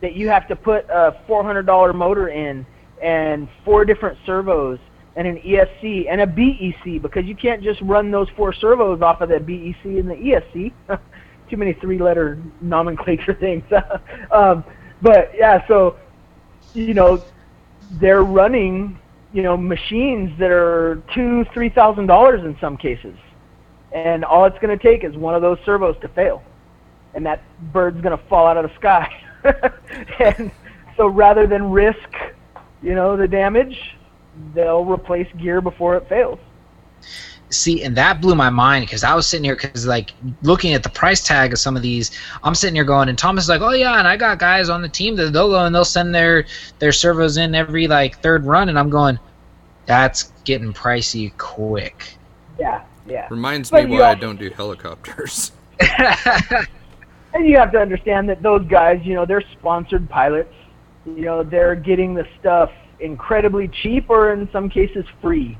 that 0.02 0.14
you 0.14 0.28
have 0.28 0.48
to 0.50 0.56
put 0.56 0.86
a 0.90 1.20
four 1.26 1.44
hundred 1.44 1.66
dollar 1.66 1.94
motor 1.94 2.28
in 2.28 2.66
and 3.02 3.48
four 3.66 3.84
different 3.86 4.20
servos 4.26 4.78
and 5.16 5.28
an 5.28 5.38
ESC 5.40 6.08
and 6.10 6.22
a 6.22 6.28
BEC 6.28 7.02
because 7.02 7.26
you 7.26 7.36
can't 7.36 7.62
just 7.62 7.82
run 7.82 8.12
those 8.12 8.30
four 8.36 8.54
servos 8.54 9.02
off 9.02 9.22
of 9.22 9.30
the 9.30 9.40
BEC 9.40 9.84
and 9.86 10.10
the 10.10 10.16
ESC. 10.16 10.72
Too 11.50 11.58
many 11.58 11.74
three 11.74 11.98
letter 11.98 12.42
nomenclature 12.62 13.34
things. 13.40 13.64
um, 14.32 14.64
but 15.02 15.32
yeah, 15.36 15.66
so 15.68 15.98
you 16.74 16.94
know 16.94 17.24
they're 17.94 18.24
running 18.24 18.98
you 19.34 19.44
know 19.44 19.58
machines 19.58 20.32
that 20.40 20.52
are 20.52 21.02
two 21.14 21.46
three 21.54 21.70
thousand 21.70 22.08
dollars 22.08 22.42
in 22.46 22.58
some 22.62 22.78
cases 22.78 23.16
and 23.92 24.24
all 24.24 24.46
it's 24.46 24.58
going 24.60 24.78
to 24.78 24.82
take 24.82 25.04
is 25.04 25.16
one 25.16 25.36
of 25.36 25.42
those 25.42 25.58
servos 25.66 25.96
to 26.02 26.08
fail, 26.10 26.42
and 27.14 27.26
that 27.26 27.42
bird's 27.74 28.00
going 28.02 28.18
to 28.18 28.24
fall 28.26 28.48
out 28.48 28.58
of 28.58 28.70
the 28.70 28.76
sky. 28.76 29.10
and 30.20 30.52
so 30.96 31.08
rather 31.08 31.46
than 31.46 31.72
risk, 31.72 32.10
you 32.82 32.96
know, 32.96 33.18
the 33.18 33.28
damage, 33.28 33.96
they'll 34.54 34.86
replace 34.86 35.28
gear 35.38 35.62
before 35.62 35.96
it 35.96 36.08
fails. 36.08 36.40
See, 37.50 37.84
and 37.84 37.98
that 37.98 38.22
blew 38.22 38.34
my 38.34 38.50
mind 38.50 38.86
because 38.86 39.04
I 39.04 39.14
was 39.14 39.28
sitting 39.28 39.44
here 39.44 39.56
because 39.56 39.86
like 39.86 40.12
looking 40.42 40.74
at 40.74 40.84
the 40.84 40.90
price 40.90 41.26
tag 41.26 41.52
of 41.52 41.60
some 41.60 41.76
of 41.76 41.82
these, 41.82 42.12
I'm 42.44 42.56
sitting 42.56 42.76
here 42.76 42.86
going, 42.86 43.10
and 43.10 43.18
Thomas 43.18 43.46
is 43.46 43.50
like, 43.50 43.62
oh 43.62 43.72
yeah, 43.72 44.00
and 44.00 44.08
I 44.08 44.16
got 44.16 44.40
guys 44.40 44.70
on 44.70 44.82
the 44.82 44.88
team 44.90 45.16
that 45.18 45.34
they'll 45.34 45.50
go 45.50 45.66
and 45.66 45.76
they'll 45.76 45.84
send 45.84 46.16
their 46.16 46.46
their 46.80 46.94
servos 46.94 47.38
in 47.38 47.54
every 47.54 47.88
like 47.88 48.20
third 48.20 48.46
run, 48.46 48.70
and 48.70 48.80
I'm 48.80 48.90
going, 48.90 49.20
that's 49.86 50.32
getting 50.46 50.72
pricey 50.72 51.36
quick. 51.38 52.16
Yeah, 52.58 52.84
yeah. 53.06 53.28
Reminds 53.30 53.70
But 53.70 53.86
me 53.86 53.96
you 53.96 54.00
why 54.00 54.12
I 54.12 54.16
don't 54.16 54.40
do 54.40 54.50
helicopters. 54.50 55.52
And 57.34 57.48
you 57.48 57.58
have 57.58 57.72
to 57.72 57.80
understand 57.80 58.28
that 58.30 58.42
those 58.42 58.66
guys, 58.68 59.02
you 59.04 59.14
know, 59.14 59.26
they're 59.26 59.44
sponsored 59.54 60.10
pilots. 60.10 60.54
You 61.06 61.22
know, 61.22 61.44
they're 61.44 61.76
getting 61.76 62.14
the 62.14 62.28
stuff 62.40 62.72
incredibly 63.02 63.68
cheap 63.68 64.10
or 64.10 64.34
in 64.34 64.50
some 64.52 64.70
cases 64.70 65.06
free. 65.22 65.58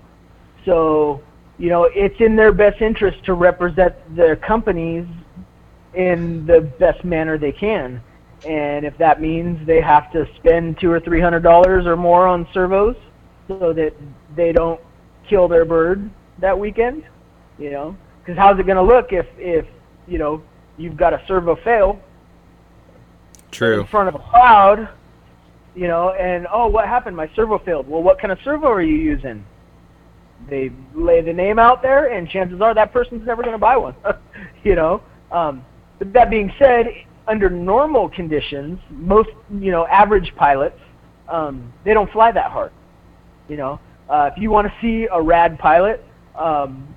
So, 0.66 1.22
you 1.58 1.70
know, 1.70 1.90
it's 1.94 2.20
in 2.20 2.36
their 2.36 2.52
best 2.52 2.82
interest 2.82 3.24
to 3.26 3.34
represent 3.34 3.94
their 4.16 4.36
companies 4.36 5.06
in 5.94 6.46
the 6.46 6.62
best 6.62 7.04
manner 7.04 7.38
they 7.38 7.52
can. 7.52 8.02
And 8.48 8.86
if 8.86 8.98
that 8.98 9.22
means 9.22 9.66
they 9.68 9.82
have 9.82 10.12
to 10.14 10.28
spend 10.38 10.80
two 10.80 10.92
or 10.92 11.00
three 11.00 11.22
hundred 11.22 11.44
dollars 11.44 11.86
or 11.86 11.96
more 11.96 12.28
on 12.28 12.48
servos 12.54 12.96
so 13.48 13.74
that 13.74 13.94
they 14.36 14.52
don't 14.52 14.80
kill 15.28 15.48
their 15.48 15.66
bird 15.66 16.10
that 16.40 16.58
weekend, 16.58 17.04
you 17.60 17.70
know, 17.70 17.96
because 18.20 18.38
how's 18.38 18.60
it 18.60 18.66
going 18.66 18.78
to 18.78 18.84
look 18.84 19.14
if 19.14 19.28
if 19.38 19.66
you 20.08 20.18
know 20.18 20.42
you've 20.78 20.98
got 20.98 21.14
a 21.14 21.22
servo 21.28 21.56
fail 21.58 22.00
True. 23.52 23.82
in 23.82 23.88
front 23.88 24.10
of 24.10 24.16
a 24.16 24.20
crowd, 24.20 24.90
you 25.76 25.88
know, 25.88 26.12
and 26.12 26.48
oh, 26.52 26.68
what 26.68 26.88
happened? 26.88 27.16
My 27.16 27.30
servo 27.36 27.60
failed. 27.60 27.88
Well, 27.88 28.04
what 28.04 28.20
kind 28.20 28.32
of 28.32 28.40
servo 28.44 28.68
are 28.68 28.82
you 28.82 28.96
using? 28.96 29.46
They 30.50 30.72
lay 30.96 31.22
the 31.22 31.34
name 31.34 31.60
out 31.60 31.82
there, 31.82 32.12
and 32.12 32.28
chances 32.28 32.62
are 32.62 32.74
that 32.74 32.92
person's 32.92 33.26
never 33.26 33.42
going 33.42 33.54
to 33.54 33.60
buy 33.60 33.78
one, 33.78 33.96
you 34.64 34.76
know. 34.76 35.02
Um, 35.32 35.64
but 36.00 36.12
that 36.14 36.30
being 36.30 36.52
said, 36.58 36.88
under 37.28 37.50
normal 37.50 38.10
conditions, 38.10 38.80
most 38.90 39.30
you 39.60 39.72
know 39.72 39.86
average 39.88 40.34
pilots, 40.36 40.80
um, 41.30 41.72
they 41.86 41.94
don't 41.94 42.12
fly 42.12 42.32
that 42.32 42.52
hard. 42.52 42.72
You 43.48 43.58
know, 43.58 43.80
uh, 44.10 44.30
if 44.34 44.42
you 44.42 44.50
want 44.50 44.68
to 44.68 44.74
see 44.82 45.08
a 45.12 45.22
rad 45.22 45.58
pilot, 45.60 46.04
um, 46.36 46.94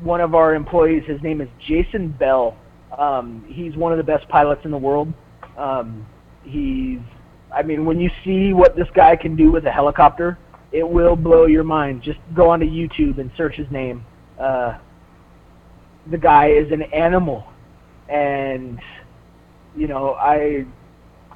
one 0.00 0.20
of 0.20 0.34
our 0.34 0.54
employees, 0.54 1.02
his 1.06 1.20
name 1.22 1.40
is 1.40 1.48
Jason 1.66 2.08
Bell. 2.08 2.56
Um, 2.96 3.44
he's 3.48 3.76
one 3.76 3.92
of 3.92 3.98
the 3.98 4.04
best 4.04 4.28
pilots 4.28 4.62
in 4.64 4.70
the 4.70 4.78
world. 4.78 5.12
Um, 5.56 6.06
he's, 6.44 7.00
I 7.54 7.62
mean, 7.62 7.84
when 7.84 7.98
you 7.98 8.10
see 8.24 8.52
what 8.52 8.76
this 8.76 8.88
guy 8.94 9.16
can 9.16 9.36
do 9.36 9.50
with 9.50 9.66
a 9.66 9.70
helicopter, 9.70 10.38
it 10.72 10.88
will 10.88 11.16
blow 11.16 11.46
your 11.46 11.64
mind. 11.64 12.02
Just 12.02 12.18
go 12.34 12.50
onto 12.50 12.66
YouTube 12.66 13.18
and 13.18 13.30
search 13.36 13.54
his 13.56 13.70
name. 13.70 14.04
Uh, 14.38 14.78
the 16.10 16.18
guy 16.18 16.50
is 16.50 16.70
an 16.72 16.82
animal, 16.82 17.44
and 18.08 18.80
you 19.76 19.86
know, 19.86 20.14
I, 20.14 20.66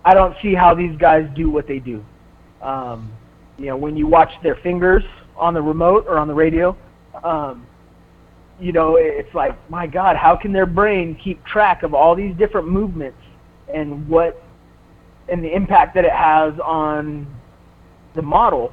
I 0.04 0.14
don't 0.14 0.36
see 0.42 0.54
how 0.54 0.74
these 0.74 0.96
guys 0.98 1.28
do 1.34 1.50
what 1.50 1.66
they 1.66 1.78
do. 1.78 2.04
Um, 2.60 3.12
you 3.58 3.66
know, 3.66 3.76
when 3.76 3.96
you 3.96 4.06
watch 4.06 4.30
their 4.42 4.56
fingers 4.56 5.02
on 5.36 5.54
the 5.54 5.62
remote 5.62 6.06
or 6.08 6.18
on 6.18 6.28
the 6.28 6.34
radio, 6.34 6.76
um, 7.22 7.66
you 8.60 8.72
know, 8.72 8.96
it's 8.96 9.32
like, 9.34 9.58
my 9.70 9.86
God, 9.86 10.16
how 10.16 10.36
can 10.36 10.52
their 10.52 10.66
brain 10.66 11.18
keep 11.22 11.44
track 11.44 11.82
of 11.82 11.94
all 11.94 12.14
these 12.14 12.36
different 12.36 12.68
movements 12.68 13.18
and 13.72 14.08
what, 14.08 14.42
and 15.32 15.42
the 15.42 15.52
impact 15.52 15.94
that 15.94 16.04
it 16.04 16.12
has 16.12 16.52
on 16.60 17.26
the 18.14 18.20
model 18.20 18.70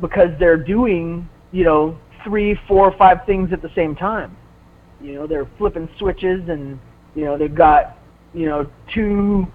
because 0.00 0.28
they're 0.38 0.58
doing, 0.58 1.26
you 1.52 1.64
know, 1.64 1.98
three, 2.22 2.58
four, 2.68 2.94
five 2.98 3.24
things 3.24 3.50
at 3.50 3.62
the 3.62 3.70
same 3.74 3.96
time. 3.96 4.36
You 5.00 5.14
know, 5.14 5.26
they're 5.26 5.48
flipping 5.56 5.88
switches 5.98 6.48
and, 6.50 6.78
you 7.14 7.24
know, 7.24 7.38
they've 7.38 7.54
got, 7.54 7.96
you 8.34 8.46
know, 8.46 8.70
two, 8.92 9.50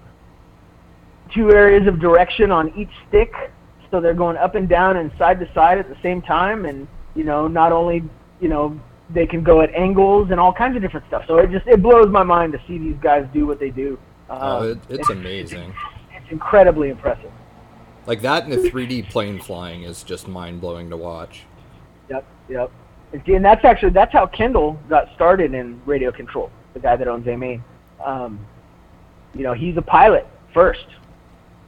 two 1.32 1.52
areas 1.52 1.86
of 1.86 2.00
direction 2.00 2.50
on 2.50 2.76
each 2.76 2.90
stick. 3.08 3.32
So 3.92 4.00
they're 4.00 4.14
going 4.14 4.36
up 4.36 4.56
and 4.56 4.68
down 4.68 4.96
and 4.96 5.12
side 5.16 5.38
to 5.38 5.50
side 5.54 5.78
at 5.78 5.88
the 5.88 5.96
same 6.02 6.20
time. 6.22 6.64
And, 6.66 6.88
you 7.14 7.22
know, 7.22 7.46
not 7.46 7.70
only, 7.70 8.02
you 8.40 8.48
know, 8.48 8.78
they 9.10 9.26
can 9.26 9.44
go 9.44 9.60
at 9.60 9.72
angles 9.74 10.32
and 10.32 10.40
all 10.40 10.52
kinds 10.52 10.74
of 10.74 10.82
different 10.82 11.06
stuff. 11.06 11.22
So 11.28 11.38
it 11.38 11.52
just 11.52 11.66
it 11.68 11.82
blows 11.82 12.10
my 12.10 12.24
mind 12.24 12.52
to 12.52 12.60
see 12.66 12.78
these 12.78 12.96
guys 13.00 13.26
do 13.32 13.46
what 13.46 13.60
they 13.60 13.70
do. 13.70 13.96
Uh, 14.28 14.58
Oh, 14.60 14.68
it, 14.70 14.78
it's 14.88 15.10
amazing. 15.10 15.74
It's 16.14 16.30
incredibly 16.30 16.90
impressive. 16.90 17.30
Like 18.06 18.22
that 18.22 18.44
and 18.44 18.52
the 18.52 18.70
3D 18.70 19.10
plane 19.10 19.38
flying 19.38 19.82
is 19.82 20.02
just 20.02 20.28
mind 20.28 20.60
blowing 20.60 20.88
to 20.90 20.96
watch. 20.96 21.44
Yep, 22.08 22.26
yep. 22.48 22.70
And, 23.12 23.44
that's 23.44 23.64
actually 23.64 23.90
that's 23.90 24.12
how 24.12 24.26
Kendall 24.26 24.78
got 24.88 25.12
started 25.14 25.54
in 25.54 25.80
radio 25.86 26.10
control. 26.10 26.50
The 26.74 26.80
guy 26.80 26.96
that 26.96 27.08
owns 27.08 27.26
AMain. 27.26 27.62
Um, 28.04 28.44
you 29.34 29.42
know, 29.42 29.54
he's 29.54 29.76
a 29.76 29.82
pilot 29.82 30.26
first. 30.54 30.86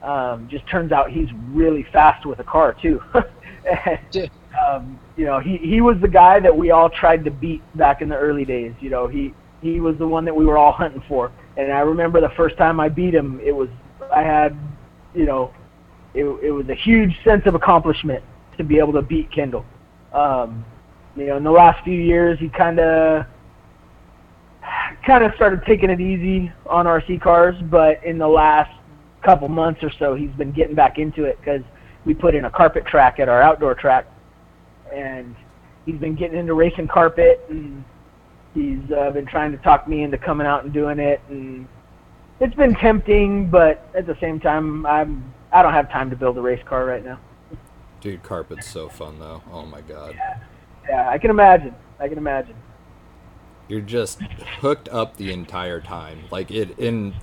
Um, 0.01 0.47
just 0.49 0.67
turns 0.67 0.91
out 0.91 1.11
he's 1.11 1.29
really 1.49 1.83
fast 1.93 2.25
with 2.25 2.39
a 2.39 2.43
car 2.43 2.75
too. 2.81 3.01
Yeah. 4.11 4.25
um, 4.67 4.99
you 5.15 5.25
know, 5.25 5.39
he 5.39 5.57
he 5.57 5.81
was 5.81 5.95
the 6.01 6.07
guy 6.07 6.39
that 6.39 6.57
we 6.57 6.71
all 6.71 6.89
tried 6.89 7.23
to 7.25 7.29
beat 7.31 7.61
back 7.77 8.01
in 8.01 8.09
the 8.09 8.17
early 8.17 8.43
days. 8.43 8.73
You 8.81 8.89
know, 8.89 9.05
he 9.07 9.35
he 9.61 9.79
was 9.79 9.97
the 9.97 10.07
one 10.07 10.25
that 10.25 10.35
we 10.35 10.45
were 10.45 10.57
all 10.57 10.71
hunting 10.71 11.03
for. 11.07 11.31
And 11.57 11.71
I 11.71 11.79
remember 11.79 12.19
the 12.21 12.33
first 12.35 12.57
time 12.57 12.79
I 12.79 12.89
beat 12.89 13.13
him, 13.13 13.39
it 13.43 13.51
was 13.51 13.69
I 14.13 14.21
had, 14.23 14.57
you 15.13 15.25
know, 15.25 15.53
it 16.13 16.25
it 16.25 16.51
was 16.51 16.67
a 16.69 16.75
huge 16.75 17.15
sense 17.23 17.43
of 17.45 17.55
accomplishment 17.55 18.23
to 18.57 18.63
be 18.63 18.79
able 18.79 18.93
to 18.93 19.01
beat 19.01 19.31
Kendall. 19.31 19.65
Um, 20.13 20.65
you 21.15 21.27
know, 21.27 21.37
in 21.37 21.43
the 21.43 21.51
last 21.51 21.83
few 21.83 21.99
years, 21.99 22.39
he 22.39 22.49
kind 22.49 22.79
of 22.79 23.25
kind 25.05 25.23
of 25.23 25.33
started 25.35 25.63
taking 25.65 25.89
it 25.89 25.99
easy 25.99 26.51
on 26.67 26.85
RC 26.85 27.21
cars, 27.21 27.55
but 27.69 28.03
in 28.03 28.17
the 28.17 28.27
last 28.27 28.71
couple 29.23 29.47
months 29.47 29.83
or 29.83 29.91
so, 29.99 30.15
he's 30.15 30.31
been 30.31 30.51
getting 30.51 30.75
back 30.75 30.97
into 30.97 31.25
it 31.25 31.39
because 31.39 31.61
we 32.05 32.13
put 32.13 32.35
in 32.35 32.45
a 32.45 32.49
carpet 32.49 32.85
track 32.85 33.19
at 33.19 33.29
our 33.29 33.41
outdoor 33.41 33.75
track, 33.75 34.05
and 34.93 35.35
he's 35.85 35.97
been 35.97 36.15
getting 36.15 36.37
into 36.37 36.53
racing 36.53 36.87
carpet, 36.87 37.41
and 37.49 37.83
he's 38.53 38.79
uh, 38.91 39.11
been 39.11 39.25
trying 39.25 39.51
to 39.51 39.57
talk 39.59 39.87
me 39.87 40.03
into 40.03 40.17
coming 40.17 40.47
out 40.47 40.63
and 40.63 40.73
doing 40.73 40.99
it, 40.99 41.21
and 41.29 41.67
it's 42.39 42.55
been 42.55 42.75
tempting, 42.75 43.49
but 43.49 43.87
at 43.93 44.05
the 44.07 44.17
same 44.19 44.39
time, 44.39 44.85
I'm 44.85 45.33
I 45.51 45.61
don't 45.61 45.73
have 45.73 45.91
time 45.91 46.09
to 46.09 46.15
build 46.15 46.37
a 46.37 46.41
race 46.41 46.63
car 46.65 46.85
right 46.85 47.03
now. 47.03 47.19
Dude, 47.99 48.23
carpet's 48.23 48.67
so 48.67 48.89
fun 48.89 49.19
though. 49.19 49.43
Oh 49.51 49.65
my 49.65 49.81
god. 49.81 50.15
Yeah, 50.89 51.09
I 51.09 51.17
can 51.17 51.29
imagine. 51.29 51.75
I 51.99 52.07
can 52.07 52.17
imagine. 52.17 52.55
you're 53.67 53.79
just 53.79 54.21
hooked 54.61 54.89
up 54.89 55.17
the 55.17 55.31
entire 55.31 55.79
time. 55.79 56.23
Like 56.31 56.51
it 56.51 56.77
in 56.79 57.13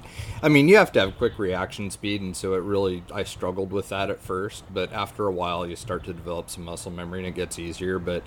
I 0.43 0.49
mean, 0.49 0.69
you 0.69 0.77
have 0.77 0.93
to 0.93 1.01
have 1.01 1.19
quick 1.19 1.39
reaction 1.39 1.91
speed 1.91 2.21
and 2.21 2.37
so 2.37 2.55
it 2.55 2.63
really 2.63 3.03
I 3.13 3.25
struggled 3.25 3.73
with 3.73 3.89
that 3.89 4.09
at 4.11 4.21
first, 4.21 4.65
but 4.73 4.93
after 4.93 5.27
a 5.27 5.33
while 5.33 5.67
you 5.67 5.77
start 5.77 6.05
to 6.05 6.13
develop 6.13 6.49
some 6.49 6.65
muscle 6.65 6.93
memory 6.93 7.21
and 7.21 7.29
it 7.29 7.35
gets 7.35 7.59
easier, 7.59 7.99
but 7.99 8.23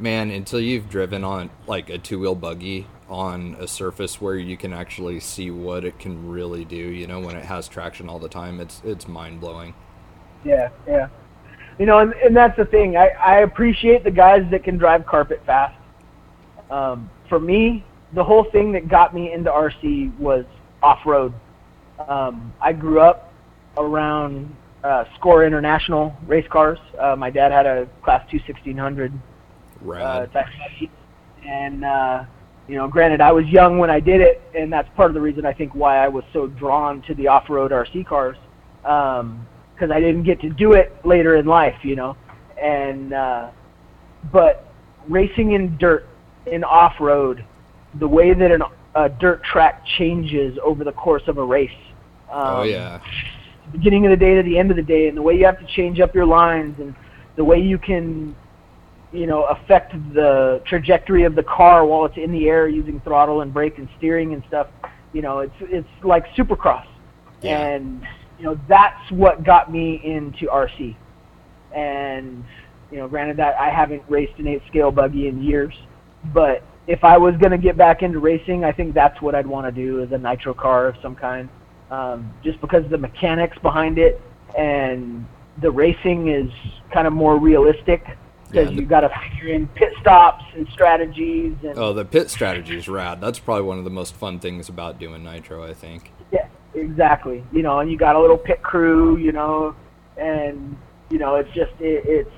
man, 0.00 0.30
until 0.30 0.60
you've 0.60 0.88
driven 0.88 1.24
on 1.24 1.50
like 1.66 1.90
a 1.90 1.98
two-wheel 1.98 2.34
buggy 2.34 2.86
on 3.08 3.56
a 3.58 3.66
surface 3.66 4.20
where 4.20 4.36
you 4.36 4.56
can 4.56 4.72
actually 4.72 5.20
see 5.20 5.50
what 5.50 5.84
it 5.84 5.98
can 5.98 6.28
really 6.28 6.64
do, 6.64 6.76
you 6.76 7.06
know, 7.06 7.20
when 7.20 7.36
it 7.36 7.44
has 7.44 7.68
traction 7.68 8.08
all 8.08 8.18
the 8.18 8.28
time, 8.28 8.60
it's 8.60 8.80
it's 8.84 9.08
mind-blowing. 9.08 9.74
Yeah, 10.44 10.70
yeah. 10.86 11.08
You 11.78 11.86
know, 11.86 11.98
and, 11.98 12.12
and 12.14 12.36
that's 12.36 12.56
the 12.56 12.64
thing. 12.64 12.96
I, 12.96 13.08
I 13.08 13.36
appreciate 13.40 14.04
the 14.04 14.10
guys 14.10 14.42
that 14.50 14.64
can 14.64 14.76
drive 14.76 15.06
carpet 15.06 15.42
fast. 15.46 15.76
Um, 16.70 17.10
for 17.28 17.40
me, 17.40 17.84
the 18.12 18.22
whole 18.22 18.44
thing 18.44 18.72
that 18.72 18.88
got 18.88 19.14
me 19.14 19.32
into 19.32 19.50
RC 19.50 20.16
was 20.18 20.44
off-road. 20.82 21.32
Um, 22.08 22.52
I 22.60 22.72
grew 22.72 23.00
up 23.00 23.32
around 23.76 24.54
uh, 24.84 25.04
Score 25.16 25.44
International 25.44 26.14
race 26.26 26.46
cars. 26.48 26.78
Uh, 26.98 27.16
my 27.16 27.30
dad 27.30 27.52
had 27.52 27.66
a 27.66 27.86
Class 28.02 28.28
2 28.30 28.38
1600 28.38 29.12
uh, 30.02 30.26
and 31.46 31.84
uh, 31.84 32.24
you 32.68 32.76
know, 32.76 32.88
granted, 32.88 33.20
I 33.20 33.32
was 33.32 33.46
young 33.46 33.78
when 33.78 33.90
I 33.90 34.00
did 34.00 34.20
it, 34.20 34.42
and 34.56 34.72
that's 34.72 34.88
part 34.96 35.10
of 35.10 35.14
the 35.14 35.20
reason 35.20 35.44
I 35.46 35.52
think 35.52 35.74
why 35.74 36.04
I 36.04 36.08
was 36.08 36.24
so 36.32 36.46
drawn 36.46 37.02
to 37.02 37.14
the 37.14 37.26
off-road 37.28 37.70
RC 37.72 38.06
cars. 38.06 38.36
Um, 38.84 39.46
because 39.80 39.94
I 39.94 40.00
didn't 40.00 40.24
get 40.24 40.40
to 40.42 40.50
do 40.50 40.72
it 40.72 40.94
later 41.04 41.36
in 41.36 41.46
life, 41.46 41.76
you 41.82 41.96
know. 41.96 42.16
And 42.62 43.14
uh, 43.14 43.50
but 44.30 44.72
racing 45.08 45.52
in 45.52 45.76
dirt, 45.78 46.06
in 46.46 46.62
off 46.64 47.00
road, 47.00 47.44
the 47.98 48.06
way 48.06 48.34
that 48.34 48.50
an, 48.50 48.62
a 48.94 49.08
dirt 49.08 49.42
track 49.42 49.82
changes 49.98 50.58
over 50.62 50.84
the 50.84 50.92
course 50.92 51.22
of 51.26 51.38
a 51.38 51.44
race. 51.44 51.70
Um, 52.30 52.56
oh 52.56 52.62
yeah. 52.62 53.00
Beginning 53.72 54.04
of 54.04 54.10
the 54.10 54.16
day 54.16 54.34
to 54.34 54.42
the 54.42 54.58
end 54.58 54.70
of 54.70 54.76
the 54.76 54.82
day, 54.82 55.08
and 55.08 55.16
the 55.16 55.22
way 55.22 55.34
you 55.34 55.46
have 55.46 55.58
to 55.60 55.66
change 55.66 56.00
up 56.00 56.14
your 56.14 56.26
lines, 56.26 56.76
and 56.78 56.94
the 57.36 57.44
way 57.44 57.58
you 57.58 57.78
can, 57.78 58.36
you 59.12 59.26
know, 59.26 59.44
affect 59.44 59.92
the 60.14 60.62
trajectory 60.66 61.24
of 61.24 61.34
the 61.34 61.42
car 61.42 61.84
while 61.84 62.04
it's 62.04 62.16
in 62.16 62.30
the 62.32 62.48
air 62.48 62.68
using 62.68 63.00
throttle 63.00 63.40
and 63.40 63.52
brake 63.52 63.78
and 63.78 63.88
steering 63.98 64.34
and 64.34 64.42
stuff. 64.48 64.68
You 65.12 65.22
know, 65.22 65.40
it's 65.40 65.54
it's 65.60 65.88
like 66.04 66.26
Supercross, 66.36 66.86
yeah. 67.42 67.58
and 67.58 68.06
you 68.40 68.46
know, 68.46 68.58
that's 68.68 69.10
what 69.10 69.44
got 69.44 69.70
me 69.70 70.00
into 70.02 70.46
RC. 70.46 70.96
And, 71.74 72.42
you 72.90 72.96
know, 72.96 73.06
granted 73.06 73.36
that 73.36 73.60
I 73.60 73.68
haven't 73.68 74.02
raced 74.08 74.38
an 74.38 74.48
eight 74.48 74.62
scale 74.66 74.90
buggy 74.90 75.28
in 75.28 75.42
years, 75.42 75.74
but 76.32 76.62
if 76.86 77.04
I 77.04 77.18
was 77.18 77.36
going 77.36 77.52
to 77.52 77.58
get 77.58 77.76
back 77.76 78.02
into 78.02 78.18
racing, 78.18 78.64
I 78.64 78.72
think 78.72 78.94
that's 78.94 79.20
what 79.20 79.34
I'd 79.34 79.46
want 79.46 79.66
to 79.66 79.72
do 79.72 80.02
is 80.02 80.10
a 80.12 80.18
nitro 80.18 80.54
car 80.54 80.88
of 80.88 80.96
some 81.02 81.14
kind. 81.14 81.48
Um, 81.90 82.32
just 82.42 82.60
because 82.60 82.88
the 82.90 82.96
mechanics 82.96 83.58
behind 83.62 83.98
it 83.98 84.20
and 84.56 85.26
the 85.60 85.70
racing 85.70 86.28
is 86.28 86.50
kind 86.92 87.06
of 87.06 87.12
more 87.12 87.38
realistic 87.38 88.06
because 88.50 88.70
yeah, 88.70 88.80
you 88.80 88.86
got 88.86 89.00
to 89.00 89.10
figure 89.30 89.54
in 89.54 89.66
pit 89.68 89.92
stops 90.00 90.44
and 90.54 90.68
strategies. 90.72 91.54
And, 91.62 91.78
oh, 91.78 91.92
the 91.92 92.04
pit 92.04 92.30
strategy 92.30 92.76
is 92.76 92.88
rad. 92.88 93.20
That's 93.20 93.38
probably 93.38 93.64
one 93.64 93.78
of 93.78 93.84
the 93.84 93.90
most 93.90 94.14
fun 94.14 94.40
things 94.40 94.68
about 94.68 94.98
doing 94.98 95.22
nitro, 95.22 95.64
I 95.64 95.74
think. 95.74 96.12
Yeah, 96.32 96.48
Exactly. 96.74 97.44
You 97.52 97.62
know, 97.62 97.80
and 97.80 97.90
you 97.90 97.96
got 97.96 98.16
a 98.16 98.20
little 98.20 98.38
pit 98.38 98.62
crew, 98.62 99.16
you 99.16 99.32
know, 99.32 99.74
and 100.16 100.76
you 101.10 101.18
know, 101.18 101.36
it's 101.36 101.52
just 101.52 101.72
it, 101.80 102.04
it's 102.06 102.30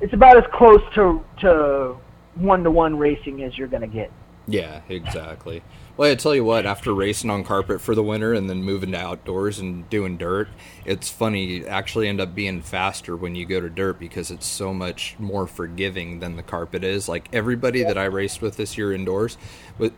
it's 0.00 0.12
about 0.12 0.36
as 0.36 0.44
close 0.52 0.82
to 0.94 1.24
to 1.40 1.96
one 2.34 2.64
to 2.64 2.70
one 2.70 2.98
racing 2.98 3.42
as 3.44 3.56
you're 3.56 3.68
gonna 3.68 3.86
get. 3.86 4.10
Yeah, 4.46 4.80
exactly. 4.88 5.62
Well, 5.98 6.12
I 6.12 6.14
tell 6.14 6.32
you 6.32 6.44
what, 6.44 6.64
after 6.64 6.94
racing 6.94 7.28
on 7.28 7.42
carpet 7.42 7.80
for 7.80 7.92
the 7.92 8.04
winter 8.04 8.32
and 8.32 8.48
then 8.48 8.62
moving 8.62 8.92
to 8.92 8.98
outdoors 8.98 9.58
and 9.58 9.90
doing 9.90 10.16
dirt, 10.16 10.48
it's 10.84 11.10
funny. 11.10 11.44
You 11.46 11.66
actually 11.66 12.06
end 12.06 12.20
up 12.20 12.36
being 12.36 12.62
faster 12.62 13.16
when 13.16 13.34
you 13.34 13.44
go 13.44 13.60
to 13.60 13.68
dirt 13.68 13.98
because 13.98 14.30
it's 14.30 14.46
so 14.46 14.72
much 14.72 15.16
more 15.18 15.48
forgiving 15.48 16.20
than 16.20 16.36
the 16.36 16.44
carpet 16.44 16.84
is. 16.84 17.08
Like 17.08 17.28
everybody 17.32 17.82
that 17.82 17.98
I 17.98 18.04
raced 18.04 18.40
with 18.40 18.56
this 18.56 18.78
year 18.78 18.92
indoors 18.92 19.38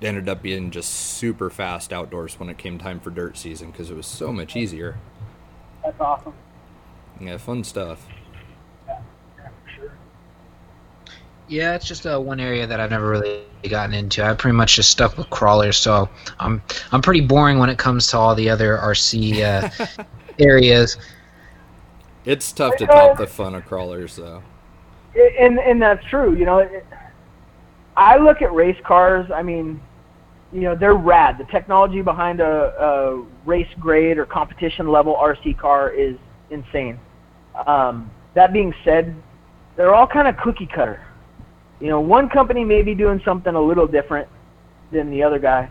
ended 0.01 0.27
up 0.31 0.41
being 0.41 0.71
just 0.71 0.89
super 0.89 1.51
fast 1.51 1.93
outdoors 1.93 2.41
when 2.41 2.49
it 2.49 2.57
came 2.57 2.79
time 2.79 2.99
for 2.99 3.11
dirt 3.11 3.37
season 3.37 3.71
because 3.71 3.91
it 3.91 3.95
was 3.95 4.07
so 4.07 4.33
much 4.33 4.57
easier. 4.57 4.97
That's 5.85 6.01
awesome. 6.01 6.33
Yeah, 7.21 7.37
fun 7.37 7.63
stuff. 7.63 8.07
Yeah, 11.51 11.75
it's 11.75 11.85
just 11.85 12.07
uh, 12.07 12.17
one 12.17 12.39
area 12.39 12.65
that 12.65 12.79
I've 12.79 12.93
never 12.93 13.11
really 13.11 13.43
gotten 13.69 13.93
into. 13.93 14.25
I 14.25 14.33
pretty 14.35 14.57
much 14.57 14.77
just 14.77 14.89
stuck 14.89 15.19
with 15.19 15.29
crawlers, 15.31 15.77
so 15.77 16.09
I'm 16.39 16.63
I'm 16.93 17.03
pretty 17.03 17.23
boring 17.23 17.59
when 17.59 17.69
it 17.69 17.77
comes 17.77 18.07
to 18.09 18.19
all 18.19 18.37
the 18.37 18.49
other 18.49 18.79
RC 18.79 19.43
uh, 19.43 20.05
areas. 20.39 20.97
It's 22.25 22.53
tough 22.53 22.77
to 22.77 22.87
top 22.87 23.19
the 23.19 23.27
fun 23.27 23.57
of 23.57 23.67
crawlers, 23.67 24.15
though. 24.15 24.45
And 25.17 25.59
and 25.59 25.83
that's 25.83 26.07
true. 26.07 26.37
You 26.37 26.47
know, 26.47 26.59
it, 26.59 26.87
I 27.97 28.17
look 28.17 28.43
at 28.43 28.55
race 28.55 28.79
cars. 28.85 29.29
I 29.33 29.43
mean, 29.43 29.81
you 30.53 30.61
know, 30.61 30.77
they're 30.77 30.95
rad. 30.95 31.37
The 31.37 31.47
technology 31.47 32.01
behind 32.01 32.39
a, 32.39 32.81
a 32.81 33.25
race 33.45 33.75
grade 33.81 34.19
or 34.19 34.25
competition 34.25 34.87
level 34.87 35.17
RC 35.17 35.59
car 35.59 35.91
is 35.91 36.17
insane. 36.51 37.01
Um, 37.67 38.09
that 38.35 38.53
being 38.53 38.73
said, 38.85 39.17
they're 39.75 39.97
all 39.97 40.07
kind 40.07 40.29
of 40.29 40.37
cookie 40.37 40.67
cutter 40.67 41.01
you 41.81 41.89
know, 41.89 42.01
one 42.01 42.29
company 42.29 42.65
may 42.65 42.83
be 42.83 42.95
doing 42.95 43.21
something 43.25 43.55
a 43.55 43.61
little 43.61 43.87
different 43.87 44.29
than 44.93 45.11
the 45.11 45.23
other 45.23 45.39
guy, 45.39 45.71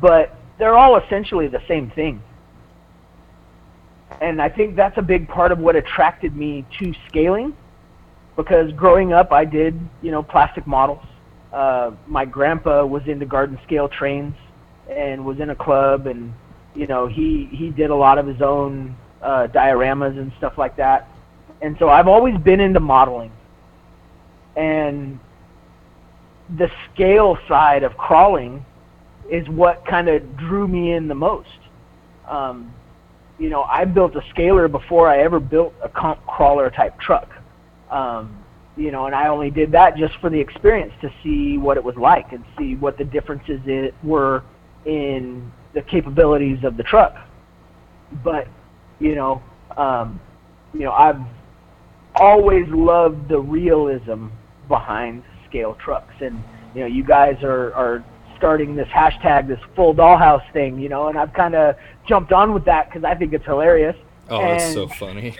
but 0.00 0.36
they're 0.58 0.76
all 0.76 0.96
essentially 0.96 1.48
the 1.48 1.62
same 1.66 1.90
thing. 1.90 2.22
And 4.20 4.40
I 4.40 4.48
think 4.48 4.76
that's 4.76 4.96
a 4.98 5.02
big 5.02 5.28
part 5.28 5.52
of 5.52 5.58
what 5.58 5.74
attracted 5.74 6.36
me 6.36 6.64
to 6.78 6.94
scaling 7.08 7.56
because 8.36 8.72
growing 8.72 9.12
up 9.12 9.32
I 9.32 9.44
did, 9.44 9.78
you 10.00 10.10
know, 10.10 10.22
plastic 10.22 10.66
models. 10.66 11.04
Uh, 11.52 11.92
my 12.06 12.24
grandpa 12.24 12.84
was 12.84 13.02
into 13.06 13.26
garden 13.26 13.58
scale 13.64 13.88
trains 13.88 14.34
and 14.88 15.24
was 15.24 15.40
in 15.40 15.50
a 15.50 15.56
club 15.56 16.06
and 16.06 16.32
you 16.74 16.86
know, 16.86 17.06
he 17.06 17.48
he 17.52 17.70
did 17.70 17.90
a 17.90 17.94
lot 17.94 18.18
of 18.18 18.26
his 18.26 18.40
own 18.40 18.96
uh, 19.20 19.46
dioramas 19.48 20.18
and 20.18 20.32
stuff 20.38 20.56
like 20.56 20.76
that. 20.76 21.08
And 21.60 21.76
so 21.78 21.88
I've 21.88 22.08
always 22.08 22.36
been 22.38 22.60
into 22.60 22.80
modeling. 22.80 23.32
And 24.56 25.20
the 26.58 26.70
scale 26.92 27.38
side 27.48 27.82
of 27.82 27.96
crawling 27.96 28.64
is 29.30 29.48
what 29.48 29.84
kind 29.86 30.08
of 30.08 30.36
drew 30.36 30.68
me 30.68 30.92
in 30.92 31.08
the 31.08 31.14
most. 31.14 31.48
Um, 32.28 32.74
you 33.38 33.48
know, 33.48 33.62
I 33.62 33.84
built 33.84 34.14
a 34.16 34.22
scaler 34.30 34.68
before 34.68 35.08
I 35.08 35.22
ever 35.22 35.40
built 35.40 35.74
a 35.82 35.88
comp 35.88 36.24
crawler 36.26 36.70
type 36.70 36.98
truck. 37.00 37.28
Um, 37.90 38.38
you 38.76 38.90
know, 38.90 39.06
and 39.06 39.14
I 39.14 39.28
only 39.28 39.50
did 39.50 39.72
that 39.72 39.96
just 39.96 40.14
for 40.20 40.30
the 40.30 40.38
experience 40.38 40.92
to 41.02 41.10
see 41.22 41.58
what 41.58 41.76
it 41.76 41.84
was 41.84 41.96
like 41.96 42.32
and 42.32 42.44
see 42.58 42.76
what 42.76 42.96
the 42.96 43.04
differences 43.04 43.60
it 43.66 43.94
were 44.02 44.42
in 44.86 45.52
the 45.74 45.82
capabilities 45.82 46.58
of 46.64 46.76
the 46.76 46.82
truck. 46.82 47.14
But, 48.24 48.48
you 48.98 49.14
know, 49.14 49.42
um, 49.76 50.20
you 50.72 50.80
know, 50.80 50.92
I've 50.92 51.20
always 52.16 52.66
loved 52.68 53.28
the 53.28 53.38
realism 53.38 54.28
behind 54.68 55.22
scale 55.52 55.74
trucks. 55.74 56.14
And 56.20 56.42
you 56.74 56.80
know, 56.80 56.86
you 56.86 57.04
guys 57.04 57.42
are 57.42 57.74
are 57.74 58.04
starting 58.38 58.74
this 58.74 58.88
hashtag, 58.88 59.46
this 59.46 59.60
full 59.76 59.94
dollhouse 59.94 60.50
thing, 60.52 60.78
you 60.80 60.88
know, 60.88 61.08
and 61.08 61.16
I've 61.16 61.32
kind 61.32 61.54
of 61.54 61.76
jumped 62.08 62.32
on 62.32 62.52
with 62.52 62.64
that 62.64 62.88
because 62.88 63.04
I 63.04 63.14
think 63.14 63.32
it's 63.34 63.44
hilarious. 63.44 63.94
Oh, 64.30 64.40
and, 64.40 64.58
that's 64.58 64.72
so 64.72 64.88
funny. 64.88 65.36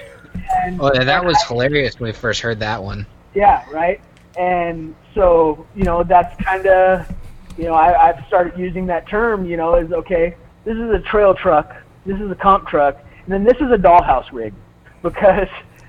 And, 0.64 0.80
oh, 0.80 0.93
yeah, 0.94 1.02
that 1.02 1.24
was 1.24 1.36
hilarious 1.48 1.98
when 1.98 2.09
we 2.09 2.12
first 2.12 2.40
heard 2.40 2.60
that 2.60 2.80
one. 2.80 3.05
Yeah, 3.34 3.68
right. 3.70 4.01
And 4.39 4.94
so, 5.14 5.66
you 5.74 5.82
know, 5.82 6.05
that's 6.05 6.40
kind 6.44 6.66
of, 6.66 7.12
you 7.59 7.64
know, 7.64 7.74
I, 7.74 8.09
I've 8.09 8.24
started 8.28 8.56
using 8.56 8.86
that 8.86 9.09
term, 9.09 9.47
you 9.47 9.56
know, 9.56 9.74
is 9.74 9.90
okay, 9.93 10.36
this 10.64 10.76
is 10.76 10.90
a 10.90 11.01
trail 11.01 11.34
truck, 11.34 11.74
this 12.06 12.20
is 12.20 12.30
a 12.30 12.36
comp 12.36 12.68
truck, 12.68 12.98
and 13.24 13.32
then 13.32 13.43
this 13.43 13.56
is 13.56 13.72
a 13.72 13.76
dollhouse 13.76 14.30
rig 14.32 14.55
because, 15.02 15.48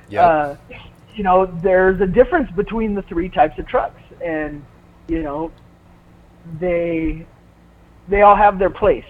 yep. 0.10 0.24
uh, 0.24 0.56
you 1.14 1.24
know, 1.24 1.46
there's 1.62 2.02
a 2.02 2.08
difference 2.08 2.50
between 2.52 2.96
the 2.96 3.04
three 3.04 3.30
types 3.30 3.60
of 3.60 3.68
trucks 3.68 4.02
and 4.24 4.64
you 5.08 5.22
know 5.22 5.52
they 6.60 7.26
they 8.08 8.22
all 8.22 8.36
have 8.36 8.60
their 8.60 8.70
place 8.70 9.06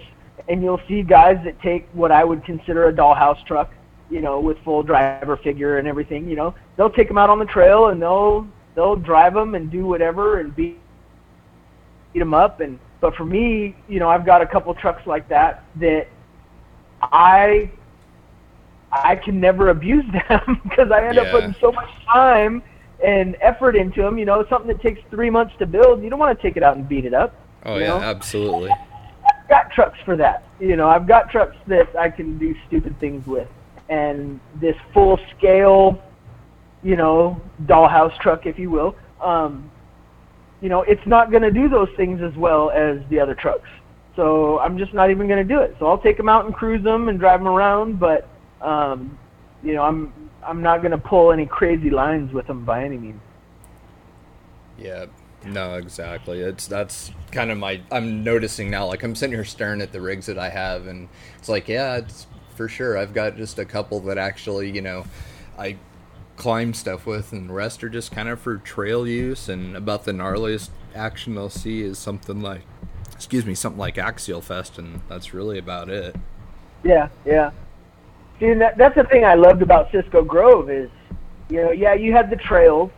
and 0.48 0.62
you'll 0.62 0.80
see 0.88 1.02
guys 1.02 1.38
that 1.44 1.60
take 1.60 1.88
what 1.92 2.12
I 2.12 2.24
would 2.24 2.44
consider 2.44 2.88
a 2.88 2.92
dollhouse 2.92 3.44
truck, 3.46 3.72
you 4.10 4.20
know, 4.20 4.40
with 4.40 4.58
full 4.64 4.82
driver 4.82 5.36
figure 5.38 5.78
and 5.78 5.88
everything. 5.88 6.28
You 6.28 6.36
know, 6.36 6.54
they'll 6.76 6.90
take 6.90 7.08
them 7.08 7.18
out 7.18 7.30
on 7.30 7.38
the 7.38 7.44
trail 7.46 7.88
and 7.88 8.00
they'll 8.00 8.46
they'll 8.74 8.96
drive 8.96 9.34
them 9.34 9.54
and 9.54 9.70
do 9.70 9.86
whatever 9.86 10.40
and 10.40 10.54
beat, 10.54 10.78
beat 12.12 12.18
them 12.18 12.34
up. 12.34 12.60
And 12.60 12.78
but 13.00 13.14
for 13.14 13.24
me, 13.24 13.76
you 13.88 14.00
know, 14.00 14.08
I've 14.08 14.26
got 14.26 14.42
a 14.42 14.46
couple 14.46 14.74
trucks 14.74 15.06
like 15.06 15.28
that 15.28 15.64
that 15.76 16.08
I 17.02 17.70
I 18.92 19.16
can 19.16 19.40
never 19.40 19.70
abuse 19.70 20.04
them 20.28 20.60
because 20.64 20.90
I 20.90 21.06
end 21.06 21.16
yeah. 21.16 21.22
up 21.22 21.32
putting 21.32 21.54
so 21.60 21.72
much 21.72 21.88
time 22.12 22.62
and 23.04 23.36
effort 23.40 23.76
into 23.76 24.02
them. 24.02 24.18
You 24.18 24.24
know, 24.24 24.44
something 24.48 24.68
that 24.68 24.80
takes 24.80 25.00
three 25.10 25.30
months 25.30 25.54
to 25.58 25.66
build, 25.66 26.02
you 26.02 26.10
don't 26.10 26.18
want 26.18 26.36
to 26.36 26.42
take 26.42 26.56
it 26.56 26.62
out 26.62 26.76
and 26.76 26.88
beat 26.88 27.04
it 27.04 27.14
up. 27.14 27.34
Oh 27.64 27.76
yeah, 27.76 27.88
know? 27.88 28.00
absolutely. 28.00 28.70
I've 28.70 29.48
got 29.48 29.70
trucks 29.70 29.98
for 30.04 30.16
that. 30.16 30.46
You 30.58 30.76
know, 30.76 30.88
I've 30.88 31.06
got 31.06 31.30
trucks 31.30 31.56
that 31.66 31.94
I 31.96 32.10
can 32.10 32.38
do 32.38 32.54
stupid 32.66 32.98
things 33.00 33.26
with. 33.26 33.48
And 33.88 34.40
this 34.60 34.76
full 34.92 35.18
scale, 35.36 36.02
you 36.82 36.96
know, 36.96 37.40
dollhouse 37.64 38.18
truck, 38.18 38.46
if 38.46 38.58
you 38.58 38.70
will, 38.70 38.96
um, 39.20 39.70
you 40.60 40.68
know, 40.68 40.82
it's 40.82 41.06
not 41.06 41.30
going 41.30 41.42
to 41.42 41.50
do 41.50 41.68
those 41.68 41.90
things 41.96 42.22
as 42.22 42.34
well 42.36 42.70
as 42.70 42.98
the 43.10 43.20
other 43.20 43.34
trucks. 43.34 43.68
So 44.16 44.58
I'm 44.60 44.78
just 44.78 44.94
not 44.94 45.10
even 45.10 45.26
going 45.26 45.46
to 45.46 45.54
do 45.54 45.60
it. 45.60 45.76
So 45.78 45.86
I'll 45.86 45.98
take 45.98 46.16
them 46.16 46.28
out 46.28 46.46
and 46.46 46.54
cruise 46.54 46.82
them 46.82 47.08
and 47.08 47.18
drive 47.18 47.40
them 47.40 47.48
around, 47.48 47.98
but 47.98 48.28
um, 48.62 49.18
you 49.62 49.74
know, 49.74 49.82
I'm 49.82 50.23
I'm 50.46 50.62
not 50.62 50.80
going 50.80 50.92
to 50.92 50.98
pull 50.98 51.32
any 51.32 51.46
crazy 51.46 51.90
lines 51.90 52.32
with 52.32 52.46
them 52.46 52.64
by 52.64 52.84
any 52.84 52.96
means. 52.96 53.20
Yeah. 54.78 55.06
No, 55.46 55.74
exactly. 55.74 56.40
It's 56.40 56.66
that's 56.66 57.10
kind 57.30 57.50
of 57.50 57.58
my. 57.58 57.82
I'm 57.92 58.24
noticing 58.24 58.70
now. 58.70 58.86
Like 58.86 59.02
I'm 59.02 59.14
sitting 59.14 59.34
here 59.34 59.44
staring 59.44 59.82
at 59.82 59.92
the 59.92 60.00
rigs 60.00 60.26
that 60.26 60.38
I 60.38 60.48
have, 60.48 60.86
and 60.86 61.08
it's 61.36 61.48
like, 61.48 61.68
yeah, 61.68 61.96
it's 61.96 62.26
for 62.56 62.68
sure. 62.68 62.96
I've 62.96 63.12
got 63.12 63.36
just 63.36 63.58
a 63.58 63.64
couple 63.64 64.00
that 64.00 64.16
actually, 64.16 64.70
you 64.70 64.80
know, 64.80 65.04
I 65.58 65.76
climb 66.36 66.72
stuff 66.72 67.06
with, 67.06 67.32
and 67.32 67.50
the 67.50 67.52
rest 67.52 67.84
are 67.84 67.88
just 67.88 68.10
kind 68.10 68.28
of 68.28 68.40
for 68.40 68.56
trail 68.56 69.06
use. 69.06 69.48
And 69.48 69.76
about 69.76 70.04
the 70.04 70.12
gnarliest 70.12 70.70
action 70.94 71.34
they'll 71.34 71.50
see 71.50 71.82
is 71.82 71.98
something 71.98 72.40
like, 72.40 72.62
excuse 73.12 73.44
me, 73.44 73.54
something 73.54 73.78
like 73.78 73.98
Axial 73.98 74.40
Fest, 74.40 74.78
and 74.78 75.02
that's 75.08 75.34
really 75.34 75.58
about 75.58 75.90
it. 75.90 76.16
Yeah, 76.82 77.08
yeah. 77.26 77.50
See, 78.40 78.52
that, 78.54 78.76
that's 78.76 78.94
the 78.96 79.04
thing 79.04 79.24
I 79.24 79.34
loved 79.34 79.62
about 79.62 79.90
Cisco 79.92 80.22
Grove 80.22 80.70
is, 80.70 80.90
you 81.48 81.62
know, 81.62 81.70
yeah, 81.70 81.94
you 81.94 82.12
had 82.12 82.30
the 82.30 82.36
trails 82.36 82.90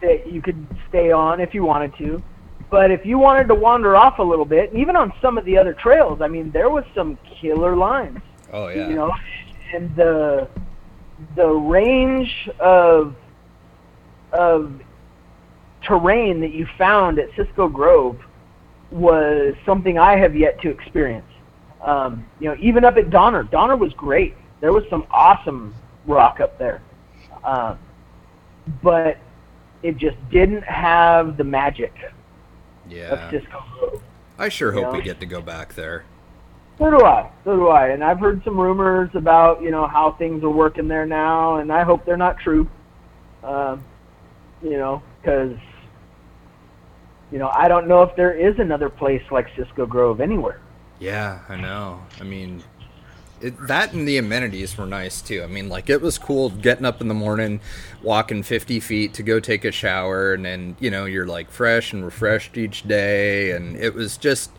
that 0.00 0.30
you 0.30 0.40
could 0.40 0.66
stay 0.88 1.10
on 1.10 1.40
if 1.40 1.54
you 1.54 1.64
wanted 1.64 1.96
to, 1.98 2.22
but 2.70 2.90
if 2.90 3.04
you 3.06 3.18
wanted 3.18 3.48
to 3.48 3.54
wander 3.54 3.96
off 3.96 4.18
a 4.18 4.22
little 4.22 4.44
bit, 4.44 4.70
and 4.70 4.80
even 4.80 4.96
on 4.96 5.12
some 5.20 5.38
of 5.38 5.44
the 5.44 5.56
other 5.56 5.72
trails, 5.72 6.20
I 6.20 6.28
mean, 6.28 6.50
there 6.50 6.70
was 6.70 6.84
some 6.94 7.18
killer 7.40 7.76
lines, 7.76 8.20
Oh 8.52 8.68
yeah. 8.68 8.88
you 8.88 8.94
know, 8.94 9.12
and 9.74 9.94
the 9.96 10.48
the 11.34 11.48
range 11.48 12.48
of 12.60 13.14
of 14.32 14.80
terrain 15.82 16.40
that 16.40 16.52
you 16.52 16.66
found 16.76 17.18
at 17.18 17.28
Cisco 17.36 17.68
Grove 17.68 18.18
was 18.90 19.54
something 19.64 19.98
I 19.98 20.16
have 20.16 20.36
yet 20.36 20.60
to 20.62 20.70
experience. 20.70 21.26
Um, 21.82 22.26
you 22.40 22.48
know, 22.48 22.56
even 22.60 22.84
up 22.84 22.96
at 22.96 23.10
Donner, 23.10 23.44
Donner 23.44 23.76
was 23.76 23.92
great. 23.94 24.34
There 24.60 24.72
was 24.72 24.84
some 24.88 25.06
awesome 25.10 25.74
rock 26.06 26.40
up 26.40 26.58
there, 26.58 26.82
um, 27.44 27.78
but 28.82 29.18
it 29.82 29.96
just 29.96 30.16
didn't 30.30 30.64
have 30.64 31.36
the 31.36 31.44
magic 31.44 31.92
of 32.04 32.92
yeah. 32.92 33.30
Cisco 33.30 33.64
Grove. 33.78 34.02
I 34.38 34.48
sure 34.48 34.72
hope 34.72 34.92
we 34.92 35.02
get 35.02 35.20
to 35.20 35.26
go 35.26 35.40
back 35.40 35.74
there. 35.74 36.04
So 36.78 36.90
do 36.90 37.04
I. 37.04 37.30
So 37.44 37.56
do 37.56 37.68
I. 37.68 37.88
And 37.88 38.04
I've 38.04 38.18
heard 38.18 38.42
some 38.44 38.58
rumors 38.58 39.10
about 39.14 39.62
you 39.62 39.70
know 39.70 39.86
how 39.86 40.12
things 40.12 40.44
are 40.44 40.50
working 40.50 40.88
there 40.88 41.06
now, 41.06 41.56
and 41.56 41.72
I 41.72 41.84
hope 41.84 42.04
they're 42.04 42.16
not 42.16 42.38
true. 42.38 42.68
Um, 43.42 43.82
you 44.62 44.76
know, 44.78 45.02
because 45.20 45.56
you 47.30 47.38
know 47.38 47.48
I 47.48 47.68
don't 47.68 47.88
know 47.88 48.02
if 48.02 48.14
there 48.16 48.32
is 48.32 48.58
another 48.58 48.90
place 48.90 49.22
like 49.30 49.46
Cisco 49.56 49.86
Grove 49.86 50.20
anywhere. 50.20 50.60
Yeah, 50.98 51.40
I 51.48 51.56
know. 51.56 52.00
I 52.20 52.24
mean, 52.24 52.62
it, 53.40 53.54
that 53.66 53.92
and 53.92 54.08
the 54.08 54.16
amenities 54.16 54.76
were 54.78 54.86
nice 54.86 55.20
too. 55.20 55.42
I 55.42 55.46
mean, 55.46 55.68
like 55.68 55.90
it 55.90 56.00
was 56.00 56.18
cool 56.18 56.50
getting 56.50 56.86
up 56.86 57.00
in 57.00 57.08
the 57.08 57.14
morning, 57.14 57.60
walking 58.02 58.42
50 58.42 58.80
feet 58.80 59.14
to 59.14 59.22
go 59.22 59.40
take 59.40 59.64
a 59.64 59.72
shower, 59.72 60.32
and 60.32 60.44
then 60.44 60.76
you 60.80 60.90
know 60.90 61.04
you're 61.04 61.26
like 61.26 61.50
fresh 61.50 61.92
and 61.92 62.04
refreshed 62.04 62.56
each 62.56 62.86
day, 62.86 63.50
and 63.52 63.76
it 63.76 63.94
was 63.94 64.16
just. 64.16 64.50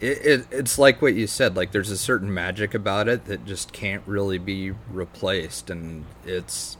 It, 0.00 0.26
it, 0.26 0.46
it's 0.50 0.80
like 0.80 1.00
what 1.00 1.14
you 1.14 1.28
said. 1.28 1.54
Like 1.54 1.70
there's 1.70 1.90
a 1.90 1.96
certain 1.96 2.34
magic 2.34 2.74
about 2.74 3.06
it 3.06 3.26
that 3.26 3.44
just 3.46 3.72
can't 3.72 4.02
really 4.04 4.38
be 4.38 4.72
replaced, 4.90 5.70
and 5.70 6.04
it's. 6.26 6.76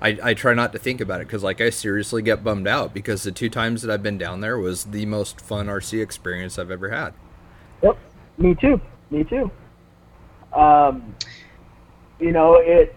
I, 0.00 0.18
I 0.22 0.34
try 0.34 0.54
not 0.54 0.72
to 0.72 0.78
think 0.78 1.00
about 1.00 1.20
it 1.20 1.26
because 1.26 1.42
like 1.42 1.60
I 1.60 1.70
seriously 1.70 2.22
get 2.22 2.44
bummed 2.44 2.68
out 2.68 2.94
because 2.94 3.22
the 3.22 3.32
two 3.32 3.48
times 3.50 3.82
that 3.82 3.92
I've 3.92 4.02
been 4.02 4.18
down 4.18 4.40
there 4.40 4.58
was 4.58 4.84
the 4.84 5.06
most 5.06 5.40
fun 5.40 5.66
RC 5.66 6.00
experience 6.00 6.58
I've 6.58 6.70
ever 6.70 6.90
had. 6.90 7.14
Yep. 7.82 7.98
Me 8.38 8.54
too. 8.54 8.80
Me 9.10 9.24
too. 9.24 9.50
Um, 10.52 11.14
you 12.18 12.32
know, 12.32 12.54
it's 12.54 12.94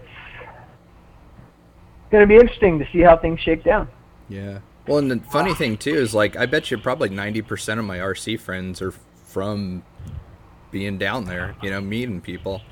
going 2.10 2.22
to 2.22 2.26
be 2.26 2.36
interesting 2.36 2.78
to 2.78 2.86
see 2.92 3.00
how 3.00 3.16
things 3.16 3.40
shake 3.40 3.64
down. 3.64 3.88
Yeah. 4.28 4.60
Well, 4.86 4.98
and 4.98 5.10
the 5.10 5.20
funny 5.20 5.54
thing 5.54 5.76
too 5.76 5.94
is 5.94 6.14
like 6.14 6.36
I 6.36 6.46
bet 6.46 6.70
you 6.70 6.78
probably 6.78 7.10
ninety 7.10 7.42
percent 7.42 7.78
of 7.78 7.84
my 7.84 7.98
RC 7.98 8.40
friends 8.40 8.80
are 8.80 8.92
from 9.26 9.82
being 10.70 10.96
down 10.96 11.26
there. 11.26 11.54
You 11.62 11.70
know, 11.70 11.80
meeting 11.80 12.22
people. 12.22 12.62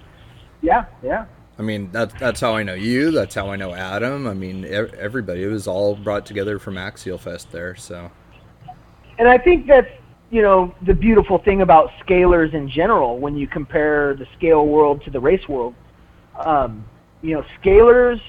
Yeah. 0.62 0.86
Yeah. 1.02 1.26
I 1.58 1.62
mean, 1.62 1.90
that's 1.92 2.14
that's 2.18 2.40
how 2.40 2.54
I 2.56 2.62
know 2.62 2.74
you. 2.74 3.10
That's 3.10 3.34
how 3.34 3.50
I 3.50 3.56
know 3.56 3.74
Adam. 3.74 4.26
I 4.26 4.32
mean, 4.34 4.64
everybody. 4.64 5.42
It 5.42 5.48
was 5.48 5.66
all 5.66 5.94
brought 5.94 6.24
together 6.24 6.58
from 6.58 6.78
Axial 6.78 7.18
Fest 7.18 7.52
there. 7.52 7.76
So 7.76 8.10
And 9.18 9.28
I 9.28 9.36
think 9.36 9.66
that's 9.66 9.90
you 10.30 10.42
know 10.42 10.74
the 10.82 10.94
beautiful 10.94 11.38
thing 11.38 11.62
about 11.62 11.90
scalers 12.04 12.54
in 12.54 12.68
general 12.68 13.18
when 13.18 13.36
you 13.36 13.46
compare 13.46 14.14
the 14.14 14.26
scale 14.36 14.66
world 14.66 15.02
to 15.04 15.10
the 15.10 15.20
race 15.20 15.48
world. 15.48 15.74
Um, 16.38 16.84
you 17.22 17.34
know, 17.34 17.44
scalers 17.62 18.20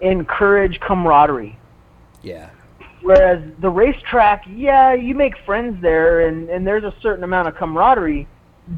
encourage 0.00 0.80
camaraderie, 0.80 1.58
yeah, 2.22 2.50
whereas 3.02 3.42
the 3.60 3.68
racetrack, 3.68 4.44
yeah, 4.48 4.94
you 4.94 5.14
make 5.14 5.34
friends 5.44 5.80
there, 5.82 6.28
and 6.28 6.48
and 6.48 6.66
there's 6.66 6.84
a 6.84 6.94
certain 7.02 7.24
amount 7.24 7.48
of 7.48 7.56
camaraderie, 7.56 8.26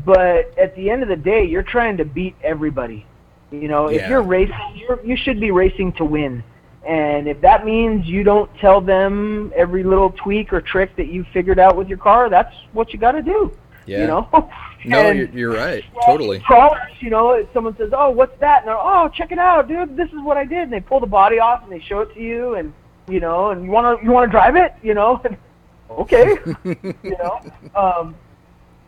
but 0.05 0.57
at 0.59 0.75
the 0.75 0.91
end 0.91 1.03
of 1.03 1.09
the 1.09 1.17
day, 1.17 1.45
you're 1.45 1.63
trying 1.63 1.97
to 1.99 2.05
beat 2.05 2.35
everybody. 2.43 3.07
You 3.51 3.69
know, 3.69 3.89
if 3.89 4.09
you're 4.09 4.23
racing, 4.23 4.57
you're, 4.75 5.05
you 5.05 5.17
should 5.17 5.39
be 5.39 5.51
racing 5.51 5.93
to 5.95 6.05
win. 6.05 6.43
And 6.87 7.29
if 7.29 7.41
that 7.43 7.65
means 7.65 8.07
you 8.07 8.25
don't 8.25 8.51
tell 8.59 8.81
them 8.81 9.53
every 9.55 9.85
little 9.85 10.11
tweak 10.11 10.53
or 10.53 10.61
trick 10.61 10.97
that 10.97 11.07
you 11.07 11.25
figured 11.33 11.59
out 11.61 11.77
with 11.77 11.89
your 11.89 11.99
car, 11.99 12.29
that's 12.29 12.55
what 12.73 12.93
you 12.93 12.99
got 12.99 13.13
to 13.13 13.23
do. 13.23 13.57
yeah. 13.87 14.01
You 14.01 14.07
know. 14.09 14.51
No, 14.85 14.99
And- 14.99 15.17
you're, 15.19 15.29
you're 15.29 15.53
right. 15.55 15.85
Totally. 16.05 16.41
Crawlers, 16.41 16.81
you 16.99 17.09
know, 17.09 17.47
someone 17.55 17.77
says, 17.77 17.91
"Oh, 17.97 18.11
what's 18.11 18.37
that?" 18.41 18.63
and 18.63 18.69
they're, 18.69 18.77
"Oh, 18.77 19.09
check 19.15 19.31
it 19.31 19.39
out, 19.39 19.69
dude. 19.69 19.97
This 19.97 20.09
is 20.09 20.19
what 20.23 20.37
I 20.37 20.45
did." 20.45 20.59
And 20.65 20.73
they 20.73 20.81
pull 20.81 20.99
the 20.99 21.07
body 21.07 21.39
off 21.39 21.63
and 21.63 21.71
they 21.71 21.79
show 21.79 22.01
it 22.01 22.13
to 22.15 22.21
you, 22.21 22.55
and 22.57 22.73
you 23.09 23.21
know, 23.21 23.51
and 23.51 23.65
you 23.65 23.71
want 23.71 24.01
to 24.01 24.05
you 24.05 24.11
want 24.11 24.27
to 24.29 24.33
drive 24.33 24.57
it, 24.57 24.75
you 24.83 24.95
know. 24.95 25.23
okay, 25.91 26.37
you 26.65 27.17
know, 27.17 27.41
um, 27.77 28.17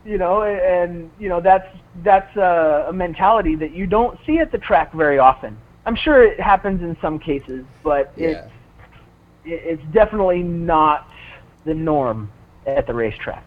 you 0.04 0.18
know, 0.18 0.42
and 0.42 1.12
you 1.20 1.28
know 1.28 1.40
that's 1.40 1.68
that's 2.02 2.34
a 2.36 2.90
mentality 2.92 3.54
that 3.54 3.70
you 3.72 3.86
don't 3.86 4.18
see 4.26 4.38
at 4.40 4.50
the 4.50 4.58
track 4.58 4.92
very 4.94 5.20
often. 5.20 5.56
I'm 5.86 5.96
sure 5.96 6.22
it 6.24 6.40
happens 6.40 6.82
in 6.82 6.96
some 7.00 7.18
cases, 7.18 7.64
but 7.82 8.12
Yeah. 8.16 8.28
it's 8.28 8.50
it's 9.46 9.82
definitely 9.92 10.42
not 10.42 11.06
the 11.66 11.74
norm 11.74 12.30
at 12.66 12.86
the 12.86 12.94
racetrack. 12.94 13.44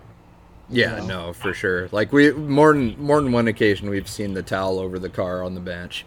Yeah, 0.70 1.04
no, 1.06 1.34
for 1.34 1.54
sure. 1.54 1.90
Like 1.92 2.12
we 2.14 2.32
more 2.32 2.74
than 2.74 2.96
more 3.02 3.20
than 3.22 3.32
one 3.32 3.48
occasion 3.48 3.90
we've 3.90 4.08
seen 4.10 4.34
the 4.34 4.44
towel 4.44 4.78
over 4.80 5.00
the 5.00 5.10
car 5.10 5.42
on 5.44 5.56
the 5.56 5.60
bench. 5.62 6.06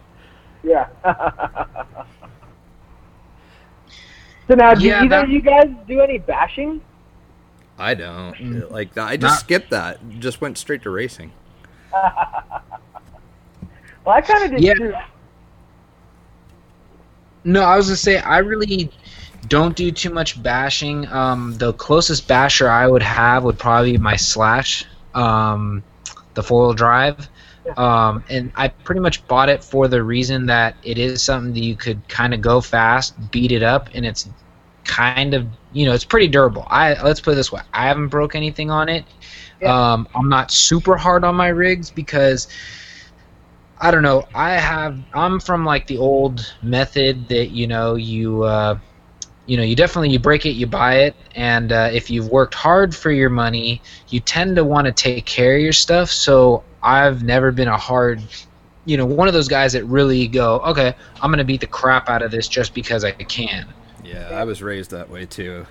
Yeah. 0.63 0.87
so 4.49 4.55
now, 4.55 4.75
do 4.75 4.85
Yeah, 4.87 4.99
either 5.01 5.09
that- 5.09 5.25
of 5.25 5.31
you 5.31 5.41
guys 5.41 5.69
do 5.89 6.01
any 6.01 6.19
bashing? 6.19 6.81
I 7.79 7.95
don't 7.95 8.35
Mm. 8.37 8.71
like 8.71 8.97
I 8.99 9.17
just 9.17 9.23
Not- 9.33 9.39
skipped 9.41 9.71
that. 9.71 9.99
Just 10.21 10.41
went 10.41 10.59
straight 10.59 10.83
to 10.83 10.91
racing. 10.91 11.33
Well, 14.03 14.17
I 14.17 14.23
kind 14.23 14.45
of 14.45 14.51
did 14.53 14.63
Yeah. 14.63 14.73
too. 14.75 14.95
No, 17.45 17.63
I 17.63 17.77
was 17.77 17.87
gonna 17.87 17.97
say 17.97 18.19
I 18.19 18.39
really 18.39 18.91
don't 19.49 19.75
do 19.75 19.91
too 19.91 20.11
much 20.11 20.43
bashing. 20.43 21.07
Um, 21.09 21.55
the 21.57 21.73
closest 21.75 22.29
basher 22.29 22.69
I 22.69 22.87
would 22.87 23.03
have 23.03 23.45
would 23.45 23.59
probably 23.59 23.93
be 23.93 23.99
my 23.99 24.17
slash, 24.17 24.85
um, 25.15 25.83
the 26.35 26.43
four 26.43 26.67
wheel 26.67 26.75
drive. 26.75 27.29
Um, 27.77 28.25
and 28.29 28.53
I 28.57 28.69
pretty 28.69 29.01
much 29.01 29.27
bought 29.29 29.49
it 29.49 29.63
for 29.63 29.87
the 29.89 30.03
reason 30.03 30.47
that 30.47 30.77
it 30.83 30.99
is 30.99 31.23
something 31.23 31.53
that 31.53 31.61
you 31.63 31.77
could 31.77 32.07
kind 32.09 32.35
of 32.35 32.41
go 32.41 32.61
fast, 32.61 33.31
beat 33.31 33.53
it 33.53 33.63
up, 33.63 33.91
and 33.95 34.05
it's 34.05 34.29
kind 34.85 35.35
of 35.35 35.47
you 35.73 35.87
know 35.87 35.93
it's 35.93 36.05
pretty 36.05 36.27
durable. 36.27 36.67
I 36.69 37.01
let's 37.03 37.21
put 37.21 37.33
it 37.33 37.37
this 37.37 37.53
way: 37.53 37.61
I 37.73 37.87
haven't 37.87 38.09
broke 38.09 38.35
anything 38.35 38.71
on 38.71 38.89
it. 38.89 39.05
Yeah. 39.61 39.93
Um, 39.93 40.09
I'm 40.15 40.29
not 40.29 40.51
super 40.51 40.97
hard 40.97 41.23
on 41.23 41.35
my 41.35 41.49
rigs 41.49 41.91
because 41.91 42.49
I 43.81 43.91
don't 43.91 44.03
know. 44.03 44.27
I 44.35 44.53
have. 44.53 44.99
I'm 45.15 45.41
from 45.41 45.65
like 45.65 45.87
the 45.87 45.99
old 45.99 46.55
method 46.63 47.29
that 47.29 47.51
you 47.51 47.67
know 47.67 47.95
you. 47.95 48.43
Uh, 48.45 48.79
you 49.47 49.57
know, 49.57 49.65
you 49.65 49.75
definitely 49.75 50.11
you 50.11 50.21
break 50.21 50.47
it, 50.47 50.51
you 50.51 50.69
buy 50.69 50.99
it, 50.99 51.17
and 51.35 51.73
uh, 51.73 51.91
if 51.93 52.09
you've 52.09 52.29
worked 52.29 52.55
hard 52.55 52.95
for 52.95 53.11
your 53.11 53.31
money, 53.31 53.83
you 54.09 54.21
tend 54.21 54.55
to 54.55 54.65
want 54.65 54.87
to 54.87 54.93
take 54.93 55.27
care 55.27 55.57
of 55.57 55.61
your 55.63 55.73
stuff. 55.73 56.09
So 56.09 56.63
I've 56.85 57.25
never 57.25 57.51
been 57.51 57.67
a 57.67 57.77
hard, 57.77 58.23
you 58.85 58.97
know, 58.97 59.07
one 59.07 59.27
of 59.27 59.35
those 59.35 59.49
guys 59.49 59.73
that 59.73 59.85
really 59.87 60.29
go, 60.29 60.61
okay, 60.61 60.95
I'm 61.21 61.33
gonna 61.33 61.43
beat 61.43 61.61
the 61.61 61.67
crap 61.67 62.09
out 62.09 62.23
of 62.23 62.31
this 62.31 62.47
just 62.47 62.75
because 62.75 63.03
I 63.03 63.11
can. 63.11 63.67
Yeah, 64.05 64.29
I 64.31 64.45
was 64.45 64.63
raised 64.63 64.93
that 64.93 65.11
way 65.11 65.27
too. 65.27 65.67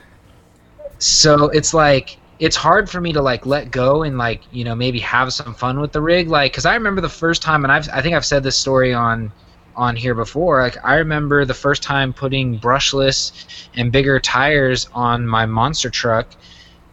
So 0.98 1.46
it's 1.46 1.74
like 1.74 2.18
it's 2.40 2.56
hard 2.56 2.90
for 2.90 3.02
me 3.02 3.12
to 3.12 3.22
like 3.22 3.46
let 3.46 3.70
go 3.70 4.04
and 4.04 4.18
like 4.18 4.42
you 4.52 4.64
know 4.64 4.74
maybe 4.74 5.00
have 5.00 5.32
some 5.34 5.54
fun 5.54 5.80
with 5.80 5.92
the 5.92 6.02
rig 6.02 6.30
like 6.30 6.52
because 6.52 6.66
i 6.66 6.74
remember 6.74 7.02
the 7.02 7.10
first 7.10 7.42
time 7.42 7.64
and 7.64 7.72
i've 7.72 7.88
i 7.90 8.02
think 8.02 8.16
i've 8.16 8.26
said 8.26 8.42
this 8.44 8.58
story 8.58 8.94
on 8.94 9.32
on 9.76 9.96
here 9.96 10.16
before 10.16 10.62
like 10.62 10.78
i 10.84 10.96
remember 10.96 11.46
the 11.46 11.54
first 11.54 11.84
time 11.84 12.14
putting 12.14 12.58
brushless 12.60 13.68
and 13.76 13.92
bigger 13.92 14.20
tires 14.20 14.88
on 14.94 15.28
my 15.28 15.46
monster 15.46 15.90
truck 15.90 16.28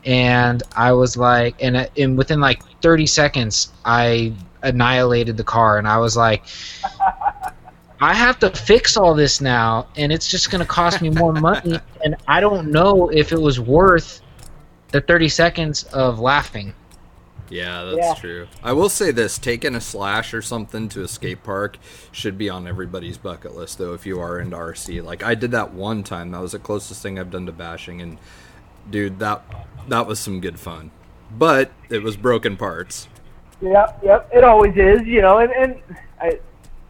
and 0.05 0.63
i 0.75 0.93
was 0.93 1.17
like 1.17 1.55
and, 1.61 1.77
uh, 1.77 1.87
and 1.97 2.19
within 2.19 2.41
like 2.41 2.63
30 2.83 3.07
seconds 3.07 3.73
i 3.85 4.33
annihilated 4.63 5.37
the 5.37 5.45
car 5.45 5.79
and 5.79 5.89
i 5.89 5.97
was 5.97 6.17
like 6.17 6.45
I 7.99 8.13
have 8.13 8.39
to 8.41 8.51
fix 8.51 8.99
all 8.99 9.15
this 9.15 9.41
now, 9.41 9.87
and 9.97 10.13
it's 10.13 10.31
just 10.31 10.51
going 10.51 10.61
to 10.61 10.67
cost 10.67 11.01
me 11.01 11.09
more 11.09 11.33
money. 11.33 11.81
And 12.05 12.15
I 12.29 12.41
don't 12.41 12.71
know 12.71 13.09
if 13.09 13.33
it 13.33 13.41
was 13.41 13.59
worth 13.59 14.21
the 14.93 15.01
30 15.01 15.29
seconds 15.29 15.83
of 15.85 16.19
laughing. 16.19 16.75
Yeah, 17.49 17.85
that's 17.85 17.97
Yeah. 17.99 18.15
true. 18.15 18.47
I 18.63 18.73
will 18.73 18.89
say 18.89 19.13
this: 19.13 19.39
taking 19.39 19.75
a 19.77 19.81
slash 19.81 20.35
or 20.35 20.43
something 20.43 20.89
to 20.91 21.03
a 21.05 21.09
skate 21.09 21.45
park 21.45 21.79
should 22.11 22.37
be 22.37 22.51
on 22.51 22.67
everybody's 22.67 23.19
bucket 23.19 23.57
list, 23.57 23.79
though. 23.79 23.95
If 23.95 24.05
you 24.05 24.19
are 24.21 24.41
into 24.41 24.57
RC, 24.57 25.01
like 25.01 25.23
I 25.23 25.35
did 25.37 25.53
that 25.53 25.73
one 25.73 26.03
time, 26.03 26.33
that 26.33 26.41
was 26.41 26.53
the 26.53 26.59
closest 26.59 27.03
thing 27.03 27.19
I've 27.21 27.31
done 27.31 27.47
to 27.47 27.53
bashing, 27.53 28.01
and 28.01 28.19
dude, 28.91 29.21
that 29.21 29.43
that 29.89 30.07
was 30.09 30.19
some 30.19 30.41
good 30.41 30.59
fun. 30.59 30.91
But 31.31 31.71
it 31.89 32.03
was 32.03 32.17
broken 32.17 32.57
parts. 32.57 33.07
Yep, 33.61 34.01
yep. 34.05 34.31
It 34.35 34.43
always 34.45 34.77
is, 34.77 35.07
you 35.07 35.23
know, 35.23 35.39
and, 35.39 35.53
and 35.53 35.77
I, 36.21 36.39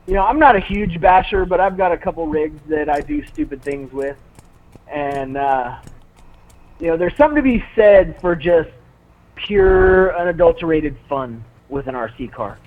you 0.07 0.15
know, 0.15 0.25
I'm 0.25 0.39
not 0.39 0.57
a 0.57 0.61
huge 0.61 1.01
basher, 1.01 1.45
but 1.45 1.61
I've 1.61 1.77
got 1.77 1.93
a 1.93 1.97
couple 1.99 2.27
rigs 2.27 2.61
that 2.69 2.89
I 2.89 3.01
do 3.01 3.25
stupid 3.27 3.63
things 3.63 3.93
with, 3.93 4.17
and 4.91 5.37
uh, 5.37 5.77
you 6.81 6.89
know, 6.89 6.97
there's 6.97 7.17
something 7.17 7.37
to 7.37 7.43
be 7.43 7.65
said 7.75 8.21
for 8.21 8.35
just 8.37 8.71
pure, 9.35 10.17
unadulterated 10.19 10.97
fun 11.09 11.45
with 11.69 11.87
an 11.87 11.95
RC 11.95 12.33
car. 12.33 12.59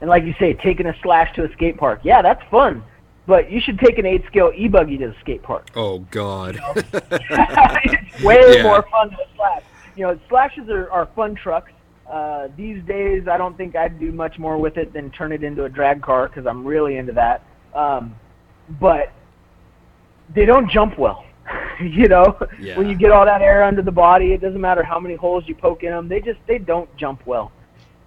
And 0.00 0.10
like 0.10 0.24
you 0.24 0.34
say, 0.38 0.52
taking 0.54 0.86
a 0.86 0.94
slash 1.02 1.34
to 1.36 1.44
a 1.44 1.52
skate 1.52 1.76
park, 1.76 2.00
yeah, 2.02 2.22
that's 2.22 2.42
fun. 2.50 2.82
But 3.26 3.50
you 3.52 3.60
should 3.60 3.78
take 3.78 3.98
an 3.98 4.06
eight 4.06 4.24
scale 4.26 4.50
e 4.54 4.66
buggy 4.66 4.98
to 4.98 5.08
the 5.08 5.14
skate 5.20 5.42
park. 5.42 5.68
Oh 5.76 6.00
God. 6.10 6.58
it's 6.76 8.22
way 8.24 8.56
Yeah. 8.56 8.62
more 8.64 8.82
fun 8.90 9.10
than 9.10 9.18
a 9.20 9.36
slash. 9.36 9.62
You 9.94 10.06
know, 10.06 10.18
slashes 10.28 10.68
are, 10.68 10.90
are 10.90 11.06
fun 11.14 11.34
trucks. 11.36 11.70
Uh, 12.10 12.48
these 12.56 12.82
days, 12.84 13.28
I 13.28 13.36
don't 13.38 13.56
think 13.56 13.76
I'd 13.76 14.00
do 14.00 14.10
much 14.10 14.38
more 14.38 14.58
with 14.58 14.76
it 14.76 14.92
than 14.92 15.10
turn 15.10 15.30
it 15.32 15.44
into 15.44 15.64
a 15.64 15.68
drag 15.68 16.02
car 16.02 16.26
because 16.28 16.46
I'm 16.46 16.64
really 16.66 16.96
into 16.96 17.12
that. 17.12 17.44
Um, 17.74 18.16
but 18.80 19.12
they 20.34 20.44
don't 20.44 20.68
jump 20.70 20.98
well. 20.98 21.24
you 21.82 22.08
know, 22.08 22.38
Yeah. 22.60 22.76
when 22.78 22.88
you 22.88 22.96
get 22.96 23.10
all 23.10 23.24
that 23.24 23.42
air 23.42 23.62
under 23.64 23.82
the 23.82 23.92
body, 23.92 24.32
it 24.32 24.40
doesn't 24.40 24.60
matter 24.60 24.82
how 24.82 24.98
many 25.00 25.14
holes 25.14 25.44
you 25.46 25.54
poke 25.54 25.82
in 25.82 25.90
them. 25.90 26.08
They 26.08 26.20
just 26.20 26.38
they 26.46 26.58
don't 26.58 26.94
jump 26.96 27.26
well. 27.26 27.52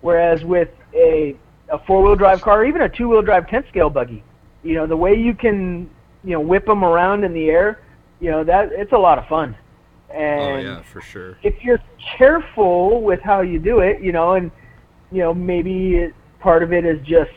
Whereas 0.01 0.43
with 0.43 0.69
a 0.93 1.35
a 1.69 1.79
four 1.85 2.03
wheel 2.03 2.15
drive 2.15 2.41
car, 2.41 2.59
or 2.61 2.65
even 2.65 2.81
a 2.81 2.89
two 2.89 3.09
wheel 3.09 3.21
drive 3.23 3.49
10 3.49 3.65
scale 3.69 3.89
buggy, 3.89 4.23
you 4.63 4.75
know, 4.75 4.85
the 4.85 4.95
way 4.97 5.15
you 5.15 5.33
can 5.33 5.89
you 6.23 6.31
know 6.31 6.39
whip 6.41 6.65
them 6.65 6.83
around 6.83 7.23
in 7.23 7.33
the 7.33 7.49
air, 7.49 7.81
you 8.19 8.31
know 8.31 8.43
that 8.43 8.69
it's 8.71 8.91
a 8.93 8.97
lot 8.97 9.17
of 9.17 9.27
fun. 9.27 9.55
oh 10.11 10.15
And 10.15 10.63
yeah, 10.63 10.81
for 10.83 11.01
sure. 11.01 11.37
if 11.43 11.63
you're 11.63 11.81
careful 12.17 13.01
with 13.01 13.19
how 13.21 13.41
you 13.41 13.59
do 13.59 13.79
it, 13.79 14.01
you 14.01 14.11
know, 14.11 14.33
and 14.33 14.51
you 15.11 15.19
know 15.21 15.33
maybe 15.33 15.95
it, 15.97 16.13
part 16.39 16.63
of 16.63 16.71
it 16.71 16.85
is 16.85 16.99
just 17.05 17.31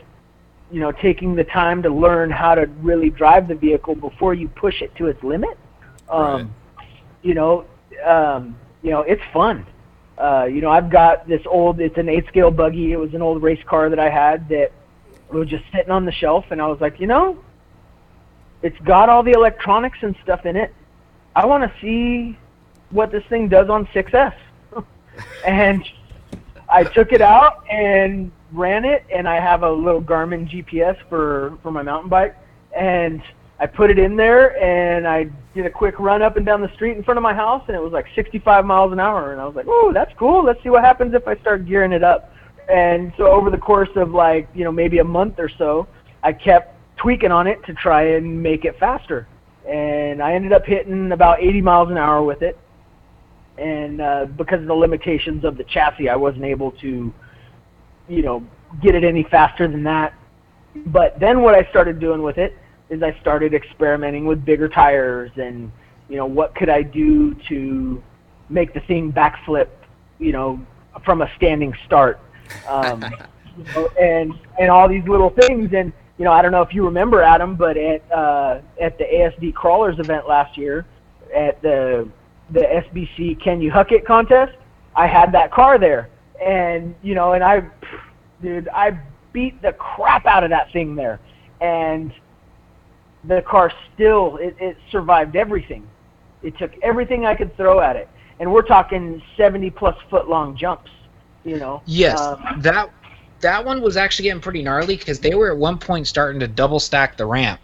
you 0.70 0.80
know 0.80 0.92
taking 0.92 1.34
the 1.34 1.44
time 1.44 1.82
to 1.82 1.88
learn 1.90 2.30
how 2.30 2.54
to 2.54 2.66
really 2.82 3.10
drive 3.10 3.48
the 3.48 3.54
vehicle 3.54 3.94
before 3.94 4.34
you 4.34 4.48
push 4.48 4.82
it 4.82 4.94
to 4.96 5.06
its 5.06 5.22
limit. 5.22 5.56
Um, 6.10 6.54
You 7.22 7.34
know, 7.34 7.64
um, 8.04 8.56
you 8.82 8.90
know 8.90 9.00
it's 9.00 9.22
fun. 9.32 9.66
Uh, 10.16 10.44
you 10.50 10.60
know, 10.60 10.70
I've 10.70 10.90
got 10.90 11.28
this 11.28 11.42
old. 11.46 11.80
It's 11.80 11.96
an 11.96 12.08
eight 12.08 12.26
scale 12.26 12.50
buggy. 12.50 12.92
It 12.92 12.96
was 12.96 13.14
an 13.14 13.22
old 13.22 13.42
race 13.42 13.62
car 13.66 13.88
that 13.88 13.98
I 13.98 14.10
had 14.10 14.48
that 14.48 14.72
was 15.30 15.48
just 15.48 15.64
sitting 15.72 15.90
on 15.90 16.04
the 16.04 16.12
shelf, 16.12 16.46
and 16.50 16.60
I 16.60 16.66
was 16.66 16.80
like, 16.80 16.98
you 16.98 17.06
know, 17.06 17.38
it's 18.62 18.78
got 18.80 19.08
all 19.08 19.22
the 19.22 19.32
electronics 19.32 19.98
and 20.02 20.16
stuff 20.22 20.46
in 20.46 20.56
it. 20.56 20.74
I 21.36 21.46
want 21.46 21.62
to 21.62 21.80
see 21.80 22.36
what 22.90 23.12
this 23.12 23.22
thing 23.28 23.48
does 23.48 23.68
on 23.68 23.86
6S. 23.86 24.34
and 25.46 25.84
I 26.68 26.84
took 26.84 27.12
it 27.12 27.20
out 27.20 27.64
and 27.70 28.32
ran 28.52 28.84
it, 28.84 29.04
and 29.14 29.28
I 29.28 29.40
have 29.40 29.62
a 29.62 29.70
little 29.70 30.02
Garmin 30.02 30.48
GPS 30.48 30.96
for, 31.08 31.58
for 31.62 31.70
my 31.70 31.82
mountain 31.82 32.08
bike. 32.08 32.36
And 32.76 33.22
I 33.60 33.66
put 33.66 33.90
it 33.90 33.98
in 33.98 34.16
there, 34.16 34.56
and 34.62 35.06
I 35.06 35.28
did 35.54 35.66
a 35.66 35.70
quick 35.70 35.98
run 35.98 36.22
up 36.22 36.36
and 36.36 36.46
down 36.46 36.60
the 36.60 36.72
street 36.74 36.96
in 36.96 37.02
front 37.02 37.18
of 37.18 37.22
my 37.22 37.34
house, 37.34 37.64
and 37.66 37.76
it 37.76 37.82
was 37.82 37.92
like 37.92 38.06
65 38.14 38.64
miles 38.64 38.92
an 38.92 39.00
hour. 39.00 39.32
And 39.32 39.40
I 39.40 39.46
was 39.46 39.56
like, 39.56 39.66
oh, 39.68 39.90
that's 39.92 40.12
cool. 40.16 40.44
Let's 40.44 40.62
see 40.62 40.70
what 40.70 40.84
happens 40.84 41.12
if 41.14 41.26
I 41.26 41.36
start 41.38 41.66
gearing 41.66 41.92
it 41.92 42.04
up. 42.04 42.32
And 42.68 43.12
so 43.16 43.26
over 43.26 43.50
the 43.50 43.58
course 43.58 43.88
of 43.96 44.10
like, 44.10 44.48
you 44.54 44.62
know, 44.62 44.70
maybe 44.70 44.98
a 44.98 45.04
month 45.04 45.36
or 45.38 45.48
so, 45.48 45.88
I 46.22 46.32
kept 46.32 46.76
tweaking 46.98 47.32
on 47.32 47.46
it 47.46 47.64
to 47.64 47.74
try 47.74 48.02
and 48.02 48.40
make 48.40 48.64
it 48.64 48.78
faster. 48.78 49.26
And 49.68 50.22
I 50.22 50.34
ended 50.34 50.52
up 50.52 50.64
hitting 50.64 51.10
about 51.12 51.40
80 51.42 51.60
miles 51.62 51.90
an 51.90 51.98
hour 51.98 52.22
with 52.22 52.42
it. 52.42 52.58
And 53.56 54.00
uh, 54.00 54.26
because 54.26 54.60
of 54.60 54.66
the 54.66 54.74
limitations 54.74 55.44
of 55.44 55.56
the 55.56 55.64
chassis, 55.64 56.08
I 56.08 56.14
wasn't 56.14 56.44
able 56.44 56.70
to, 56.72 57.12
you 58.08 58.22
know, 58.22 58.46
get 58.80 58.94
it 58.94 59.02
any 59.02 59.24
faster 59.24 59.66
than 59.66 59.82
that. 59.84 60.14
But 60.86 61.18
then 61.18 61.42
what 61.42 61.54
I 61.54 61.68
started 61.70 61.98
doing 61.98 62.22
with 62.22 62.38
it 62.38 62.56
is 62.90 63.02
I 63.02 63.18
started 63.20 63.54
experimenting 63.54 64.24
with 64.24 64.44
bigger 64.44 64.68
tires 64.68 65.30
and, 65.36 65.70
you 66.08 66.16
know, 66.16 66.26
what 66.26 66.54
could 66.54 66.68
I 66.68 66.82
do 66.82 67.34
to 67.48 68.02
make 68.48 68.72
the 68.74 68.80
thing 68.80 69.12
backflip, 69.12 69.68
you 70.18 70.32
know, 70.32 70.64
from 71.04 71.22
a 71.22 71.30
standing 71.36 71.74
start. 71.86 72.20
Um, 72.68 73.02
you 73.56 73.64
know, 73.64 73.88
and 74.00 74.32
and 74.58 74.70
all 74.70 74.88
these 74.88 75.06
little 75.06 75.30
things. 75.30 75.72
And 75.72 75.92
you 76.18 76.24
know 76.24 76.32
I 76.32 76.42
don't 76.42 76.52
know 76.52 76.62
if 76.62 76.74
you 76.74 76.84
remember 76.84 77.22
Adam 77.22 77.56
but 77.56 77.76
at 77.76 78.10
uh, 78.10 78.60
at 78.80 78.98
the 78.98 79.04
ASD 79.04 79.54
crawlers 79.54 79.98
event 79.98 80.28
last 80.28 80.56
year 80.56 80.86
at 81.34 81.60
the 81.62 82.08
the 82.50 82.60
SBC 82.60 83.40
Can 83.42 83.60
You 83.60 83.70
Huck 83.70 83.92
It 83.92 84.06
contest 84.06 84.56
I 84.96 85.06
had 85.06 85.32
that 85.32 85.52
car 85.52 85.78
there. 85.78 86.08
And 86.44 86.94
you 87.02 87.14
know 87.14 87.32
and 87.32 87.44
I 87.44 87.62
dude 88.42 88.68
I 88.68 88.98
beat 89.32 89.60
the 89.62 89.72
crap 89.72 90.26
out 90.26 90.44
of 90.44 90.50
that 90.50 90.72
thing 90.72 90.94
there. 90.94 91.20
And 91.60 92.12
the 93.28 93.42
car 93.42 93.70
still 93.94 94.36
it, 94.38 94.56
it 94.60 94.76
survived 94.90 95.36
everything 95.36 95.86
it 96.42 96.56
took 96.58 96.72
everything 96.82 97.26
I 97.26 97.34
could 97.34 97.54
throw 97.56 97.80
at 97.80 97.96
it 97.96 98.08
and 98.40 98.50
we're 98.52 98.62
talking 98.62 99.22
70 99.36 99.70
plus 99.70 99.96
foot 100.10 100.28
long 100.28 100.56
jumps 100.56 100.90
you 101.44 101.58
know 101.58 101.82
Yes, 101.86 102.18
Um, 102.20 102.62
that 102.62 102.90
that 103.40 103.64
one 103.64 103.80
was 103.82 103.96
actually 103.96 104.24
getting 104.24 104.40
pretty 104.42 104.62
gnarly 104.62 104.96
because 104.96 105.20
they 105.20 105.34
were 105.34 105.52
at 105.52 105.56
one 105.58 105.78
point 105.78 106.08
starting 106.08 106.40
to 106.40 106.48
double 106.48 106.80
stack 106.80 107.16
the 107.16 107.24
ramp, 107.26 107.60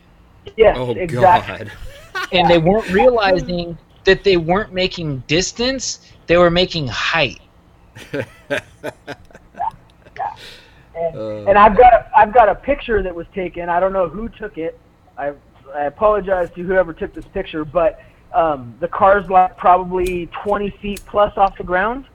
Yes, 0.57 0.77
Oh 0.79 0.93
exactly. 0.93 1.67
God. 1.67 1.73
and 2.33 2.49
they 2.49 2.59
weren't 2.59 2.89
realizing 2.93 3.77
that 4.05 4.23
they 4.23 4.37
weren't 4.37 4.73
making 4.73 5.21
distance; 5.27 5.99
they 6.27 6.37
were 6.37 6.51
making 6.51 6.87
height. 6.89 7.41
And, 10.97 11.17
Uh. 11.17 11.45
and 11.49 11.59
I've 11.59 11.77
got 11.77 11.93
a, 11.93 12.07
I've 12.17 12.33
got 12.33 12.49
a 12.49 12.55
picture 12.55 13.03
that 13.03 13.15
was 13.15 13.27
taken. 13.35 13.69
I 13.69 13.81
don't 13.81 13.93
know 13.93 14.09
who 14.09 14.29
took 14.29 14.59
it. 14.59 14.79
I 15.19 15.33
I 15.75 15.85
apologize 15.85 16.51
to 16.55 16.63
whoever 16.63 16.93
took 16.93 17.13
this 17.15 17.27
picture, 17.27 17.65
but 17.65 18.01
um, 18.33 18.75
the 18.81 18.89
car's 18.89 19.29
like 19.29 19.57
probably 19.57 20.27
20 20.43 20.71
feet 20.83 21.03
plus 21.07 21.37
off 21.37 21.57
the 21.57 21.65
ground, 21.65 22.07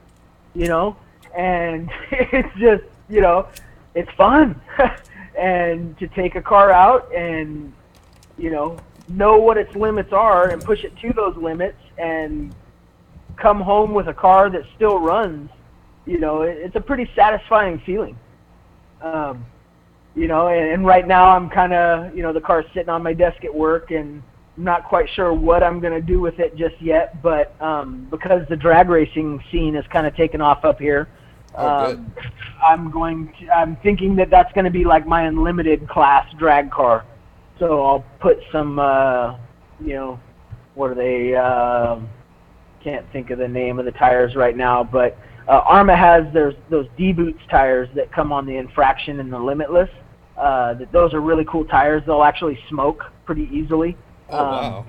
you 0.54 0.68
know, 0.68 0.98
and 1.36 1.90
it's 2.12 2.58
just 2.58 2.84
you 3.10 3.22
know, 3.22 3.48
it's 3.96 4.12
fun, 4.12 4.60
and 5.38 5.98
to 5.98 6.08
take 6.08 6.36
a 6.36 6.42
car 6.42 6.72
out 6.72 7.14
and 7.14 7.74
you 8.38 8.52
know 8.52 8.78
know 9.08 9.38
what 9.38 9.58
its 9.58 9.76
limits 9.76 10.14
are 10.14 10.50
and 10.50 10.64
push 10.64 10.84
it 10.84 10.96
to 10.98 11.12
those 11.14 11.36
limits 11.36 11.80
and 11.98 12.54
come 13.36 13.60
home 13.60 13.94
with 13.94 14.08
a 14.08 14.14
car 14.14 14.50
that 14.50 14.64
still 14.76 15.00
runs, 15.00 15.50
you 16.06 16.20
know, 16.20 16.44
it's 16.44 16.76
a 16.76 16.82
pretty 16.82 17.10
satisfying 17.16 17.80
feeling. 17.80 18.18
Um, 19.02 19.46
you 20.16 20.28
know, 20.28 20.48
and, 20.48 20.72
and 20.72 20.86
right 20.86 21.08
now 21.08 21.30
I'm 21.36 21.50
kind 21.50 21.74
of, 21.74 22.16
you 22.16 22.24
know, 22.24 22.34
the 22.34 22.42
car's 22.42 22.66
sitting 22.74 22.90
on 22.90 23.04
my 23.04 23.14
desk 23.14 23.44
at 23.46 23.54
work, 23.54 23.92
and 23.92 24.22
I'm 24.58 24.64
not 24.64 24.86
quite 24.86 25.10
sure 25.10 25.34
what 25.34 25.64
I'm 25.64 25.80
going 25.80 25.94
to 25.94 26.02
do 26.02 26.20
with 26.20 26.40
it 26.40 26.56
just 26.56 26.82
yet. 26.82 27.22
But 27.22 27.60
um, 27.62 28.08
because 28.12 28.48
the 28.50 28.56
drag 28.56 28.90
racing 28.90 29.44
scene 29.52 29.76
has 29.76 29.86
kind 29.88 30.06
of 30.06 30.16
taken 30.16 30.42
off 30.42 30.66
up 30.66 30.80
here, 30.80 31.08
Oh, 31.56 31.92
um, 31.94 32.14
I'm 32.66 32.92
going. 32.92 33.34
To, 33.40 33.50
I'm 33.50 33.76
thinking 33.78 34.16
that 34.18 34.30
that's 34.30 34.52
going 34.54 34.66
to 34.66 34.72
be 34.72 34.84
like 34.84 35.08
my 35.08 35.24
unlimited 35.24 35.88
class 35.90 36.32
drag 36.38 36.72
car. 36.72 37.06
So 37.58 37.84
I'll 37.84 38.06
put 38.20 38.40
some, 38.52 38.80
uh, 38.80 39.38
you 39.82 39.94
know, 39.94 40.20
what 40.76 40.92
are 40.92 40.96
they? 40.96 41.36
Uh, 41.36 42.00
can't 42.84 43.06
think 43.12 43.30
of 43.30 43.40
the 43.40 43.48
name 43.48 43.78
of 43.78 43.86
the 43.86 43.92
tires 43.92 44.36
right 44.36 44.56
now, 44.56 44.84
but 44.84 45.18
uh, 45.50 45.62
ARRMA 45.64 45.98
has 45.98 46.32
there's 46.34 46.56
those 46.70 46.86
dBoots 46.98 47.40
tires 47.50 47.90
that 47.96 48.12
come 48.12 48.32
on 48.32 48.46
the 48.46 48.56
infraction 48.56 49.20
and 49.20 49.34
the 49.34 49.40
limitless. 49.40 49.90
Uh, 50.38 50.76
that 50.76 50.90
those 50.94 51.14
are 51.14 51.20
really 51.20 51.44
cool 51.46 51.66
tires. 51.66 52.02
They'll 52.06 52.24
actually 52.24 52.58
smoke 52.70 53.04
pretty 53.26 53.50
easily. 53.52 53.98
Oh 54.30 54.38
Um, 54.38 54.46
wow. 54.52 54.86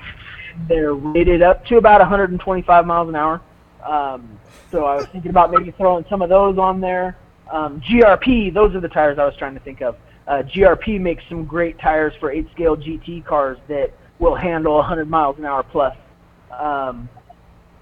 They're 0.68 0.94
rated 0.94 1.42
up 1.42 1.64
to 1.66 1.76
about 1.78 2.00
125 2.00 2.86
miles 2.86 3.08
an 3.08 3.16
hour, 3.16 3.40
Um, 3.84 4.38
so 4.70 4.84
I 4.84 4.96
was 4.96 5.06
thinking 5.06 5.30
about 5.30 5.50
maybe 5.50 5.70
throwing 5.72 6.04
some 6.10 6.22
of 6.22 6.28
those 6.28 6.58
on 6.58 6.80
there. 6.80 7.16
Um, 7.50 7.80
GRP, 7.80 8.52
those 8.52 8.74
are 8.74 8.80
the 8.80 8.88
tires 8.88 9.18
I 9.18 9.24
was 9.24 9.34
trying 9.36 9.54
to 9.54 9.60
think 9.60 9.80
of. 9.80 9.96
Uh, 10.28 10.42
GRP 10.42 11.00
makes 11.00 11.24
some 11.28 11.44
great 11.44 11.78
tires 11.80 12.12
for 12.20 12.30
8 12.30 12.46
scale 12.52 12.76
GT 12.76 13.24
cars 13.24 13.58
that 13.68 13.92
will 14.18 14.34
handle 14.34 14.74
100 14.74 15.08
miles 15.08 15.38
an 15.38 15.44
hour 15.46 15.62
plus. 15.62 15.96
Um, 16.56 17.08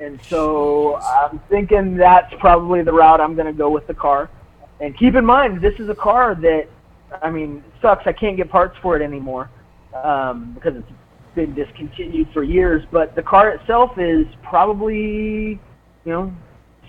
and 0.00 0.20
so 0.28 0.96
I'm 0.96 1.40
thinking 1.48 1.96
that's 1.96 2.32
probably 2.38 2.82
the 2.82 2.92
route 2.92 3.20
I'm 3.20 3.34
going 3.34 3.46
to 3.46 3.52
go 3.52 3.70
with 3.70 3.86
the 3.86 3.94
car. 3.94 4.30
And 4.80 4.96
keep 4.96 5.14
in 5.16 5.24
mind, 5.24 5.60
this 5.60 5.74
is 5.80 5.88
a 5.88 5.94
car 5.94 6.36
that, 6.36 6.68
I 7.20 7.30
mean, 7.30 7.64
sucks. 7.82 8.06
I 8.06 8.12
can't 8.12 8.36
get 8.36 8.48
parts 8.48 8.76
for 8.80 8.96
it 8.96 9.02
anymore 9.02 9.50
um, 9.92 10.52
because 10.54 10.76
it's 10.76 10.92
been 11.34 11.54
discontinued 11.54 12.28
for 12.32 12.44
years. 12.44 12.84
But 12.92 13.16
the 13.16 13.22
car 13.22 13.50
itself 13.50 13.98
is 13.98 14.26
probably, 14.44 15.58
you 16.04 16.12
know, 16.12 16.32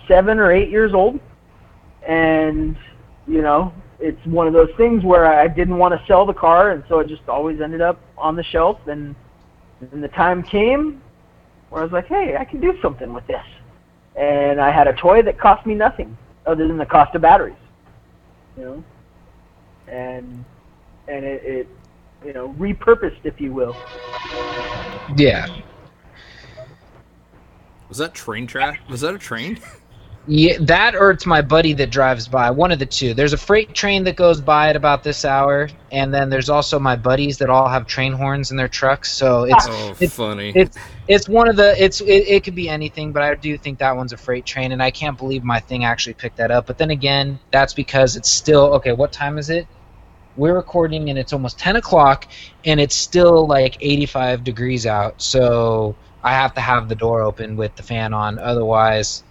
seven 0.06 0.38
or 0.38 0.52
eight 0.52 0.70
years 0.70 0.94
old. 0.94 1.18
And, 2.06 2.76
you 3.26 3.42
know, 3.42 3.72
it's 3.98 4.24
one 4.24 4.46
of 4.46 4.52
those 4.52 4.70
things 4.76 5.04
where 5.04 5.26
I 5.26 5.48
didn't 5.48 5.76
want 5.76 5.98
to 5.98 6.06
sell 6.06 6.24
the 6.24 6.32
car, 6.32 6.70
and 6.70 6.82
so 6.88 7.00
it 7.00 7.08
just 7.08 7.28
always 7.28 7.60
ended 7.60 7.80
up 7.80 8.00
on 8.16 8.36
the 8.36 8.44
shelf. 8.44 8.78
And 8.86 9.16
when 9.90 10.00
the 10.00 10.08
time 10.08 10.42
came 10.42 11.02
where 11.70 11.80
I 11.80 11.84
was 11.84 11.92
like, 11.92 12.06
hey, 12.06 12.36
I 12.38 12.44
can 12.44 12.60
do 12.60 12.78
something 12.82 13.12
with 13.12 13.26
this. 13.26 13.44
And 14.16 14.60
I 14.60 14.70
had 14.70 14.86
a 14.86 14.92
toy 14.92 15.22
that 15.22 15.38
cost 15.38 15.64
me 15.66 15.74
nothing 15.74 16.16
other 16.46 16.66
than 16.66 16.76
the 16.76 16.86
cost 16.86 17.14
of 17.14 17.22
batteries. 17.22 17.56
You 18.58 18.64
know? 18.64 18.84
And 19.88 20.44
and 21.08 21.24
it, 21.24 21.42
it 21.44 21.68
you 22.24 22.32
know, 22.32 22.54
repurposed 22.58 23.24
if 23.24 23.40
you 23.40 23.52
will. 23.52 23.76
Yeah. 25.16 25.46
Was 27.88 27.98
that 27.98 28.14
train 28.14 28.46
track? 28.46 28.80
Was 28.88 29.00
that 29.00 29.14
a 29.14 29.18
train? 29.18 29.58
Yeah, 30.26 30.58
that 30.60 30.94
or 30.94 31.10
it's 31.10 31.24
my 31.24 31.40
buddy 31.40 31.72
that 31.72 31.90
drives 31.90 32.28
by. 32.28 32.50
One 32.50 32.70
of 32.70 32.78
the 32.78 32.86
two. 32.86 33.14
There's 33.14 33.32
a 33.32 33.38
freight 33.38 33.74
train 33.74 34.04
that 34.04 34.16
goes 34.16 34.40
by 34.40 34.68
at 34.68 34.76
about 34.76 35.02
this 35.02 35.24
hour, 35.24 35.68
and 35.90 36.12
then 36.12 36.28
there's 36.28 36.50
also 36.50 36.78
my 36.78 36.94
buddies 36.94 37.38
that 37.38 37.48
all 37.48 37.68
have 37.68 37.86
train 37.86 38.12
horns 38.12 38.50
in 38.50 38.56
their 38.56 38.68
trucks. 38.68 39.10
So 39.10 39.44
it's 39.44 39.66
Oh, 39.68 39.94
it's, 39.98 40.14
funny. 40.14 40.52
it's 40.54 40.76
it's 41.08 41.28
one 41.28 41.48
of 41.48 41.56
the 41.56 41.74
it's 41.82 42.02
it, 42.02 42.28
it 42.28 42.44
could 42.44 42.54
be 42.54 42.68
anything, 42.68 43.12
but 43.12 43.22
I 43.22 43.34
do 43.34 43.56
think 43.56 43.78
that 43.78 43.96
one's 43.96 44.12
a 44.12 44.16
freight 44.18 44.44
train, 44.44 44.72
and 44.72 44.82
I 44.82 44.90
can't 44.90 45.16
believe 45.16 45.42
my 45.42 45.58
thing 45.58 45.84
actually 45.84 46.14
picked 46.14 46.36
that 46.36 46.50
up. 46.50 46.66
But 46.66 46.76
then 46.76 46.90
again, 46.90 47.38
that's 47.50 47.72
because 47.72 48.14
it's 48.14 48.28
still 48.28 48.74
okay. 48.74 48.92
What 48.92 49.12
time 49.12 49.38
is 49.38 49.48
it? 49.48 49.66
We're 50.36 50.54
recording, 50.54 51.08
and 51.08 51.18
it's 51.18 51.32
almost 51.32 51.58
ten 51.58 51.76
o'clock, 51.76 52.28
and 52.66 52.78
it's 52.78 52.94
still 52.94 53.46
like 53.46 53.78
eighty-five 53.80 54.44
degrees 54.44 54.84
out. 54.84 55.20
So 55.22 55.96
I 56.22 56.34
have 56.34 56.52
to 56.54 56.60
have 56.60 56.90
the 56.90 56.94
door 56.94 57.22
open 57.22 57.56
with 57.56 57.74
the 57.74 57.82
fan 57.82 58.12
on, 58.12 58.38
otherwise 58.38 59.24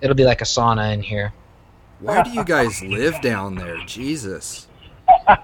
it'll 0.00 0.16
be 0.16 0.24
like 0.24 0.40
a 0.40 0.44
sauna 0.44 0.92
in 0.92 1.02
here. 1.02 1.32
Why 2.00 2.22
do 2.22 2.30
you 2.30 2.44
guys 2.44 2.82
live 2.82 3.20
down 3.20 3.54
there? 3.54 3.78
Jesus. 3.86 4.66
I'm, 5.28 5.36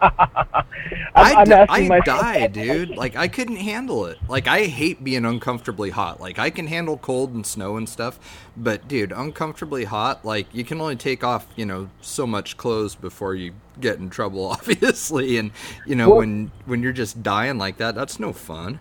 I 1.15 1.35
I'm 1.35 1.53
asking 1.53 1.87
I 1.87 1.89
myself. 1.89 2.21
die, 2.21 2.47
dude. 2.47 2.91
Like 2.91 3.17
I 3.17 3.29
couldn't 3.29 3.57
handle 3.57 4.07
it. 4.07 4.19
Like 4.29 4.47
I 4.47 4.65
hate 4.65 5.03
being 5.05 5.25
uncomfortably 5.25 5.91
hot. 5.91 6.21
Like 6.21 6.39
I 6.39 6.51
can 6.51 6.67
handle 6.67 6.97
cold 6.97 7.35
and 7.35 7.47
snow 7.47 7.77
and 7.77 7.89
stuff, 7.89 8.19
but 8.57 8.89
dude, 8.89 9.13
uncomfortably 9.13 9.85
hot. 9.85 10.25
Like 10.25 10.47
you 10.55 10.65
can 10.65 10.81
only 10.81 10.97
take 10.97 11.23
off, 11.23 11.47
you 11.57 11.67
know, 11.67 11.91
so 12.01 12.27
much 12.27 12.57
clothes 12.57 12.95
before 12.95 13.35
you 13.35 13.53
get 13.81 13.99
in 13.99 14.09
trouble, 14.11 14.47
obviously. 14.51 15.37
And 15.39 15.51
you 15.87 15.95
know 15.95 16.09
Well- 16.11 16.19
when 16.19 16.51
when 16.67 16.83
you're 16.83 16.93
just 16.93 17.23
dying 17.23 17.59
like 17.59 17.77
that, 17.79 17.95
that's 17.95 18.19
no 18.19 18.33
fun. 18.33 18.81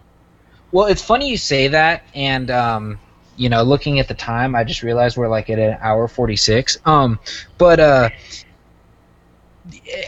Well, 0.71 0.85
it's 0.85 1.01
funny 1.01 1.27
you 1.29 1.37
say 1.37 1.67
that, 1.69 2.03
and 2.13 2.51
um, 2.51 2.99
you 3.39 3.49
know, 3.49 3.63
looking 3.63 3.99
at 3.99 4.07
the 4.07 4.15
time, 4.15 4.55
I 4.55 4.63
just 4.63 4.83
realized 4.83 5.17
we're 5.17 5.29
like 5.29 5.49
at 5.49 5.59
an 5.59 5.77
hour 5.81 6.07
forty-six. 6.07 6.77
Um, 6.85 7.19
but 7.57 7.79
uh, 7.79 8.09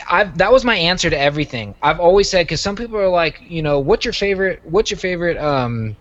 I 0.09 0.25
that 0.35 0.51
was 0.51 0.65
my 0.65 0.75
answer 0.75 1.09
to 1.09 1.19
everything. 1.19 1.75
I've 1.81 1.99
always 1.99 2.29
said 2.29 2.45
because 2.45 2.61
some 2.61 2.75
people 2.75 2.97
are 2.97 3.09
like, 3.09 3.39
you 3.41 3.61
know, 3.63 3.79
what's 3.79 4.05
your 4.05 4.13
favorite? 4.13 4.59
What's 4.63 4.91
your 4.91 4.97
favorite 4.97 5.37
um 5.37 5.97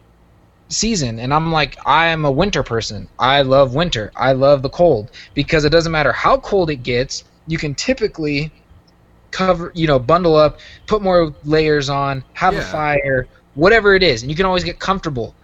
season? 0.70 1.18
And 1.18 1.32
I'm 1.34 1.52
like, 1.52 1.76
I 1.86 2.08
am 2.08 2.24
a 2.24 2.32
winter 2.32 2.62
person. 2.62 3.08
I 3.18 3.42
love 3.42 3.74
winter. 3.74 4.12
I 4.16 4.32
love 4.32 4.62
the 4.62 4.70
cold 4.70 5.10
because 5.34 5.64
it 5.64 5.70
doesn't 5.70 5.92
matter 5.92 6.12
how 6.12 6.38
cold 6.38 6.70
it 6.70 6.78
gets. 6.82 7.24
You 7.46 7.58
can 7.58 7.74
typically 7.74 8.52
cover, 9.32 9.72
you 9.74 9.86
know, 9.86 9.98
bundle 9.98 10.36
up, 10.36 10.58
put 10.86 11.02
more 11.02 11.34
layers 11.44 11.88
on, 11.90 12.24
have 12.34 12.56
a 12.56 12.62
fire, 12.62 13.26
whatever 13.54 13.94
it 13.94 14.02
is, 14.02 14.22
and 14.22 14.30
you 14.30 14.36
can 14.36 14.46
always 14.46 14.64
get 14.64 14.80
comfortable. 14.80 15.36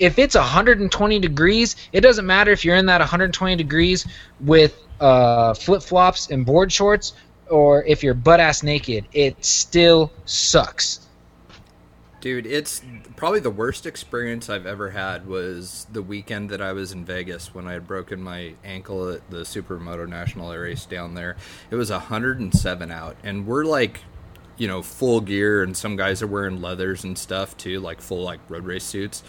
If 0.00 0.18
it's 0.18 0.34
120 0.34 1.18
degrees, 1.18 1.76
it 1.92 2.00
doesn't 2.00 2.26
matter 2.26 2.50
if 2.50 2.64
you're 2.64 2.76
in 2.76 2.86
that 2.86 3.00
120 3.00 3.54
degrees 3.54 4.06
with 4.40 4.76
uh, 4.98 5.52
flip 5.54 5.82
flops 5.82 6.30
and 6.30 6.44
board 6.44 6.72
shorts, 6.72 7.12
or 7.50 7.84
if 7.84 8.02
you're 8.02 8.14
butt 8.14 8.40
ass 8.40 8.62
naked. 8.62 9.04
It 9.12 9.44
still 9.44 10.10
sucks. 10.24 11.06
Dude, 12.20 12.46
it's 12.46 12.82
probably 13.16 13.40
the 13.40 13.50
worst 13.50 13.86
experience 13.86 14.50
I've 14.50 14.66
ever 14.66 14.90
had 14.90 15.26
was 15.26 15.86
the 15.90 16.02
weekend 16.02 16.50
that 16.50 16.60
I 16.60 16.72
was 16.72 16.92
in 16.92 17.04
Vegas 17.04 17.54
when 17.54 17.66
I 17.66 17.72
had 17.72 17.86
broken 17.86 18.22
my 18.22 18.54
ankle 18.62 19.08
at 19.10 19.30
the 19.30 19.38
Supermoto 19.38 20.06
National 20.06 20.54
Race 20.54 20.84
down 20.84 21.14
there. 21.14 21.36
It 21.70 21.76
was 21.76 21.90
107 21.90 22.90
out, 22.90 23.16
and 23.22 23.46
we're 23.46 23.64
like, 23.64 24.00
you 24.58 24.68
know, 24.68 24.82
full 24.82 25.22
gear, 25.22 25.62
and 25.62 25.74
some 25.74 25.96
guys 25.96 26.20
are 26.22 26.26
wearing 26.26 26.60
leathers 26.60 27.04
and 27.04 27.16
stuff 27.16 27.56
too, 27.56 27.80
like 27.80 28.02
full 28.02 28.22
like 28.22 28.40
road 28.50 28.66
race 28.66 28.84
suits. 28.84 29.22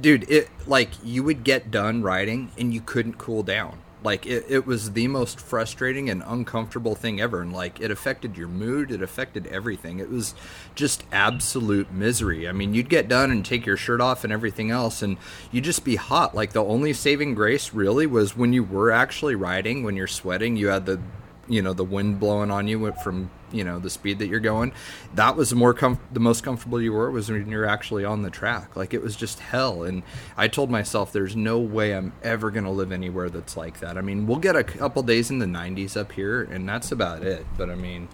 Dude, 0.00 0.28
it 0.30 0.48
like 0.66 0.90
you 1.04 1.22
would 1.22 1.44
get 1.44 1.70
done 1.70 2.02
riding 2.02 2.50
and 2.58 2.74
you 2.74 2.80
couldn't 2.80 3.18
cool 3.18 3.42
down. 3.42 3.78
Like 4.04 4.26
it, 4.26 4.44
it 4.50 4.66
was 4.66 4.92
the 4.92 5.08
most 5.08 5.40
frustrating 5.40 6.10
and 6.10 6.22
uncomfortable 6.26 6.94
thing 6.94 7.22
ever, 7.22 7.40
and 7.40 7.54
like 7.54 7.80
it 7.80 7.90
affected 7.90 8.36
your 8.36 8.48
mood, 8.48 8.90
it 8.90 9.00
affected 9.00 9.46
everything. 9.46 9.98
It 9.98 10.10
was 10.10 10.34
just 10.74 11.04
absolute 11.10 11.90
misery. 11.90 12.46
I 12.46 12.52
mean, 12.52 12.74
you'd 12.74 12.90
get 12.90 13.08
done 13.08 13.30
and 13.30 13.42
take 13.42 13.64
your 13.64 13.78
shirt 13.78 14.02
off 14.02 14.22
and 14.22 14.32
everything 14.32 14.70
else, 14.70 15.00
and 15.00 15.16
you'd 15.50 15.64
just 15.64 15.84
be 15.84 15.96
hot. 15.96 16.34
Like 16.34 16.52
the 16.52 16.62
only 16.62 16.92
saving 16.92 17.34
grace 17.34 17.72
really 17.72 18.06
was 18.06 18.36
when 18.36 18.52
you 18.52 18.62
were 18.62 18.92
actually 18.92 19.36
riding, 19.36 19.82
when 19.82 19.96
you're 19.96 20.06
sweating, 20.06 20.56
you 20.56 20.68
had 20.68 20.84
the 20.84 21.00
you 21.48 21.62
know 21.62 21.72
the 21.72 21.84
wind 21.84 22.20
blowing 22.20 22.50
on 22.50 22.68
you 22.68 22.92
from 23.02 23.30
you 23.54 23.64
know 23.64 23.78
the 23.78 23.90
speed 23.90 24.18
that 24.18 24.26
you're 24.26 24.40
going. 24.40 24.72
That 25.14 25.36
was 25.36 25.50
the 25.50 25.56
more 25.56 25.72
com- 25.72 26.00
the 26.12 26.20
most 26.20 26.42
comfortable 26.42 26.80
you 26.80 26.92
were 26.92 27.10
was 27.10 27.30
when 27.30 27.48
you're 27.48 27.66
actually 27.66 28.04
on 28.04 28.22
the 28.22 28.30
track. 28.30 28.76
Like 28.76 28.92
it 28.92 29.02
was 29.02 29.16
just 29.16 29.38
hell. 29.40 29.84
And 29.84 30.02
i 30.36 30.48
told 30.48 30.70
myself 30.70 31.12
there's 31.12 31.36
no 31.36 31.58
way 31.58 31.94
i'm 31.94 32.12
ever 32.22 32.50
going 32.50 32.64
to 32.64 32.70
live 32.70 32.92
anywhere 32.92 33.30
that's 33.30 33.56
like 33.56 33.80
that. 33.80 33.96
I 33.96 34.00
mean 34.00 34.26
we'll 34.26 34.38
get 34.38 34.56
a 34.56 34.64
couple 34.64 35.02
days 35.02 35.30
in 35.30 35.38
the 35.38 35.46
90s 35.46 35.96
up 35.96 36.12
here 36.12 36.42
and 36.42 36.68
that's 36.68 36.92
about 36.92 37.22
it. 37.22 37.46
But 37.56 37.70
i 37.70 37.74
mean 37.74 38.08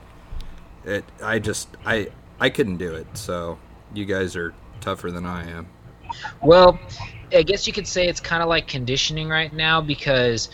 it 0.85 1.05
i 1.23 1.39
just 1.39 1.69
i 1.87 2.09
i 2.39 2.51
couldn't 2.51 2.77
do 2.77 2.95
it. 2.95 3.07
So 3.15 3.59
you 3.95 4.05
guys 4.05 4.37
are 4.37 4.55
tougher 4.81 5.11
than 5.11 5.27
i 5.27 5.49
am. 5.51 5.69
Well, 6.43 6.79
I 7.33 7.43
guess 7.43 7.67
you 7.67 7.73
could 7.73 7.87
say 7.87 8.09
it's 8.09 8.21
kind 8.21 8.43
of 8.43 8.49
like 8.49 8.67
conditioning 8.67 9.29
right 9.29 9.53
now 9.53 9.81
because 9.81 10.49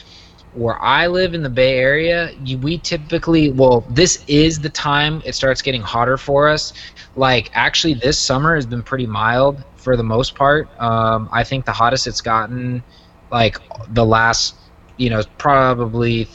where 0.57 0.83
I 0.83 1.07
live 1.07 1.35
in 1.35 1.43
the 1.43 1.51
Bay 1.51 1.79
Area, 1.79 2.33
you, 2.43 2.57
we 2.59 2.79
typically, 2.79 3.51
well, 3.53 3.85
this 3.91 4.25
is 4.27 4.59
the 4.59 4.71
time 4.71 5.23
it 5.25 5.35
starts 5.35 5.61
getting 5.61 5.83
hotter 5.83 6.17
for 6.17 6.49
us. 6.49 6.73
Like, 7.15 7.51
actually, 7.55 7.95
this 7.95 8.19
summer 8.19 8.55
has 8.55 8.65
been 8.65 8.83
pretty 8.83 9.07
mild 9.07 9.63
for 9.77 9.97
the 9.97 10.03
most 10.03 10.35
part. 10.35 10.69
Um, 10.81 11.29
I 11.31 11.45
think 11.45 11.67
the 11.67 11.73
hottest 11.73 12.07
it's 12.07 12.23
gotten, 12.23 12.83
like, 13.31 13.59
the 13.91 14.05
last, 14.05 14.57
you 14.97 15.11
know, 15.11 15.23
probably 15.37 16.27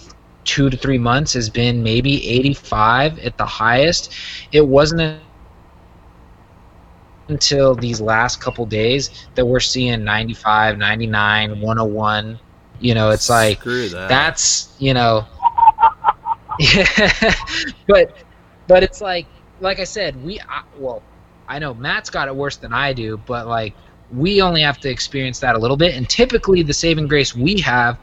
two 0.43 0.69
to 0.69 0.77
three 0.77 0.99
months 0.99 1.33
has 1.33 1.49
been 1.49 1.81
maybe 1.81 2.27
85 2.27 3.19
at 3.19 3.37
the 3.37 3.45
highest. 3.45 4.13
It 4.51 4.65
wasn't 4.65 5.19
until 7.27 7.75
these 7.75 7.99
last 8.01 8.41
couple 8.41 8.65
days 8.65 9.27
that 9.35 9.45
we're 9.45 9.59
seeing 9.59 10.03
95 10.03 10.77
99 10.77 11.61
101 11.61 12.39
you 12.81 12.93
know 12.93 13.09
it's 13.09 13.29
like 13.29 13.59
screw 13.59 13.89
that. 13.89 14.09
that's 14.09 14.75
you 14.79 14.93
know 14.93 15.25
but 17.87 18.15
but 18.67 18.83
it's 18.83 19.01
like 19.01 19.25
like 19.59 19.79
i 19.79 19.83
said 19.83 20.21
we 20.23 20.39
I, 20.41 20.63
well 20.77 21.01
i 21.47 21.59
know 21.59 21.73
matt's 21.73 22.09
got 22.09 22.27
it 22.27 22.35
worse 22.35 22.57
than 22.57 22.73
i 22.73 22.91
do 22.93 23.17
but 23.25 23.47
like 23.47 23.73
we 24.11 24.41
only 24.41 24.61
have 24.61 24.79
to 24.79 24.89
experience 24.89 25.39
that 25.39 25.55
a 25.55 25.57
little 25.57 25.77
bit 25.77 25.95
and 25.95 26.09
typically 26.09 26.63
the 26.63 26.73
saving 26.73 27.07
grace 27.07 27.35
we 27.35 27.59
have 27.61 27.97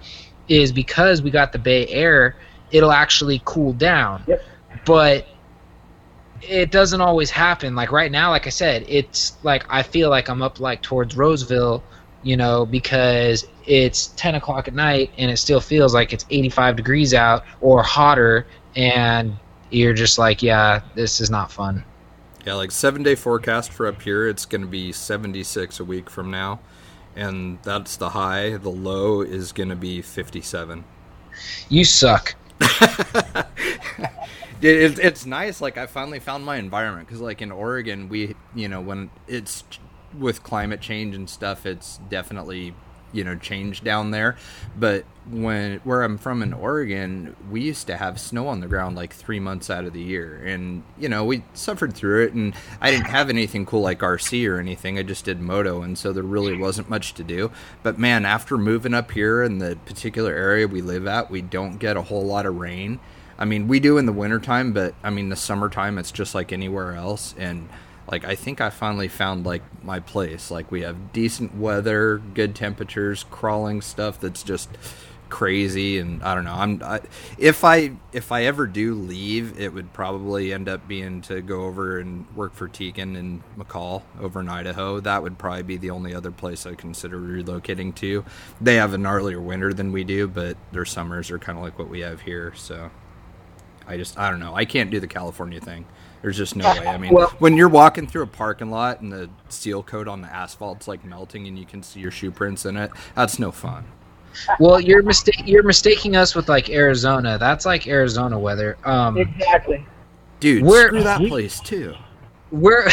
is 0.48 0.72
because 0.72 1.20
we 1.20 1.30
got 1.30 1.52
the 1.52 1.58
bay 1.58 1.86
air 1.88 2.36
it'll 2.70 2.92
actually 2.92 3.40
cool 3.44 3.72
down. 3.72 4.22
Yep. 4.26 4.42
but 4.84 5.26
it 6.40 6.70
doesn't 6.70 7.00
always 7.00 7.30
happen. 7.30 7.74
Like 7.74 7.90
right 7.90 8.12
now 8.12 8.30
like 8.30 8.46
i 8.46 8.50
said 8.50 8.84
it's 8.88 9.36
like 9.42 9.64
i 9.68 9.82
feel 9.82 10.08
like 10.08 10.28
i'm 10.28 10.40
up 10.42 10.60
like 10.60 10.82
towards 10.82 11.16
roseville 11.16 11.82
you 12.22 12.36
know 12.36 12.66
because 12.66 13.46
it's 13.66 14.08
10 14.16 14.34
o'clock 14.36 14.68
at 14.68 14.74
night 14.74 15.10
and 15.18 15.30
it 15.30 15.36
still 15.36 15.60
feels 15.60 15.94
like 15.94 16.12
it's 16.12 16.24
85 16.30 16.76
degrees 16.76 17.14
out 17.14 17.44
or 17.60 17.82
hotter 17.82 18.46
and 18.76 19.36
you're 19.70 19.94
just 19.94 20.18
like 20.18 20.42
yeah 20.42 20.80
this 20.94 21.20
is 21.20 21.30
not 21.30 21.50
fun 21.52 21.84
Yeah, 22.46 22.54
like 22.54 22.70
seven 22.70 23.02
day 23.02 23.14
forecast 23.14 23.72
for 23.72 23.86
up 23.86 24.00
here. 24.02 24.26
It's 24.28 24.46
going 24.46 24.62
to 24.62 24.66
be 24.68 24.92
76 24.92 25.80
a 25.80 25.84
week 25.84 26.08
from 26.10 26.30
now. 26.30 26.60
and 27.14 27.58
that's 27.62 27.96
the 27.96 28.10
high. 28.10 28.56
The 28.56 28.70
low 28.70 29.20
is 29.22 29.52
going 29.52 29.68
to 29.70 29.76
be 29.76 30.00
57. 30.02 30.84
You 31.68 31.84
suck. 31.84 32.34
it, 32.60 33.46
it, 34.62 34.98
it's 34.98 35.26
nice. 35.26 35.60
Like 35.60 35.76
I 35.78 35.86
finally 35.86 36.20
found 36.20 36.44
my 36.44 36.56
environment 36.56 37.06
because, 37.06 37.20
like 37.20 37.42
in 37.42 37.50
Oregon, 37.52 38.08
we 38.08 38.34
you 38.54 38.68
know 38.68 38.80
when 38.80 39.10
it's 39.26 39.64
with 40.16 40.42
climate 40.42 40.80
change 40.80 41.14
and 41.14 41.28
stuff, 41.28 41.66
it's 41.66 41.98
definitely 42.08 42.74
you 43.12 43.24
know 43.24 43.36
changed 43.36 43.84
down 43.84 44.10
there. 44.10 44.36
But 44.76 45.04
when 45.30 45.78
where 45.80 46.02
i'm 46.02 46.16
from 46.16 46.42
in 46.42 46.54
oregon 46.54 47.36
we 47.50 47.60
used 47.60 47.86
to 47.86 47.94
have 47.94 48.18
snow 48.18 48.48
on 48.48 48.60
the 48.60 48.66
ground 48.66 48.96
like 48.96 49.12
three 49.12 49.38
months 49.38 49.68
out 49.68 49.84
of 49.84 49.92
the 49.92 50.00
year. 50.00 50.42
And 50.44 50.82
you 50.98 51.08
know 51.08 51.24
we 51.24 51.44
suffered 51.52 51.94
through 51.94 52.24
it 52.24 52.32
and 52.32 52.54
i 52.80 52.90
didn't 52.90 53.08
have 53.08 53.28
anything 53.28 53.66
cool 53.66 53.82
like 53.82 54.00
rc 54.00 54.48
or 54.48 54.58
anything. 54.58 54.98
I 54.98 55.02
just 55.02 55.24
did 55.24 55.40
moto 55.40 55.82
and 55.82 55.98
so 55.98 56.12
there 56.12 56.22
really 56.22 56.56
wasn't 56.56 56.88
much 56.88 57.14
to 57.14 57.24
do. 57.24 57.50
But 57.82 57.98
man 57.98 58.24
after 58.24 58.56
moving 58.56 58.94
up 58.94 59.10
here 59.10 59.42
in 59.42 59.58
the 59.58 59.76
particular 59.84 60.32
area 60.32 60.66
we 60.66 60.80
live 60.80 61.06
at 61.06 61.30
we 61.30 61.42
don't 61.42 61.78
get 61.78 61.96
a 61.96 62.02
whole 62.02 62.24
lot 62.24 62.46
of 62.46 62.56
rain. 62.56 63.00
I 63.38 63.44
mean 63.44 63.68
we 63.68 63.80
do 63.80 63.98
in 63.98 64.06
the 64.06 64.12
wintertime 64.12 64.72
but 64.72 64.94
i 65.04 65.10
mean 65.10 65.28
the 65.28 65.36
summertime 65.36 65.98
it's 65.98 66.12
just 66.12 66.34
like 66.34 66.52
anywhere 66.52 66.94
else. 66.94 67.34
And 67.38 67.68
like 68.10 68.24
I 68.24 68.34
think 68.34 68.60
I 68.60 68.70
finally 68.70 69.08
found 69.08 69.44
like 69.44 69.62
my 69.84 70.00
place. 70.00 70.50
Like 70.50 70.70
we 70.70 70.82
have 70.82 71.12
decent 71.12 71.56
weather, 71.56 72.18
good 72.34 72.54
temperatures, 72.54 73.24
crawling 73.30 73.82
stuff 73.82 74.20
that's 74.20 74.42
just 74.42 74.70
crazy 75.28 75.98
and 75.98 76.22
I 76.22 76.34
don't 76.34 76.44
know. 76.44 76.54
I'm 76.54 76.82
I, 76.82 77.00
if 77.36 77.64
I 77.64 77.92
if 78.12 78.32
I 78.32 78.44
ever 78.44 78.66
do 78.66 78.94
leave, 78.94 79.60
it 79.60 79.72
would 79.74 79.92
probably 79.92 80.52
end 80.52 80.68
up 80.68 80.88
being 80.88 81.20
to 81.22 81.42
go 81.42 81.62
over 81.64 81.98
and 81.98 82.24
work 82.34 82.54
for 82.54 82.66
Tekin 82.66 83.16
and 83.16 83.42
McCall 83.58 84.02
over 84.20 84.40
in 84.40 84.48
Idaho. 84.48 85.00
That 85.00 85.22
would 85.22 85.38
probably 85.38 85.64
be 85.64 85.76
the 85.76 85.90
only 85.90 86.14
other 86.14 86.30
place 86.30 86.66
I 86.66 86.74
consider 86.74 87.18
relocating 87.18 87.94
to. 87.96 88.24
They 88.60 88.76
have 88.76 88.94
a 88.94 88.96
gnarlier 88.96 89.42
winter 89.42 89.74
than 89.74 89.92
we 89.92 90.04
do, 90.04 90.26
but 90.28 90.56
their 90.72 90.86
summers 90.86 91.30
are 91.30 91.38
kind 91.38 91.58
of 91.58 91.64
like 91.64 91.78
what 91.78 91.88
we 91.88 92.00
have 92.00 92.22
here. 92.22 92.54
So 92.56 92.90
I 93.86 93.96
just 93.96 94.18
I 94.18 94.30
don't 94.30 94.40
know. 94.40 94.54
I 94.54 94.64
can't 94.64 94.90
do 94.90 95.00
the 95.00 95.06
California 95.06 95.60
thing. 95.60 95.84
There's 96.22 96.36
just 96.36 96.56
no 96.56 96.64
way. 96.64 96.86
I 96.86 96.98
mean, 96.98 97.12
well, 97.12 97.28
when 97.38 97.56
you're 97.56 97.68
walking 97.68 98.06
through 98.06 98.22
a 98.22 98.26
parking 98.26 98.70
lot 98.70 99.00
and 99.00 99.12
the 99.12 99.30
seal 99.48 99.82
coat 99.82 100.08
on 100.08 100.20
the 100.20 100.28
asphalt's 100.28 100.88
like 100.88 101.04
melting 101.04 101.46
and 101.46 101.58
you 101.58 101.64
can 101.64 101.82
see 101.82 102.00
your 102.00 102.10
shoe 102.10 102.30
prints 102.30 102.66
in 102.66 102.76
it, 102.76 102.90
that's 103.14 103.38
no 103.38 103.52
fun. 103.52 103.84
Well, 104.60 104.80
you're 104.80 105.02
mistake 105.02 105.42
you're 105.46 105.62
mistaking 105.62 106.16
us 106.16 106.34
with 106.34 106.48
like 106.48 106.70
Arizona. 106.70 107.38
That's 107.38 107.64
like 107.64 107.86
Arizona 107.86 108.38
weather. 108.38 108.76
Um, 108.84 109.16
exactly. 109.16 109.86
Dude, 110.40 110.62
we're, 110.62 110.88
screw 110.88 111.02
that 111.02 111.20
place 111.26 111.60
too. 111.60 111.94
We're 112.50 112.88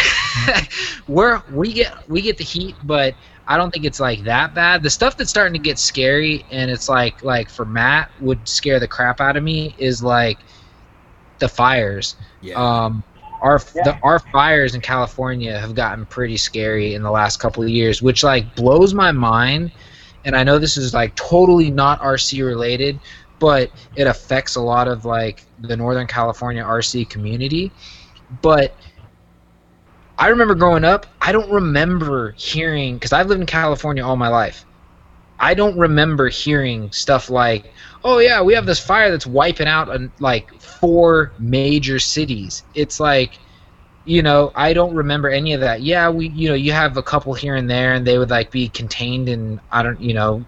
we're 1.07 1.41
we 1.51 1.73
get 1.73 2.09
we 2.09 2.21
get 2.21 2.37
the 2.37 2.43
heat, 2.43 2.75
but 2.83 3.15
I 3.47 3.57
don't 3.57 3.71
think 3.71 3.85
it's 3.85 3.99
like 3.99 4.23
that 4.23 4.53
bad. 4.53 4.83
The 4.83 4.89
stuff 4.89 5.17
that's 5.17 5.29
starting 5.29 5.53
to 5.53 5.59
get 5.59 5.77
scary 5.77 6.45
and 6.51 6.69
it's 6.69 6.89
like 6.89 7.23
like 7.23 7.49
for 7.49 7.65
Matt 7.65 8.11
would 8.21 8.47
scare 8.47 8.79
the 8.79 8.87
crap 8.87 9.21
out 9.21 9.37
of 9.37 9.43
me 9.43 9.75
is 9.77 10.03
like 10.03 10.39
the 11.39 11.47
fires. 11.47 12.15
Yeah. 12.41 12.55
Um, 12.55 13.03
our 13.41 13.61
yeah. 13.75 13.83
the, 13.83 13.99
our 14.03 14.19
fires 14.19 14.75
in 14.75 14.81
California 14.81 15.57
have 15.59 15.75
gotten 15.75 16.05
pretty 16.05 16.37
scary 16.37 16.93
in 16.93 17.03
the 17.03 17.11
last 17.11 17.37
couple 17.37 17.63
of 17.63 17.69
years, 17.69 18.01
which 18.01 18.23
like 18.23 18.55
blows 18.55 18.93
my 18.93 19.11
mind. 19.11 19.71
And 20.23 20.35
I 20.35 20.43
know 20.43 20.57
this 20.57 20.77
is 20.77 20.93
like 20.93 21.15
totally 21.15 21.69
not 21.69 21.99
RC 22.01 22.45
related, 22.45 22.99
but 23.39 23.69
it 23.95 24.07
affects 24.07 24.55
a 24.55 24.61
lot 24.61 24.87
of 24.87 25.05
like 25.05 25.43
the 25.59 25.77
Northern 25.77 26.07
California 26.07 26.63
RC 26.63 27.09
community. 27.09 27.71
But 28.41 28.75
I 30.17 30.29
remember 30.29 30.55
growing 30.55 30.83
up, 30.83 31.05
I 31.21 31.31
don't 31.31 31.51
remember 31.51 32.31
hearing 32.31 32.95
because 32.95 33.13
I've 33.13 33.27
lived 33.27 33.41
in 33.41 33.47
California 33.47 34.03
all 34.03 34.15
my 34.15 34.29
life. 34.29 34.64
I 35.39 35.53
don't 35.53 35.77
remember 35.77 36.29
hearing 36.29 36.91
stuff 36.91 37.29
like, 37.29 37.73
"Oh 38.03 38.19
yeah, 38.19 38.41
we 38.41 38.53
have 38.53 38.65
this 38.65 38.79
fire 38.79 39.11
that's 39.11 39.27
wiping 39.27 39.67
out 39.67 39.89
like 40.19 40.53
four 40.61 41.33
major 41.39 41.99
cities." 41.99 42.63
It's 42.73 42.99
like, 42.99 43.37
you 44.05 44.21
know, 44.21 44.51
I 44.55 44.73
don't 44.73 44.95
remember 44.95 45.29
any 45.29 45.53
of 45.53 45.61
that. 45.61 45.81
Yeah, 45.81 46.09
we, 46.09 46.29
you 46.29 46.49
know, 46.49 46.55
you 46.55 46.71
have 46.71 46.97
a 46.97 47.03
couple 47.03 47.33
here 47.33 47.55
and 47.55 47.69
there, 47.69 47.93
and 47.93 48.05
they 48.05 48.17
would 48.17 48.29
like 48.29 48.51
be 48.51 48.69
contained 48.69 49.27
in, 49.27 49.59
I 49.71 49.83
don't, 49.83 49.99
you 49.99 50.13
know, 50.13 50.45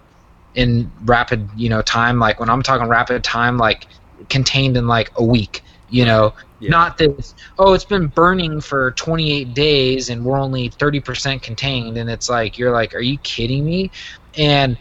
in 0.54 0.90
rapid, 1.04 1.48
you 1.56 1.68
know, 1.68 1.82
time. 1.82 2.18
Like 2.18 2.40
when 2.40 2.48
I'm 2.48 2.62
talking 2.62 2.88
rapid 2.88 3.22
time, 3.24 3.58
like 3.58 3.86
contained 4.28 4.76
in 4.76 4.86
like 4.86 5.10
a 5.16 5.24
week. 5.24 5.62
You 5.90 6.04
know, 6.04 6.34
yeah. 6.60 6.70
not 6.70 6.98
this. 6.98 7.34
Oh, 7.58 7.72
it's 7.72 7.84
been 7.84 8.08
burning 8.08 8.60
for 8.60 8.92
28 8.92 9.54
days, 9.54 10.10
and 10.10 10.24
we're 10.24 10.38
only 10.38 10.70
30% 10.70 11.42
contained, 11.42 11.96
and 11.96 12.10
it's 12.10 12.28
like 12.28 12.58
you're 12.58 12.72
like, 12.72 12.94
are 12.94 13.00
you 13.00 13.18
kidding 13.18 13.64
me? 13.64 13.90
and 14.38 14.78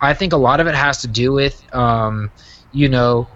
I 0.00 0.14
think 0.14 0.32
a 0.32 0.36
lot 0.36 0.60
of 0.60 0.66
it 0.66 0.74
has 0.74 1.00
to 1.02 1.08
do 1.08 1.32
with, 1.32 1.62
um, 1.74 2.30
you 2.72 2.88
know, 2.88 3.28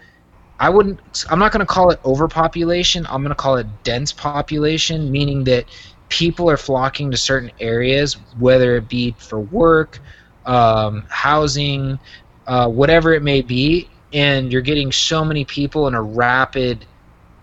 I 0.59 0.69
wouldn't. 0.69 1.01
I'm 1.31 1.39
not 1.39 1.53
going 1.53 1.61
to 1.61 1.67
call 1.67 1.91
it 1.91 2.01
overpopulation. 2.05 3.07
I'm 3.07 3.23
going 3.23 3.31
to 3.31 3.35
call 3.35 3.57
it 3.57 3.67
dense 3.83 4.13
population, 4.13 5.11
meaning 5.11 5.45
that 5.45 5.65
people 6.11 6.51
are 6.51 6.59
flocking 6.59 7.11
to 7.11 7.17
certain 7.17 7.51
areas, 7.61 8.15
whether 8.39 8.77
it 8.77 8.89
be 8.89 9.15
for 9.19 9.41
work, 9.41 10.01
um, 10.45 11.07
housing, 11.09 11.99
uh, 12.47 12.69
whatever 12.69 13.15
it 13.15 13.23
may 13.23 13.41
be, 13.41 13.89
and 14.13 14.53
you're 14.53 14.61
getting 14.61 14.93
so 14.93 15.25
many 15.25 15.47
people 15.47 15.89
in 15.89 15.95
a 15.95 16.03
rapid 16.03 16.85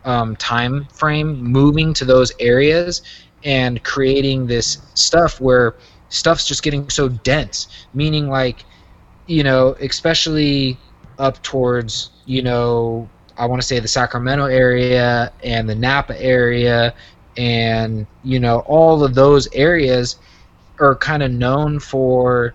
um, 0.07 0.35
time 0.37 0.85
frame 0.93 1.43
moving 1.43 1.93
to 1.93 2.05
those 2.05 2.31
areas 2.39 3.03
and 3.43 3.83
creating 3.83 4.47
this 4.47 4.79
stuff 4.95 5.39
where 5.39 5.75
stuff's 6.09 6.47
just 6.47 6.63
getting 6.63 6.89
so 6.89 7.09
dense. 7.09 7.67
Meaning 7.93 8.27
like 8.27 8.65
you 9.27 9.43
know 9.43 9.75
especially 9.81 10.77
up 11.19 11.41
towards 11.43 12.11
you 12.25 12.41
know 12.41 13.09
i 13.37 13.45
want 13.45 13.61
to 13.61 13.67
say 13.67 13.79
the 13.79 13.87
sacramento 13.87 14.45
area 14.45 15.33
and 15.43 15.67
the 15.67 15.75
napa 15.75 16.19
area 16.21 16.93
and 17.37 18.07
you 18.23 18.39
know 18.39 18.59
all 18.67 19.03
of 19.03 19.15
those 19.15 19.47
areas 19.53 20.17
are 20.79 20.95
kind 20.95 21.23
of 21.23 21.31
known 21.31 21.79
for 21.79 22.53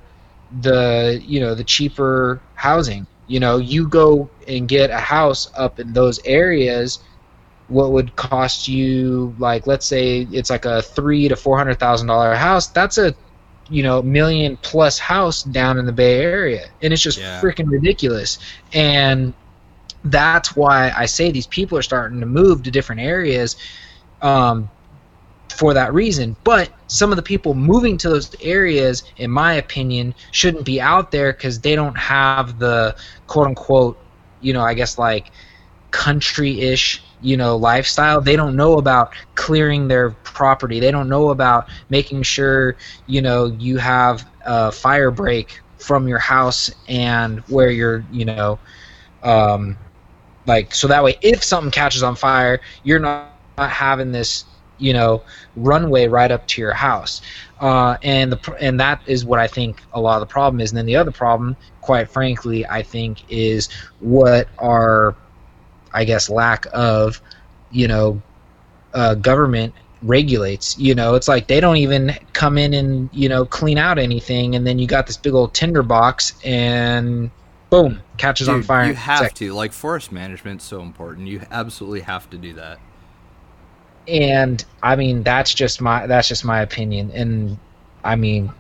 the 0.61 1.21
you 1.25 1.41
know 1.41 1.55
the 1.55 1.65
cheaper 1.65 2.41
housing. 2.55 3.07
You 3.27 3.41
know 3.41 3.59
you 3.59 3.89
go 3.89 4.29
and 4.49 4.69
get 4.69 4.91
a 4.91 4.99
house 4.99 5.51
up 5.57 5.79
in 5.81 5.93
those 5.93 6.21
areas 6.25 6.99
what 7.73 7.93
would 7.93 8.15
cost 8.17 8.69
you 8.69 9.35
like 9.39 9.67
let's 9.67 9.87
say 9.87 10.27
it's 10.31 10.51
like 10.51 10.65
a 10.65 10.83
three 10.83 11.29
to 11.29 11.37
four 11.37 11.57
hundred 11.57 11.79
thousand 11.79 12.07
dollar 12.07 12.35
house 12.35 12.67
that's 12.69 12.99
a 12.99 13.15
you 13.73 13.83
know 13.83 14.03
million 14.03 14.57
plus 14.59 14.99
house 14.99 15.43
down 15.43 15.79
in 15.79 15.87
the 15.87 15.93
Bay 15.93 16.21
Area, 16.21 16.69
and 16.83 16.93
it's 16.93 17.03
just 17.03 17.19
yeah. 17.19 17.41
freaking 17.41 17.71
ridiculous. 17.71 18.39
And 18.73 19.33
that's 20.05 20.55
why 20.55 20.93
I 20.95 21.07
say 21.07 21.31
these 21.31 21.47
people 21.47 21.79
are 21.79 21.83
starting 21.83 22.21
to 22.21 22.27
move 22.27 22.63
to 22.65 22.71
different 22.71 23.01
areas 23.01 23.57
um, 24.21 24.69
for 25.49 25.75
that 25.75 25.95
reason. 25.95 26.37
But 26.45 26.71
some 26.89 27.11
of 27.11 27.17
the 27.17 27.23
people 27.23 27.55
moving 27.55 27.97
to 27.99 28.11
those 28.11 28.35
areas, 28.43 29.05
in 29.17 29.31
my 29.31 29.55
opinion, 29.55 30.15
shouldn't 30.33 30.67
be 30.67 30.81
out 30.81 31.11
there 31.11 31.33
because 31.33 31.61
they 31.61 31.75
don't 31.75 31.97
have 31.97 32.59
the 32.59 32.95
quote 33.27 33.47
unquote, 33.47 33.99
you 34.43 34.53
know, 34.53 34.63
I 34.63 34.75
guess 34.75 34.99
like 34.99 35.31
country 35.93 36.61
ish 36.61 37.03
you 37.23 37.37
know 37.37 37.57
lifestyle 37.57 38.21
they 38.21 38.37
don't 38.37 38.57
know 38.57 38.79
about 38.79 39.15
clearing 39.35 39.89
their 39.89 40.11
property. 40.25 40.81
They 40.81 40.91
don't 40.91 41.09
know 41.09 41.31
about 41.31 41.69
making 41.91 42.23
sure 42.23 42.77
you 43.07 43.23
know 43.23 43.47
you 43.47 43.79
have 43.79 44.25
a 44.45 44.73
fire 44.73 45.11
break 45.11 45.61
from 45.79 46.09
your 46.09 46.19
house 46.19 46.71
and 46.89 47.41
where 47.49 47.71
you're 47.71 48.05
you 48.11 48.27
know 48.27 48.61
um, 49.23 49.79
like 50.47 50.75
so 50.75 50.89
that 50.89 51.03
way 51.05 51.17
if 51.23 51.43
something 51.45 51.71
catches 51.73 52.03
on 52.03 52.17
fire 52.17 52.61
you're 52.85 52.99
not, 53.01 53.19
not 53.19 53.71
having 53.71 54.13
this 54.13 54.45
you 54.79 54.93
know 54.93 55.23
runway 55.57 56.07
right 56.09 56.31
up 56.31 56.47
to 56.49 56.61
your 56.61 56.73
house. 56.75 57.21
Uh, 57.61 57.97
and 58.03 58.33
the 58.33 58.57
and 58.61 58.81
that 58.81 59.01
is 59.07 59.25
what 59.25 59.39
I 59.39 59.47
think 59.47 59.83
a 59.93 60.01
lot 60.01 60.17
of 60.17 60.21
the 60.21 60.27
problem 60.27 60.61
is. 60.61 60.71
And 60.71 60.79
then 60.79 60.87
the 60.87 60.97
other 60.97 61.13
problem 61.13 61.57
quite 61.81 62.11
frankly 62.11 62.67
I 62.67 62.83
think 62.83 63.25
is 63.29 63.69
what 64.01 64.49
our 64.59 65.17
I 65.93 66.05
guess, 66.05 66.31
lack 66.31 66.67
of, 66.73 67.21
you 67.71 67.89
know, 67.89 68.21
uh, 68.95 69.15
government 69.15 69.75
regulates. 70.03 70.79
You 70.79 70.95
know, 70.95 71.15
it's 71.15 71.29
like 71.29 71.47
they 71.47 71.61
don't 71.61 71.77
even 71.77 72.17
come 72.33 72.59
in 72.59 72.75
and 72.75 73.09
you 73.13 73.29
know 73.29 73.45
clean 73.45 73.79
out 73.79 73.99
anything, 73.99 74.55
and 74.55 74.67
then 74.67 74.79
you 74.79 74.87
got 74.87 75.07
this 75.07 75.17
big 75.17 75.35
old 75.35 75.55
tinderbox, 75.55 76.35
and 76.45 77.31
boom, 77.71 78.01
catches 78.19 78.47
Dude, 78.47 78.57
on 78.57 78.63
fire. 78.63 78.87
You 78.87 78.95
have 78.95 79.33
to 79.35 79.53
like 79.53 79.73
forest 79.73 80.13
management's 80.13 80.65
so 80.65 80.81
important. 80.81 81.29
You 81.29 81.43
absolutely 81.51 82.01
have 82.01 82.29
to 82.31 82.39
do 82.39 82.53
that. 82.55 82.79
And 84.09 84.65
I 84.83 84.97
mean, 84.97 85.23
that's 85.23 85.55
just 85.55 85.81
my 85.81 86.07
that's 86.07 86.29
just 86.29 86.45
my 86.45 86.61
opinion, 86.63 87.11
and 87.13 87.59
I 88.05 88.17
mean, 88.17 88.53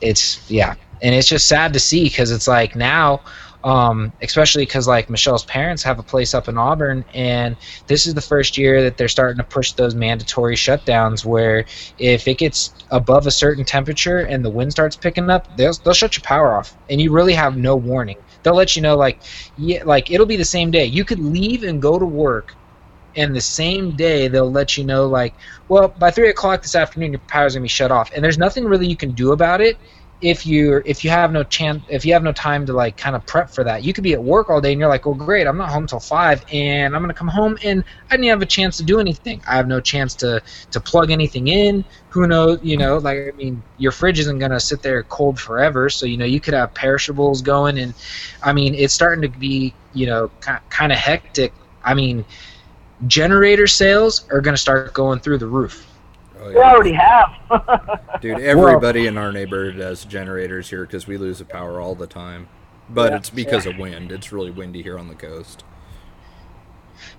it's 0.00 0.48
yeah, 0.50 0.74
and 1.02 1.14
it's 1.14 1.28
just 1.28 1.48
sad 1.48 1.72
to 1.72 1.80
see 1.80 2.04
because 2.04 2.30
it's 2.30 2.46
like 2.46 2.76
now 2.76 3.22
um, 3.64 4.12
especially 4.20 4.64
because 4.64 4.86
like 4.86 5.08
Michelle's 5.08 5.44
parents 5.46 5.82
have 5.82 5.98
a 5.98 6.02
place 6.02 6.34
up 6.34 6.48
in 6.48 6.58
Auburn, 6.58 7.04
and 7.14 7.56
this 7.86 8.06
is 8.06 8.14
the 8.14 8.20
first 8.20 8.58
year 8.58 8.82
that 8.82 8.98
they're 8.98 9.08
starting 9.08 9.38
to 9.38 9.44
push 9.44 9.72
those 9.72 9.94
mandatory 9.94 10.54
shutdowns. 10.54 11.24
Where 11.24 11.64
if 11.98 12.28
it 12.28 12.38
gets 12.38 12.74
above 12.90 13.26
a 13.26 13.30
certain 13.30 13.64
temperature 13.64 14.18
and 14.18 14.44
the 14.44 14.50
wind 14.50 14.70
starts 14.70 14.96
picking 14.96 15.30
up, 15.30 15.48
they'll 15.56 15.72
they'll 15.84 15.94
shut 15.94 16.16
your 16.16 16.22
power 16.22 16.56
off, 16.56 16.76
and 16.90 17.00
you 17.00 17.10
really 17.10 17.32
have 17.32 17.56
no 17.56 17.74
warning. 17.74 18.18
They'll 18.42 18.54
let 18.54 18.76
you 18.76 18.82
know 18.82 18.96
like 18.96 19.22
yeah, 19.56 19.82
like 19.84 20.10
it'll 20.10 20.26
be 20.26 20.36
the 20.36 20.44
same 20.44 20.70
day. 20.70 20.84
You 20.84 21.04
could 21.04 21.18
leave 21.20 21.62
and 21.62 21.80
go 21.80 21.98
to 21.98 22.06
work 22.06 22.56
and 23.16 23.34
the 23.34 23.40
same 23.40 23.94
day 23.96 24.28
they'll 24.28 24.50
let 24.50 24.76
you 24.76 24.84
know 24.84 25.06
like 25.06 25.34
well 25.68 25.88
by 25.88 26.10
three 26.10 26.28
o'clock 26.28 26.62
this 26.62 26.74
afternoon 26.74 27.12
your 27.12 27.20
power's 27.28 27.54
gonna 27.54 27.62
be 27.62 27.68
shut 27.68 27.92
off 27.92 28.10
and 28.14 28.24
there's 28.24 28.38
nothing 28.38 28.64
really 28.64 28.86
you 28.86 28.96
can 28.96 29.12
do 29.12 29.32
about 29.32 29.60
it 29.60 29.78
if 30.20 30.46
you 30.46 30.80
if 30.86 31.04
you 31.04 31.10
have 31.10 31.32
no 31.32 31.42
chance 31.42 31.82
if 31.88 32.04
you 32.04 32.12
have 32.12 32.22
no 32.22 32.32
time 32.32 32.64
to 32.64 32.72
like 32.72 32.96
kind 32.96 33.16
of 33.16 33.26
prep 33.26 33.50
for 33.50 33.64
that 33.64 33.82
you 33.82 33.92
could 33.92 34.04
be 34.04 34.12
at 34.12 34.22
work 34.22 34.48
all 34.48 34.60
day 34.60 34.70
and 34.72 34.80
you're 34.80 34.88
like 34.88 35.04
well 35.04 35.14
great 35.14 35.46
i'm 35.46 35.58
not 35.58 35.68
home 35.68 35.86
till 35.86 36.00
five 36.00 36.42
and 36.52 36.94
i'm 36.94 37.02
gonna 37.02 37.12
come 37.12 37.28
home 37.28 37.58
and 37.64 37.84
i 38.10 38.16
didn't 38.16 38.28
have 38.28 38.40
a 38.40 38.46
chance 38.46 38.76
to 38.76 38.82
do 38.82 39.00
anything. 39.00 39.42
I 39.46 39.56
have 39.56 39.66
no 39.66 39.80
chance 39.80 40.14
to 40.16 40.40
to 40.70 40.80
plug 40.80 41.10
anything 41.10 41.48
in. 41.48 41.84
Who 42.08 42.26
knows 42.26 42.60
you 42.62 42.76
know 42.76 42.98
like 42.98 43.18
i 43.18 43.36
mean 43.36 43.62
your 43.76 43.92
fridge 43.92 44.18
isn't 44.20 44.38
gonna 44.38 44.60
sit 44.60 44.82
there 44.82 45.02
cold 45.02 45.38
forever 45.38 45.90
so 45.90 46.06
you 46.06 46.16
know 46.16 46.24
you 46.24 46.40
could 46.40 46.54
have 46.54 46.72
perishables 46.74 47.42
going 47.42 47.78
and 47.78 47.92
i 48.42 48.52
mean 48.52 48.74
it's 48.74 48.94
starting 48.94 49.22
to 49.22 49.38
be 49.38 49.74
you 49.92 50.06
know 50.06 50.30
kind 50.70 50.92
of 50.92 50.98
hectic. 50.98 51.52
I 51.82 51.92
mean 51.94 52.24
generator 53.06 53.66
sales 53.66 54.26
are 54.30 54.40
going 54.40 54.54
to 54.54 54.60
start 54.60 54.92
going 54.94 55.18
through 55.20 55.38
the 55.38 55.46
roof. 55.46 55.93
Oh, 56.44 56.50
yeah. 56.50 56.56
We 56.56 56.62
already 56.62 56.92
have. 56.92 58.20
Dude, 58.20 58.40
everybody 58.40 59.00
well, 59.00 59.08
in 59.08 59.18
our 59.18 59.32
neighborhood 59.32 59.76
has 59.76 60.04
generators 60.04 60.68
here 60.68 60.82
because 60.82 61.06
we 61.06 61.16
lose 61.16 61.38
the 61.38 61.46
power 61.46 61.80
all 61.80 61.94
the 61.94 62.06
time. 62.06 62.48
But 62.90 63.12
yeah, 63.12 63.16
it's 63.16 63.30
because 63.30 63.64
yeah. 63.64 63.72
of 63.72 63.78
wind. 63.78 64.12
It's 64.12 64.30
really 64.30 64.50
windy 64.50 64.82
here 64.82 64.98
on 64.98 65.08
the 65.08 65.14
coast. 65.14 65.64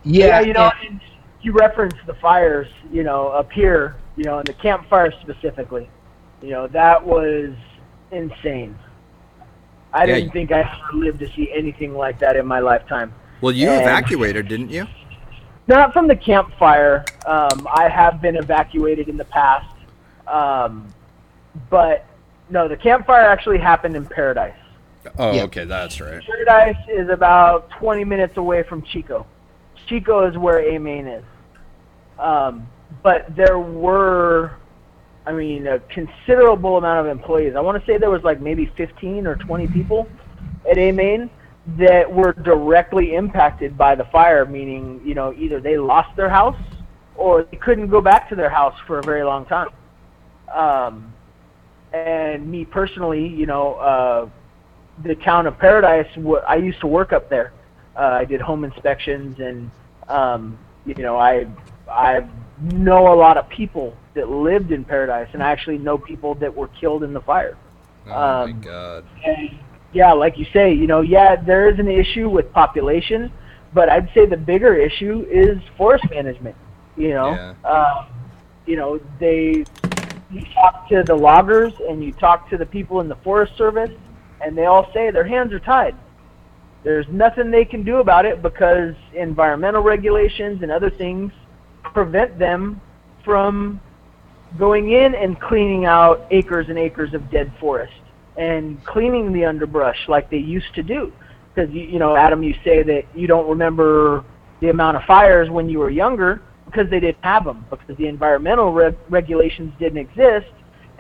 Yeah, 0.04 0.42
you 0.42 0.54
know, 0.54 0.72
you 1.42 1.54
reference 1.54 1.96
the 2.06 2.14
fires, 2.16 2.68
you 2.92 3.04
know, 3.04 3.30
up 3.30 3.52
here, 3.52 3.96
you 4.16 4.26
know, 4.26 4.38
and 4.40 4.48
the 4.48 4.54
campfire 4.54 5.12
specifically. 5.22 5.90
You 6.42 6.52
know, 6.52 6.68
that 6.68 7.04
was 7.04 7.56
insane. 8.12 8.78
I 9.92 10.06
didn't 10.06 10.32
think 10.32 10.52
I 10.52 10.60
ever 10.60 10.98
lived 10.98 11.20
to 11.20 11.32
see 11.34 11.52
anything 11.52 11.96
like 11.96 12.20
that 12.20 12.36
in 12.36 12.46
my 12.46 12.60
lifetime. 12.60 13.14
Well, 13.42 13.54
you 13.54 13.70
and, 13.70 13.82
evacuated, 13.82 14.48
didn't 14.48 14.70
you? 14.70 14.86
Not 15.68 15.94
from 15.94 16.08
the 16.08 16.16
campfire. 16.16 17.04
Um, 17.26 17.68
I 17.74 17.90
have 17.90 18.22
been 18.22 18.36
evacuated 18.36 19.10
in 19.10 19.18
the 19.18 19.26
past, 19.26 19.76
um, 20.28 20.88
but 21.70 22.06
no, 22.50 22.68
the 22.68 22.78
campfire 22.78 23.24
actually 23.24 23.58
happened 23.58 23.96
in 23.96 24.06
Paradise. 24.06 24.56
Oh, 25.18 25.34
yeah. 25.34 25.44
okay, 25.44 25.66
that's 25.66 26.00
right. 26.00 26.24
Paradise 26.24 26.78
is 26.88 27.10
about 27.10 27.70
20 27.72 28.04
minutes 28.04 28.38
away 28.38 28.64
from 28.64 28.82
Chico. 28.84 29.26
Chico 29.88 30.28
is 30.28 30.38
where 30.38 30.62
AMain 30.62 31.20
is. 31.20 31.24
Um, 32.20 32.68
but 33.04 33.36
there 33.36 33.60
were, 33.60 34.54
I 35.26 35.34
mean, 35.34 35.68
a 35.68 35.80
considerable 35.80 36.78
amount 36.78 37.06
of 37.06 37.12
employees. 37.12 37.56
I 37.56 37.62
want 37.62 37.80
to 37.80 37.86
say 37.86 37.98
there 37.98 38.10
was 38.10 38.24
like 38.24 38.42
maybe 38.42 38.72
15 38.78 39.28
or 39.28 39.36
20 39.36 39.68
people 39.68 40.08
at 40.70 40.78
AMain 40.78 41.30
that 41.68 42.12
were 42.12 42.34
directly 42.34 43.16
impacted 43.16 43.78
by 43.78 43.96
the 43.96 44.06
fire, 44.06 44.46
meaning, 44.46 45.02
you 45.04 45.16
know, 45.16 45.34
either 45.34 45.60
they 45.60 45.78
lost 45.78 46.16
their 46.16 46.30
house 46.30 46.60
or 47.16 47.44
they 47.44 47.58
couldn't 47.58 47.88
go 47.88 48.02
back 48.02 48.30
to 48.30 48.36
their 48.36 48.50
house 48.50 48.76
for 48.86 49.00
a 49.00 49.04
very 49.04 49.24
long 49.24 49.46
time. 49.46 49.70
Um, 50.54 51.14
and 51.94 52.50
me 52.50 52.66
personally, 52.66 53.28
you 53.28 53.46
know, 53.46 53.76
uh, 53.76 54.30
the 55.04 55.16
town 55.16 55.48
of 55.48 55.58
Paradise, 55.58 56.08
I 56.48 56.56
used 56.58 56.80
to 56.82 56.88
work 56.88 57.14
up 57.14 57.30
there. 57.30 57.54
Uh, 57.96 58.20
I 58.22 58.26
did 58.26 58.42
home 58.42 58.64
inspections, 58.64 59.40
and 59.40 59.72
um, 60.08 60.58
you 60.86 60.96
know, 60.96 61.18
I 61.18 61.48
I 61.90 62.28
know 62.62 63.14
a 63.14 63.16
lot 63.16 63.38
of 63.38 63.48
people 63.50 63.96
that 64.14 64.30
lived 64.30 64.72
in 64.72 64.84
Paradise, 64.84 65.30
and 65.34 65.42
I 65.42 65.52
actually 65.52 65.78
know 65.78 65.98
people 65.98 66.36
that 66.36 66.54
were 66.54 66.68
killed 66.68 67.04
in 67.04 67.14
the 67.14 67.22
fire. 67.22 67.58
Oh 68.08 68.12
um, 68.12 68.52
my 68.52 68.66
God! 68.66 69.06
And 69.24 69.58
yeah, 69.96 70.12
like 70.12 70.38
you 70.38 70.46
say, 70.52 70.74
you 70.74 70.88
know, 70.88 71.00
yeah, 71.00 71.38
there 71.38 71.70
is 71.70 71.80
an 71.80 71.88
issue 71.88 72.28
with 72.28 72.52
population, 72.52 73.32
but 73.74 73.90
I'd 73.90 74.10
say 74.14 74.26
the 74.26 74.38
bigger 74.38 74.76
issue 74.76 75.26
is 75.32 75.58
forest 75.78 76.04
management. 76.12 76.58
You 76.98 77.10
know, 77.10 77.32
yeah. 77.32 77.54
Um, 77.64 78.08
you 78.66 78.76
know, 78.76 79.00
they 79.20 79.64
you 80.32 80.46
talk 80.54 80.90
to 80.90 81.04
the 81.04 81.16
loggers 81.16 81.72
and 81.88 82.04
you 82.04 82.12
talk 82.12 82.50
to 82.50 82.58
the 82.58 82.66
people 82.66 83.00
in 83.00 83.08
the 83.08 83.16
Forest 83.18 83.58
Service, 83.58 83.92
and 84.42 84.58
they 84.58 84.66
all 84.66 84.92
say 84.94 85.12
their 85.12 85.26
hands 85.26 85.54
are 85.54 85.60
tied. 85.60 85.96
There's 86.84 87.08
nothing 87.10 87.50
they 87.50 87.66
can 87.66 87.84
do 87.84 87.98
about 87.98 88.26
it 88.26 88.42
because 88.42 88.96
environmental 89.14 89.82
regulations 89.82 90.62
and 90.62 90.72
other 90.72 90.90
things 90.90 91.32
prevent 91.94 92.38
them 92.38 92.82
from 93.24 93.80
going 94.60 94.92
in 94.92 95.16
and 95.16 95.40
cleaning 95.40 95.86
out 95.86 96.28
acres 96.32 96.68
and 96.68 96.78
acres 96.78 97.14
of 97.14 97.32
dead 97.32 97.52
forest 97.60 97.94
and 98.38 98.84
cleaning 98.86 99.32
the 99.32 99.46
underbrush 99.46 99.98
like 100.08 100.30
they 100.30 100.38
used 100.38 100.74
to 100.76 100.84
do. 100.84 101.12
Because 101.54 101.74
you, 101.74 101.84
you 101.84 102.00
know, 102.00 102.16
Adam, 102.16 102.44
you 102.44 102.54
say 102.64 102.84
that 102.84 103.04
you 103.16 103.28
don't 103.28 103.48
remember 103.48 104.26
the 104.62 104.70
amount 104.70 104.98
of 104.98 105.04
fires 105.04 105.50
when 105.50 105.70
you 105.70 105.80
were 105.80 105.90
younger 105.90 106.42
because 106.66 106.90
they 106.90 107.00
didn't 107.00 107.24
have 107.24 107.46
them 107.46 107.66
because 107.70 107.96
the 107.98 108.08
environmental 108.08 108.74
reg- 108.74 108.98
regulations 109.10 109.72
didn't 109.80 110.00
exist 110.00 110.52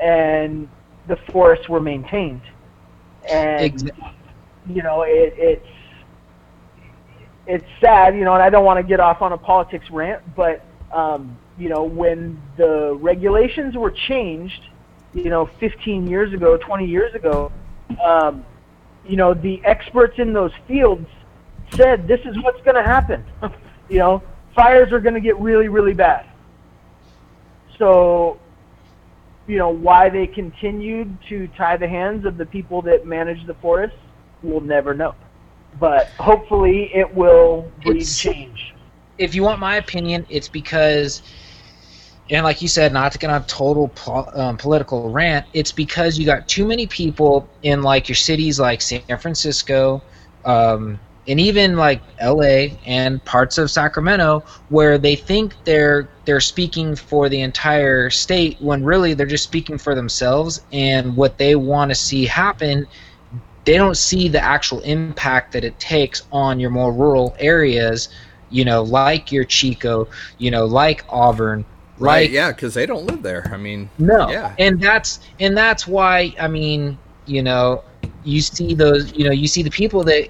and 0.01 0.69
the 1.07 1.17
forests 1.31 1.67
were 1.67 1.81
maintained. 1.81 2.41
And 3.29 3.61
exactly. 3.61 4.05
you 4.67 4.83
know, 4.83 5.01
it, 5.01 5.33
it's 5.37 5.67
it's 7.47 7.65
sad, 7.81 8.15
you 8.15 8.23
know, 8.23 8.33
and 8.33 8.41
I 8.41 8.49
don't 8.49 8.65
want 8.65 8.77
to 8.77 8.83
get 8.83 8.99
off 8.99 9.21
on 9.21 9.33
a 9.33 9.37
politics 9.37 9.85
rant, 9.91 10.21
but 10.35 10.63
um, 10.93 11.37
you 11.57 11.69
know, 11.69 11.83
when 11.83 12.41
the 12.57 12.97
regulations 13.01 13.75
were 13.75 13.91
changed 13.91 14.61
you 15.15 15.29
know, 15.29 15.45
15 15.45 16.07
years 16.07 16.33
ago, 16.33 16.57
20 16.57 16.85
years 16.85 17.15
ago, 17.15 17.51
um, 18.03 18.45
you 19.07 19.15
know, 19.15 19.33
the 19.33 19.63
experts 19.63 20.19
in 20.19 20.33
those 20.33 20.51
fields 20.67 21.07
said 21.73 22.07
this 22.07 22.19
is 22.25 22.37
what's 22.43 22.61
going 22.63 22.75
to 22.75 22.83
happen. 22.83 23.23
you 23.89 23.97
know, 23.97 24.21
fires 24.53 24.91
are 24.91 24.99
going 24.99 25.13
to 25.13 25.21
get 25.21 25.39
really, 25.39 25.69
really 25.69 25.93
bad. 25.93 26.25
So, 27.77 28.39
you 29.47 29.57
know, 29.57 29.69
why 29.69 30.09
they 30.09 30.27
continued 30.27 31.17
to 31.29 31.47
tie 31.49 31.77
the 31.77 31.87
hands 31.87 32.25
of 32.25 32.37
the 32.37 32.45
people 32.45 32.81
that 32.83 33.05
manage 33.05 33.45
the 33.47 33.53
forests, 33.55 33.97
we'll 34.43 34.61
never 34.61 34.93
know. 34.93 35.15
But 35.79 36.07
hopefully 36.19 36.91
it 36.93 37.13
will 37.13 37.71
breed 37.83 38.03
change. 38.03 38.73
If 39.17 39.33
you 39.33 39.43
want 39.43 39.59
my 39.61 39.77
opinion, 39.77 40.25
it's 40.29 40.49
because– 40.49 41.21
and 42.29 42.43
like 42.43 42.61
you 42.61 42.67
said, 42.67 42.91
not 42.91 43.11
to 43.11 43.19
get 43.19 43.29
on 43.29 43.41
a 43.41 43.45
total 43.45 43.91
um, 44.33 44.57
political 44.57 45.11
rant, 45.11 45.45
it's 45.53 45.71
because 45.71 46.17
you 46.17 46.25
got 46.25 46.47
too 46.47 46.65
many 46.65 46.87
people 46.87 47.47
in 47.61 47.83
like 47.83 48.09
your 48.09 48.15
cities 48.15 48.59
like 48.59 48.81
San 48.81 49.01
Francisco, 49.19 50.01
um, 50.43 50.99
and 51.27 51.39
even 51.39 51.75
like 51.75 52.01
L.A. 52.19 52.77
and 52.85 53.23
parts 53.25 53.57
of 53.57 53.69
Sacramento, 53.69 54.43
where 54.69 54.97
they 54.97 55.15
think 55.15 55.55
they're 55.65 56.09
they're 56.25 56.39
speaking 56.41 56.95
for 56.95 57.29
the 57.29 57.41
entire 57.41 58.09
state 58.09 58.57
when 58.59 58.83
really 58.83 59.13
they're 59.13 59.25
just 59.27 59.43
speaking 59.43 59.77
for 59.77 59.93
themselves 59.93 60.61
and 60.71 61.15
what 61.15 61.37
they 61.37 61.55
want 61.55 61.89
to 61.89 61.95
see 61.95 62.25
happen. 62.25 62.87
They 63.65 63.77
don't 63.77 63.97
see 63.97 64.27
the 64.27 64.43
actual 64.43 64.81
impact 64.81 65.51
that 65.53 65.63
it 65.63 65.79
takes 65.79 66.23
on 66.31 66.59
your 66.59 66.69
more 66.69 66.93
rural 66.93 67.35
areas, 67.39 68.09
you 68.49 68.63
know, 68.63 68.83
like 68.83 69.31
your 69.31 69.43
Chico, 69.43 70.07
you 70.37 70.51
know, 70.51 70.65
like 70.65 71.03
Auburn 71.09 71.65
Right. 71.97 72.23
Like, 72.23 72.31
yeah, 72.31 72.51
because 72.51 72.73
they 72.73 72.85
don't 72.85 73.05
live 73.05 73.21
there. 73.21 73.49
I 73.51 73.57
mean, 73.57 73.89
no. 73.99 74.29
Yeah. 74.29 74.55
And 74.59 74.81
that's 74.81 75.19
and 75.39 75.57
that's 75.57 75.87
why 75.87 76.33
I 76.39 76.47
mean, 76.47 76.97
you 77.25 77.41
know, 77.41 77.83
you 78.23 78.41
see 78.41 78.73
those, 78.73 79.13
you 79.13 79.25
know, 79.25 79.31
you 79.31 79.47
see 79.47 79.63
the 79.63 79.71
people 79.71 80.03
that 80.05 80.29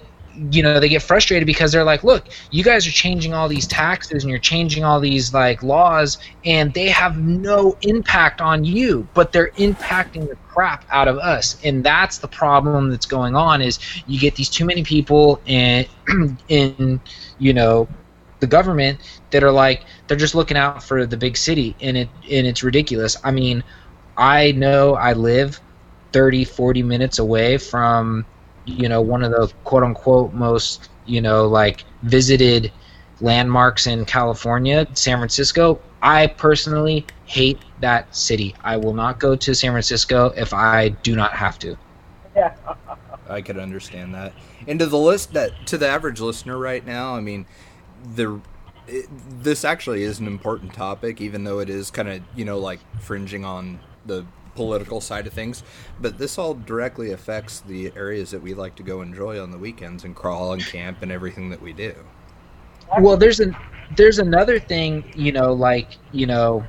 you 0.51 0.61
know 0.61 0.79
they 0.79 0.89
get 0.89 1.01
frustrated 1.01 1.45
because 1.45 1.71
they're 1.71 1.83
like 1.83 2.03
look 2.03 2.25
you 2.51 2.63
guys 2.63 2.85
are 2.85 2.91
changing 2.91 3.33
all 3.33 3.47
these 3.47 3.65
taxes 3.67 4.23
and 4.23 4.29
you're 4.29 4.39
changing 4.39 4.83
all 4.83 4.99
these 4.99 5.33
like 5.33 5.63
laws 5.63 6.17
and 6.43 6.73
they 6.73 6.89
have 6.89 7.17
no 7.17 7.77
impact 7.83 8.41
on 8.41 8.63
you 8.65 9.07
but 9.13 9.31
they're 9.31 9.51
impacting 9.51 10.27
the 10.27 10.35
crap 10.49 10.83
out 10.89 11.07
of 11.07 11.17
us 11.19 11.57
and 11.63 11.83
that's 11.83 12.17
the 12.17 12.27
problem 12.27 12.89
that's 12.89 13.05
going 13.05 13.35
on 13.35 13.61
is 13.61 13.79
you 14.07 14.19
get 14.19 14.35
these 14.35 14.49
too 14.49 14.65
many 14.65 14.83
people 14.83 15.39
in 15.45 15.85
in 16.49 16.99
you 17.39 17.53
know 17.53 17.87
the 18.45 18.51
government 18.51 18.99
that 19.31 19.43
are 19.43 19.51
like 19.51 19.83
they're 20.07 20.17
just 20.17 20.35
looking 20.35 20.55
out 20.55 20.83
for 20.83 21.05
the 21.05 21.17
big 21.17 21.35
city 21.35 21.75
and 21.81 21.97
it 21.97 22.09
and 22.29 22.45
it's 22.45 22.61
ridiculous. 22.61 23.17
I 23.23 23.31
mean, 23.31 23.63
I 24.17 24.51
know 24.51 24.93
I 24.93 25.13
live 25.13 25.59
30 26.13 26.45
40 26.45 26.83
minutes 26.83 27.17
away 27.19 27.57
from 27.57 28.25
you 28.65 28.87
know 28.87 29.01
one 29.01 29.23
of 29.23 29.31
the 29.31 29.51
quote 29.63 29.83
unquote 29.83 30.33
most, 30.33 30.89
you 31.07 31.21
know, 31.21 31.47
like 31.47 31.85
visited 32.03 32.71
landmarks 33.19 33.87
in 33.87 34.05
California, 34.05 34.87
San 34.93 35.17
Francisco. 35.17 35.79
I 36.03 36.27
personally 36.27 37.07
hate 37.25 37.59
that 37.79 38.15
city. 38.15 38.53
I 38.63 38.77
will 38.77 38.93
not 38.93 39.19
go 39.19 39.35
to 39.35 39.55
San 39.55 39.71
Francisco 39.71 40.27
if 40.37 40.53
I 40.53 40.89
do 40.89 41.15
not 41.15 41.33
have 41.33 41.57
to. 41.59 41.75
Yeah. 42.35 42.53
I 43.27 43.41
could 43.41 43.57
understand 43.57 44.13
that. 44.13 44.33
And 44.67 44.77
to 44.79 44.85
the 44.85 44.97
list 44.97 45.33
that 45.33 45.65
to 45.67 45.77
the 45.77 45.87
average 45.87 46.19
listener 46.19 46.57
right 46.57 46.85
now, 46.85 47.15
I 47.15 47.21
mean, 47.21 47.47
the 48.15 48.39
it, 48.87 49.07
this 49.41 49.65
actually 49.65 50.03
is 50.03 50.19
an 50.19 50.27
important 50.27 50.73
topic, 50.73 51.21
even 51.21 51.43
though 51.43 51.59
it 51.59 51.69
is 51.69 51.89
kind 51.89 52.09
of 52.09 52.21
you 52.35 52.45
know 52.45 52.59
like 52.59 52.79
fringing 52.99 53.43
on 53.45 53.79
the 54.05 54.25
political 54.55 55.01
side 55.01 55.27
of 55.27 55.33
things. 55.33 55.63
But 55.99 56.17
this 56.17 56.37
all 56.37 56.53
directly 56.53 57.11
affects 57.11 57.59
the 57.61 57.91
areas 57.95 58.31
that 58.31 58.41
we 58.41 58.53
like 58.53 58.75
to 58.75 58.83
go 58.83 59.01
enjoy 59.01 59.41
on 59.41 59.51
the 59.51 59.57
weekends 59.57 60.03
and 60.03 60.15
crawl 60.15 60.53
and 60.53 60.65
camp 60.65 61.01
and 61.01 61.11
everything 61.11 61.49
that 61.49 61.61
we 61.61 61.73
do. 61.73 61.93
Well, 62.99 63.17
there's 63.17 63.39
an 63.39 63.55
there's 63.95 64.19
another 64.19 64.59
thing, 64.59 65.11
you 65.15 65.31
know, 65.31 65.53
like 65.53 65.97
you 66.11 66.25
know, 66.25 66.65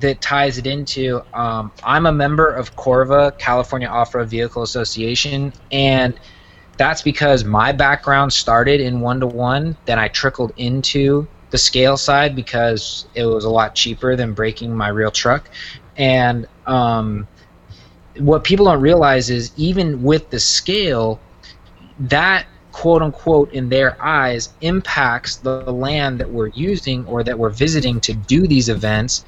that 0.00 0.20
ties 0.20 0.58
it 0.58 0.66
into. 0.66 1.22
Um, 1.34 1.72
I'm 1.84 2.06
a 2.06 2.12
member 2.12 2.48
of 2.48 2.76
Corva, 2.76 3.36
California 3.38 3.88
Off-Road 3.88 4.28
Vehicle 4.28 4.62
Association, 4.62 5.52
and 5.72 6.18
that's 6.80 7.02
because 7.02 7.44
my 7.44 7.72
background 7.72 8.32
started 8.32 8.80
in 8.80 9.02
one 9.02 9.20
to 9.20 9.26
one. 9.26 9.76
Then 9.84 9.98
I 9.98 10.08
trickled 10.08 10.54
into 10.56 11.28
the 11.50 11.58
scale 11.58 11.98
side 11.98 12.34
because 12.34 13.06
it 13.14 13.26
was 13.26 13.44
a 13.44 13.50
lot 13.50 13.74
cheaper 13.74 14.16
than 14.16 14.32
breaking 14.32 14.74
my 14.74 14.88
real 14.88 15.10
truck. 15.10 15.50
And 15.98 16.48
um, 16.64 17.28
what 18.16 18.44
people 18.44 18.64
don't 18.64 18.80
realize 18.80 19.28
is 19.28 19.52
even 19.58 20.02
with 20.02 20.30
the 20.30 20.40
scale, 20.40 21.20
that 21.98 22.46
quote 22.72 23.02
unquote 23.02 23.52
in 23.52 23.68
their 23.68 24.02
eyes 24.02 24.48
impacts 24.62 25.36
the 25.36 25.70
land 25.70 26.18
that 26.18 26.30
we're 26.30 26.48
using 26.48 27.04
or 27.04 27.22
that 27.22 27.38
we're 27.38 27.50
visiting 27.50 28.00
to 28.00 28.14
do 28.14 28.46
these 28.46 28.70
events 28.70 29.26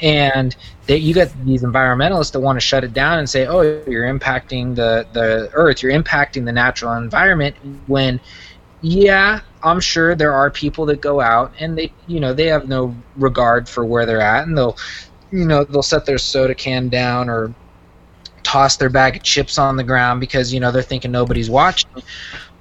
and 0.00 0.54
that 0.86 1.00
you 1.00 1.14
get 1.14 1.32
these 1.44 1.62
environmentalists 1.62 2.32
that 2.32 2.40
want 2.40 2.56
to 2.56 2.60
shut 2.60 2.84
it 2.84 2.92
down 2.92 3.18
and 3.18 3.28
say, 3.28 3.46
"Oh, 3.46 3.62
you're 3.62 4.06
impacting 4.06 4.74
the 4.74 5.06
the 5.12 5.50
earth, 5.54 5.82
you're 5.82 5.92
impacting 5.92 6.44
the 6.44 6.52
natural 6.52 6.92
environment." 6.94 7.56
When, 7.86 8.20
yeah, 8.80 9.40
I'm 9.62 9.80
sure 9.80 10.14
there 10.14 10.32
are 10.32 10.50
people 10.50 10.86
that 10.86 11.00
go 11.00 11.20
out 11.20 11.52
and 11.58 11.76
they, 11.78 11.92
you 12.06 12.20
know, 12.20 12.32
they 12.32 12.46
have 12.46 12.68
no 12.68 12.94
regard 13.16 13.68
for 13.68 13.84
where 13.84 14.04
they're 14.06 14.20
at, 14.20 14.46
and 14.46 14.56
they'll, 14.56 14.76
you 15.30 15.46
know, 15.46 15.64
they'll 15.64 15.82
set 15.82 16.06
their 16.06 16.18
soda 16.18 16.54
can 16.54 16.88
down 16.88 17.28
or 17.30 17.54
toss 18.42 18.76
their 18.76 18.90
bag 18.90 19.16
of 19.16 19.22
chips 19.22 19.58
on 19.58 19.76
the 19.76 19.82
ground 19.84 20.20
because 20.20 20.52
you 20.52 20.60
know 20.60 20.70
they're 20.70 20.82
thinking 20.82 21.10
nobody's 21.10 21.50
watching. 21.50 21.90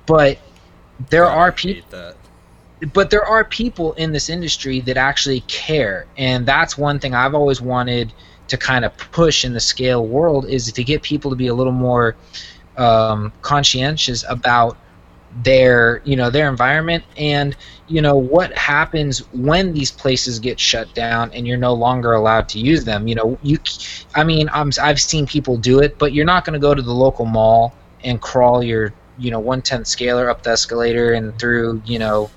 But 0.06 0.40
there 1.10 1.26
are 1.26 1.52
people 1.52 1.86
that. 1.92 2.16
But 2.92 3.10
there 3.10 3.26
are 3.26 3.44
people 3.46 3.94
in 3.94 4.12
this 4.12 4.30
industry 4.30 4.80
that 4.82 4.98
actually 4.98 5.42
care. 5.42 6.06
And 6.18 6.46
that's 6.46 6.78
one 6.78 7.00
thing 7.00 7.14
i've 7.14 7.36
always 7.36 7.62
wanted 7.62 8.14
to 8.48 8.58
kind 8.58 8.84
of 8.84 8.96
push 8.98 9.46
in 9.46 9.54
the 9.54 9.60
scale 9.60 10.06
world 10.06 10.46
is 10.48 10.72
to 10.72 10.84
get 10.84 11.02
people 11.02 11.32
to 11.32 11.38
be 11.38 11.48
a 11.48 11.54
little 11.54 11.74
more 11.74 12.16
um, 12.78 13.32
conscientious 13.42 14.26
about 14.28 14.78
their 15.44 16.02
you 16.04 16.16
know 16.16 16.30
their 16.30 16.50
environment. 16.50 17.04
And 17.18 17.56
you 17.88 18.02
know 18.02 18.16
what 18.16 18.56
happens 18.58 19.20
when 19.34 19.74
these 19.74 19.92
places 19.92 20.40
get 20.40 20.60
shut 20.60 20.94
down 20.94 21.32
and 21.34 21.48
you're 21.48 21.58
no 21.58 21.74
longer 21.74 22.14
allowed 22.14 22.48
to 22.50 22.60
use 22.60 22.86
them 22.86 23.08
you 23.08 23.16
know 23.16 23.38
you 23.44 23.60
i 24.16 24.24
mean 24.24 24.50
I'm, 24.54 24.72
i've 24.82 25.02
seen 25.02 25.28
people 25.28 25.58
do 25.58 25.82
it 25.82 25.98
but 25.98 26.14
you're 26.14 26.26
not 26.26 26.46
going 26.46 26.54
to 26.54 26.60
go 26.60 26.74
to 26.74 26.82
the 26.82 26.94
local 26.94 27.26
mall 27.26 27.76
and 28.04 28.22
crawl 28.22 28.64
your 28.64 28.94
you 29.18 29.32
know 29.32 29.40
one 29.40 29.62
tenth 29.62 29.88
scaler 29.88 30.30
up 30.30 30.44
the 30.44 30.52
escalator 30.52 31.14
and 31.14 31.38
through 31.38 31.82
you 31.86 32.00
know 32.00 32.30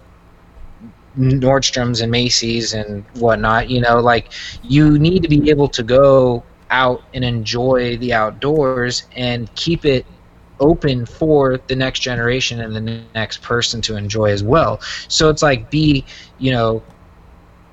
Nordstrom's 1.16 2.00
and 2.00 2.10
Macy's 2.10 2.74
and 2.74 3.04
whatnot. 3.14 3.70
You 3.70 3.80
know, 3.80 4.00
like 4.00 4.32
you 4.62 4.98
need 4.98 5.22
to 5.22 5.28
be 5.28 5.50
able 5.50 5.68
to 5.68 5.82
go 5.82 6.44
out 6.70 7.02
and 7.14 7.24
enjoy 7.24 7.96
the 7.98 8.12
outdoors 8.12 9.04
and 9.14 9.52
keep 9.54 9.84
it 9.84 10.04
open 10.58 11.04
for 11.04 11.58
the 11.66 11.76
next 11.76 12.00
generation 12.00 12.60
and 12.60 12.74
the 12.74 13.02
next 13.14 13.42
person 13.42 13.80
to 13.82 13.96
enjoy 13.96 14.30
as 14.30 14.42
well. 14.42 14.80
So 15.08 15.28
it's 15.28 15.42
like 15.42 15.70
be, 15.70 16.04
you 16.38 16.50
know, 16.50 16.82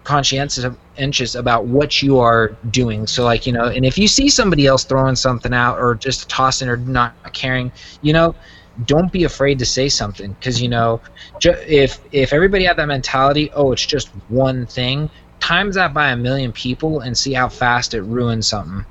conscientious 0.04 1.36
about 1.36 1.66
what 1.66 2.02
you 2.02 2.20
are 2.20 2.50
doing. 2.72 3.08
So 3.08 3.24
like, 3.24 3.48
you 3.48 3.54
know, 3.54 3.66
and 3.66 3.86
if 3.86 3.98
you 3.98 4.08
see 4.08 4.30
somebody 4.30 4.68
else 4.68 4.84
throwing 4.84 5.16
something 5.16 5.54
out 5.54 5.80
or 5.80 5.96
just 5.96 6.30
tossing 6.30 6.68
or 6.68 6.78
not 6.78 7.14
caring, 7.34 7.72
you 8.02 8.12
know, 8.14 8.36
don't 8.86 9.12
be 9.12 9.24
afraid 9.24 9.60
to 9.60 9.66
say 9.66 9.88
something 9.88 10.34
because 10.34 10.62
you 10.62 10.68
know 10.68 11.00
ju- 11.40 11.56
if 11.68 12.00
if 12.12 12.34
everybody 12.34 12.64
had 12.64 12.78
that 12.78 12.88
mentality 12.88 13.52
oh 13.54 13.72
it's 13.72 13.86
just 13.86 14.10
one 14.30 14.66
thing 14.66 15.10
times 15.40 15.76
that 15.76 15.94
by 15.94 16.10
a 16.10 16.16
million 16.16 16.52
people 16.52 17.02
and 17.02 17.18
see 17.18 17.34
how 17.34 17.48
fast 17.48 17.94
it 17.94 18.02
ruins 18.02 18.48
something 18.48 18.86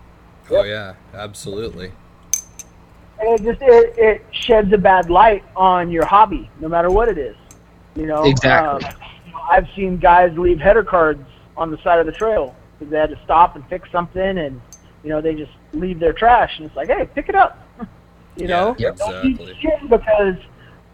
Oh 0.51 0.65
yeah, 0.65 0.95
absolutely. 1.15 1.93
and 3.21 3.41
it 3.41 3.43
just 3.43 3.63
it, 3.63 3.95
it 3.97 4.27
sheds 4.33 4.73
a 4.73 4.79
bad 4.79 5.09
light 5.09 5.45
on 5.57 5.91
your 5.91 6.05
hobby, 6.05 6.51
no 6.61 6.69
matter 6.69 6.91
what 6.91 7.09
it 7.09 7.19
is. 7.19 7.37
You 7.95 8.07
know, 8.07 8.25
Exactly. 8.25 8.85
um, 8.85 8.95
I've 9.51 9.67
seen 9.75 9.99
guys 9.99 10.37
leave 10.37 10.59
header 10.59 10.85
cards 10.85 11.25
on 11.57 11.71
the 11.71 11.79
side 11.83 12.01
of 12.01 12.07
the 12.07 12.13
trail 12.13 12.55
because 12.79 12.91
they 12.91 12.99
had 12.99 13.11
to 13.11 13.21
stop 13.25 13.57
and 13.57 13.67
fix 13.69 13.91
something, 13.91 14.39
and 14.39 14.61
you 15.03 15.11
know 15.11 15.21
they 15.21 15.35
just 15.35 15.53
leave 15.73 15.99
their 15.99 16.13
trash, 16.13 16.59
and 16.59 16.67
it's 16.67 16.77
like, 16.77 16.89
hey, 16.89 17.09
pick 17.15 17.29
it 17.29 17.35
up. 17.35 17.59
You 18.37 18.47
know, 18.49 18.75
Yeah, 18.79 18.89
exactly. 18.91 19.55
because 19.89 20.37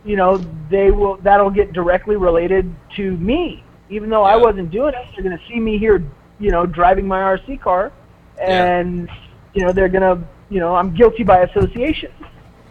you 0.04 0.16
know 0.16 0.38
they 0.70 0.90
will 0.90 1.16
that'll 1.18 1.50
get 1.50 1.72
directly 1.72 2.16
related 2.16 2.72
to 2.96 3.16
me. 3.18 3.62
Even 3.90 4.10
though 4.10 4.22
I 4.24 4.36
wasn't 4.36 4.70
doing 4.70 4.94
it, 4.94 5.06
they're 5.14 5.22
gonna 5.24 5.40
see 5.48 5.58
me 5.60 5.78
here, 5.78 6.02
you 6.38 6.50
know, 6.50 6.66
driving 6.66 7.06
my 7.06 7.20
RC 7.20 7.60
car, 7.60 7.92
Yeah. 8.38 8.78
and 8.78 9.08
you 9.54 9.64
know 9.64 9.72
they're 9.72 9.88
gonna, 9.88 10.22
you 10.50 10.60
know, 10.60 10.74
I'm 10.74 10.94
guilty 10.94 11.22
by 11.24 11.38
association, 11.40 12.12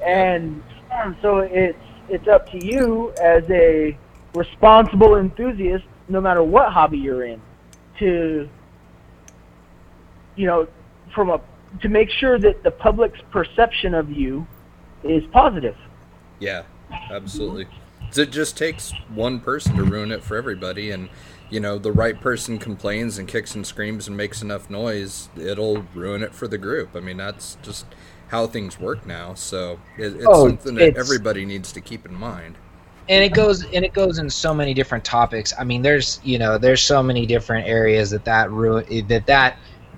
and 0.06 0.62
um, 0.92 1.16
so 1.22 1.40
it's 1.40 1.78
it's 2.10 2.28
up 2.28 2.50
to 2.52 2.66
you 2.66 3.14
as 3.22 3.44
a 3.50 3.98
responsible 4.36 5.16
enthusiast, 5.18 5.86
no 6.10 6.22
matter 6.22 6.44
what 6.44 6.72
hobby 6.72 6.98
you're 6.98 7.24
in, 7.26 7.42
to 8.00 8.48
you 10.36 10.46
know, 10.46 10.68
from 11.14 11.30
a 11.30 11.42
to 11.82 11.90
make 11.90 12.10
sure 12.10 12.40
that 12.40 12.64
the 12.64 12.72
public's 12.72 13.20
perception 13.32 13.94
of 13.94 14.10
you 14.12 14.48
is 15.10 15.24
positive. 15.32 15.76
Yeah, 16.40 16.64
absolutely. 17.10 17.68
It 18.16 18.32
just 18.32 18.58
takes 18.58 18.92
one 19.14 19.40
person 19.40 19.76
to 19.76 19.84
ruin 19.84 20.12
it 20.12 20.24
for 20.24 20.38
everybody, 20.38 20.92
and 20.92 21.10
you 21.50 21.60
know 21.60 21.78
the 21.78 21.92
right 21.92 22.20
person 22.20 22.58
complains 22.58 23.18
and 23.18 23.28
kicks 23.28 23.56
and 23.56 23.66
screams 23.66 24.08
and 24.08 24.16
makes 24.16 24.42
enough 24.42 24.70
noise, 24.70 25.30
it'll 25.38 25.84
ruin 25.94 26.24
it 26.24 26.34
for 26.34 26.48
the 26.48 26.58
group. 26.58 26.96
I 26.96 27.00
mean, 27.00 27.18
that's 27.18 27.58
just 27.64 27.86
how 28.30 28.48
things 28.48 28.80
work 28.80 29.06
now. 29.06 29.34
So 29.34 29.80
it, 29.98 30.14
it's 30.16 30.26
Oh, 30.28 30.48
something 30.48 30.76
that 30.76 30.90
it's- 30.90 31.06
everybody 31.06 31.46
needs 31.46 31.72
to 31.74 31.82
keep 31.82 32.06
in 32.06 32.14
mind. 32.14 32.56
and 33.10 33.24
it 33.24 33.34
goes 33.34 33.64
and 33.74 33.86
it 33.86 33.94
goes 33.94 34.20
in 34.20 34.30
so 34.30 34.54
many 34.54 34.74
different 34.74 35.06
topics 35.06 35.54
i 35.58 35.64
mean 35.64 35.82
there's 35.82 36.20
you 36.26 36.38
know 36.38 36.58
there's 36.58 36.82
so 36.84 37.02
many 37.02 37.26
different 37.26 37.66
areas 37.66 38.10
that 38.10 38.26
that 38.26 38.52
ruin 38.52 38.84
that 39.08 39.26
that 39.26 39.56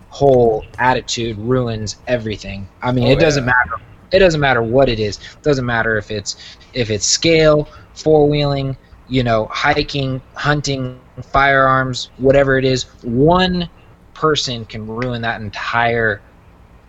whole 0.09 0.63
attitude 0.77 1.35
ruins 1.39 1.95
everything 2.05 2.67
i 2.83 2.91
mean 2.91 3.07
Oh, 3.07 3.11
it 3.11 3.19
doesn't 3.19 3.45
matter 3.45 3.81
it 4.11 4.19
doesn't 4.19 4.39
matter 4.39 4.61
what 4.61 4.89
it 4.89 4.99
is. 4.99 5.17
It 5.17 5.43
doesn't 5.43 5.65
matter 5.65 5.97
if 5.97 6.11
it's 6.11 6.35
if 6.73 6.89
it's 6.89 7.05
scale 7.05 7.69
four-wheeling 7.93 8.77
you 9.07 9.23
know 9.23 9.47
hiking 9.51 10.21
hunting 10.35 10.93
firearms 10.93 11.79
whatever 12.17 12.57
it 12.57 12.65
is. 12.65 12.85
One 13.01 13.69
person 14.13 14.65
can 14.65 14.85
ruin 14.85 15.21
that 15.21 15.41
entire 15.41 16.21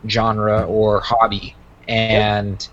genre 0.09 0.63
or 0.65 1.01
hobby. 1.05 1.57
And 1.89 2.67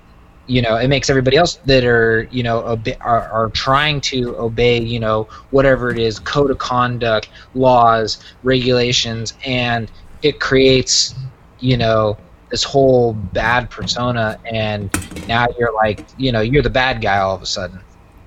you 0.46 0.62
know 0.62 0.76
it 0.78 0.88
makes 0.88 1.10
everybody 1.10 1.38
else 1.38 1.58
that 1.66 1.84
are 1.84 2.28
you 2.32 2.44
know 2.44 2.64
obe- 2.64 2.98
are, 3.02 3.28
are 3.30 3.50
trying 3.50 4.00
to 4.02 4.36
obey 4.38 4.80
you 4.80 5.00
know 5.00 5.28
whatever 5.50 5.92
it 5.92 6.00
is 6.00 6.20
code 6.20 6.52
of 6.52 6.58
conduct 6.58 7.30
laws 7.54 8.18
regulations. 8.44 9.34
And 9.46 9.92
it 10.22 10.40
creates 10.40 11.16
you 11.60 11.78
know 11.78 12.18
this 12.50 12.64
whole 12.64 13.14
bad 13.14 13.70
persona 13.70 14.40
and 14.52 14.90
now 15.28 15.48
you're 15.60 15.74
like 15.74 16.06
you 16.18 16.32
know 16.32 16.42
you're 16.42 16.64
the 16.64 16.70
bad 16.70 17.02
guy 17.02 17.18
all 17.20 17.36
of 17.36 17.42
a 17.42 17.46
sudden 17.46 17.80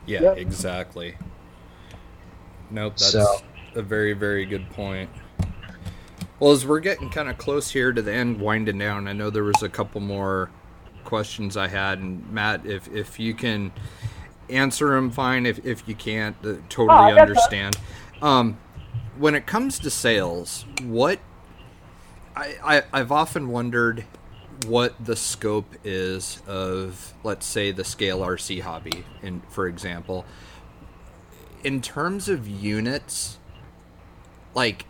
Yeah, 0.06 0.22
Yep. 0.22 0.38
exactly. 0.38 1.14
Nope, 2.70 2.94
that's 2.94 3.12
So- 3.12 3.42
a 3.76 3.82
very, 3.82 4.12
very 4.12 4.44
good 4.46 4.68
point. 4.70 5.08
Well, 6.40 6.52
as 6.52 6.66
we're 6.66 6.80
getting 6.80 7.10
kind 7.10 7.28
of 7.28 7.38
close 7.38 7.70
here 7.70 7.92
to 7.92 8.02
the 8.02 8.12
end, 8.12 8.40
winding 8.40 8.78
down, 8.78 9.06
I 9.06 9.12
know 9.12 9.30
there 9.30 9.44
was 9.44 9.62
a 9.62 9.68
couple 9.68 10.00
more 10.00 10.50
questions 11.04 11.56
I 11.56 11.68
had, 11.68 11.98
and 11.98 12.28
Matt, 12.32 12.64
if 12.66 12.88
if 12.88 13.20
you 13.20 13.34
can 13.34 13.72
answer 14.48 14.90
them, 14.90 15.10
fine. 15.10 15.46
If 15.46 15.64
if 15.64 15.86
you 15.86 15.94
can't, 15.94 16.34
uh, 16.44 16.48
Oh, 16.48 16.58
totally 16.68 16.98
I 16.98 17.10
got 17.10 17.14
that. 17.14 17.20
understand. 17.28 17.76
Um, 18.22 18.58
when 19.18 19.34
it 19.34 19.46
comes 19.46 19.78
to 19.80 19.90
sales, 19.90 20.64
what 20.82 21.20
I, 22.36 22.54
I 22.62 22.82
I've 22.92 23.12
often 23.12 23.48
wondered 23.48 24.04
what 24.66 24.94
the 25.04 25.16
scope 25.16 25.74
is 25.84 26.42
of, 26.46 27.14
let's 27.24 27.46
say, 27.46 27.72
the 27.72 27.84
scale 27.84 28.20
RC 28.20 28.60
hobby, 28.60 29.04
in 29.22 29.40
for 29.48 29.66
example, 29.66 30.24
in 31.64 31.80
terms 31.80 32.28
of 32.28 32.46
units, 32.46 33.38
like 34.54 34.84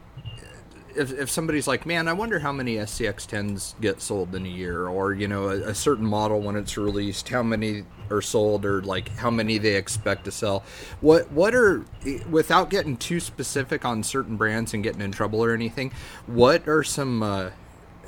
if, 0.96 1.12
if 1.12 1.30
somebody's 1.30 1.66
like, 1.66 1.86
man, 1.86 2.08
I 2.08 2.12
wonder 2.12 2.38
how 2.38 2.52
many 2.52 2.76
SCX10s 2.76 3.80
get 3.80 4.00
sold 4.00 4.34
in 4.34 4.46
a 4.46 4.48
year, 4.48 4.86
or 4.86 5.12
you 5.12 5.28
know, 5.28 5.48
a, 5.48 5.70
a, 5.70 5.74
certain 5.74 6.06
model 6.06 6.40
when 6.40 6.56
it's 6.56 6.76
released, 6.76 7.28
how 7.28 7.42
many 7.42 7.84
are 8.10 8.22
sold, 8.22 8.64
or 8.64 8.82
like 8.82 9.08
how 9.16 9.30
many 9.30 9.58
they 9.58 9.76
expect 9.76 10.24
to 10.24 10.30
sell. 10.30 10.64
What 11.00 11.30
what 11.32 11.54
are 11.54 11.84
without 12.28 12.70
getting 12.70 12.96
too 12.96 13.20
specific 13.20 13.84
on 13.84 14.02
certain 14.02 14.36
brands 14.36 14.74
and 14.74 14.82
getting 14.82 15.00
in 15.00 15.12
trouble 15.12 15.42
or 15.42 15.54
anything? 15.54 15.92
What 16.26 16.68
are 16.68 16.82
some 16.82 17.22
uh, 17.22 17.50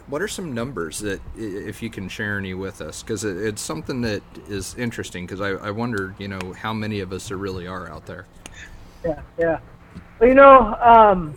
what 0.09 0.21
are 0.21 0.29
some 0.29 0.53
numbers 0.53 0.99
that 1.01 1.21
if 1.37 1.83
you 1.83 1.91
can 1.91 2.09
share 2.09 2.39
any 2.39 2.55
with 2.55 2.81
us 2.81 3.03
because 3.03 3.25
it, 3.25 3.37
it's 3.37 3.63
something 3.63 4.01
that 4.03 4.23
is 4.49 4.75
interesting 4.75 5.25
because 5.27 5.41
I, 5.41 5.51
I 5.51 5.71
wonder 5.71 6.15
you 6.19 6.29
know 6.29 6.53
how 6.53 6.73
many 6.73 7.01
of 7.01 7.13
us 7.13 7.29
there 7.29 7.37
really 7.37 7.67
are 7.67 7.89
out 7.89 8.07
there 8.07 8.27
yeah 9.05 9.23
yeah 9.39 9.59
well 10.19 10.29
you 10.29 10.35
know 10.35 10.75
um, 10.81 11.35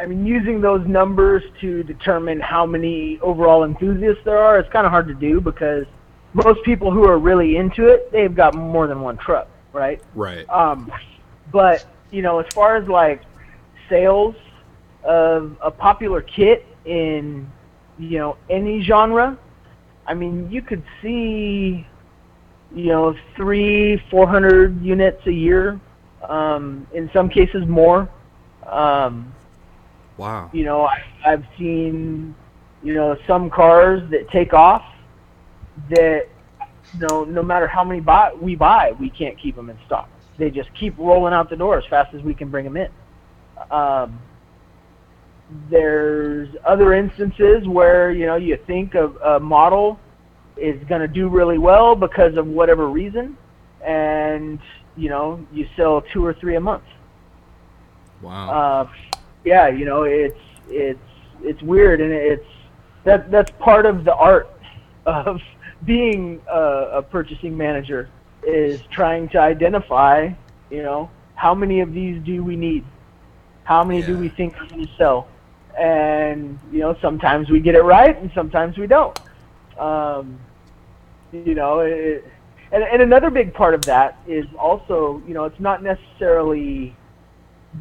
i 0.00 0.06
mean 0.06 0.26
using 0.26 0.60
those 0.60 0.86
numbers 0.86 1.42
to 1.60 1.82
determine 1.82 2.40
how 2.40 2.64
many 2.66 3.18
overall 3.20 3.64
enthusiasts 3.64 4.22
there 4.24 4.38
are 4.38 4.58
it's 4.58 4.70
kind 4.70 4.86
of 4.86 4.90
hard 4.90 5.06
to 5.06 5.14
do 5.14 5.40
because 5.40 5.84
most 6.32 6.62
people 6.64 6.90
who 6.90 7.04
are 7.04 7.18
really 7.18 7.56
into 7.56 7.86
it 7.86 8.10
they've 8.12 8.34
got 8.34 8.54
more 8.54 8.86
than 8.86 9.00
one 9.00 9.16
truck 9.18 9.48
right 9.72 10.02
right 10.14 10.48
um, 10.48 10.90
but 11.52 11.86
you 12.10 12.22
know 12.22 12.38
as 12.38 12.46
far 12.52 12.76
as 12.76 12.88
like 12.88 13.22
sales 13.88 14.34
of 15.04 15.56
a 15.62 15.70
popular 15.70 16.20
kit 16.22 16.66
in 16.84 17.50
you 17.98 18.18
know 18.18 18.36
any 18.48 18.82
genre. 18.82 19.38
I 20.06 20.14
mean, 20.14 20.50
you 20.50 20.62
could 20.62 20.82
see 21.02 21.86
you 22.74 22.86
know 22.86 23.14
three, 23.36 24.02
four 24.10 24.26
hundred 24.26 24.82
units 24.82 25.26
a 25.26 25.32
year. 25.32 25.80
Um, 26.28 26.86
in 26.92 27.10
some 27.12 27.28
cases, 27.28 27.66
more. 27.66 28.08
Um, 28.66 29.34
wow. 30.20 30.50
You 30.52 30.64
know, 30.64 30.84
I, 30.84 31.02
I've 31.24 31.44
seen 31.58 32.34
you 32.82 32.94
know 32.94 33.16
some 33.26 33.50
cars 33.50 34.08
that 34.10 34.30
take 34.30 34.52
off 34.52 34.84
that 35.88 36.28
you 36.94 37.06
know 37.08 37.24
no 37.24 37.42
matter 37.42 37.66
how 37.66 37.82
many 37.82 38.00
buy, 38.00 38.32
we 38.34 38.54
buy, 38.54 38.92
we 38.92 39.10
can't 39.10 39.38
keep 39.38 39.56
them 39.56 39.70
in 39.70 39.78
stock. 39.86 40.08
They 40.38 40.50
just 40.50 40.72
keep 40.74 40.96
rolling 40.98 41.32
out 41.34 41.50
the 41.50 41.56
door 41.56 41.78
as 41.78 41.84
fast 41.86 42.14
as 42.14 42.22
we 42.22 42.34
can 42.34 42.50
bring 42.50 42.64
them 42.64 42.76
in. 42.76 42.90
Um, 43.70 44.20
there's 45.68 46.48
other 46.64 46.94
instances 46.94 47.66
where 47.66 48.12
you 48.12 48.26
know 48.26 48.36
you 48.36 48.58
think 48.66 48.94
of 48.94 49.16
a 49.16 49.40
model 49.40 49.98
is 50.56 50.82
going 50.84 51.00
to 51.00 51.08
do 51.08 51.28
really 51.28 51.58
well 51.58 51.96
because 51.96 52.36
of 52.36 52.46
whatever 52.46 52.88
reason, 52.88 53.36
and 53.84 54.60
you 54.96 55.08
know 55.08 55.44
you 55.50 55.66
sell 55.76 56.02
two 56.12 56.24
or 56.24 56.34
three 56.34 56.56
a 56.56 56.60
month. 56.60 56.84
Wow. 58.22 58.50
Uh, 58.50 58.92
yeah, 59.44 59.68
you 59.68 59.84
know 59.84 60.02
it's 60.04 60.38
it's 60.68 60.98
it's 61.42 61.62
weird, 61.62 62.00
and 62.00 62.12
it's 62.12 62.46
that 63.04 63.30
that's 63.30 63.50
part 63.58 63.86
of 63.86 64.04
the 64.04 64.14
art 64.14 64.50
of 65.06 65.40
being 65.84 66.40
a, 66.50 66.88
a 66.94 67.02
purchasing 67.02 67.56
manager 67.56 68.08
is 68.42 68.80
trying 68.90 69.28
to 69.28 69.38
identify, 69.38 70.30
you 70.70 70.82
know, 70.82 71.10
how 71.34 71.54
many 71.54 71.80
of 71.80 71.92
these 71.92 72.22
do 72.22 72.42
we 72.42 72.56
need? 72.56 72.84
How 73.64 73.84
many 73.84 74.00
yeah. 74.00 74.06
do 74.06 74.18
we 74.18 74.28
think 74.28 74.58
are 74.60 74.66
going 74.66 74.86
to 74.86 74.92
sell? 74.96 75.28
and 75.78 76.58
you 76.72 76.80
know 76.80 76.96
sometimes 77.00 77.48
we 77.48 77.60
get 77.60 77.74
it 77.74 77.82
right 77.82 78.20
and 78.20 78.30
sometimes 78.34 78.76
we 78.76 78.86
don't. 78.86 79.18
Um, 79.78 80.38
you 81.32 81.54
know, 81.54 81.80
it, 81.80 82.24
and, 82.72 82.82
and 82.82 83.02
another 83.02 83.30
big 83.30 83.54
part 83.54 83.74
of 83.74 83.82
that 83.82 84.18
is 84.26 84.44
also 84.58 85.22
you 85.26 85.34
know 85.34 85.44
it's 85.44 85.60
not 85.60 85.82
necessarily 85.82 86.94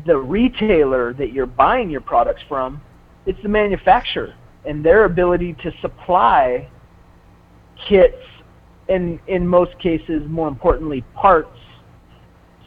the 0.05 0.17
retailer 0.17 1.13
that 1.13 1.33
you're 1.33 1.45
buying 1.45 1.89
your 1.89 2.01
products 2.01 2.41
from, 2.47 2.81
it's 3.25 3.41
the 3.43 3.49
manufacturer 3.49 4.33
and 4.65 4.83
their 4.83 5.05
ability 5.05 5.53
to 5.63 5.71
supply 5.81 6.69
kits 7.87 8.15
and 8.89 9.19
in 9.27 9.47
most 9.47 9.77
cases 9.79 10.21
more 10.27 10.47
importantly 10.47 11.03
parts 11.15 11.57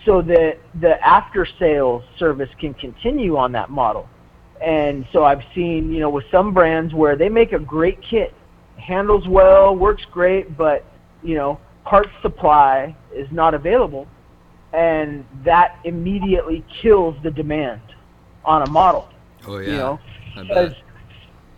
so 0.06 0.22
that 0.22 0.58
the 0.80 1.00
after 1.06 1.46
sales 1.58 2.02
service 2.18 2.48
can 2.58 2.72
continue 2.74 3.36
on 3.36 3.52
that 3.52 3.70
model 3.70 4.08
and 4.62 5.04
so 5.12 5.24
I've 5.24 5.42
seen, 5.54 5.92
you 5.92 5.98
know, 5.98 6.10
with 6.10 6.24
some 6.30 6.54
brands 6.54 6.94
where 6.94 7.16
they 7.16 7.28
make 7.28 7.52
a 7.52 7.58
great 7.58 8.00
kit, 8.00 8.32
handles 8.76 9.26
well, 9.26 9.74
works 9.74 10.04
great, 10.12 10.56
but, 10.56 10.84
you 11.22 11.34
know, 11.34 11.58
part 11.84 12.06
supply 12.22 12.96
is 13.12 13.26
not 13.32 13.54
available. 13.54 14.06
And 14.72 15.24
that 15.44 15.78
immediately 15.84 16.64
kills 16.80 17.14
the 17.22 17.30
demand 17.30 17.82
on 18.44 18.62
a 18.62 18.70
model. 18.70 19.08
Oh, 19.46 19.58
yeah. 19.58 19.70
You 19.70 19.76
know, 19.76 20.00
because, 20.36 20.74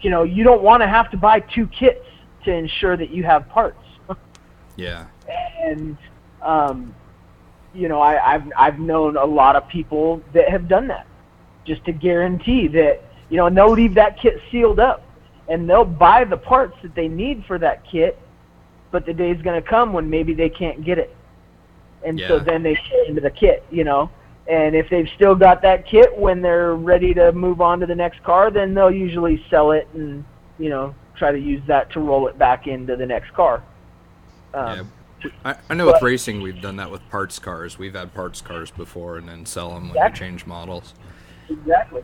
you 0.01 0.11
know, 0.11 0.24
you 0.24 0.43
don't 0.43 0.62
want 0.62 0.82
to 0.82 0.89
have 0.89 1.11
to 1.12 1.16
buy 1.16 1.41
two 1.41 1.66
kits 1.69 2.05
to 2.45 2.53
ensure 2.53 2.97
that 2.97 3.11
you 3.11 3.23
have 3.23 3.49
parts. 3.49 3.78
yeah. 4.77 5.07
And, 5.61 5.97
um, 6.43 6.95
you 7.73 7.89
know, 7.89 8.01
I, 8.01 8.35
I've 8.35 8.53
I've 8.57 8.78
known 8.78 9.16
a 9.16 9.24
lot 9.24 9.57
of 9.57 9.69
people 9.69 10.23
that 10.32 10.49
have 10.49 10.69
done 10.69 10.86
that 10.89 11.07
just 11.65 11.85
to 11.86 11.93
guarantee 11.93 12.69
that 12.69 13.03
you 13.31 13.39
know, 13.39 13.47
and 13.47 13.57
they'll 13.57 13.73
leave 13.73 13.95
that 13.95 14.19
kit 14.20 14.41
sealed 14.51 14.78
up, 14.78 15.03
and 15.49 15.69
they'll 15.69 15.85
buy 15.85 16.24
the 16.24 16.36
parts 16.36 16.77
that 16.82 16.95
they 16.95 17.09
need 17.09 17.45
for 17.47 17.59
that 17.59 17.82
kit, 17.91 18.19
but 18.91 19.07
the 19.07 19.12
day's 19.12 19.41
going 19.43 19.61
to 19.61 19.69
come 19.69 19.93
when 19.93 20.09
maybe 20.09 20.35
they 20.35 20.49
can't 20.49 20.85
get 20.85 20.99
it, 20.99 21.15
and 22.05 22.18
yeah. 22.18 22.28
so 22.28 22.39
then 22.39 22.62
they 22.62 22.74
get 22.74 23.09
into 23.09 23.20
the 23.20 23.31
kit, 23.31 23.64
you 23.70 23.85
know. 23.85 24.10
And 24.47 24.76
if 24.76 24.90
they've 24.90 25.09
still 25.16 25.35
got 25.35 25.62
that 25.62 25.86
kit 25.86 26.16
when 26.16 26.43
they're 26.43 26.74
ready 26.74 27.14
to 27.14 27.32
move 27.32 27.60
on 27.60 27.81
to 27.81 27.86
the 27.86 27.94
next 27.94 28.22
car, 28.22 28.51
then 28.51 28.74
they'll 28.74 28.90
usually 28.90 29.43
sell 29.48 29.72
it 29.72 29.89
and 29.94 30.24
you 30.59 30.68
know 30.68 30.94
try 31.16 31.32
to 31.32 31.39
use 31.39 31.62
that 31.66 31.90
to 31.93 32.01
roll 32.01 32.28
it 32.28 32.39
back 32.39 32.66
into 32.66 32.97
the 32.97 33.06
next 33.06 33.32
car. 33.32 33.62
Um, 34.52 34.90
yeah. 35.22 35.31
I, 35.44 35.56
I 35.70 35.74
know 35.74 35.86
but, 35.86 35.94
with 35.94 36.02
racing 36.02 36.43
we've 36.43 36.60
done 36.60 36.76
that 36.76 36.90
with 36.90 37.01
parts 37.09 37.39
cars. 37.39 37.78
We've 37.78 37.94
had 37.94 38.12
parts 38.12 38.43
cars 38.43 38.70
before 38.70 39.16
and 39.16 39.28
then 39.28 39.47
sell 39.47 39.70
them 39.70 39.89
when 39.89 39.97
exactly. 39.97 40.26
we 40.26 40.31
change 40.31 40.47
models. 40.47 40.94
Exactly. 41.48 42.02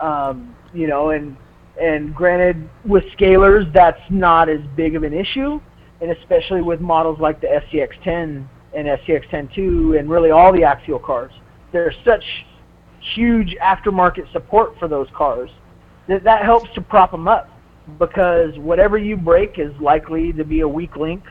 Um, 0.00 0.56
you 0.72 0.86
know, 0.86 1.10
and 1.10 1.36
and 1.80 2.14
granted, 2.14 2.68
with 2.84 3.04
scalers, 3.18 3.70
that's 3.72 4.00
not 4.10 4.48
as 4.48 4.60
big 4.76 4.94
of 4.94 5.02
an 5.02 5.12
issue, 5.12 5.60
and 6.00 6.10
especially 6.10 6.62
with 6.62 6.80
models 6.80 7.18
like 7.18 7.40
the 7.40 7.46
SCX10 7.46 8.46
and 8.74 8.86
SCX10-2 8.86 9.98
and 9.98 10.10
really 10.10 10.30
all 10.30 10.52
the 10.52 10.64
axial 10.64 10.98
cars, 10.98 11.32
there's 11.72 11.94
such 12.04 12.24
huge 13.14 13.56
aftermarket 13.62 14.30
support 14.32 14.78
for 14.78 14.88
those 14.88 15.08
cars 15.14 15.50
that 16.08 16.22
that 16.24 16.44
helps 16.44 16.72
to 16.74 16.80
prop 16.80 17.10
them 17.10 17.26
up 17.26 17.48
because 17.98 18.56
whatever 18.58 18.96
you 18.96 19.16
break 19.16 19.58
is 19.58 19.72
likely 19.80 20.32
to 20.32 20.44
be 20.44 20.60
a 20.60 20.68
weak 20.68 20.94
link 20.96 21.24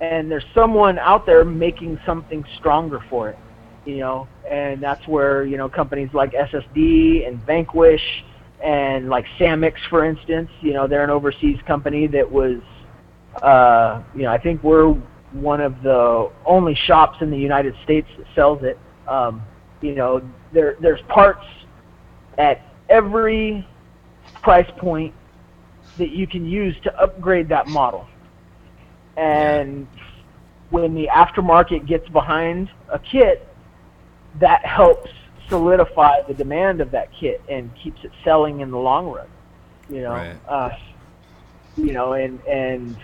and 0.00 0.30
there's 0.30 0.44
someone 0.54 0.98
out 0.98 1.24
there 1.24 1.42
making 1.42 1.98
something 2.04 2.44
stronger 2.58 3.00
for 3.08 3.30
it 3.30 3.38
you 3.86 3.98
know, 3.98 4.28
and 4.50 4.82
that's 4.82 5.06
where 5.06 5.44
you 5.44 5.56
know 5.56 5.68
companies 5.68 6.10
like 6.12 6.32
SSD 6.32 7.26
and 7.26 7.40
Vanquish 7.46 8.24
and 8.62 9.08
like 9.08 9.24
Samix, 9.38 9.74
for 9.88 10.04
instance, 10.04 10.50
you 10.60 10.72
know, 10.72 10.86
they're 10.86 11.04
an 11.04 11.10
overseas 11.10 11.58
company 11.66 12.06
that 12.08 12.30
was, 12.30 12.60
uh, 13.42 14.02
you 14.14 14.22
know, 14.22 14.32
I 14.32 14.38
think 14.38 14.62
we're 14.62 14.96
one 15.32 15.60
of 15.60 15.82
the 15.82 16.30
only 16.44 16.74
shops 16.74 17.18
in 17.20 17.30
the 17.30 17.38
United 17.38 17.74
States 17.84 18.08
that 18.18 18.26
sells 18.34 18.62
it. 18.62 18.78
Um, 19.08 19.42
you 19.80 19.94
know, 19.94 20.22
there 20.52 20.76
there's 20.80 21.02
parts 21.02 21.44
at 22.38 22.62
every 22.88 23.66
price 24.42 24.70
point 24.78 25.14
that 25.98 26.10
you 26.10 26.26
can 26.26 26.46
use 26.46 26.76
to 26.82 27.00
upgrade 27.00 27.48
that 27.48 27.66
model. 27.68 28.06
And 29.16 29.86
when 30.70 30.94
the 30.94 31.08
aftermarket 31.12 31.86
gets 31.86 32.08
behind 32.08 32.70
a 32.88 32.98
kit, 32.98 33.46
that 34.40 34.64
helps 34.64 35.10
solidify 35.48 36.22
the 36.22 36.34
demand 36.34 36.80
of 36.80 36.90
that 36.90 37.08
kit 37.18 37.40
and 37.48 37.70
keeps 37.76 38.04
it 38.04 38.10
selling 38.24 38.60
in 38.60 38.70
the 38.70 38.78
long 38.78 39.06
run. 39.06 39.28
You 39.88 40.02
know, 40.02 40.12
right. 40.12 40.36
uh, 40.48 40.70
you 41.76 41.92
know, 41.92 42.14
and 42.14 42.40
and 42.46 42.96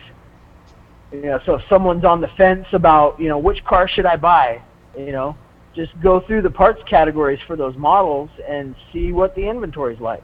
you 1.12 1.22
know, 1.22 1.40
so 1.44 1.54
if 1.54 1.62
someone's 1.68 2.04
on 2.04 2.20
the 2.20 2.28
fence 2.36 2.66
about 2.72 3.20
you 3.20 3.28
know 3.28 3.38
which 3.38 3.64
car 3.64 3.88
should 3.88 4.06
I 4.06 4.16
buy, 4.16 4.62
you 4.96 5.12
know, 5.12 5.36
just 5.74 5.92
go 6.02 6.20
through 6.26 6.42
the 6.42 6.50
parts 6.50 6.80
categories 6.88 7.40
for 7.46 7.56
those 7.56 7.76
models 7.76 8.30
and 8.48 8.74
see 8.92 9.12
what 9.12 9.34
the 9.34 9.48
inventory 9.48 9.94
is 9.94 10.00
like. 10.00 10.22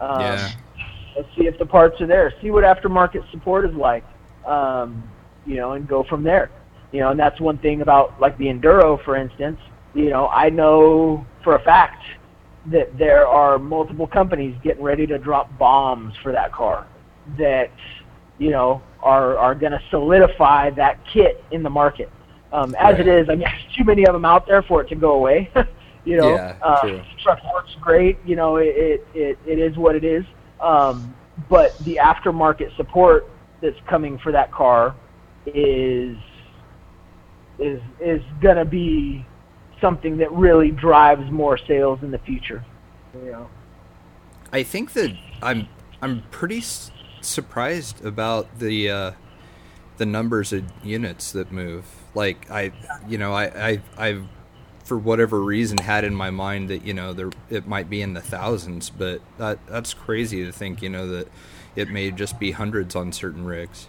Um, 0.00 0.20
yeah. 0.20 0.52
Let's 1.16 1.28
see 1.36 1.46
if 1.46 1.58
the 1.58 1.66
parts 1.66 2.00
are 2.00 2.06
there. 2.06 2.32
See 2.40 2.50
what 2.50 2.62
aftermarket 2.62 3.28
support 3.32 3.68
is 3.68 3.74
like. 3.74 4.04
Um, 4.46 5.02
you 5.44 5.56
know, 5.56 5.72
and 5.72 5.88
go 5.88 6.04
from 6.04 6.22
there. 6.22 6.50
You 6.92 7.00
know, 7.00 7.10
and 7.10 7.18
that's 7.18 7.40
one 7.40 7.58
thing 7.58 7.82
about 7.82 8.20
like 8.20 8.38
the 8.38 8.46
Enduro, 8.46 9.02
for 9.04 9.16
instance 9.16 9.58
you 9.94 10.10
know, 10.10 10.28
I 10.28 10.48
know 10.50 11.26
for 11.42 11.56
a 11.56 11.62
fact 11.62 12.02
that 12.66 12.96
there 12.98 13.26
are 13.26 13.58
multiple 13.58 14.06
companies 14.06 14.56
getting 14.62 14.82
ready 14.82 15.06
to 15.06 15.18
drop 15.18 15.56
bombs 15.58 16.14
for 16.22 16.32
that 16.32 16.52
car 16.52 16.86
that, 17.38 17.70
you 18.38 18.50
know, 18.50 18.82
are, 19.02 19.36
are 19.36 19.54
going 19.54 19.72
to 19.72 19.82
solidify 19.90 20.70
that 20.70 20.98
kit 21.06 21.44
in 21.50 21.62
the 21.62 21.70
market. 21.70 22.10
Um, 22.52 22.74
as 22.76 22.94
right. 22.94 23.00
it 23.00 23.08
is, 23.08 23.28
I 23.28 23.34
mean, 23.34 23.40
there's 23.48 23.76
too 23.76 23.84
many 23.84 24.06
of 24.06 24.12
them 24.12 24.24
out 24.24 24.46
there 24.46 24.62
for 24.62 24.80
it 24.80 24.88
to 24.88 24.96
go 24.96 25.12
away. 25.12 25.50
You 26.04 26.16
know, 26.16 26.34
Yeah, 26.34 26.56
uh, 26.62 27.02
truck 27.22 27.38
works 27.52 27.76
great. 27.82 28.18
You 28.24 28.34
know, 28.34 28.56
it, 28.56 29.06
it 29.12 29.38
it 29.44 29.58
is 29.58 29.76
what 29.76 29.94
it 29.94 30.04
is. 30.04 30.24
Um, 30.58 31.14
but 31.50 31.76
the 31.80 31.98
aftermarket 32.02 32.74
support 32.76 33.28
that's 33.60 33.76
coming 33.86 34.18
for 34.18 34.32
that 34.32 34.50
car 34.50 34.96
is 35.44 36.16
is 37.58 37.82
is 38.00 38.22
gonna 38.40 38.64
be 38.64 39.26
something 39.82 40.16
that 40.16 40.32
really 40.32 40.70
drives 40.70 41.30
more 41.30 41.58
sales 41.58 41.98
in 42.02 42.10
the 42.10 42.18
future. 42.20 42.64
You 43.14 43.32
know. 43.32 43.50
I 44.50 44.62
think 44.62 44.94
that 44.94 45.14
I'm 45.42 45.68
I'm 46.00 46.22
pretty 46.30 46.62
surprised 47.20 48.04
about 48.04 48.58
the 48.58 48.90
uh, 48.90 49.12
the 49.96 50.06
numbers 50.06 50.52
of 50.52 50.64
units 50.82 51.32
that 51.32 51.52
move. 51.52 51.84
Like 52.14 52.50
I, 52.50 52.72
you 53.06 53.18
know, 53.18 53.34
I 53.34 53.44
I 53.46 53.80
I've 53.96 54.26
for 54.84 54.96
whatever 54.96 55.40
reason 55.40 55.76
had 55.78 56.02
in 56.02 56.14
my 56.14 56.30
mind 56.30 56.70
that 56.70 56.84
you 56.84 56.94
know 56.94 57.12
there 57.12 57.30
it 57.50 57.66
might 57.66 57.90
be 57.90 58.00
in 58.00 58.14
the 58.14 58.20
thousands, 58.20 58.90
but 58.90 59.20
that 59.36 59.58
that's 59.66 59.92
crazy 59.94 60.44
to 60.44 60.52
think 60.52 60.82
you 60.82 60.88
know 60.88 61.06
that 61.06 61.28
it 61.76 61.90
may 61.90 62.10
just 62.10 62.40
be 62.40 62.52
hundreds 62.52 62.96
on 62.96 63.12
certain 63.12 63.44
rigs. 63.44 63.88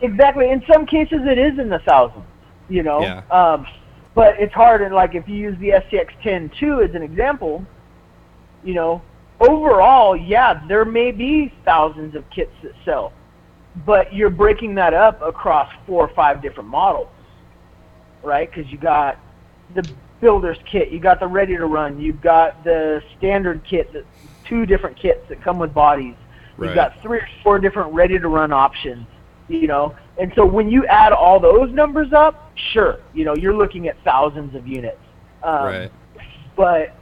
Exactly. 0.00 0.50
In 0.50 0.62
some 0.70 0.86
cases, 0.86 1.20
it 1.24 1.38
is 1.38 1.58
in 1.58 1.68
the 1.68 1.80
thousands. 1.80 2.24
You 2.68 2.82
know. 2.82 3.00
Yeah. 3.00 3.22
Um, 3.30 3.66
but 4.14 4.40
it's 4.40 4.54
hard, 4.54 4.80
and 4.80 4.94
like 4.94 5.14
if 5.14 5.28
you 5.28 5.36
use 5.36 5.58
the 5.58 5.68
SCX-10 5.68 6.88
as 6.88 6.94
an 6.94 7.02
example, 7.02 7.66
you 8.64 8.72
know, 8.72 9.02
overall, 9.40 10.16
yeah, 10.16 10.62
there 10.68 10.84
may 10.84 11.12
be 11.12 11.52
thousands 11.64 12.14
of 12.14 12.28
kits 12.30 12.52
that 12.62 12.72
sell, 12.84 13.12
but 13.84 14.12
you're 14.12 14.30
breaking 14.30 14.74
that 14.76 14.94
up 14.94 15.20
across 15.22 15.70
four 15.86 16.08
or 16.08 16.14
five 16.14 16.40
different 16.42 16.68
models, 16.68 17.08
right? 18.22 18.50
Because 18.50 18.70
you 18.70 18.78
got 18.78 19.18
the 19.74 19.88
builder's 20.20 20.58
kit, 20.70 20.90
you 20.90 20.98
got 20.98 21.20
the 21.20 21.26
ready 21.26 21.56
to 21.56 21.66
run, 21.66 22.00
you've 22.00 22.20
got 22.20 22.64
the 22.64 23.02
standard 23.18 23.62
kit, 23.64 23.92
that 23.92 24.04
two 24.44 24.64
different 24.64 24.96
kits 24.96 25.20
that 25.28 25.42
come 25.42 25.58
with 25.58 25.74
bodies. 25.74 26.14
You've 26.58 26.74
got 26.74 27.00
three 27.02 27.18
or 27.18 27.28
four 27.42 27.58
different 27.58 27.92
ready 27.92 28.18
to 28.18 28.28
run 28.28 28.50
options, 28.50 29.06
you 29.48 29.66
know. 29.66 29.94
And 30.18 30.32
so 30.34 30.46
when 30.46 30.70
you 30.70 30.86
add 30.86 31.12
all 31.12 31.38
those 31.38 31.70
numbers 31.70 32.14
up, 32.14 32.50
sure, 32.72 33.00
you 33.12 33.26
know, 33.26 33.36
you're 33.36 33.54
looking 33.54 33.88
at 33.88 34.02
thousands 34.04 34.54
of 34.54 34.66
units. 34.66 34.96
Um, 35.42 35.64
right. 35.64 35.92
But 36.56 36.94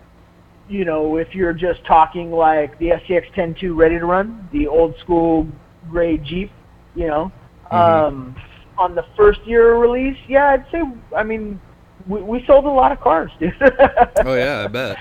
you 0.69 0.85
know, 0.85 1.17
if 1.19 1.35
you're 1.35 1.53
just 1.53 1.85
talking 1.85 2.31
like 2.33 2.79
the 2.79 2.91
SCX 2.91 3.33
10.2 3.35 3.77
ready 3.77 3.99
to 3.99 4.07
run, 4.07 4.49
the 4.53 4.67
old 4.67 4.97
school 4.99 5.47
gray 5.91 6.17
Jeep, 6.19 6.51
you 6.95 7.07
know, 7.07 7.31
Mhm. 7.71 7.77
um, 7.77 8.37
on 8.79 8.95
the 8.95 9.05
first 9.17 9.41
year 9.47 9.75
of 9.75 9.81
release, 9.81 10.17
yeah, 10.29 10.49
I'd 10.51 10.65
say, 10.73 10.83
I 11.17 11.23
mean, 11.23 11.61
we, 12.07 12.23
we 12.23 12.45
sold 12.47 12.65
a 12.65 12.69
lot 12.71 12.93
of 12.93 13.01
cars, 13.01 13.31
dude. 13.39 13.55
Oh 14.25 14.35
yeah, 14.35 14.63
I 14.65 14.67
bet. 14.69 14.97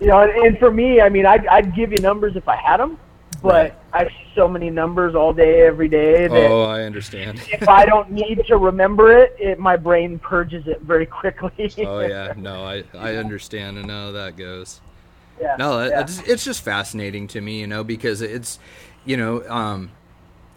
you 0.00 0.08
know, 0.08 0.20
and, 0.20 0.30
and 0.32 0.58
for 0.58 0.70
me, 0.70 1.00
I 1.00 1.08
mean, 1.08 1.24
I'd, 1.26 1.46
I'd 1.46 1.74
give 1.74 1.92
you 1.92 1.98
numbers 1.98 2.34
if 2.36 2.48
I 2.48 2.56
had 2.56 2.78
them, 2.78 2.98
but 3.44 3.52
Right. 3.52 3.74
I 3.92 4.08
see 4.08 4.26
so 4.34 4.48
many 4.48 4.70
numbers 4.70 5.14
all 5.14 5.32
day, 5.34 5.60
every 5.66 5.88
day 5.88 6.26
that 6.26 6.50
Oh, 6.50 6.62
I 6.62 6.82
understand. 6.82 7.40
if 7.52 7.68
I 7.68 7.84
don't 7.84 8.10
need 8.10 8.42
to 8.46 8.56
remember 8.56 9.12
it, 9.12 9.36
it 9.38 9.58
my 9.60 9.76
brain 9.76 10.18
purges 10.18 10.66
it 10.66 10.80
very 10.80 11.06
quickly. 11.06 11.52
Oh 11.86 12.00
yeah, 12.00 12.32
no, 12.38 12.64
I 12.64 12.84
I 12.94 13.16
understand 13.16 13.76
and 13.78 13.90
how 13.90 14.12
that 14.12 14.36
goes. 14.36 14.80
yeah. 15.40 15.56
No, 15.58 15.84
yeah. 15.84 16.00
it's 16.00 16.18
it's 16.20 16.44
just 16.44 16.62
fascinating 16.62 17.28
to 17.28 17.40
me, 17.42 17.60
you 17.60 17.66
know, 17.66 17.84
because 17.84 18.22
it's, 18.22 18.58
you 19.04 19.16
know, 19.18 19.46
um, 19.48 19.90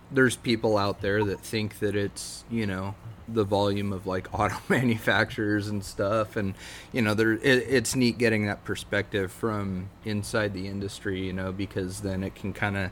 there's 0.09 0.37
people 0.37 0.77
out 0.77 1.01
there 1.01 1.23
that 1.25 1.41
think 1.41 1.79
that 1.79 1.93
it's, 1.95 2.45
you 2.49 2.65
know, 2.65 2.95
the 3.27 3.43
volume 3.43 3.93
of 3.93 4.07
like 4.07 4.27
auto 4.39 4.57
manufacturers 4.69 5.67
and 5.67 5.83
stuff, 5.83 6.35
and 6.35 6.53
you 6.91 7.01
know, 7.01 7.13
there 7.13 7.33
it, 7.33 7.43
it's 7.43 7.95
neat 7.95 8.17
getting 8.17 8.45
that 8.47 8.63
perspective 8.63 9.31
from 9.31 9.89
inside 10.05 10.53
the 10.53 10.67
industry, 10.67 11.25
you 11.25 11.33
know, 11.33 11.51
because 11.51 12.01
then 12.01 12.23
it 12.23 12.35
can 12.35 12.53
kind 12.53 12.77
of 12.77 12.91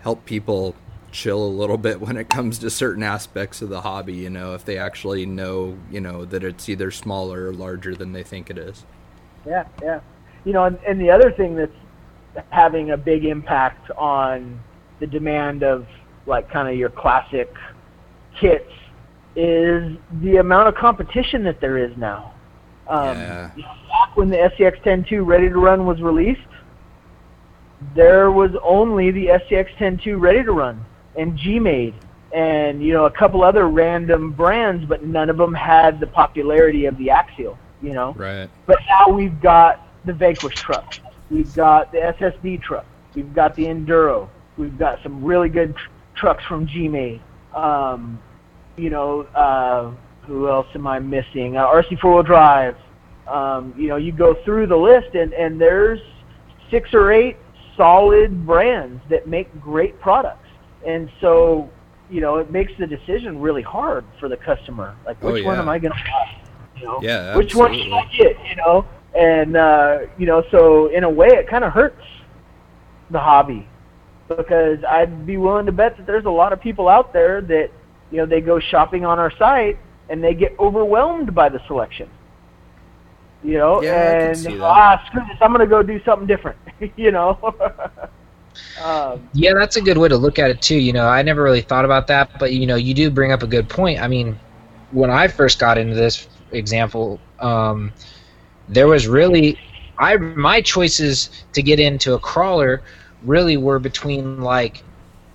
help 0.00 0.24
people 0.24 0.74
chill 1.10 1.42
a 1.42 1.48
little 1.48 1.78
bit 1.78 2.00
when 2.02 2.16
it 2.16 2.28
comes 2.28 2.58
to 2.58 2.70
certain 2.70 3.02
aspects 3.02 3.62
of 3.62 3.68
the 3.68 3.80
hobby, 3.80 4.14
you 4.14 4.30
know, 4.30 4.54
if 4.54 4.64
they 4.64 4.78
actually 4.78 5.26
know, 5.26 5.78
you 5.90 6.00
know, 6.00 6.24
that 6.24 6.44
it's 6.44 6.68
either 6.68 6.90
smaller 6.90 7.48
or 7.48 7.52
larger 7.52 7.94
than 7.94 8.12
they 8.12 8.22
think 8.22 8.50
it 8.50 8.58
is. 8.58 8.84
Yeah, 9.46 9.66
yeah. 9.82 10.00
You 10.44 10.52
know, 10.52 10.64
and, 10.64 10.78
and 10.86 11.00
the 11.00 11.10
other 11.10 11.32
thing 11.32 11.56
that's 11.56 11.72
having 12.50 12.90
a 12.90 12.96
big 12.96 13.24
impact 13.24 13.90
on 13.92 14.60
the 15.00 15.06
demand 15.06 15.62
of 15.62 15.86
like 16.26 16.50
kind 16.50 16.68
of 16.68 16.76
your 16.76 16.90
classic 16.90 17.52
kits 18.38 18.70
is 19.38 19.96
the 20.20 20.38
amount 20.38 20.66
of 20.66 20.74
competition 20.74 21.44
that 21.44 21.60
there 21.60 21.78
is 21.78 21.96
now. 21.96 22.34
Um, 22.88 23.16
Yeah. 23.16 23.50
Back 23.56 24.16
when 24.16 24.30
the 24.30 24.36
SCX 24.36 24.82
10.2 24.82 25.24
Ready 25.24 25.48
to 25.48 25.58
Run 25.58 25.86
was 25.86 26.02
released, 26.02 26.40
there 27.94 28.32
was 28.32 28.50
only 28.64 29.12
the 29.12 29.26
SCX 29.26 29.68
10.2 29.78 30.20
Ready 30.20 30.42
to 30.42 30.50
Run 30.52 30.84
and 31.16 31.36
G-Made 31.36 31.94
and 32.34 32.82
you 32.82 32.92
know 32.92 33.06
a 33.06 33.10
couple 33.10 33.42
other 33.42 33.68
random 33.68 34.32
brands, 34.32 34.84
but 34.84 35.04
none 35.04 35.30
of 35.30 35.36
them 35.38 35.54
had 35.54 35.98
the 36.00 36.06
popularity 36.06 36.84
of 36.86 36.98
the 36.98 37.08
Axial. 37.10 37.56
You 37.80 37.92
know. 37.92 38.12
Right. 38.14 38.50
But 38.66 38.78
now 38.88 39.14
we've 39.14 39.40
got 39.40 39.86
the 40.04 40.12
Vanquish 40.12 40.56
truck. 40.56 40.94
We've 41.30 41.54
got 41.54 41.92
the 41.92 41.98
SSD 41.98 42.60
truck. 42.60 42.86
We've 43.14 43.32
got 43.32 43.54
the 43.54 43.66
Enduro. 43.66 44.28
We've 44.56 44.76
got 44.76 45.00
some 45.02 45.24
really 45.24 45.48
good 45.48 45.76
tr- 45.76 45.90
trucks 46.16 46.44
from 46.44 46.66
G-Made. 46.66 47.20
Um, 47.54 48.20
you 48.78 48.90
know, 48.90 49.22
uh, 49.34 49.92
who 50.26 50.48
else 50.48 50.66
am 50.74 50.86
I 50.86 50.98
missing? 50.98 51.56
Uh, 51.56 51.66
RC 51.66 51.98
four 52.00 52.14
wheel 52.14 52.22
drive. 52.22 52.76
Um, 53.26 53.74
you 53.76 53.88
know, 53.88 53.96
you 53.96 54.12
go 54.12 54.34
through 54.44 54.68
the 54.68 54.76
list, 54.76 55.14
and 55.14 55.32
and 55.34 55.60
there's 55.60 56.00
six 56.70 56.94
or 56.94 57.12
eight 57.12 57.36
solid 57.76 58.46
brands 58.46 59.00
that 59.10 59.26
make 59.28 59.48
great 59.60 60.00
products. 60.00 60.48
And 60.86 61.10
so, 61.20 61.68
you 62.10 62.20
know, 62.20 62.36
it 62.36 62.50
makes 62.50 62.72
the 62.78 62.86
decision 62.86 63.40
really 63.40 63.62
hard 63.62 64.04
for 64.20 64.28
the 64.28 64.36
customer. 64.36 64.96
Like, 65.06 65.16
Oh, 65.22 65.32
which 65.32 65.44
one 65.44 65.58
am 65.58 65.68
I 65.68 65.78
going 65.78 65.92
to 65.92 65.98
buy? 65.98 66.40
You 66.76 66.84
know, 66.84 66.98
Yeah, 67.02 67.36
which 67.36 67.54
one 67.54 67.74
should 67.74 67.92
I 67.92 68.04
get? 68.06 68.36
You 68.48 68.56
know, 68.56 68.86
and 69.16 69.56
uh, 69.56 69.98
you 70.18 70.26
know, 70.26 70.42
so 70.50 70.88
in 70.88 71.04
a 71.04 71.10
way, 71.10 71.28
it 71.28 71.48
kind 71.48 71.64
of 71.64 71.72
hurts 71.72 72.02
the 73.10 73.18
hobby 73.18 73.66
because 74.28 74.78
I'd 74.88 75.26
be 75.26 75.36
willing 75.38 75.66
to 75.66 75.72
bet 75.72 75.96
that 75.96 76.06
there's 76.06 76.26
a 76.26 76.30
lot 76.30 76.52
of 76.52 76.60
people 76.60 76.88
out 76.88 77.12
there 77.12 77.40
that 77.42 77.70
you 78.10 78.18
know 78.18 78.26
they 78.26 78.40
go 78.40 78.58
shopping 78.58 79.04
on 79.04 79.18
our 79.18 79.30
site 79.36 79.78
and 80.08 80.22
they 80.22 80.34
get 80.34 80.58
overwhelmed 80.58 81.34
by 81.34 81.48
the 81.48 81.60
selection. 81.66 82.08
You 83.44 83.58
know, 83.58 83.82
Yeah, 83.82 84.30
and 84.30 84.60
ah, 84.60 85.02
screw 85.06 85.22
this, 85.28 85.38
I'm 85.40 85.52
gonna 85.52 85.66
go 85.66 85.82
do 85.82 86.02
something 86.04 86.26
different. 86.26 86.58
you 86.96 87.12
know. 87.12 87.38
um, 88.82 89.28
Yeah, 89.32 89.52
that's 89.54 89.76
a 89.76 89.80
good 89.80 89.98
way 89.98 90.08
to 90.08 90.16
look 90.16 90.38
at 90.38 90.50
it 90.50 90.60
too. 90.60 90.76
You 90.76 90.92
know, 90.92 91.06
I 91.06 91.22
never 91.22 91.42
really 91.42 91.60
thought 91.60 91.84
about 91.84 92.06
that, 92.08 92.38
but 92.38 92.52
you 92.52 92.66
know, 92.66 92.76
you 92.76 92.94
do 92.94 93.10
bring 93.10 93.32
up 93.32 93.42
a 93.42 93.46
good 93.46 93.68
point. 93.68 94.00
I 94.00 94.08
mean, 94.08 94.38
when 94.90 95.10
I 95.10 95.28
first 95.28 95.58
got 95.58 95.78
into 95.78 95.94
this 95.94 96.28
example, 96.50 97.20
um, 97.38 97.92
there 98.68 98.88
was 98.88 99.06
really 99.06 99.58
I 99.98 100.16
my 100.16 100.60
choices 100.60 101.30
to 101.52 101.62
get 101.62 101.80
into 101.80 102.14
a 102.14 102.18
crawler 102.18 102.82
really 103.22 103.56
were 103.56 103.78
between 103.78 104.40
like 104.40 104.82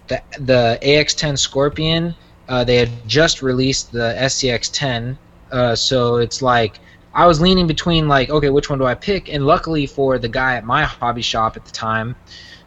the 0.07 0.21
the 0.39 0.79
AX10 0.81 1.37
Scorpion. 1.37 2.15
Uh, 2.47 2.63
they 2.63 2.77
had 2.77 2.89
just 3.07 3.41
released 3.41 3.91
the 3.91 4.15
SCX10, 4.17 5.17
uh, 5.51 5.75
so 5.75 6.17
it's 6.17 6.41
like 6.41 6.79
I 7.13 7.25
was 7.25 7.39
leaning 7.39 7.67
between 7.67 8.07
like, 8.07 8.29
okay, 8.29 8.49
which 8.49 8.69
one 8.69 8.79
do 8.79 8.85
I 8.85 8.95
pick? 8.95 9.29
And 9.31 9.45
luckily 9.45 9.85
for 9.85 10.17
the 10.17 10.29
guy 10.29 10.55
at 10.55 10.65
my 10.65 10.83
hobby 10.83 11.21
shop 11.21 11.55
at 11.55 11.63
the 11.63 11.71
time, 11.71 12.15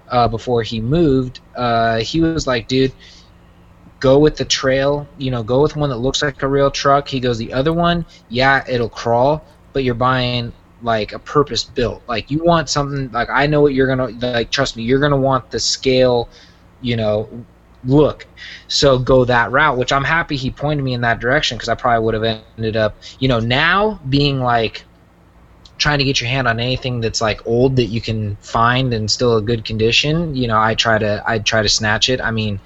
uh, 0.09 0.29
before 0.29 0.63
he 0.63 0.81
moved, 0.81 1.41
uh, 1.57 1.99
he 1.99 2.21
was 2.21 2.47
like, 2.47 2.69
dude, 2.69 2.93
go 3.99 4.19
with 4.19 4.37
the 4.37 4.45
trail. 4.45 5.07
You 5.19 5.33
know, 5.33 5.43
go 5.43 5.63
with 5.63 5.77
one 5.77 5.91
that 5.91 5.97
looks 5.97 6.23
like 6.23 6.43
a 6.43 6.49
real 6.49 6.71
truck. 6.71 7.09
He 7.09 7.19
goes, 7.19 7.39
the 7.39 7.53
other 7.53 7.73
one, 7.73 8.07
yeah, 8.29 8.65
it'll 8.69 8.89
crawl, 8.89 9.45
but 9.73 9.83
you're 9.83 9.95
buying 9.95 10.53
like 10.83 11.13
a 11.13 11.19
purpose 11.19 11.65
built. 11.65 12.03
Like 12.07 12.31
you 12.31 12.43
want 12.45 12.69
something 12.69 13.11
like 13.11 13.29
I 13.31 13.47
know 13.47 13.61
what 13.61 13.75
you're 13.75 13.89
gonna 13.89 14.09
like. 14.09 14.51
Trust 14.51 14.77
me, 14.77 14.85
you're 14.85 15.01
gonna 15.01 15.17
want 15.17 15.51
the 15.51 15.59
scale, 15.59 16.29
you 16.81 16.97
know, 16.97 17.29
look. 17.87 18.27
So 18.69 18.99
go 18.99 19.25
that 19.25 19.51
route. 19.51 19.79
Which 19.79 19.93
I'm 19.93 20.05
happy 20.05 20.37
he 20.37 20.51
pointed 20.51 20.83
me 20.83 20.95
in 20.95 21.01
that 21.03 21.21
direction 21.21 21.57
because 21.57 21.69
I 21.69 21.75
probably 21.75 22.05
would 22.05 22.15
have 22.15 22.43
ended 22.57 22.77
up, 22.77 22.97
you 23.19 23.29
know, 23.29 23.41
now 23.41 24.01
being 24.09 24.41
like 24.41 24.85
trying 25.79 25.99
to 25.99 26.05
get 26.05 26.21
your 26.21 26.29
hand 26.29 26.49
on 26.49 26.59
anything 26.59 27.01
that's 27.01 27.21
like 27.21 27.47
old 27.47 27.77
that 27.77 27.87
you 27.87 28.01
can 28.01 28.37
find 28.37 28.95
and 28.95 29.11
still 29.11 29.37
a 29.37 29.43
good 29.43 29.63
condition 29.63 30.35
you 30.35 30.49
know 30.49 30.59
i 30.59 30.75
try 30.75 30.97
to 30.97 31.23
i 31.27 31.39
try 31.39 31.61
to 31.61 31.69
snatch 31.69 32.09
it 32.09 32.19
i 32.23 32.31
mean 32.31 32.59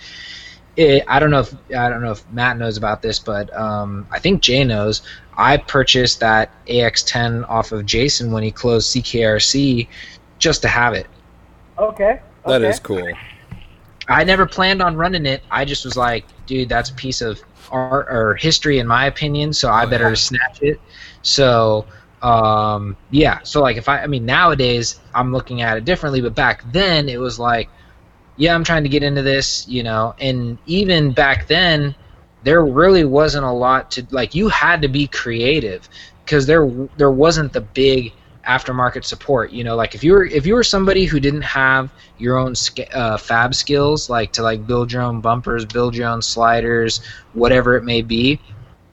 it, 0.76 1.02
i 1.08 1.18
don't 1.18 1.32
know 1.32 1.40
if 1.40 1.52
i 1.76 1.88
don't 1.88 2.02
know 2.02 2.12
if 2.12 2.24
matt 2.30 2.56
knows 2.56 2.76
about 2.76 3.02
this 3.02 3.18
but 3.18 3.52
um, 3.58 4.06
i 4.12 4.18
think 4.20 4.40
jay 4.40 4.62
knows 4.62 5.02
i 5.36 5.56
purchased 5.56 6.20
that 6.20 6.52
ax10 6.68 7.48
off 7.48 7.72
of 7.72 7.84
jason 7.84 8.30
when 8.30 8.44
he 8.44 8.50
closed 8.52 8.94
ckrc 8.94 9.88
just 10.38 10.62
to 10.62 10.68
have 10.68 10.94
it 10.94 11.08
okay. 11.80 12.20
That 12.46 12.62
okay. 12.62 12.70
is 12.70 12.80
cool. 12.80 13.08
I 14.10 14.24
never 14.24 14.46
planned 14.46 14.82
on 14.82 14.96
running 14.96 15.26
it. 15.26 15.44
I 15.50 15.64
just 15.64 15.84
was 15.84 15.96
like, 15.96 16.28
dude, 16.46 16.68
that's 16.68 16.90
a 16.90 16.94
piece 16.94 17.22
of 17.22 17.40
art 17.70 18.08
or 18.10 18.36
history 18.36 18.78
in 18.80 18.86
my 18.88 19.06
opinion, 19.06 19.52
so 19.54 19.70
I 19.70 19.86
better 19.86 20.16
snatch 20.16 20.58
it. 20.62 20.82
So 21.22 21.88
Um, 22.22 22.98
yeah, 23.10 23.40
so 23.44 23.62
like 23.62 23.78
if 23.78 23.88
I, 23.88 24.02
I 24.02 24.06
mean, 24.08 24.26
nowadays 24.26 25.00
I'm 25.14 25.32
looking 25.32 25.62
at 25.62 25.78
it 25.78 25.84
differently, 25.86 26.20
but 26.22 26.34
back 26.34 26.62
then 26.72 27.08
it 27.08 27.18
was 27.20 27.38
like, 27.38 27.70
yeah, 28.36 28.54
I'm 28.54 28.64
trying 28.64 28.84
to 28.84 28.90
get 28.90 29.02
into 29.04 29.22
this, 29.22 29.66
you 29.68 29.82
know, 29.84 30.14
and 30.20 30.58
even 30.66 31.12
back 31.12 31.46
then, 31.48 31.96
there 32.42 32.64
really 32.64 33.04
wasn't 33.04 33.44
a 33.46 33.52
lot 33.52 33.90
to 33.92 34.06
like. 34.10 34.34
You 34.34 34.48
had 34.48 34.82
to 34.82 34.88
be 34.88 35.08
creative 35.08 35.88
because 36.24 36.46
there 36.46 36.68
there 36.96 37.10
wasn't 37.12 37.52
the 37.52 37.60
big 37.62 38.14
aftermarket 38.50 39.04
support. 39.04 39.52
You 39.52 39.64
know, 39.64 39.76
like 39.76 39.94
if 39.94 40.02
you 40.02 40.12
were 40.12 40.24
if 40.24 40.46
you 40.46 40.54
were 40.54 40.64
somebody 40.64 41.04
who 41.04 41.20
didn't 41.20 41.42
have 41.42 41.92
your 42.18 42.36
own 42.36 42.54
uh, 42.92 43.16
fab 43.16 43.54
skills, 43.54 44.10
like 44.10 44.32
to 44.32 44.42
like 44.42 44.66
build 44.66 44.92
your 44.92 45.02
own 45.02 45.20
bumpers, 45.20 45.64
build 45.64 45.94
your 45.94 46.08
own 46.08 46.22
sliders, 46.22 47.00
whatever 47.32 47.76
it 47.76 47.84
may 47.84 48.02
be, 48.02 48.40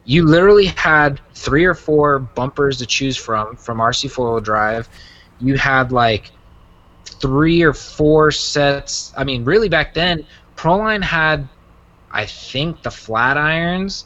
you 0.05 0.25
literally 0.25 0.67
had 0.67 1.19
three 1.33 1.65
or 1.65 1.73
four 1.73 2.19
bumpers 2.19 2.77
to 2.77 2.85
choose 2.85 3.17
from 3.17 3.55
from 3.55 3.79
RC 3.79 4.11
four 4.11 4.31
wheel 4.33 4.41
drive. 4.41 4.87
You 5.39 5.57
had 5.57 5.91
like 5.91 6.31
three 7.05 7.61
or 7.61 7.73
four 7.73 8.31
sets. 8.31 9.13
I 9.17 9.23
mean, 9.23 9.43
really 9.43 9.69
back 9.69 9.93
then, 9.93 10.25
Proline 10.55 11.03
had, 11.03 11.47
I 12.11 12.25
think, 12.25 12.83
the 12.83 12.91
flat 12.91 13.37
irons, 13.37 14.05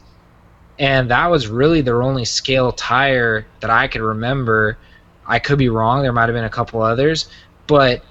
and 0.78 1.10
that 1.10 1.30
was 1.30 1.48
really 1.48 1.82
their 1.82 2.02
only 2.02 2.24
scale 2.24 2.72
tire 2.72 3.46
that 3.60 3.70
I 3.70 3.86
could 3.88 4.02
remember. 4.02 4.78
I 5.26 5.38
could 5.38 5.58
be 5.58 5.68
wrong. 5.68 6.02
There 6.02 6.12
might 6.12 6.28
have 6.28 6.34
been 6.34 6.44
a 6.44 6.50
couple 6.50 6.82
others, 6.82 7.28
but 7.66 8.04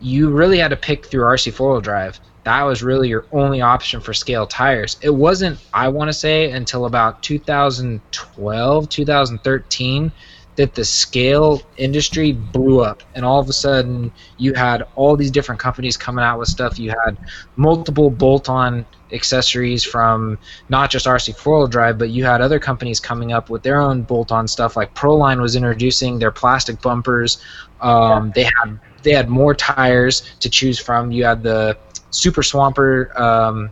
you 0.00 0.30
really 0.30 0.58
had 0.58 0.68
to 0.68 0.76
pick 0.76 1.06
through 1.06 1.22
RC 1.22 1.52
four 1.52 1.72
wheel 1.72 1.80
drive. 1.80 2.20
That 2.44 2.62
was 2.62 2.82
really 2.82 3.08
your 3.08 3.26
only 3.32 3.60
option 3.60 4.00
for 4.00 4.14
scale 4.14 4.46
tires. 4.46 4.98
It 5.02 5.10
wasn't, 5.10 5.58
I 5.72 5.88
want 5.88 6.08
to 6.08 6.12
say, 6.12 6.50
until 6.50 6.86
about 6.86 7.22
2012, 7.22 8.88
2013 8.88 10.12
that 10.56 10.74
the 10.74 10.84
scale 10.84 11.62
industry 11.76 12.32
blew 12.32 12.80
up 12.80 13.02
and 13.14 13.24
all 13.24 13.38
of 13.38 13.48
a 13.48 13.52
sudden 13.52 14.10
you 14.38 14.54
had 14.54 14.86
all 14.96 15.14
these 15.16 15.30
different 15.30 15.60
companies 15.60 15.96
coming 15.96 16.24
out 16.24 16.38
with 16.38 16.48
stuff. 16.48 16.78
You 16.78 16.90
had 16.90 17.16
multiple 17.56 18.10
bolt-on 18.10 18.86
accessories 19.12 19.84
from 19.84 20.36
not 20.68 20.90
just 20.90 21.06
rc 21.06 21.32
four-wheel 21.36 21.68
drive 21.68 21.96
but 21.96 22.08
you 22.08 22.24
had 22.24 22.40
other 22.40 22.58
companies 22.58 22.98
coming 22.98 23.32
up 23.32 23.50
with 23.50 23.62
their 23.62 23.80
own 23.80 24.02
bolt-on 24.02 24.48
stuff 24.48 24.76
like 24.76 24.92
proline 24.96 25.40
was 25.40 25.54
introducing 25.54 26.18
their 26.18 26.32
plastic 26.32 26.82
bumpers. 26.82 27.38
Um, 27.80 28.32
they 28.34 28.44
had 28.44 28.80
they 29.02 29.12
had 29.12 29.28
more 29.28 29.54
tires 29.54 30.22
to 30.40 30.50
choose 30.50 30.80
from. 30.80 31.12
You 31.12 31.24
had 31.24 31.42
the 31.42 31.78
super 32.10 32.42
swamper 32.42 33.16
um, 33.20 33.70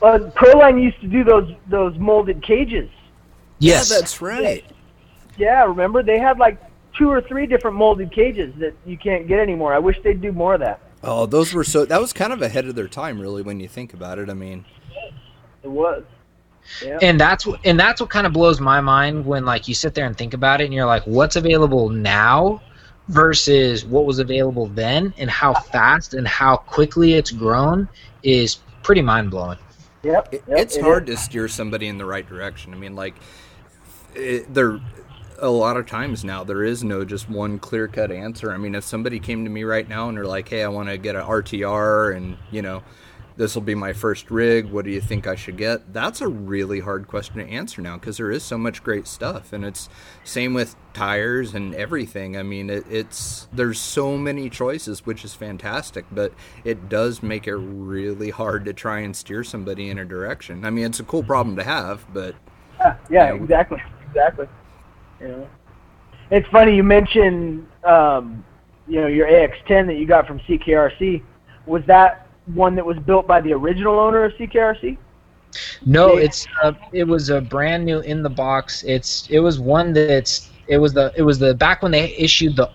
but 0.00 0.34
proline 0.34 0.82
used 0.82 1.00
to 1.00 1.06
do 1.06 1.22
those 1.22 1.54
those 1.68 1.96
molded 1.96 2.42
cages. 2.42 2.90
Yes. 3.60 3.88
Yeah, 3.88 3.96
that's 3.96 4.20
right 4.20 4.64
yeah, 5.36 5.64
remember 5.64 6.02
they 6.02 6.18
had 6.18 6.38
like 6.38 6.58
two 6.96 7.10
or 7.10 7.20
three 7.20 7.46
different 7.46 7.76
molded 7.76 8.12
cages 8.12 8.54
that 8.58 8.74
you 8.84 8.96
can't 8.96 9.26
get 9.26 9.38
anymore. 9.40 9.74
I 9.74 9.78
wish 9.78 10.00
they'd 10.02 10.20
do 10.20 10.32
more 10.32 10.54
of 10.54 10.60
that. 10.60 10.80
Oh, 11.02 11.26
those 11.26 11.52
were 11.52 11.64
so. 11.64 11.84
That 11.84 12.00
was 12.00 12.12
kind 12.12 12.32
of 12.32 12.42
ahead 12.42 12.66
of 12.66 12.74
their 12.74 12.88
time, 12.88 13.20
really, 13.20 13.42
when 13.42 13.58
you 13.60 13.68
think 13.68 13.92
about 13.92 14.18
it. 14.18 14.30
I 14.30 14.34
mean, 14.34 14.64
it 15.62 15.70
was. 15.70 16.04
Yeah. 16.84 16.98
And 17.02 17.18
that's 17.18 17.44
what 17.44 17.60
and 17.64 17.78
that's 17.78 18.00
what 18.00 18.10
kind 18.10 18.26
of 18.26 18.32
blows 18.32 18.60
my 18.60 18.80
mind 18.80 19.26
when 19.26 19.44
like 19.44 19.66
you 19.66 19.74
sit 19.74 19.94
there 19.94 20.06
and 20.06 20.16
think 20.16 20.32
about 20.32 20.60
it 20.60 20.64
and 20.64 20.74
you're 20.74 20.86
like, 20.86 21.02
what's 21.06 21.34
available 21.34 21.88
now 21.88 22.62
versus 23.08 23.84
what 23.84 24.06
was 24.06 24.20
available 24.20 24.66
then, 24.68 25.12
and 25.18 25.28
how 25.28 25.54
fast 25.54 26.14
and 26.14 26.26
how 26.26 26.56
quickly 26.56 27.14
it's 27.14 27.32
grown 27.32 27.88
is 28.22 28.60
pretty 28.84 29.02
mind 29.02 29.30
blowing. 29.30 29.58
Yep, 30.04 30.32
yep, 30.32 30.42
it's 30.48 30.76
it 30.76 30.82
hard 30.82 31.08
is. 31.08 31.16
to 31.16 31.22
steer 31.22 31.48
somebody 31.48 31.88
in 31.88 31.98
the 31.98 32.04
right 32.04 32.28
direction. 32.28 32.72
I 32.72 32.76
mean, 32.76 32.94
like, 32.94 33.14
it, 34.14 34.52
they're 34.52 34.80
a 35.42 35.50
lot 35.50 35.76
of 35.76 35.86
times 35.86 36.24
now 36.24 36.44
there 36.44 36.62
is 36.62 36.84
no 36.84 37.04
just 37.04 37.28
one 37.28 37.58
clear 37.58 37.88
cut 37.88 38.12
answer. 38.12 38.52
I 38.52 38.56
mean, 38.56 38.76
if 38.76 38.84
somebody 38.84 39.18
came 39.18 39.44
to 39.44 39.50
me 39.50 39.64
right 39.64 39.88
now 39.88 40.08
and 40.08 40.16
they're 40.16 40.24
like, 40.24 40.48
"Hey, 40.48 40.62
I 40.62 40.68
want 40.68 40.88
to 40.88 40.96
get 40.96 41.16
an 41.16 41.22
RTR 41.22 42.16
and, 42.16 42.38
you 42.52 42.62
know, 42.62 42.82
this 43.36 43.54
will 43.54 43.62
be 43.62 43.74
my 43.74 43.92
first 43.92 44.30
rig. 44.30 44.70
What 44.70 44.84
do 44.84 44.92
you 44.92 45.00
think 45.00 45.26
I 45.26 45.34
should 45.34 45.56
get?" 45.56 45.92
That's 45.92 46.20
a 46.20 46.28
really 46.28 46.78
hard 46.78 47.08
question 47.08 47.36
to 47.36 47.44
answer 47.44 47.82
now 47.82 47.98
because 47.98 48.18
there 48.18 48.30
is 48.30 48.44
so 48.44 48.56
much 48.56 48.84
great 48.84 49.08
stuff 49.08 49.52
and 49.52 49.64
it's 49.64 49.88
same 50.22 50.54
with 50.54 50.76
tires 50.94 51.54
and 51.54 51.74
everything. 51.74 52.36
I 52.36 52.44
mean, 52.44 52.70
it, 52.70 52.84
it's 52.88 53.48
there's 53.52 53.80
so 53.80 54.16
many 54.16 54.48
choices, 54.48 55.04
which 55.04 55.24
is 55.24 55.34
fantastic, 55.34 56.04
but 56.12 56.32
it 56.62 56.88
does 56.88 57.20
make 57.20 57.48
it 57.48 57.56
really 57.56 58.30
hard 58.30 58.64
to 58.66 58.72
try 58.72 59.00
and 59.00 59.16
steer 59.16 59.42
somebody 59.42 59.90
in 59.90 59.98
a 59.98 60.04
direction. 60.04 60.64
I 60.64 60.70
mean, 60.70 60.86
it's 60.86 61.00
a 61.00 61.04
cool 61.04 61.24
problem 61.24 61.56
to 61.56 61.64
have, 61.64 62.06
but 62.14 62.36
yeah, 62.78 62.96
yeah 63.10 63.32
you 63.32 63.38
know, 63.38 63.42
exactly. 63.42 63.82
Exactly. 64.08 64.46
You 65.22 65.28
know, 65.28 65.48
it's 66.30 66.48
funny 66.48 66.74
you 66.74 66.82
mentioned 66.82 67.66
um, 67.84 68.44
you 68.88 69.00
know 69.00 69.06
your 69.06 69.28
AX10 69.28 69.86
that 69.86 69.96
you 69.96 70.06
got 70.06 70.26
from 70.26 70.40
CKRC. 70.40 71.22
Was 71.66 71.82
that 71.86 72.26
one 72.46 72.74
that 72.74 72.84
was 72.84 72.98
built 72.98 73.26
by 73.26 73.40
the 73.40 73.52
original 73.52 73.98
owner 73.98 74.24
of 74.24 74.32
CKRC? 74.32 74.98
No, 75.84 76.16
it's 76.16 76.46
uh, 76.62 76.72
it 76.92 77.04
was 77.04 77.30
a 77.30 77.40
brand 77.40 77.84
new 77.84 78.00
in 78.00 78.22
the 78.22 78.30
box. 78.30 78.82
It's 78.84 79.28
it 79.28 79.38
was 79.38 79.60
one 79.60 79.92
that's 79.92 80.50
it 80.66 80.78
was 80.78 80.92
the 80.92 81.12
it 81.16 81.22
was 81.22 81.38
the 81.38 81.54
back 81.54 81.82
when 81.82 81.92
they 81.92 82.14
issued 82.16 82.56
the 82.56 82.70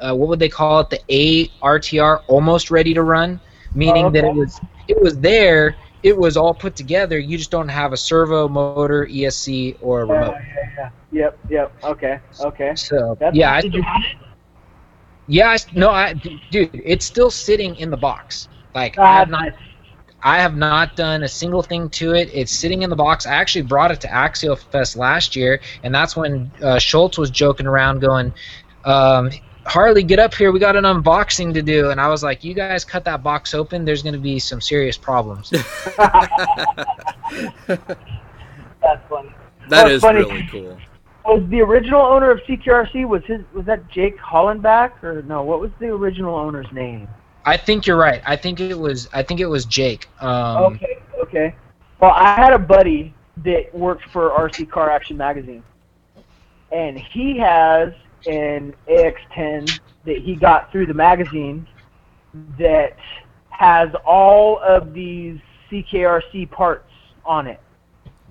uh, 0.00 0.14
what 0.14 0.28
would 0.28 0.38
they 0.38 0.48
call 0.48 0.80
it 0.80 0.90
the 0.90 1.50
ARTR 1.62 2.22
almost 2.26 2.70
ready 2.70 2.94
to 2.94 3.02
run, 3.02 3.40
meaning 3.74 4.04
oh, 4.04 4.08
okay. 4.08 4.20
that 4.20 4.28
it 4.28 4.34
was 4.34 4.60
it 4.88 5.00
was 5.00 5.18
there 5.18 5.76
it 6.06 6.16
was 6.16 6.36
all 6.36 6.54
put 6.54 6.76
together. 6.76 7.18
You 7.18 7.36
just 7.36 7.50
don't 7.50 7.68
have 7.68 7.92
a 7.92 7.96
servo 7.96 8.48
motor, 8.48 9.08
ESC, 9.10 9.76
or 9.80 10.02
a 10.02 10.04
remote. 10.04 10.36
Yeah, 10.36 10.54
yeah, 10.54 10.70
yeah. 10.78 10.90
Yep, 11.10 11.38
yep. 11.50 11.72
Okay, 11.82 12.20
okay. 12.40 12.74
So 12.76 13.16
That's 13.18 13.36
yeah, 13.36 13.54
I, 13.54 13.62
yeah. 15.26 15.48
I, 15.48 15.58
no, 15.74 15.90
I, 15.90 16.12
dude, 16.52 16.70
it's 16.72 17.04
still 17.04 17.28
sitting 17.28 17.74
in 17.74 17.90
the 17.90 17.96
box. 17.96 18.46
Like 18.72 18.96
I 18.98 19.18
have 19.18 19.30
not, 19.30 19.52
I 20.22 20.38
have 20.38 20.56
not 20.56 20.94
done 20.94 21.24
a 21.24 21.28
single 21.28 21.62
thing 21.62 21.90
to 21.90 22.14
it. 22.14 22.30
It's 22.32 22.52
sitting 22.52 22.82
in 22.82 22.90
the 22.90 22.94
box. 22.94 23.26
I 23.26 23.34
actually 23.34 23.62
brought 23.62 23.90
it 23.90 24.00
to 24.02 24.08
Axial 24.08 24.54
Fest 24.54 24.96
last 24.96 25.34
year, 25.34 25.60
and 25.82 25.92
that's 25.92 26.16
when 26.16 26.52
uh, 26.62 26.78
Schultz 26.78 27.18
was 27.18 27.30
joking 27.30 27.66
around, 27.66 27.98
going, 27.98 28.32
um, 28.84 29.30
Harley, 29.66 30.02
get 30.02 30.18
up 30.18 30.34
here. 30.34 30.52
We 30.52 30.60
got 30.60 30.76
an 30.76 30.84
unboxing 30.84 31.52
to 31.54 31.62
do. 31.62 31.90
And 31.90 32.00
I 32.00 32.08
was 32.08 32.22
like, 32.22 32.44
you 32.44 32.54
guys 32.54 32.84
cut 32.84 33.04
that 33.04 33.22
box 33.22 33.54
open. 33.54 33.84
There's 33.84 34.02
going 34.02 34.14
to 34.14 34.18
be 34.20 34.38
some 34.38 34.60
serious 34.60 34.96
problems. 34.96 35.50
That's 35.50 35.62
funny. 39.08 39.34
That 39.68 39.68
That's 39.68 39.90
is 39.90 40.02
funny. 40.02 40.20
really 40.20 40.48
cool. 40.50 40.78
Was 41.24 41.42
the 41.50 41.60
original 41.60 42.02
owner 42.02 42.30
of 42.30 42.38
CKRC 42.40 43.08
was 43.08 43.24
his 43.24 43.40
was 43.52 43.66
that 43.66 43.88
Jake 43.90 44.16
Hollenbach 44.18 45.02
or 45.02 45.22
no? 45.22 45.42
What 45.42 45.58
was 45.60 45.72
the 45.80 45.86
original 45.86 46.36
owner's 46.36 46.70
name? 46.70 47.08
I 47.44 47.56
think 47.56 47.84
you're 47.84 47.96
right. 47.96 48.22
I 48.24 48.36
think 48.36 48.60
it 48.60 48.78
was 48.78 49.08
I 49.12 49.24
think 49.24 49.40
it 49.40 49.46
was 49.46 49.64
Jake. 49.64 50.08
Um, 50.20 50.74
okay, 50.74 50.98
okay. 51.22 51.54
Well, 52.00 52.12
I 52.12 52.36
had 52.36 52.52
a 52.52 52.58
buddy 52.58 53.12
that 53.38 53.74
worked 53.74 54.08
for 54.10 54.30
RC 54.30 54.70
Car 54.70 54.88
Action 54.88 55.16
magazine, 55.16 55.64
and 56.70 56.96
he 56.96 57.36
has 57.38 57.92
an 58.26 58.74
AX10 58.88 59.78
that 60.04 60.18
he 60.18 60.34
got 60.34 60.70
through 60.72 60.86
the 60.86 60.94
magazine 60.94 61.66
that 62.58 62.96
has 63.50 63.88
all 64.04 64.58
of 64.60 64.92
these 64.92 65.38
CKRC 65.70 66.50
parts 66.50 66.90
on 67.24 67.46
it. 67.46 67.60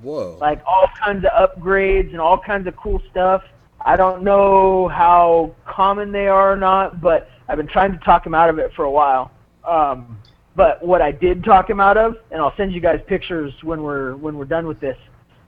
Whoa. 0.01 0.37
Like 0.39 0.61
all 0.65 0.87
kinds 1.03 1.25
of 1.25 1.31
upgrades 1.49 2.11
and 2.11 2.19
all 2.19 2.37
kinds 2.37 2.67
of 2.67 2.75
cool 2.75 3.01
stuff. 3.11 3.43
I 3.83 3.95
don't 3.95 4.23
know 4.23 4.87
how 4.87 5.55
common 5.65 6.11
they 6.11 6.27
are 6.27 6.53
or 6.53 6.57
not, 6.57 7.01
but 7.01 7.29
I've 7.47 7.57
been 7.57 7.67
trying 7.67 7.91
to 7.91 7.99
talk 7.99 8.25
him 8.25 8.33
out 8.33 8.49
of 8.49 8.59
it 8.59 8.71
for 8.75 8.85
a 8.85 8.91
while. 8.91 9.31
Um, 9.63 10.17
but 10.55 10.85
what 10.85 11.01
I 11.01 11.11
did 11.11 11.43
talk 11.43 11.69
him 11.69 11.79
out 11.79 11.97
of, 11.97 12.17
and 12.31 12.41
I'll 12.41 12.55
send 12.55 12.73
you 12.73 12.79
guys 12.79 12.99
pictures 13.07 13.53
when 13.61 13.83
we're 13.83 14.15
when 14.15 14.37
we're 14.37 14.45
done 14.45 14.67
with 14.67 14.79
this. 14.79 14.97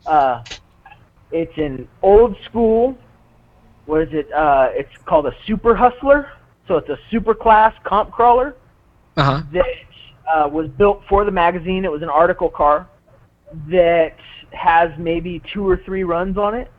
Uh, 0.06 0.44
it's 1.32 1.58
an 1.58 1.88
old 2.02 2.36
school 2.46 2.98
what 3.88 4.02
is 4.02 4.10
it? 4.12 4.32
Uh, 4.32 4.70
it's 4.72 4.92
called 5.06 5.26
a 5.26 5.34
Super 5.46 5.76
Hustler. 5.76 6.30
So 6.68 6.76
it's 6.76 6.90
a 6.90 7.00
super 7.10 7.34
class 7.34 7.74
comp 7.84 8.12
crawler 8.12 8.56
uh-huh. 9.16 9.44
that 9.54 9.66
uh, 10.28 10.48
was 10.50 10.68
built 10.78 11.02
for 11.08 11.24
the 11.24 11.32
magazine. 11.32 11.86
It 11.86 11.92
was 11.92 12.02
an 12.02 12.10
article 12.10 12.50
car 12.50 12.90
that 13.70 14.18
has 14.52 14.92
maybe 14.98 15.42
two 15.54 15.68
or 15.68 15.78
three 15.78 16.04
runs 16.04 16.38
on 16.38 16.56
it, 16.56 16.70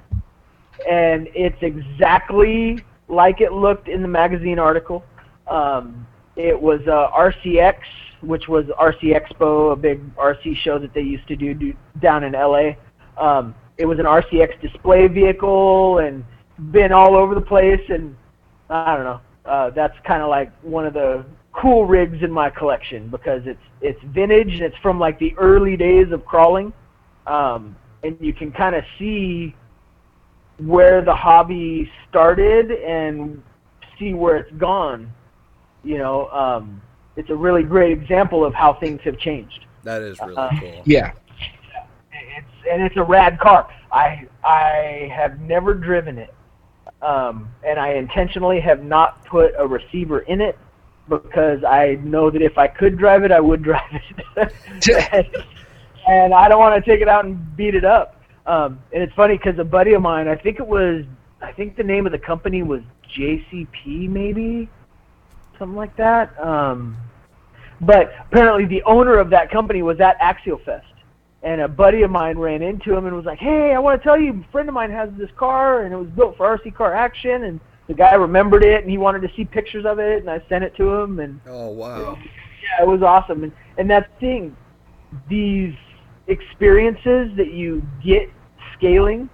and 0.89 1.29
it's 1.35 1.57
exactly 1.63 2.85
like 3.09 3.41
it 3.41 3.53
looked 3.53 3.89
in 3.89 4.03
the 4.03 4.09
magazine 4.09 4.59
article. 4.59 5.03
Um, 5.47 6.07
it 6.37 6.61
was 6.61 6.81
uh, 6.87 7.11
RCX, 7.17 7.79
which 8.21 8.47
was 8.49 8.67
RC 8.67 9.19
Expo, 9.19 9.73
a 9.73 9.77
big 9.77 10.15
RC 10.17 10.57
show 10.57 10.79
that 10.79 10.93
they 10.93 11.01
used 11.01 11.27
to 11.29 11.37
do, 11.37 11.55
do 11.55 11.75
down 12.01 12.25
in 12.25 12.33
LA. 12.33 12.73
Um, 13.17 13.55
it 13.79 13.87
was 13.87 13.99
an 13.99 14.05
RCX 14.05 14.61
display 14.61 15.09
vehicle 15.09 15.99
and 15.99 16.25
been 16.71 16.93
all 16.93 17.17
over 17.17 17.35
the 17.35 17.41
place, 17.41 17.81
and 17.89 18.17
I 18.71 18.95
don't 18.97 19.05
know. 19.05 19.21
Uh, 19.45 19.71
that's 19.71 19.97
kind 20.05 20.23
of 20.23 20.29
like 20.29 20.53
one 20.63 20.87
of 20.87 20.93
the 20.95 21.25
cool 21.53 21.87
rigs 21.87 22.23
in 22.23 22.31
my 22.31 22.51
collection 22.51 23.09
because 23.09 23.43
it's 23.47 23.61
it's 23.81 24.01
vintage 24.15 24.53
and 24.53 24.63
it's 24.63 24.77
from 24.79 24.99
like 24.99 25.19
the 25.19 25.35
early 25.39 25.77
days 25.77 26.13
of 26.13 26.25
crawling, 26.25 26.73
um, 27.27 27.75
and 28.03 28.17
you 28.21 28.33
can 28.33 28.53
kind 28.53 28.75
of 28.75 28.85
see 28.99 29.55
where 30.59 31.03
the 31.03 31.15
hobby 31.15 31.91
started 32.11 32.73
and 32.73 33.43
see 33.99 34.13
where 34.13 34.37
it's 34.37 34.53
gone, 34.59 35.11
you 35.85 35.99
know, 35.99 36.29
um, 36.29 36.83
it's 37.17 37.31
a 37.31 37.35
really 37.35 37.63
great 37.63 37.93
example 37.93 38.45
of 38.45 38.53
how 38.55 38.75
things 38.75 39.01
have 39.05 39.19
changed. 39.19 39.67
That 39.85 40.03
is 40.03 40.21
really 40.21 40.37
Uh, 40.37 40.51
cool. 40.61 40.83
Yeah. 40.85 41.13
It's 42.13 42.47
and 42.71 42.83
it's 42.83 42.97
a 42.97 43.03
rad 43.03 43.39
car. 43.39 43.69
I 43.93 44.27
I 44.45 45.11
have 45.15 45.41
never 45.41 45.75
driven 45.75 46.19
it, 46.19 46.35
um, 47.03 47.49
and 47.65 47.79
I 47.79 47.95
intentionally 47.95 48.61
have 48.61 48.83
not 48.83 49.25
put 49.25 49.53
a 49.59 49.67
receiver 49.67 50.21
in 50.21 50.41
it 50.41 50.59
because 51.09 51.63
I 51.65 51.99
know 52.03 52.31
that 52.31 52.43
if 52.43 52.59
I 52.59 52.67
could 52.67 52.99
drive 52.99 53.25
it, 53.25 53.33
I 53.33 53.41
would 53.41 53.63
drive 53.65 54.01
it, 54.37 54.53
and, 55.13 55.45
and 56.07 56.35
I 56.35 56.49
don't 56.49 56.59
want 56.59 56.83
to 56.83 56.91
take 56.91 57.01
it 57.01 57.09
out 57.09 57.25
and 57.25 57.57
beat 57.57 57.75
it 57.75 57.85
up. 57.85 58.21
Um, 58.47 58.81
and 58.93 59.03
it's 59.03 59.15
funny 59.15 59.37
because 59.37 59.59
a 59.59 59.65
buddy 59.65 59.93
of 59.93 60.03
mine, 60.03 60.27
I 60.27 60.35
think 60.35 60.59
it 60.59 60.67
was, 60.67 61.05
I 61.43 61.53
think 61.53 61.77
the 61.77 61.83
name 61.83 62.07
of 62.07 62.13
the 62.13 62.19
company 62.19 62.63
was 62.63 62.81
JCP, 63.17 64.09
maybe 64.09 64.69
something 65.59 65.77
like 65.77 65.97
that. 65.97 66.39
Um, 66.41 66.97
but 67.81 68.13
apparently, 68.27 68.65
the 68.65 68.83
owner 68.85 69.19
of 69.19 69.31
that 69.31 69.51
company 69.51 69.83
was 69.83 70.01
at 70.01 70.17
Axial 70.21 70.59
Fest 70.65 70.87
and 71.43 71.61
a 71.61 71.69
buddy 71.69 72.03
of 72.03 72.11
mine 72.11 72.39
ran 72.39 72.63
into 72.63 72.95
him 72.95 73.07
and 73.07 73.15
was 73.15 73.25
like, 73.25 73.39
"Hey, 73.39 73.73
I 73.73 73.79
want 73.79 74.01
to 74.01 74.07
tell 74.07 74.21
you, 74.21 74.45
a 74.47 74.53
friend 74.53 74.69
of 74.69 74.75
mine 74.75 74.91
has 74.91 75.11
this 75.17 75.31
car, 75.37 75.83
and 75.83 75.93
it 75.93 75.97
was 75.97 76.09
built 76.09 76.37
for 76.37 76.47
RC 76.47 76.75
car 76.75 76.95
action." 76.95 77.45
And 77.45 77.61
the 77.87 77.95
guy 77.95 78.15
remembered 78.15 78.65
it, 78.65 78.83
and 78.83 78.91
he 78.91 78.99
wanted 78.99 79.23
to 79.23 79.35
see 79.35 79.45
pictures 79.45 79.85
of 79.87 79.99
it, 79.99 80.21
and 80.21 80.31
I 80.31 80.43
sent 80.49 80.65
it 80.65 80.75
to 80.77 80.89
him, 80.93 81.21
and 81.21 81.41
Oh 81.49 81.69
wow. 81.69 82.19
yeah, 82.63 82.83
it 82.83 82.89
was 82.89 83.03
awesome. 83.03 83.45
And 83.45 83.53
and 83.79 83.91
that 83.91 84.11
thing, 84.21 84.57
these 85.29 85.75
experiences 86.27 87.31
that 87.37 87.53
you 87.53 87.83
get 88.05 88.31
scaling, 88.77 89.31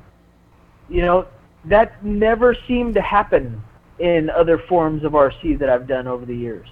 you 0.88 1.02
know, 1.02 1.26
that 1.64 2.04
never 2.04 2.54
seemed 2.68 2.94
to 2.94 3.00
happen 3.00 3.62
in 3.98 4.28
other 4.30 4.58
forms 4.58 5.04
of 5.04 5.12
RC 5.12 5.58
that 5.58 5.68
I've 5.68 5.86
done 5.86 6.06
over 6.06 6.24
the 6.24 6.36
years. 6.36 6.68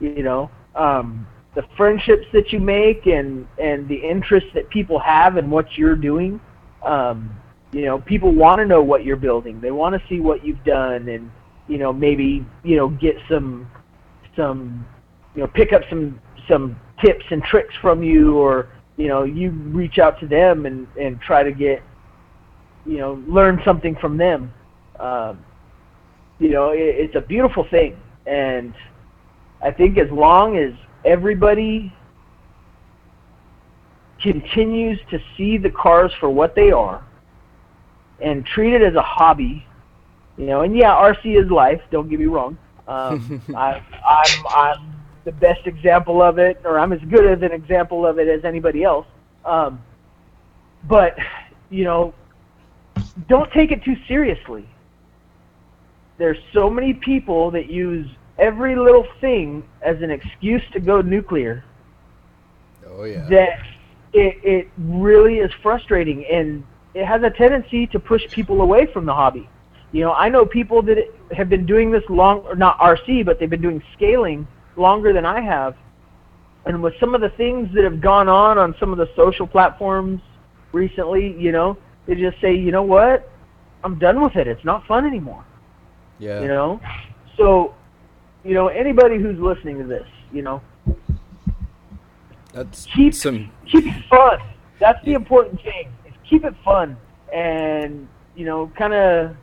You 0.00 0.22
know, 0.22 0.50
um, 0.74 1.26
the 1.56 1.64
friendships 1.74 2.26
that 2.34 2.52
you 2.52 2.60
make 2.60 3.06
and 3.06 3.48
and 3.58 3.88
the 3.88 3.96
interest 3.96 4.46
that 4.54 4.68
people 4.68 5.00
have 5.00 5.38
in 5.38 5.50
what 5.50 5.76
you're 5.76 5.96
doing. 5.96 6.38
Um, 6.84 7.34
you 7.72 7.82
know, 7.86 7.98
people 7.98 8.30
want 8.30 8.60
to 8.60 8.66
know 8.66 8.82
what 8.82 9.04
you're 9.04 9.16
building. 9.16 9.60
They 9.60 9.72
want 9.72 10.00
to 10.00 10.08
see 10.08 10.20
what 10.20 10.44
you've 10.44 10.62
done, 10.64 11.08
and 11.08 11.30
you 11.66 11.78
know, 11.78 11.92
maybe 11.92 12.46
you 12.62 12.76
know, 12.76 12.90
get 12.90 13.16
some 13.28 13.68
some 14.36 14.86
you 15.34 15.40
know, 15.40 15.48
pick 15.48 15.72
up 15.72 15.82
some 15.88 16.20
some 16.46 16.78
tips 17.04 17.24
and 17.30 17.42
tricks 17.42 17.74
from 17.80 18.02
you, 18.02 18.36
or 18.36 18.68
you 18.98 19.08
know, 19.08 19.24
you 19.24 19.50
reach 19.50 19.98
out 19.98 20.20
to 20.20 20.28
them 20.28 20.66
and 20.66 20.86
and 21.00 21.18
try 21.22 21.42
to 21.42 21.52
get 21.52 21.82
you 22.84 22.98
know, 22.98 23.20
learn 23.26 23.60
something 23.64 23.96
from 23.96 24.16
them. 24.18 24.52
Um, 25.00 25.44
you 26.38 26.50
know, 26.50 26.70
it, 26.70 26.78
it's 26.78 27.16
a 27.16 27.20
beautiful 27.20 27.66
thing, 27.70 27.96
and 28.26 28.74
I 29.62 29.70
think 29.70 29.96
as 29.96 30.10
long 30.10 30.58
as 30.58 30.72
everybody 31.06 31.92
continues 34.20 34.98
to 35.10 35.20
see 35.36 35.56
the 35.56 35.70
cars 35.70 36.12
for 36.18 36.28
what 36.28 36.54
they 36.54 36.72
are 36.72 37.04
and 38.20 38.44
treat 38.44 38.74
it 38.74 38.82
as 38.82 38.94
a 38.94 39.02
hobby, 39.02 39.64
you 40.36 40.46
know, 40.46 40.62
and 40.62 40.76
yeah, 40.76 40.90
RC 40.90 41.42
is 41.42 41.50
life. 41.50 41.80
Don't 41.90 42.08
get 42.08 42.18
me 42.18 42.26
wrong. 42.26 42.58
Um, 42.88 43.42
I, 43.56 43.82
I'm 44.06 44.46
I'm 44.48 44.94
the 45.24 45.32
best 45.32 45.66
example 45.66 46.22
of 46.22 46.38
it, 46.38 46.60
or 46.64 46.78
I'm 46.78 46.92
as 46.92 47.00
good 47.08 47.24
of 47.24 47.42
an 47.42 47.52
example 47.52 48.06
of 48.06 48.18
it 48.18 48.28
as 48.28 48.44
anybody 48.44 48.82
else. 48.84 49.06
Um, 49.44 49.82
but 50.88 51.16
you 51.70 51.84
know, 51.84 52.14
don't 53.28 53.50
take 53.52 53.70
it 53.70 53.82
too 53.84 53.96
seriously. 54.08 54.68
There's 56.18 56.38
so 56.52 56.70
many 56.70 56.94
people 56.94 57.50
that 57.50 57.70
use 57.70 58.08
every 58.38 58.76
little 58.76 59.06
thing 59.20 59.64
as 59.82 60.00
an 60.02 60.10
excuse 60.10 60.62
to 60.72 60.80
go 60.80 61.00
nuclear 61.00 61.64
Oh 62.86 63.04
yeah. 63.04 63.26
that 63.28 63.58
it, 64.12 64.38
it 64.42 64.68
really 64.78 65.38
is 65.38 65.50
frustrating 65.62 66.24
and 66.26 66.64
it 66.94 67.04
has 67.04 67.22
a 67.22 67.30
tendency 67.30 67.86
to 67.88 67.98
push 67.98 68.22
people 68.30 68.62
away 68.62 68.86
from 68.92 69.04
the 69.04 69.12
hobby. 69.12 69.48
You 69.92 70.02
know, 70.02 70.12
I 70.12 70.28
know 70.28 70.46
people 70.46 70.82
that 70.82 70.98
have 71.36 71.48
been 71.48 71.66
doing 71.66 71.90
this 71.90 72.02
long, 72.08 72.40
or 72.40 72.54
not 72.54 72.78
RC, 72.78 73.24
but 73.24 73.38
they've 73.38 73.50
been 73.50 73.60
doing 73.60 73.82
scaling 73.94 74.46
longer 74.76 75.12
than 75.12 75.26
I 75.26 75.40
have. 75.40 75.76
And 76.64 76.82
with 76.82 76.94
some 76.98 77.14
of 77.14 77.20
the 77.20 77.28
things 77.30 77.68
that 77.74 77.84
have 77.84 78.00
gone 78.00 78.28
on 78.28 78.58
on 78.58 78.74
some 78.80 78.92
of 78.92 78.98
the 78.98 79.08
social 79.14 79.46
platforms 79.46 80.20
recently, 80.72 81.36
you 81.38 81.52
know, 81.52 81.76
they 82.06 82.14
just 82.14 82.40
say, 82.40 82.54
you 82.54 82.72
know 82.72 82.82
what, 82.82 83.30
I'm 83.84 83.98
done 83.98 84.22
with 84.22 84.36
it. 84.36 84.48
It's 84.48 84.64
not 84.64 84.86
fun 84.86 85.06
anymore 85.06 85.44
yeah. 86.18 86.40
you 86.40 86.48
know 86.48 86.80
so 87.36 87.74
you 88.46 88.54
know 88.54 88.68
anybody 88.68 89.18
who's 89.18 89.38
listening 89.38 89.78
to 89.78 89.84
this 89.84 90.06
you 90.32 90.42
know. 90.42 90.60
That's 92.52 92.86
keep 92.86 93.14
some 93.14 93.50
keep 93.70 93.86
it 93.86 94.04
fun. 94.08 94.38
That's 94.78 95.02
the 95.04 95.14
important 95.14 95.60
thing 95.62 95.92
is 96.06 96.12
keep 96.28 96.44
it 96.44 96.54
fun 96.64 96.96
and 97.32 98.08
you 98.34 98.44
know 98.44 98.70
kind 98.76 98.94
of 98.94 99.36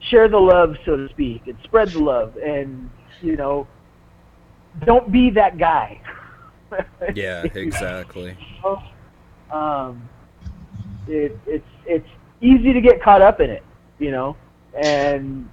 share 0.00 0.28
the 0.28 0.38
love 0.38 0.76
so 0.84 0.96
to 0.96 1.08
speak 1.08 1.46
and 1.46 1.56
spread 1.64 1.88
the 1.88 1.98
love 1.98 2.36
and 2.36 2.88
you 3.20 3.36
know 3.36 3.66
don't 4.84 5.10
be 5.10 5.30
that 5.30 5.58
guy. 5.58 6.00
Yeah, 7.14 7.44
exactly. 7.54 8.36
um, 9.50 10.06
it, 11.06 11.38
it's 11.46 11.66
it's 11.86 12.08
easy 12.42 12.74
to 12.74 12.80
get 12.82 13.02
caught 13.02 13.22
up 13.22 13.40
in 13.40 13.48
it, 13.48 13.62
you 13.98 14.10
know, 14.10 14.36
and 14.74 15.48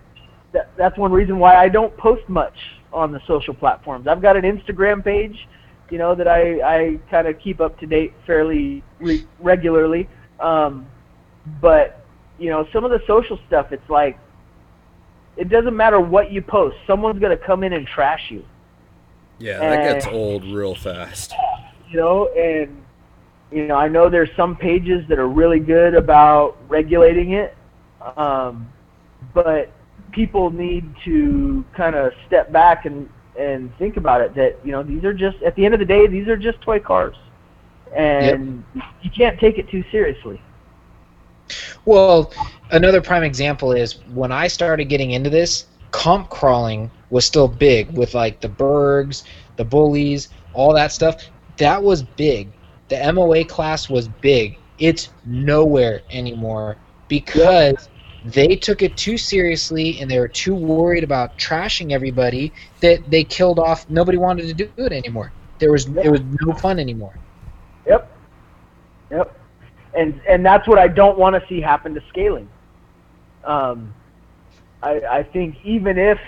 that, 0.52 0.76
that's 0.76 0.98
one 0.98 1.14
reason 1.14 1.40
why 1.40 1.56
I 1.56 1.70
don't 1.70 1.96
post 1.96 2.28
much 2.28 2.58
on 2.96 3.12
the 3.12 3.20
social 3.28 3.54
platforms. 3.54 4.08
I've 4.08 4.22
got 4.22 4.38
an 4.38 4.44
Instagram 4.44 5.04
page, 5.04 5.48
you 5.92 5.98
know, 5.98 6.16
that 6.16 6.28
I 6.28 6.62
I 6.62 7.00
kind 7.12 7.28
of 7.28 7.38
keep 7.40 7.60
up 7.60 7.78
to 7.80 7.86
date 7.86 8.14
fairly 8.26 8.84
re- 9.00 9.28
regularly, 9.40 10.10
um, 10.40 10.88
but 11.62 12.06
you 12.40 12.50
know, 12.50 12.68
some 12.74 12.84
of 12.84 12.92
the 12.92 13.02
social 13.06 13.40
stuff, 13.48 13.72
it's 13.72 13.90
like 13.90 14.18
it 15.38 15.50
doesn't 15.50 15.76
matter 15.76 16.00
what 16.00 16.32
you 16.32 16.42
post, 16.42 16.78
someone's 16.88 17.20
gonna 17.20 17.38
come 17.38 17.64
in 17.64 17.74
and 17.74 17.86
trash 17.86 18.32
you 18.32 18.44
Yeah, 19.38 19.60
that 19.60 19.84
gets 19.84 20.08
old 20.08 20.46
real 20.46 20.74
fast. 20.74 21.34
you 21.90 21.98
know, 21.98 22.30
and 22.30 22.82
you 23.52 23.68
know, 23.68 23.76
I 23.76 23.88
know 23.90 24.10
there's 24.10 24.34
some 24.36 24.56
pages 24.56 25.08
that 25.10 25.20
are 25.20 25.28
really 25.28 25.60
good 25.60 25.94
about 25.94 26.58
regulating 26.68 27.34
it, 27.34 27.56
um, 28.18 28.70
but 29.34 29.70
people 30.16 30.50
need 30.50 30.96
to 31.04 31.64
kind 31.74 31.94
of 31.94 32.14
step 32.26 32.52
back 32.52 32.86
and 32.86 33.10
and 33.38 33.76
think 33.78 33.98
about 33.98 34.22
it. 34.22 34.34
That 34.34 34.58
you 34.64 34.72
know, 34.72 34.82
these 34.82 35.04
are 35.04 35.14
just 35.14 35.42
at 35.44 35.56
the 35.56 35.66
end 35.66 35.74
of 35.74 35.80
the 35.80 35.86
day, 35.86 36.08
these 36.08 36.28
are 36.28 36.38
just 36.38 36.62
toy 36.62 36.80
cars, 36.80 37.16
and 37.94 38.64
you 39.02 39.12
can't 39.12 39.38
take 39.40 39.60
it 39.60 39.70
too 39.70 39.84
seriously. 39.92 40.42
Well, 41.84 42.34
another 42.72 43.02
prime 43.02 43.24
example 43.24 43.74
is 43.74 44.00
when 44.14 44.32
I 44.32 44.48
started 44.48 44.86
getting 44.86 45.12
into 45.12 45.30
this, 45.30 45.68
comp 45.92 46.30
crawling 46.30 46.90
was 47.10 47.26
still 47.26 47.48
big 47.48 47.92
with 47.96 48.16
like 48.16 48.40
the 48.40 48.50
Bergs, 48.50 49.26
the 49.58 49.66
Bullies, 49.66 50.30
all 50.54 50.74
that 50.74 50.92
stuff. 50.92 51.22
That 51.58 51.84
was 51.84 52.02
big. 52.02 52.52
The 52.88 53.12
MOA 53.14 53.44
class 53.46 53.90
was 53.90 54.08
big. 54.08 54.58
It's 54.80 55.10
nowhere 55.26 56.02
anymore 56.10 56.78
because 57.08 57.90
they 58.26 58.56
took 58.56 58.82
it 58.82 58.98
too 58.98 59.18
seriously 59.18 60.00
and 60.00 60.10
they 60.10 60.20
were 60.20 60.28
too 60.28 60.56
worried 60.56 61.04
about 61.04 61.38
trashing 61.38 61.92
everybody 61.92 62.52
that 62.82 63.10
they 63.10 63.24
killed 63.24 63.60
off. 63.60 63.88
Nobody 63.90 64.18
wanted 64.18 64.48
to 64.48 64.54
do 64.54 64.70
it 64.84 64.92
anymore. 64.92 65.32
There 65.60 65.72
was 65.72 65.86
it 65.86 66.10
was 66.10 66.22
no 66.42 66.54
fun 66.54 66.80
anymore. 66.80 67.18
Yep. 67.86 68.12
Yep. 69.12 69.40
And 69.96 70.20
and 70.28 70.46
that's 70.46 70.68
what 70.68 70.80
I 70.80 70.88
don't 70.88 71.18
want 71.18 71.36
to 71.42 71.48
see 71.48 71.62
happen 71.62 71.94
to 71.94 72.02
scaling. 72.10 72.50
Um, 73.44 73.94
I 74.82 75.02
I 75.02 75.24
think 75.24 75.58
even 75.64 75.98
if 75.98 76.20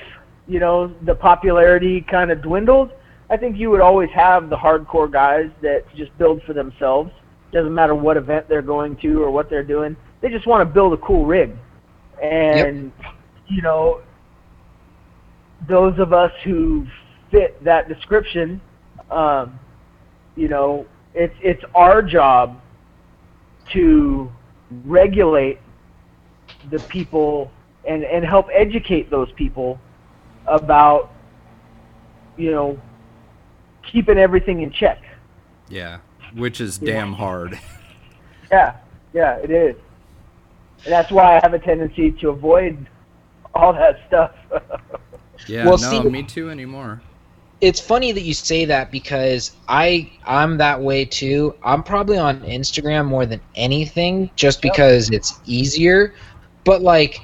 you 0.48 0.60
know 0.60 0.94
the 1.02 1.16
popularity 1.16 2.02
kind 2.02 2.32
of 2.32 2.42
dwindled, 2.44 2.92
I 3.30 3.38
think 3.38 3.58
you 3.58 3.72
would 3.72 3.82
always 3.82 4.10
have 4.12 4.50
the 4.50 4.56
hardcore 4.56 5.12
guys 5.12 5.50
that 5.62 5.84
just 5.96 6.16
build 6.18 6.44
for 6.44 6.54
themselves. 6.54 7.12
Doesn't 7.52 7.74
matter 7.74 7.96
what 7.96 8.18
event 8.18 8.48
they're 8.48 8.62
going 8.62 8.98
to 8.98 9.24
or 9.24 9.32
what 9.32 9.50
they're 9.50 9.64
doing. 9.64 9.96
They 10.22 10.30
just 10.30 10.46
want 10.46 10.62
to 10.62 10.74
build 10.74 10.94
a 10.94 10.98
cool 10.98 11.26
rig. 11.26 11.52
And 12.22 12.92
you 13.48 13.62
know, 13.62 14.02
those 15.68 15.98
of 16.00 16.14
us 16.14 16.32
who 16.44 16.88
fit 17.32 17.64
that 17.64 17.88
description, 17.88 18.62
um, 19.12 19.60
you 20.36 20.48
know, 20.48 20.86
it's 21.14 21.36
it's 21.42 21.64
our 21.76 22.02
job 22.02 22.62
to 23.72 24.32
regulate 24.86 25.60
the 26.70 26.80
people 26.80 27.52
and 27.88 28.04
and 28.04 28.26
help 28.26 28.48
educate 28.54 29.10
those 29.10 29.32
people 29.34 29.80
about 30.46 31.12
you 32.38 32.52
know 32.52 32.80
keeping 33.92 34.18
everything 34.18 34.62
in 34.62 34.72
check. 34.72 35.02
Yeah, 35.70 36.00
which 36.34 36.62
is 36.62 36.78
damn 36.78 37.14
hard. 37.14 37.60
Yeah, 38.50 38.78
yeah, 39.14 39.36
it 39.40 39.52
is. 39.52 39.76
And 40.86 40.92
that's 40.94 41.12
why 41.12 41.38
I 41.38 41.40
have 41.44 41.54
a 41.54 41.60
tendency 41.60 42.12
to 42.12 42.30
avoid 42.30 42.86
all 43.54 43.74
that 43.74 44.00
stuff. 44.08 44.32
Yeah, 45.48 45.66
Well, 45.66 45.78
no, 45.78 45.90
see- 46.04 46.10
me 46.10 46.24
too 46.24 46.50
anymore. 46.50 47.00
it's 47.62 47.80
funny 47.80 48.12
that 48.12 48.22
you 48.24 48.34
say 48.34 48.66
that 48.66 48.92
because 48.92 49.52
I 49.68 50.10
I'm 50.26 50.58
that 50.58 50.82
way 50.82 51.06
too. 51.06 51.54
I'm 51.64 51.84
probably 51.84 52.18
on 52.18 52.42
Instagram 52.42 53.06
more 53.06 53.26
than 53.28 53.40
anything 53.56 54.32
just 54.36 54.64
Yep. 54.64 54.74
because 54.74 55.10
it's 55.12 55.40
easier. 55.46 56.16
But 56.64 56.82
like 56.82 57.22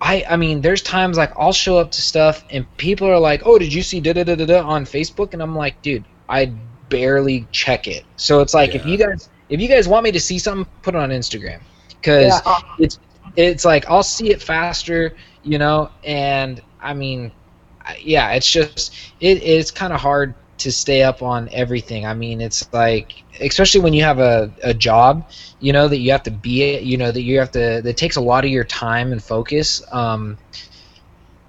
I 0.00 0.24
I 0.30 0.36
mean 0.36 0.60
there's 0.60 0.80
times 0.80 1.16
like 1.18 1.32
I'll 1.36 1.52
show 1.52 1.76
up 1.78 1.90
to 1.90 2.00
stuff 2.02 2.44
and 2.50 2.64
people 2.76 3.08
are 3.08 3.18
like, 3.18 3.42
"Oh, 3.44 3.58
did 3.58 3.74
you 3.74 3.82
see 3.82 3.98
da 4.00 4.12
da 4.12 4.22
da 4.22 4.36
da 4.36 4.46
da 4.46 4.60
on 4.62 4.84
Facebook?" 4.84 5.32
and 5.32 5.42
I'm 5.42 5.56
like, 5.56 5.82
"Dude, 5.82 6.04
I 6.28 6.52
barely 6.88 7.48
check 7.50 7.88
it." 7.88 8.04
So 8.16 8.40
it's 8.40 8.54
like 8.54 8.76
if 8.76 8.86
you 8.86 8.96
guys 8.96 9.28
if 9.48 9.60
you 9.60 9.66
guys 9.68 9.88
want 9.88 10.04
me 10.04 10.12
to 10.12 10.20
see 10.20 10.38
something, 10.38 10.70
put 10.82 10.94
it 10.94 10.98
on 10.98 11.10
Instagram 11.10 11.58
cuz 12.06 12.40
yeah. 12.46 12.60
it's 12.78 12.98
it's 13.36 13.64
like 13.64 13.88
I'll 13.88 14.02
see 14.02 14.30
it 14.30 14.42
faster, 14.42 15.14
you 15.42 15.58
know, 15.58 15.90
and 16.04 16.62
I 16.80 16.94
mean, 16.94 17.32
yeah, 18.00 18.32
it's 18.32 18.50
just 18.50 18.94
it, 19.20 19.42
it's 19.42 19.70
kind 19.70 19.92
of 19.92 20.00
hard 20.00 20.34
to 20.58 20.72
stay 20.72 21.02
up 21.02 21.22
on 21.22 21.48
everything. 21.52 22.06
I 22.06 22.14
mean, 22.14 22.40
it's 22.40 22.72
like 22.72 23.22
especially 23.40 23.80
when 23.80 23.92
you 23.92 24.02
have 24.04 24.18
a, 24.18 24.50
a 24.62 24.72
job, 24.72 25.28
you 25.60 25.72
know, 25.72 25.88
that 25.88 25.98
you 25.98 26.10
have 26.12 26.22
to 26.24 26.30
be, 26.30 26.62
it, 26.62 26.82
you 26.82 26.96
know, 26.96 27.12
that 27.12 27.22
you 27.22 27.38
have 27.38 27.50
to 27.52 27.82
that 27.82 27.96
takes 27.96 28.16
a 28.16 28.20
lot 28.20 28.44
of 28.44 28.50
your 28.50 28.64
time 28.64 29.12
and 29.12 29.22
focus. 29.22 29.82
Um, 29.92 30.38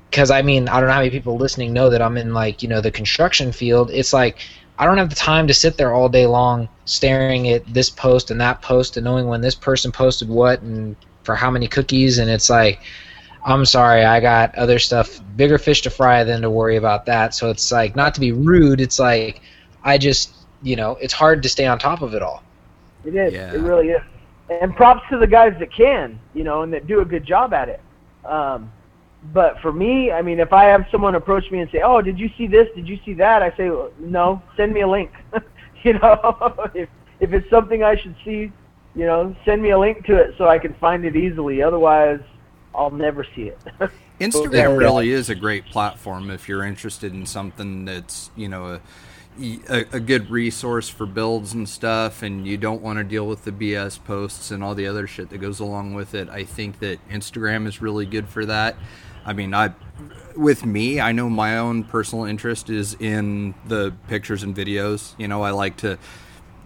because 0.10 0.32
I 0.32 0.42
mean, 0.42 0.68
I 0.68 0.80
don't 0.80 0.88
know 0.88 0.94
how 0.94 1.00
many 1.00 1.12
people 1.12 1.38
listening 1.38 1.74
know 1.74 1.90
that 1.90 2.02
I'm 2.02 2.18
in 2.18 2.34
like 2.34 2.64
you 2.64 2.70
know 2.70 2.82
the 2.82 2.92
construction 2.92 3.52
field. 3.52 3.92
It's 3.92 4.14
like 4.14 4.40
I 4.80 4.86
don't 4.86 4.98
have 4.98 5.10
the 5.10 5.16
time 5.16 5.48
to 5.48 5.54
sit 5.54 5.78
there 5.78 5.94
all 5.94 6.08
day 6.08 6.28
long 6.28 6.70
staring 6.86 7.50
at 7.50 7.66
this 7.74 7.90
post 7.90 8.32
and 8.32 8.40
that 8.42 8.62
post 8.62 8.98
and 8.98 9.04
knowing 9.04 9.28
when 9.28 9.42
this 9.42 9.56
person 9.56 9.92
posted 9.92 10.30
what 10.30 10.62
and 10.62 10.96
for 11.24 11.36
how 11.36 11.50
many 11.50 11.68
cookies 11.68 12.20
and 12.20 12.30
it's 12.30 12.50
like 12.50 12.80
I'm 13.46 13.66
sorry, 13.66 14.04
I 14.04 14.20
got 14.20 14.54
other 14.56 14.78
stuff, 14.78 15.22
bigger 15.38 15.58
fish 15.58 15.82
to 15.84 15.90
fry 15.90 16.26
than 16.26 16.42
to 16.42 16.50
worry 16.50 16.76
about 16.76 17.06
that. 17.06 17.34
So 17.34 17.50
it's 17.50 17.72
like 17.72 17.96
not 17.96 18.14
to 18.16 18.20
be 18.20 18.34
rude, 18.34 18.82
it's 18.82 19.00
like 19.00 19.42
I 19.84 19.98
just, 19.98 20.34
you 20.62 20.76
know, 20.76 20.98
it's 21.00 21.14
hard 21.14 21.42
to 21.44 21.50
stay 21.50 21.66
on 21.66 21.80
top 21.80 22.02
of 22.02 22.14
it 22.14 22.22
all. 22.22 22.44
It 23.06 23.16
is. 23.16 23.34
Yeah. 23.34 23.54
It 23.54 23.60
really 23.60 23.90
is. 23.90 24.02
And 24.50 24.76
props 24.76 25.08
to 25.10 25.18
the 25.18 25.28
guys 25.28 25.56
that 25.60 25.72
can, 25.72 26.20
you 26.34 26.44
know, 26.44 26.64
and 26.64 26.74
that 26.74 26.88
do 26.88 27.00
a 27.00 27.06
good 27.06 27.24
job 27.24 27.54
at 27.54 27.70
it. 27.70 27.80
Um, 28.26 28.72
but 29.34 29.60
for 29.62 29.72
me, 29.72 30.12
I 30.12 30.22
mean, 30.22 30.40
if 30.40 30.54
I 30.54 30.66
have 30.66 30.86
someone 30.92 31.16
approach 31.16 31.50
me 31.52 31.60
and 31.60 31.70
say, 31.72 31.82
"Oh, 31.82 32.02
did 32.02 32.18
you 32.20 32.30
see 32.38 32.48
this? 32.48 32.68
Did 32.76 32.88
you 32.88 33.00
see 33.06 33.14
that?" 33.16 33.42
I 33.42 33.56
say, 33.58 33.70
"No, 34.00 34.42
send 34.56 34.74
me 34.74 34.82
a 34.82 34.88
link." 34.88 35.12
you 35.84 35.94
know, 35.94 36.70
if 36.74 36.90
if 37.20 37.34
it's 37.34 37.50
something 37.50 37.84
I 37.84 37.96
should 37.96 38.16
see, 38.24 38.52
you 38.96 39.06
know, 39.06 39.36
send 39.46 39.62
me 39.62 39.72
a 39.72 39.80
link 39.80 40.06
to 40.06 40.16
it 40.16 40.36
so 40.38 40.48
I 40.48 40.60
can 40.60 40.74
find 40.76 41.04
it 41.06 41.16
easily. 41.16 41.62
Otherwise, 41.62 42.22
I'll 42.74 42.92
never 42.92 43.26
see 43.36 43.44
it. 43.44 43.60
Instagram 44.20 44.78
really 44.78 45.10
is 45.10 45.30
a 45.30 45.36
great 45.36 45.66
platform 45.66 46.32
if 46.32 46.48
you're 46.48 46.64
interested 46.64 47.14
in 47.14 47.26
something 47.26 47.86
that's 47.86 48.32
you 48.36 48.48
know 48.48 48.66
a, 48.66 48.82
a, 49.70 49.86
a 49.94 50.00
good 50.00 50.30
resource 50.30 50.90
for 50.90 51.06
builds 51.06 51.54
and 51.54 51.68
stuff, 51.68 52.24
and 52.24 52.48
you 52.48 52.58
don't 52.58 52.82
want 52.82 52.98
to 52.98 53.04
deal 53.04 53.28
with 53.28 53.44
the 53.44 53.52
BS 53.52 54.04
posts 54.04 54.52
and 54.52 54.64
all 54.64 54.74
the 54.74 54.88
other 54.88 55.06
shit 55.06 55.30
that 55.32 55.40
goes 55.40 55.60
along 55.60 55.96
with 55.96 56.16
it. 56.16 56.30
I 56.30 56.44
think 56.44 56.80
that 56.80 57.06
Instagram 57.10 57.68
is 57.68 57.82
really 57.82 58.06
good 58.06 58.30
for 58.30 58.46
that. 58.46 58.78
I 59.28 59.34
mean, 59.34 59.54
I 59.54 59.74
with 60.36 60.66
me, 60.66 61.02
I 61.02 61.12
know 61.12 61.30
my 61.30 61.58
own 61.58 61.84
personal 61.84 62.26
interest 62.26 62.70
is 62.70 62.96
in 63.00 63.54
the 63.66 63.94
pictures 64.08 64.42
and 64.42 64.56
videos. 64.56 65.14
You 65.18 65.28
know, 65.28 65.44
I 65.44 65.52
like 65.52 65.78
to 65.78 66.00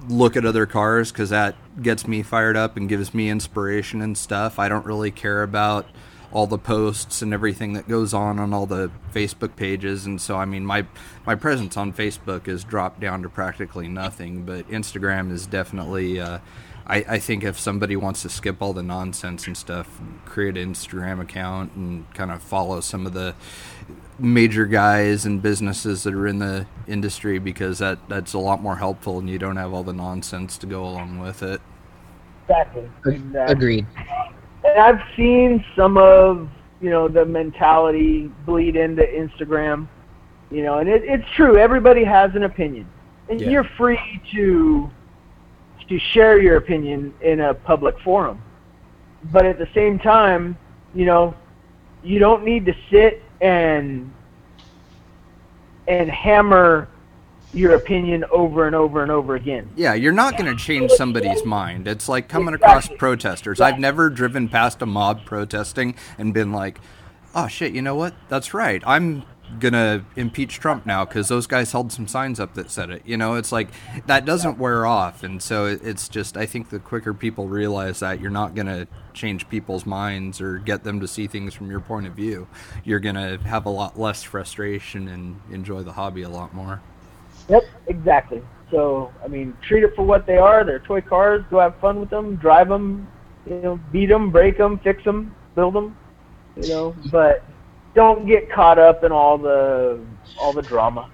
look 0.08 0.36
at 0.36 0.46
other 0.46 0.66
cars 0.66 1.12
because 1.12 1.32
that 1.32 1.56
gets 1.82 2.08
me 2.08 2.22
fired 2.22 2.56
up 2.56 2.78
and 2.78 2.88
gives 2.88 3.14
me 3.14 3.30
inspiration 3.30 4.02
and 4.02 4.18
stuff. 4.18 4.60
I 4.60 4.70
don't 4.70 4.86
really 4.86 5.12
care 5.12 5.42
about 5.42 5.88
all 6.32 6.48
the 6.48 6.58
posts 6.58 7.22
and 7.22 7.34
everything 7.34 7.74
that 7.74 7.88
goes 7.88 8.14
on 8.14 8.40
on 8.40 8.54
all 8.54 8.66
the 8.66 8.90
Facebook 9.14 9.56
pages, 9.56 10.06
and 10.06 10.22
so 10.22 10.38
I 10.38 10.46
mean 10.46 10.66
my 10.66 10.86
my 11.26 11.36
presence 11.36 11.76
on 11.78 11.92
Facebook 11.94 12.46
has 12.46 12.64
dropped 12.64 13.00
down 13.00 13.24
to 13.24 13.30
practically 13.30 13.88
nothing. 13.88 14.46
But 14.46 14.70
Instagram 14.70 15.32
is 15.32 15.48
definitely. 15.48 16.20
Uh, 16.20 16.40
I, 16.88 16.98
I 17.08 17.20
think 17.20 17.44
if 17.44 17.60
somebody 17.60 17.96
wants 17.96 18.22
to 18.24 18.30
skip 18.30 18.62
all 18.62 18.74
the 18.74 18.84
nonsense 18.84 19.48
and 19.48 19.56
stuff, 19.56 20.00
create 20.26 20.58
an 20.58 20.74
Instagram 20.74 21.22
account 21.22 21.74
and 21.76 22.12
kind 22.14 22.32
of 22.32 22.42
follow 22.42 22.80
some 22.82 23.06
of 23.06 23.14
the 23.14 23.36
major 24.20 24.66
guys 24.66 25.26
and 25.26 25.42
businesses 25.42 26.04
that 26.04 26.14
are 26.14 26.28
in 26.28 26.40
the 26.40 26.66
industry 26.88 27.40
because 27.40 27.80
that 27.80 27.98
that's 28.08 28.34
a 28.34 28.38
lot 28.40 28.62
more 28.62 28.76
helpful 28.76 29.18
and 29.20 29.30
you 29.30 29.40
don't 29.40 29.56
have 29.58 29.74
all 29.74 29.84
the 29.84 29.94
nonsense 29.94 30.58
to 30.60 30.68
go 30.68 30.84
along 30.84 31.20
with 31.20 31.42
it. 31.44 31.60
exactly. 32.44 32.90
Exactly. 33.06 33.52
Agreed. 33.54 33.88
And 34.64 34.80
I've 34.80 35.02
seen 35.16 35.64
some 35.76 35.98
of 35.98 36.50
you 36.82 36.90
know 36.90 37.08
the 37.08 37.26
mentality 37.26 38.32
bleed 38.46 38.76
into 38.76 39.04
Instagram, 39.04 39.88
you 40.52 40.64
know, 40.64 40.80
and 40.80 40.90
it, 40.90 41.04
it's 41.04 41.28
true. 41.36 41.58
Everybody 41.58 42.04
has 42.04 42.36
an 42.36 42.44
opinion, 42.44 42.88
and 43.30 43.40
Yeah. 43.42 43.50
you're 43.50 43.64
free 43.78 44.22
to 44.34 44.90
to 45.92 46.00
share 46.00 46.42
your 46.42 46.56
opinion 46.56 47.14
in 47.20 47.42
a 47.42 47.54
public 47.54 48.00
forum. 48.00 48.42
But 49.26 49.46
at 49.46 49.58
the 49.60 49.68
same 49.74 50.00
time, 50.00 50.58
you 50.96 51.04
know, 51.06 51.36
you 52.02 52.18
don't 52.18 52.46
need 52.46 52.66
to 52.66 52.74
sit 52.90 53.22
and 53.42 54.12
and 55.90 56.10
hammer 56.10 56.88
your 57.54 57.76
opinion 57.76 58.24
over 58.32 58.68
and 58.68 58.74
over 58.76 59.04
and 59.04 59.12
over 59.12 59.36
again. 59.36 59.70
Yeah, 59.76 59.94
you're 59.96 60.14
not 60.14 60.38
going 60.38 60.50
to 60.50 60.64
change 60.64 60.92
somebody's 60.92 61.44
mind. 61.44 61.90
It's 61.90 62.08
like 62.08 62.30
coming 62.30 62.54
across 62.54 62.86
Exactly. 62.86 62.98
protesters. 62.98 63.60
I've 63.60 63.80
never 63.80 64.10
driven 64.10 64.48
past 64.48 64.82
a 64.82 64.86
mob 64.86 65.26
protesting 65.26 65.96
and 66.18 66.34
been 66.34 66.54
like, 66.54 66.80
"Oh 67.36 67.48
shit, 67.48 67.74
you 67.74 67.82
know 67.82 67.96
what? 67.96 68.14
That's 68.30 68.54
right. 68.54 68.82
I'm 68.88 69.24
going 69.60 69.74
to 69.74 70.04
impeach 70.16 70.60
Trump 70.60 70.86
now 70.86 71.06
cuz 71.06 71.28
those 71.28 71.48
guys 71.48 71.72
held 71.72 71.92
some 71.92 72.08
signs 72.08 72.40
up 72.40 72.54
that 72.56 72.72
said 72.72 72.90
it." 72.90 73.02
You 73.06 73.18
know, 73.18 73.36
it's 73.36 73.52
like 73.52 73.70
that 74.08 74.26
doesn't 74.26 74.58
wear 74.58 74.86
off. 74.86 75.24
And 75.24 75.42
so 75.42 75.66
it's 75.66 76.08
just 76.10 76.38
I 76.38 76.46
think 76.46 76.70
the 76.70 76.80
quicker 76.80 77.14
people 77.14 77.48
realize 77.48 78.00
that 78.00 78.20
you're 78.20 78.32
not 78.32 78.56
going 78.56 78.68
to 78.68 78.88
change 79.14 79.50
people's 79.50 79.86
minds 79.86 80.42
or 80.42 80.58
get 80.58 80.84
them 80.84 81.00
to 81.00 81.08
see 81.08 81.28
things 81.28 81.54
from 81.54 81.70
your 81.70 81.80
point 81.80 82.08
of 82.08 82.14
view, 82.14 82.48
you're 82.84 83.00
going 83.00 83.16
to 83.16 83.38
have 83.46 83.66
a 83.66 83.70
lot 83.70 84.00
less 84.00 84.24
frustration 84.24 85.08
and 85.08 85.40
enjoy 85.52 85.84
the 85.84 85.94
hobby 85.94 86.22
a 86.22 86.30
lot 86.30 86.54
more. 86.54 86.82
Yep, 87.50 87.64
exactly. 87.88 88.42
So, 88.70 89.12
I 89.24 89.28
mean, 89.28 89.56
treat 89.62 89.84
it 89.84 89.94
for 89.96 90.04
what 90.04 90.26
they 90.26 90.38
are. 90.38 90.64
They're 90.64 90.80
toy 90.80 91.02
cars. 91.02 91.44
Go 91.50 91.60
have 91.60 91.76
fun 91.80 92.00
with 92.00 92.10
them. 92.10 92.38
Drive 92.38 92.70
them. 92.70 93.08
You 93.46 93.56
know, 93.56 93.80
beat 93.92 94.06
them, 94.06 94.32
break 94.32 94.58
them, 94.58 94.80
fix 94.80 95.04
them, 95.04 95.36
build 95.56 95.74
them. 95.74 95.98
You 96.56 96.70
know, 96.70 96.96
but 97.12 97.44
don't 97.96 98.28
get 98.28 98.52
caught 98.52 98.80
up 98.80 99.04
in 99.04 99.12
all 99.12 99.38
the 99.38 100.00
all 100.38 100.54
the 100.54 100.62
drama. 100.62 101.10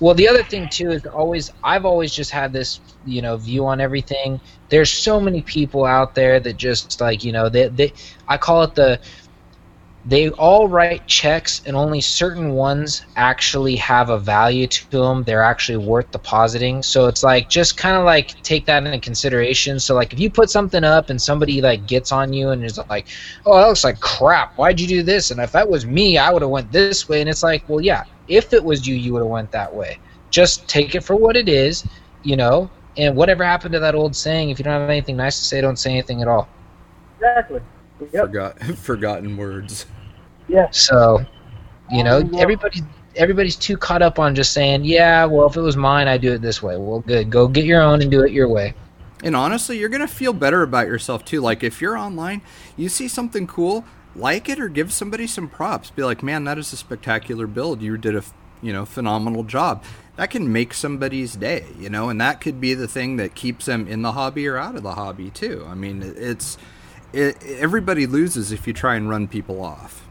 Well, 0.00 0.14
the 0.14 0.28
other 0.28 0.42
thing 0.42 0.68
too 0.68 0.90
is 0.90 1.04
always 1.06 1.50
I've 1.62 1.84
always 1.84 2.12
just 2.12 2.30
had 2.30 2.52
this 2.52 2.80
you 3.04 3.22
know 3.22 3.36
view 3.36 3.66
on 3.66 3.80
everything. 3.80 4.40
There's 4.70 4.90
so 4.90 5.20
many 5.20 5.42
people 5.42 5.84
out 5.84 6.14
there 6.14 6.40
that 6.40 6.56
just 6.56 7.00
like 7.00 7.22
you 7.24 7.32
know 7.32 7.48
they 7.48 7.68
they 7.68 7.92
I 8.26 8.38
call 8.38 8.62
it 8.62 8.74
the 8.74 9.00
they 10.06 10.30
all 10.30 10.66
write 10.66 11.06
checks 11.06 11.60
and 11.66 11.76
only 11.76 12.00
certain 12.00 12.52
ones 12.52 13.02
actually 13.16 13.76
have 13.76 14.08
a 14.08 14.18
value 14.18 14.66
to 14.66 14.90
them. 14.90 15.24
They're 15.24 15.42
actually 15.42 15.84
worth 15.84 16.10
depositing. 16.10 16.82
So 16.82 17.06
it's 17.06 17.22
like 17.22 17.50
just 17.50 17.76
kind 17.76 17.96
of 17.96 18.04
like 18.04 18.42
take 18.42 18.64
that 18.66 18.84
into 18.84 18.98
consideration. 18.98 19.78
So 19.78 19.94
like 19.94 20.12
if 20.12 20.18
you 20.18 20.30
put 20.30 20.48
something 20.48 20.84
up 20.84 21.10
and 21.10 21.20
somebody 21.20 21.60
like 21.60 21.86
gets 21.86 22.12
on 22.12 22.32
you 22.32 22.50
and 22.50 22.64
is 22.64 22.78
like, 22.88 23.08
"Oh, 23.44 23.56
that 23.58 23.66
looks 23.66 23.84
like 23.84 24.00
crap. 24.00 24.56
Why'd 24.56 24.80
you 24.80 24.86
do 24.86 25.02
this?" 25.02 25.30
And 25.30 25.40
if 25.40 25.52
that 25.52 25.68
was 25.68 25.84
me, 25.84 26.16
I 26.16 26.32
would 26.32 26.42
have 26.42 26.50
went 26.50 26.72
this 26.72 27.06
way. 27.08 27.20
And 27.20 27.28
it's 27.28 27.42
like, 27.42 27.68
well, 27.68 27.80
yeah, 27.80 28.04
if 28.26 28.54
it 28.54 28.64
was 28.64 28.86
you, 28.86 28.94
you 28.94 29.12
would 29.12 29.20
have 29.20 29.28
went 29.28 29.52
that 29.52 29.74
way. 29.74 29.98
Just 30.30 30.66
take 30.66 30.94
it 30.94 31.04
for 31.04 31.14
what 31.16 31.36
it 31.36 31.48
is, 31.48 31.84
you 32.22 32.36
know. 32.36 32.70
And 32.96 33.16
whatever 33.16 33.44
happened 33.44 33.72
to 33.74 33.80
that 33.80 33.94
old 33.94 34.16
saying, 34.16 34.50
if 34.50 34.58
you 34.58 34.64
don't 34.64 34.80
have 34.80 34.88
anything 34.88 35.16
nice 35.16 35.38
to 35.38 35.44
say, 35.44 35.60
don't 35.60 35.78
say 35.78 35.90
anything 35.92 36.22
at 36.22 36.28
all. 36.28 36.48
Exactly. 37.16 37.60
Yep. 38.12 38.26
Forgot 38.26 38.62
forgotten 38.78 39.36
words. 39.36 39.86
Yeah. 40.48 40.68
So, 40.70 41.24
you 41.90 42.02
know, 42.04 42.18
um, 42.18 42.32
Yeah. 42.34 42.40
everybody 42.40 42.82
everybody's 43.16 43.56
too 43.56 43.76
caught 43.76 44.02
up 44.02 44.18
on 44.18 44.34
just 44.34 44.52
saying, 44.52 44.84
"Yeah, 44.84 45.24
well, 45.24 45.46
if 45.46 45.56
it 45.56 45.60
was 45.60 45.76
mine, 45.76 46.08
I'd 46.08 46.20
do 46.20 46.32
it 46.32 46.42
this 46.42 46.62
way." 46.62 46.76
Well, 46.76 47.00
good. 47.00 47.30
Go 47.30 47.48
get 47.48 47.64
your 47.64 47.82
own 47.82 48.00
and 48.02 48.10
do 48.10 48.22
it 48.22 48.32
your 48.32 48.48
way. 48.48 48.74
And 49.22 49.36
honestly, 49.36 49.78
you're 49.78 49.88
going 49.90 50.00
to 50.00 50.08
feel 50.08 50.32
better 50.32 50.62
about 50.62 50.86
yourself 50.86 51.24
too. 51.24 51.40
Like 51.40 51.62
if 51.62 51.80
you're 51.80 51.96
online, 51.98 52.40
you 52.76 52.88
see 52.88 53.06
something 53.08 53.46
cool, 53.46 53.84
like 54.16 54.48
it 54.48 54.58
or 54.58 54.68
give 54.68 54.92
somebody 54.92 55.26
some 55.26 55.48
props. 55.48 55.90
Be 55.90 56.02
like, 56.04 56.22
"Man, 56.22 56.44
that 56.44 56.58
is 56.58 56.72
a 56.72 56.76
spectacular 56.76 57.46
build. 57.46 57.82
You 57.82 57.98
did 57.98 58.16
a, 58.16 58.22
you 58.62 58.72
know, 58.72 58.84
phenomenal 58.84 59.44
job." 59.44 59.84
That 60.16 60.30
can 60.30 60.52
make 60.52 60.74
somebody's 60.74 61.34
day, 61.34 61.64
you 61.78 61.88
know, 61.88 62.10
and 62.10 62.20
that 62.20 62.40
could 62.42 62.60
be 62.60 62.74
the 62.74 62.86
thing 62.88 63.16
that 63.16 63.34
keeps 63.34 63.64
them 63.64 63.88
in 63.88 64.02
the 64.02 64.12
hobby 64.12 64.46
or 64.46 64.58
out 64.58 64.76
of 64.76 64.82
the 64.82 64.94
hobby 64.94 65.30
too. 65.30 65.66
I 65.66 65.74
mean, 65.74 66.02
it's 66.02 66.58
it, 67.12 67.42
everybody 67.44 68.06
loses 68.06 68.52
if 68.52 68.66
you 68.66 68.72
try 68.72 68.96
and 68.96 69.08
run 69.08 69.28
people 69.28 69.62
off. 69.62 70.06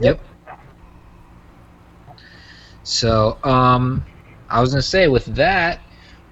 Yep. 0.00 0.20
So, 2.82 3.38
um, 3.44 4.04
I 4.48 4.60
was 4.60 4.70
gonna 4.70 4.82
say 4.82 5.08
with 5.08 5.26
that, 5.36 5.80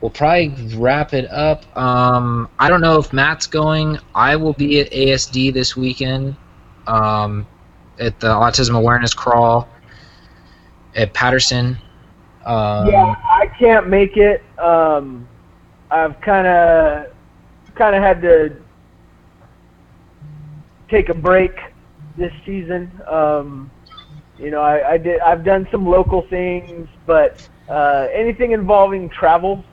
we'll 0.01 0.11
probably 0.11 0.77
wrap 0.77 1.13
it 1.13 1.31
up. 1.31 1.65
Um, 1.77 2.49
I 2.59 2.69
don't 2.69 2.81
know 2.81 2.99
if 2.99 3.13
Matt's 3.13 3.47
going. 3.47 3.99
I 4.15 4.37
will 4.37 4.55
be 4.55 4.81
at 4.81 4.91
ASD 4.91 5.53
this 5.53 5.77
weekend 5.77 6.37
um, 6.87 7.47
at 7.99 8.19
the 8.21 8.29
Autism 8.29 8.77
Awareness 8.77 9.15
Crawl 9.15 9.69
at 10.97 11.13
Patterson. 11.13 11.79
Um, 12.45 12.89
yeah, 12.89 13.15
I 13.31 13.47
can't 13.59 13.89
make 13.89 14.17
it. 14.17 14.43
Um, 14.59 15.29
I've 15.91 16.21
kind 16.21 16.47
of 16.47 17.13
kind 17.75 17.95
of 17.95 18.03
had 18.03 18.21
to 18.23 18.57
take 20.89 21.09
a 21.09 21.15
break 21.15 21.53
this 22.17 22.33
season. 22.45 22.91
Um, 23.11 23.71
you 24.39 24.51
know, 24.51 24.61
I, 24.61 24.93
I 24.93 24.99
did. 24.99 25.21
I've 25.21 25.45
done 25.45 25.67
some 25.71 25.87
local 25.87 26.25
things, 26.31 26.89
but 27.07 27.39
uh, 27.69 28.07
anything 28.15 28.53
involving 28.53 29.09
travel, 29.09 29.65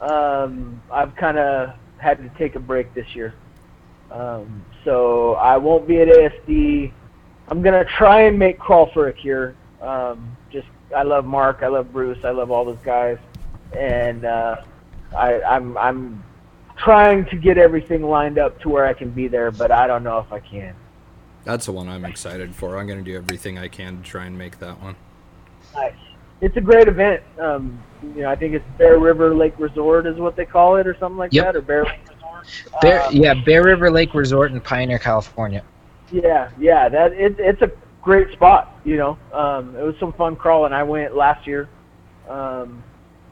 um, 0.00 0.82
I've 0.92 1.14
kind 1.16 1.38
of 1.38 1.70
had 1.98 2.18
to 2.18 2.30
take 2.38 2.54
a 2.54 2.60
break 2.60 2.94
this 2.94 3.06
year. 3.14 3.34
Um, 4.10 4.64
so 4.84 5.34
I 5.34 5.56
won't 5.56 5.86
be 5.86 6.00
at 6.00 6.08
ASD. 6.08 6.92
I'm 7.48 7.62
gonna 7.62 7.84
try 7.84 8.22
and 8.22 8.38
make 8.38 8.58
Crawl 8.58 8.90
for 8.92 9.08
a 9.08 9.12
Cure. 9.12 9.54
Um, 9.82 10.36
just 10.52 10.68
I 10.96 11.02
love 11.02 11.24
Mark, 11.24 11.60
I 11.62 11.68
love 11.68 11.92
Bruce, 11.92 12.18
I 12.24 12.30
love 12.30 12.50
all 12.50 12.64
those 12.64 12.78
guys, 12.84 13.18
and 13.76 14.24
uh, 14.24 14.56
I, 15.16 15.40
I'm 15.42 15.76
I'm 15.78 16.24
trying 16.84 17.24
to 17.26 17.36
get 17.36 17.58
everything 17.58 18.02
lined 18.02 18.38
up 18.38 18.60
to 18.62 18.68
where 18.68 18.86
I 18.86 18.92
can 18.92 19.10
be 19.10 19.28
there, 19.28 19.50
but 19.50 19.70
I 19.70 19.86
don't 19.86 20.02
know 20.02 20.18
if 20.18 20.32
I 20.32 20.40
can. 20.40 20.74
That's 21.44 21.66
the 21.66 21.72
one 21.72 21.88
I'm 21.88 22.04
excited 22.04 22.54
for. 22.54 22.78
I'm 22.78 22.86
going 22.86 22.98
to 23.02 23.04
do 23.04 23.16
everything 23.16 23.58
I 23.58 23.68
can 23.68 23.98
to 23.98 24.02
try 24.02 24.24
and 24.26 24.36
make 24.36 24.58
that 24.58 24.80
one. 24.82 24.96
Nice. 25.74 25.94
It's 26.40 26.56
a 26.56 26.60
great 26.60 26.88
event. 26.88 27.22
Um, 27.38 27.82
you 28.02 28.22
know, 28.22 28.30
I 28.30 28.36
think 28.36 28.54
it's 28.54 28.64
Bear 28.78 28.98
River 28.98 29.34
Lake 29.34 29.54
Resort 29.58 30.06
is 30.06 30.16
what 30.16 30.36
they 30.36 30.46
call 30.46 30.76
it, 30.76 30.86
or 30.86 30.96
something 30.98 31.18
like 31.18 31.32
Yep. 31.32 31.44
that, 31.44 31.56
or 31.56 31.60
Bear 31.62 31.84
Lake 31.84 32.00
Resort. 32.08 32.46
Bear, 32.82 33.02
Um, 33.06 33.14
yeah, 33.14 33.34
Bear 33.44 33.64
River 33.64 33.90
Lake 33.90 34.14
Resort 34.14 34.52
in 34.52 34.60
Pioneer, 34.60 34.98
California. 34.98 35.62
Yeah, 36.10 36.50
yeah, 36.58 36.88
that 36.88 37.12
it, 37.12 37.36
it's 37.38 37.62
a 37.62 37.70
great 38.02 38.32
spot. 38.32 38.74
You 38.84 38.96
know, 38.96 39.18
um, 39.32 39.76
it 39.76 39.82
was 39.82 39.94
some 40.00 40.12
fun 40.14 40.34
crawling. 40.36 40.72
I 40.72 40.82
went 40.82 41.14
last 41.14 41.46
year. 41.46 41.68
Um, 42.28 42.82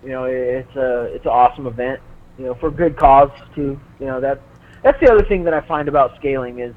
you 0.03 0.11
know, 0.11 0.25
it, 0.25 0.37
it's 0.37 0.77
a 0.77 1.03
it's 1.15 1.25
an 1.25 1.31
awesome 1.33 1.67
event. 1.67 2.01
You 2.39 2.47
know, 2.47 2.55
for 2.55 2.71
good 2.71 2.97
cause 2.97 3.31
too. 3.55 3.79
You 4.01 4.07
know 4.07 4.21
that 4.21 4.41
that's 4.83 5.01
the 5.01 5.11
other 5.11 5.25
thing 5.25 5.45
that 5.45 5.55
I 5.55 5.61
find 5.61 5.89
about 5.89 6.17
scaling 6.17 6.61
is 6.61 6.75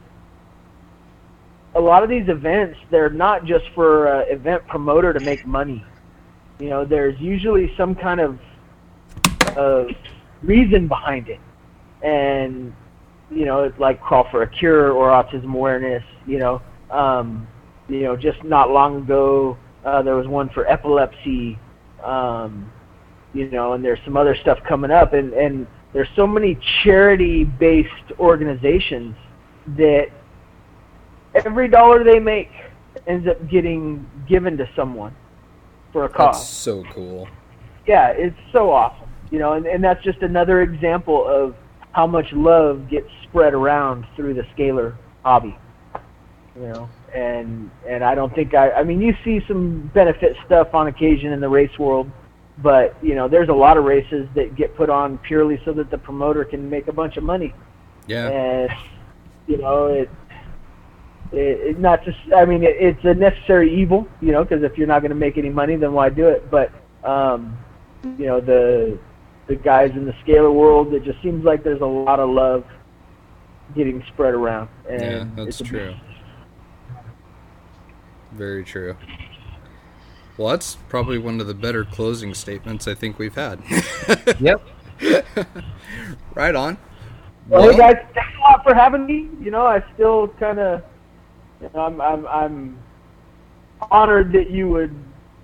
a 1.75 1.79
lot 1.79 2.03
of 2.03 2.09
these 2.09 2.27
events 2.27 2.77
they're 2.89 3.09
not 3.09 3.45
just 3.45 3.65
for 3.73 4.07
uh, 4.07 4.19
event 4.21 4.67
promoter 4.67 5.13
to 5.13 5.19
make 5.19 5.45
money. 5.45 5.85
You 6.59 6.69
know, 6.69 6.85
there's 6.85 7.19
usually 7.19 7.73
some 7.77 7.95
kind 7.95 8.19
of 8.19 8.39
uh, 9.57 9.85
reason 10.43 10.87
behind 10.87 11.29
it, 11.29 11.39
and 12.03 12.73
you 13.31 13.45
know, 13.45 13.63
it's 13.63 13.79
like 13.79 14.01
Crawl 14.01 14.27
for 14.29 14.43
a 14.43 14.49
Cure 14.49 14.91
or 14.91 15.09
Autism 15.09 15.53
Awareness. 15.53 16.03
You 16.27 16.39
know, 16.39 16.61
um, 16.89 17.47
you 17.87 18.01
know, 18.01 18.15
just 18.15 18.43
not 18.43 18.69
long 18.69 18.97
ago 18.97 19.57
uh, 19.85 20.01
there 20.01 20.15
was 20.15 20.27
one 20.27 20.49
for 20.49 20.67
epilepsy. 20.67 21.57
Um, 22.03 22.71
you 23.33 23.49
know, 23.49 23.73
and 23.73 23.83
there's 23.83 23.99
some 24.05 24.17
other 24.17 24.35
stuff 24.35 24.59
coming 24.67 24.91
up, 24.91 25.13
and 25.13 25.33
and 25.33 25.67
there's 25.93 26.09
so 26.15 26.25
many 26.25 26.57
charity-based 26.83 28.19
organizations 28.19 29.15
that 29.77 30.07
every 31.35 31.67
dollar 31.67 32.03
they 32.03 32.19
make 32.19 32.49
ends 33.07 33.27
up 33.27 33.49
getting 33.49 34.05
given 34.27 34.57
to 34.57 34.69
someone 34.75 35.15
for 35.91 36.05
a 36.05 36.09
cause 36.09 36.37
That's 36.37 36.49
so 36.49 36.83
cool. 36.93 37.27
yeah, 37.87 38.09
it's 38.09 38.37
so 38.51 38.71
awesome. 38.71 39.09
You 39.31 39.39
know, 39.39 39.53
and, 39.53 39.65
and 39.65 39.83
that's 39.83 40.03
just 40.03 40.21
another 40.21 40.61
example 40.61 41.25
of 41.25 41.55
how 41.93 42.07
much 42.07 42.31
love 42.33 42.89
gets 42.89 43.07
spread 43.23 43.53
around 43.53 44.05
through 44.15 44.33
the 44.33 44.45
scaler 44.53 44.97
hobby. 45.23 45.57
You 46.55 46.67
know, 46.67 46.89
and 47.15 47.71
and 47.87 48.03
I 48.03 48.13
don't 48.13 48.33
think 48.35 48.53
I 48.53 48.71
I 48.71 48.83
mean 48.83 49.01
you 49.01 49.15
see 49.23 49.41
some 49.47 49.89
benefit 49.93 50.35
stuff 50.45 50.73
on 50.73 50.87
occasion 50.87 51.31
in 51.31 51.39
the 51.39 51.47
race 51.49 51.77
world, 51.79 52.11
but 52.61 52.95
you 53.03 53.15
know, 53.15 53.27
there's 53.27 53.49
a 53.49 53.53
lot 53.53 53.77
of 53.77 53.83
races 53.85 54.27
that 54.35 54.55
get 54.55 54.75
put 54.75 54.89
on 54.89 55.17
purely 55.19 55.59
so 55.65 55.73
that 55.73 55.89
the 55.89 55.97
promoter 55.97 56.43
can 56.43 56.69
make 56.69 56.87
a 56.87 56.93
bunch 56.93 57.17
of 57.17 57.23
money. 57.23 57.53
Yeah. 58.07 58.29
And 58.29 58.71
you 59.47 59.57
know, 59.57 59.87
it 59.87 60.09
it, 61.31 61.37
it 61.37 61.79
not 61.79 62.03
just 62.03 62.17
I 62.35 62.45
mean 62.45 62.63
it, 62.63 62.75
it's 62.79 63.03
a 63.03 63.13
necessary 63.13 63.73
evil, 63.73 64.07
you 64.21 64.31
know, 64.31 64.43
because 64.43 64.63
if 64.63 64.77
you're 64.77 64.87
not 64.87 65.01
going 65.01 65.09
to 65.09 65.15
make 65.15 65.37
any 65.37 65.49
money, 65.49 65.75
then 65.75 65.93
why 65.93 66.09
do 66.09 66.27
it? 66.27 66.49
But 66.51 66.71
um, 67.03 67.57
you 68.03 68.25
know, 68.25 68.41
the 68.41 68.99
the 69.47 69.55
guys 69.55 69.91
in 69.91 70.05
the 70.05 70.15
scaler 70.23 70.51
world, 70.51 70.93
it 70.93 71.03
just 71.03 71.21
seems 71.21 71.43
like 71.43 71.63
there's 71.63 71.81
a 71.81 71.85
lot 71.85 72.19
of 72.19 72.29
love 72.29 72.65
getting 73.75 74.03
spread 74.13 74.33
around. 74.33 74.69
And 74.89 75.01
Yeah, 75.01 75.45
that's 75.45 75.61
true. 75.61 75.95
Very 78.33 78.63
true. 78.63 78.95
Well, 80.41 80.49
that's 80.49 80.75
probably 80.89 81.19
one 81.19 81.39
of 81.39 81.45
the 81.45 81.53
better 81.53 81.85
closing 81.85 82.33
statements 82.33 82.87
I 82.87 82.95
think 82.95 83.19
we've 83.19 83.35
had. 83.35 83.61
Yep. 84.39 84.61
right 86.33 86.55
on. 86.55 86.79
Well, 87.47 87.69
hey 87.69 87.77
guys, 87.77 87.95
thanks 88.15 88.33
a 88.37 88.41
lot 88.41 88.63
for 88.63 88.73
having 88.73 89.05
me. 89.05 89.29
You 89.39 89.51
know, 89.51 89.67
I 89.67 89.83
still 89.93 90.29
kind 90.39 90.57
of, 90.57 90.81
you 91.61 91.69
know, 91.75 91.81
I'm, 91.81 92.01
I'm, 92.01 92.27
I'm 92.27 92.79
honored 93.91 94.31
that 94.33 94.49
you 94.49 94.67
would, 94.69 94.95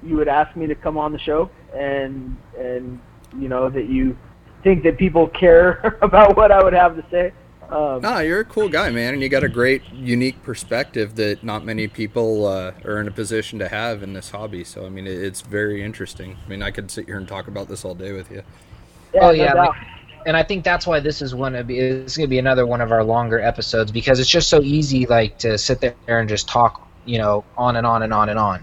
you 0.02 0.16
would 0.16 0.28
ask 0.28 0.56
me 0.56 0.66
to 0.66 0.74
come 0.74 0.98
on 0.98 1.12
the 1.12 1.20
show, 1.20 1.52
and 1.76 2.36
and 2.58 3.00
you 3.38 3.50
know 3.50 3.70
that 3.70 3.90
you 3.90 4.18
think 4.64 4.84
that 4.84 4.98
people 4.98 5.28
care 5.28 5.98
about 6.02 6.36
what 6.36 6.52
I 6.52 6.64
would 6.64 6.74
have 6.74 6.96
to 6.96 7.06
say. 7.12 7.34
Um, 7.70 8.02
No, 8.02 8.20
you're 8.20 8.40
a 8.40 8.46
cool 8.46 8.70
guy, 8.70 8.90
man, 8.92 9.14
and 9.14 9.22
you 9.22 9.30
got 9.30 9.44
a 9.44 9.50
great, 9.50 9.82
unique 9.94 10.42
perspective 10.44 11.16
that 11.16 11.44
not 11.44 11.66
many 11.66 11.88
people 11.88 12.46
uh, 12.46 12.72
are 12.86 13.00
in 13.02 13.08
a 13.08 13.12
position 13.12 13.60
to 13.60 13.68
have 13.68 14.04
in 14.04 14.14
this 14.14 14.30
hobby. 14.32 14.64
So, 14.64 14.86
I 14.86 14.90
mean, 14.90 15.06
it, 15.06 15.22
it's 15.22 15.42
very 15.42 15.84
interesting. 15.84 16.38
I 16.46 16.50
mean, 16.50 16.62
I 16.62 16.72
could 16.72 16.90
sit 16.90 17.06
here 17.08 17.18
and 17.18 17.28
talk 17.28 17.48
about 17.48 17.68
this 17.68 17.84
all 17.84 17.94
day 17.96 18.14
with 18.14 18.32
you. 18.32 18.42
yeah, 19.14 19.20
oh 19.22 19.32
yeah, 19.32 19.54
doubt. 19.54 19.70
like- 19.70 19.78
and 20.26 20.36
I 20.36 20.44
think 20.44 20.66
that's 20.66 20.86
why 20.86 21.00
this 21.00 21.22
is 21.22 21.34
one 21.34 21.56
of 21.56 21.70
it's 21.72 22.18
going 22.18 22.28
to 22.28 22.30
be 22.30 22.40
another 22.40 22.66
one 22.66 22.82
of 22.82 22.92
our 22.92 23.02
longer 23.04 23.40
episodes 23.40 23.94
because 23.94 24.20
it's 24.20 24.30
just 24.30 24.50
so 24.50 24.62
easy 24.62 25.06
like 25.06 25.38
to 25.40 25.58
sit 25.58 25.80
there 25.80 25.96
and 26.20 26.28
just 26.28 26.50
talk, 26.50 26.86
you 27.06 27.18
know, 27.18 27.46
on 27.58 27.78
and 27.78 27.88
on 27.88 28.04
and 28.04 28.14
on 28.14 28.28
and 28.28 28.38
on. 28.38 28.62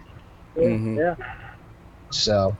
Mhm. 0.56 0.96
yeah. 0.98 1.34
So, 2.10 2.54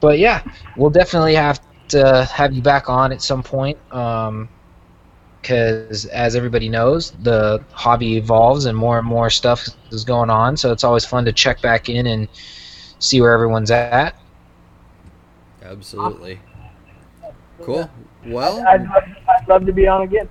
but 0.00 0.20
yeah, 0.20 0.42
we'll 0.76 0.90
definitely 0.90 1.34
have 1.34 1.60
to 1.88 2.24
have 2.26 2.52
you 2.52 2.62
back 2.62 2.88
on 2.88 3.10
at 3.10 3.22
some 3.22 3.42
point. 3.42 3.76
Um, 3.92 4.48
because 5.46 6.06
as 6.06 6.34
everybody 6.34 6.68
knows, 6.68 7.12
the 7.22 7.62
hobby 7.70 8.16
evolves 8.16 8.64
and 8.64 8.76
more 8.76 8.98
and 8.98 9.06
more 9.06 9.30
stuff 9.30 9.64
is 9.92 10.04
going 10.04 10.28
on. 10.28 10.56
So 10.56 10.72
it's 10.72 10.82
always 10.82 11.04
fun 11.04 11.24
to 11.24 11.32
check 11.32 11.62
back 11.62 11.88
in 11.88 12.08
and 12.08 12.26
see 12.98 13.20
where 13.20 13.32
everyone's 13.32 13.70
at. 13.70 14.16
Absolutely. 15.62 16.40
Cool. 17.62 17.88
Well, 18.26 18.66
I'd, 18.66 18.88
love, 18.88 19.04
I'd 19.28 19.48
love 19.48 19.66
to 19.66 19.72
be 19.72 19.86
on 19.86 20.02
again. 20.02 20.28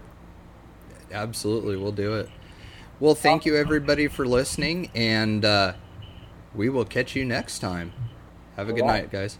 absolutely, 1.13 1.77
we'll 1.77 1.93
do 1.93 2.15
it. 2.15 2.29
Well, 2.99 3.15
thank 3.15 3.45
you 3.45 3.55
everybody 3.55 4.09
for 4.09 4.25
listening, 4.25 4.91
and 4.93 5.45
uh, 5.45 5.73
we 6.53 6.67
will 6.67 6.85
catch 6.85 7.15
you 7.15 7.23
next 7.23 7.59
time. 7.59 7.93
Have 8.57 8.67
a 8.67 8.73
good 8.73 8.85
night, 8.85 9.11
guys. 9.11 9.37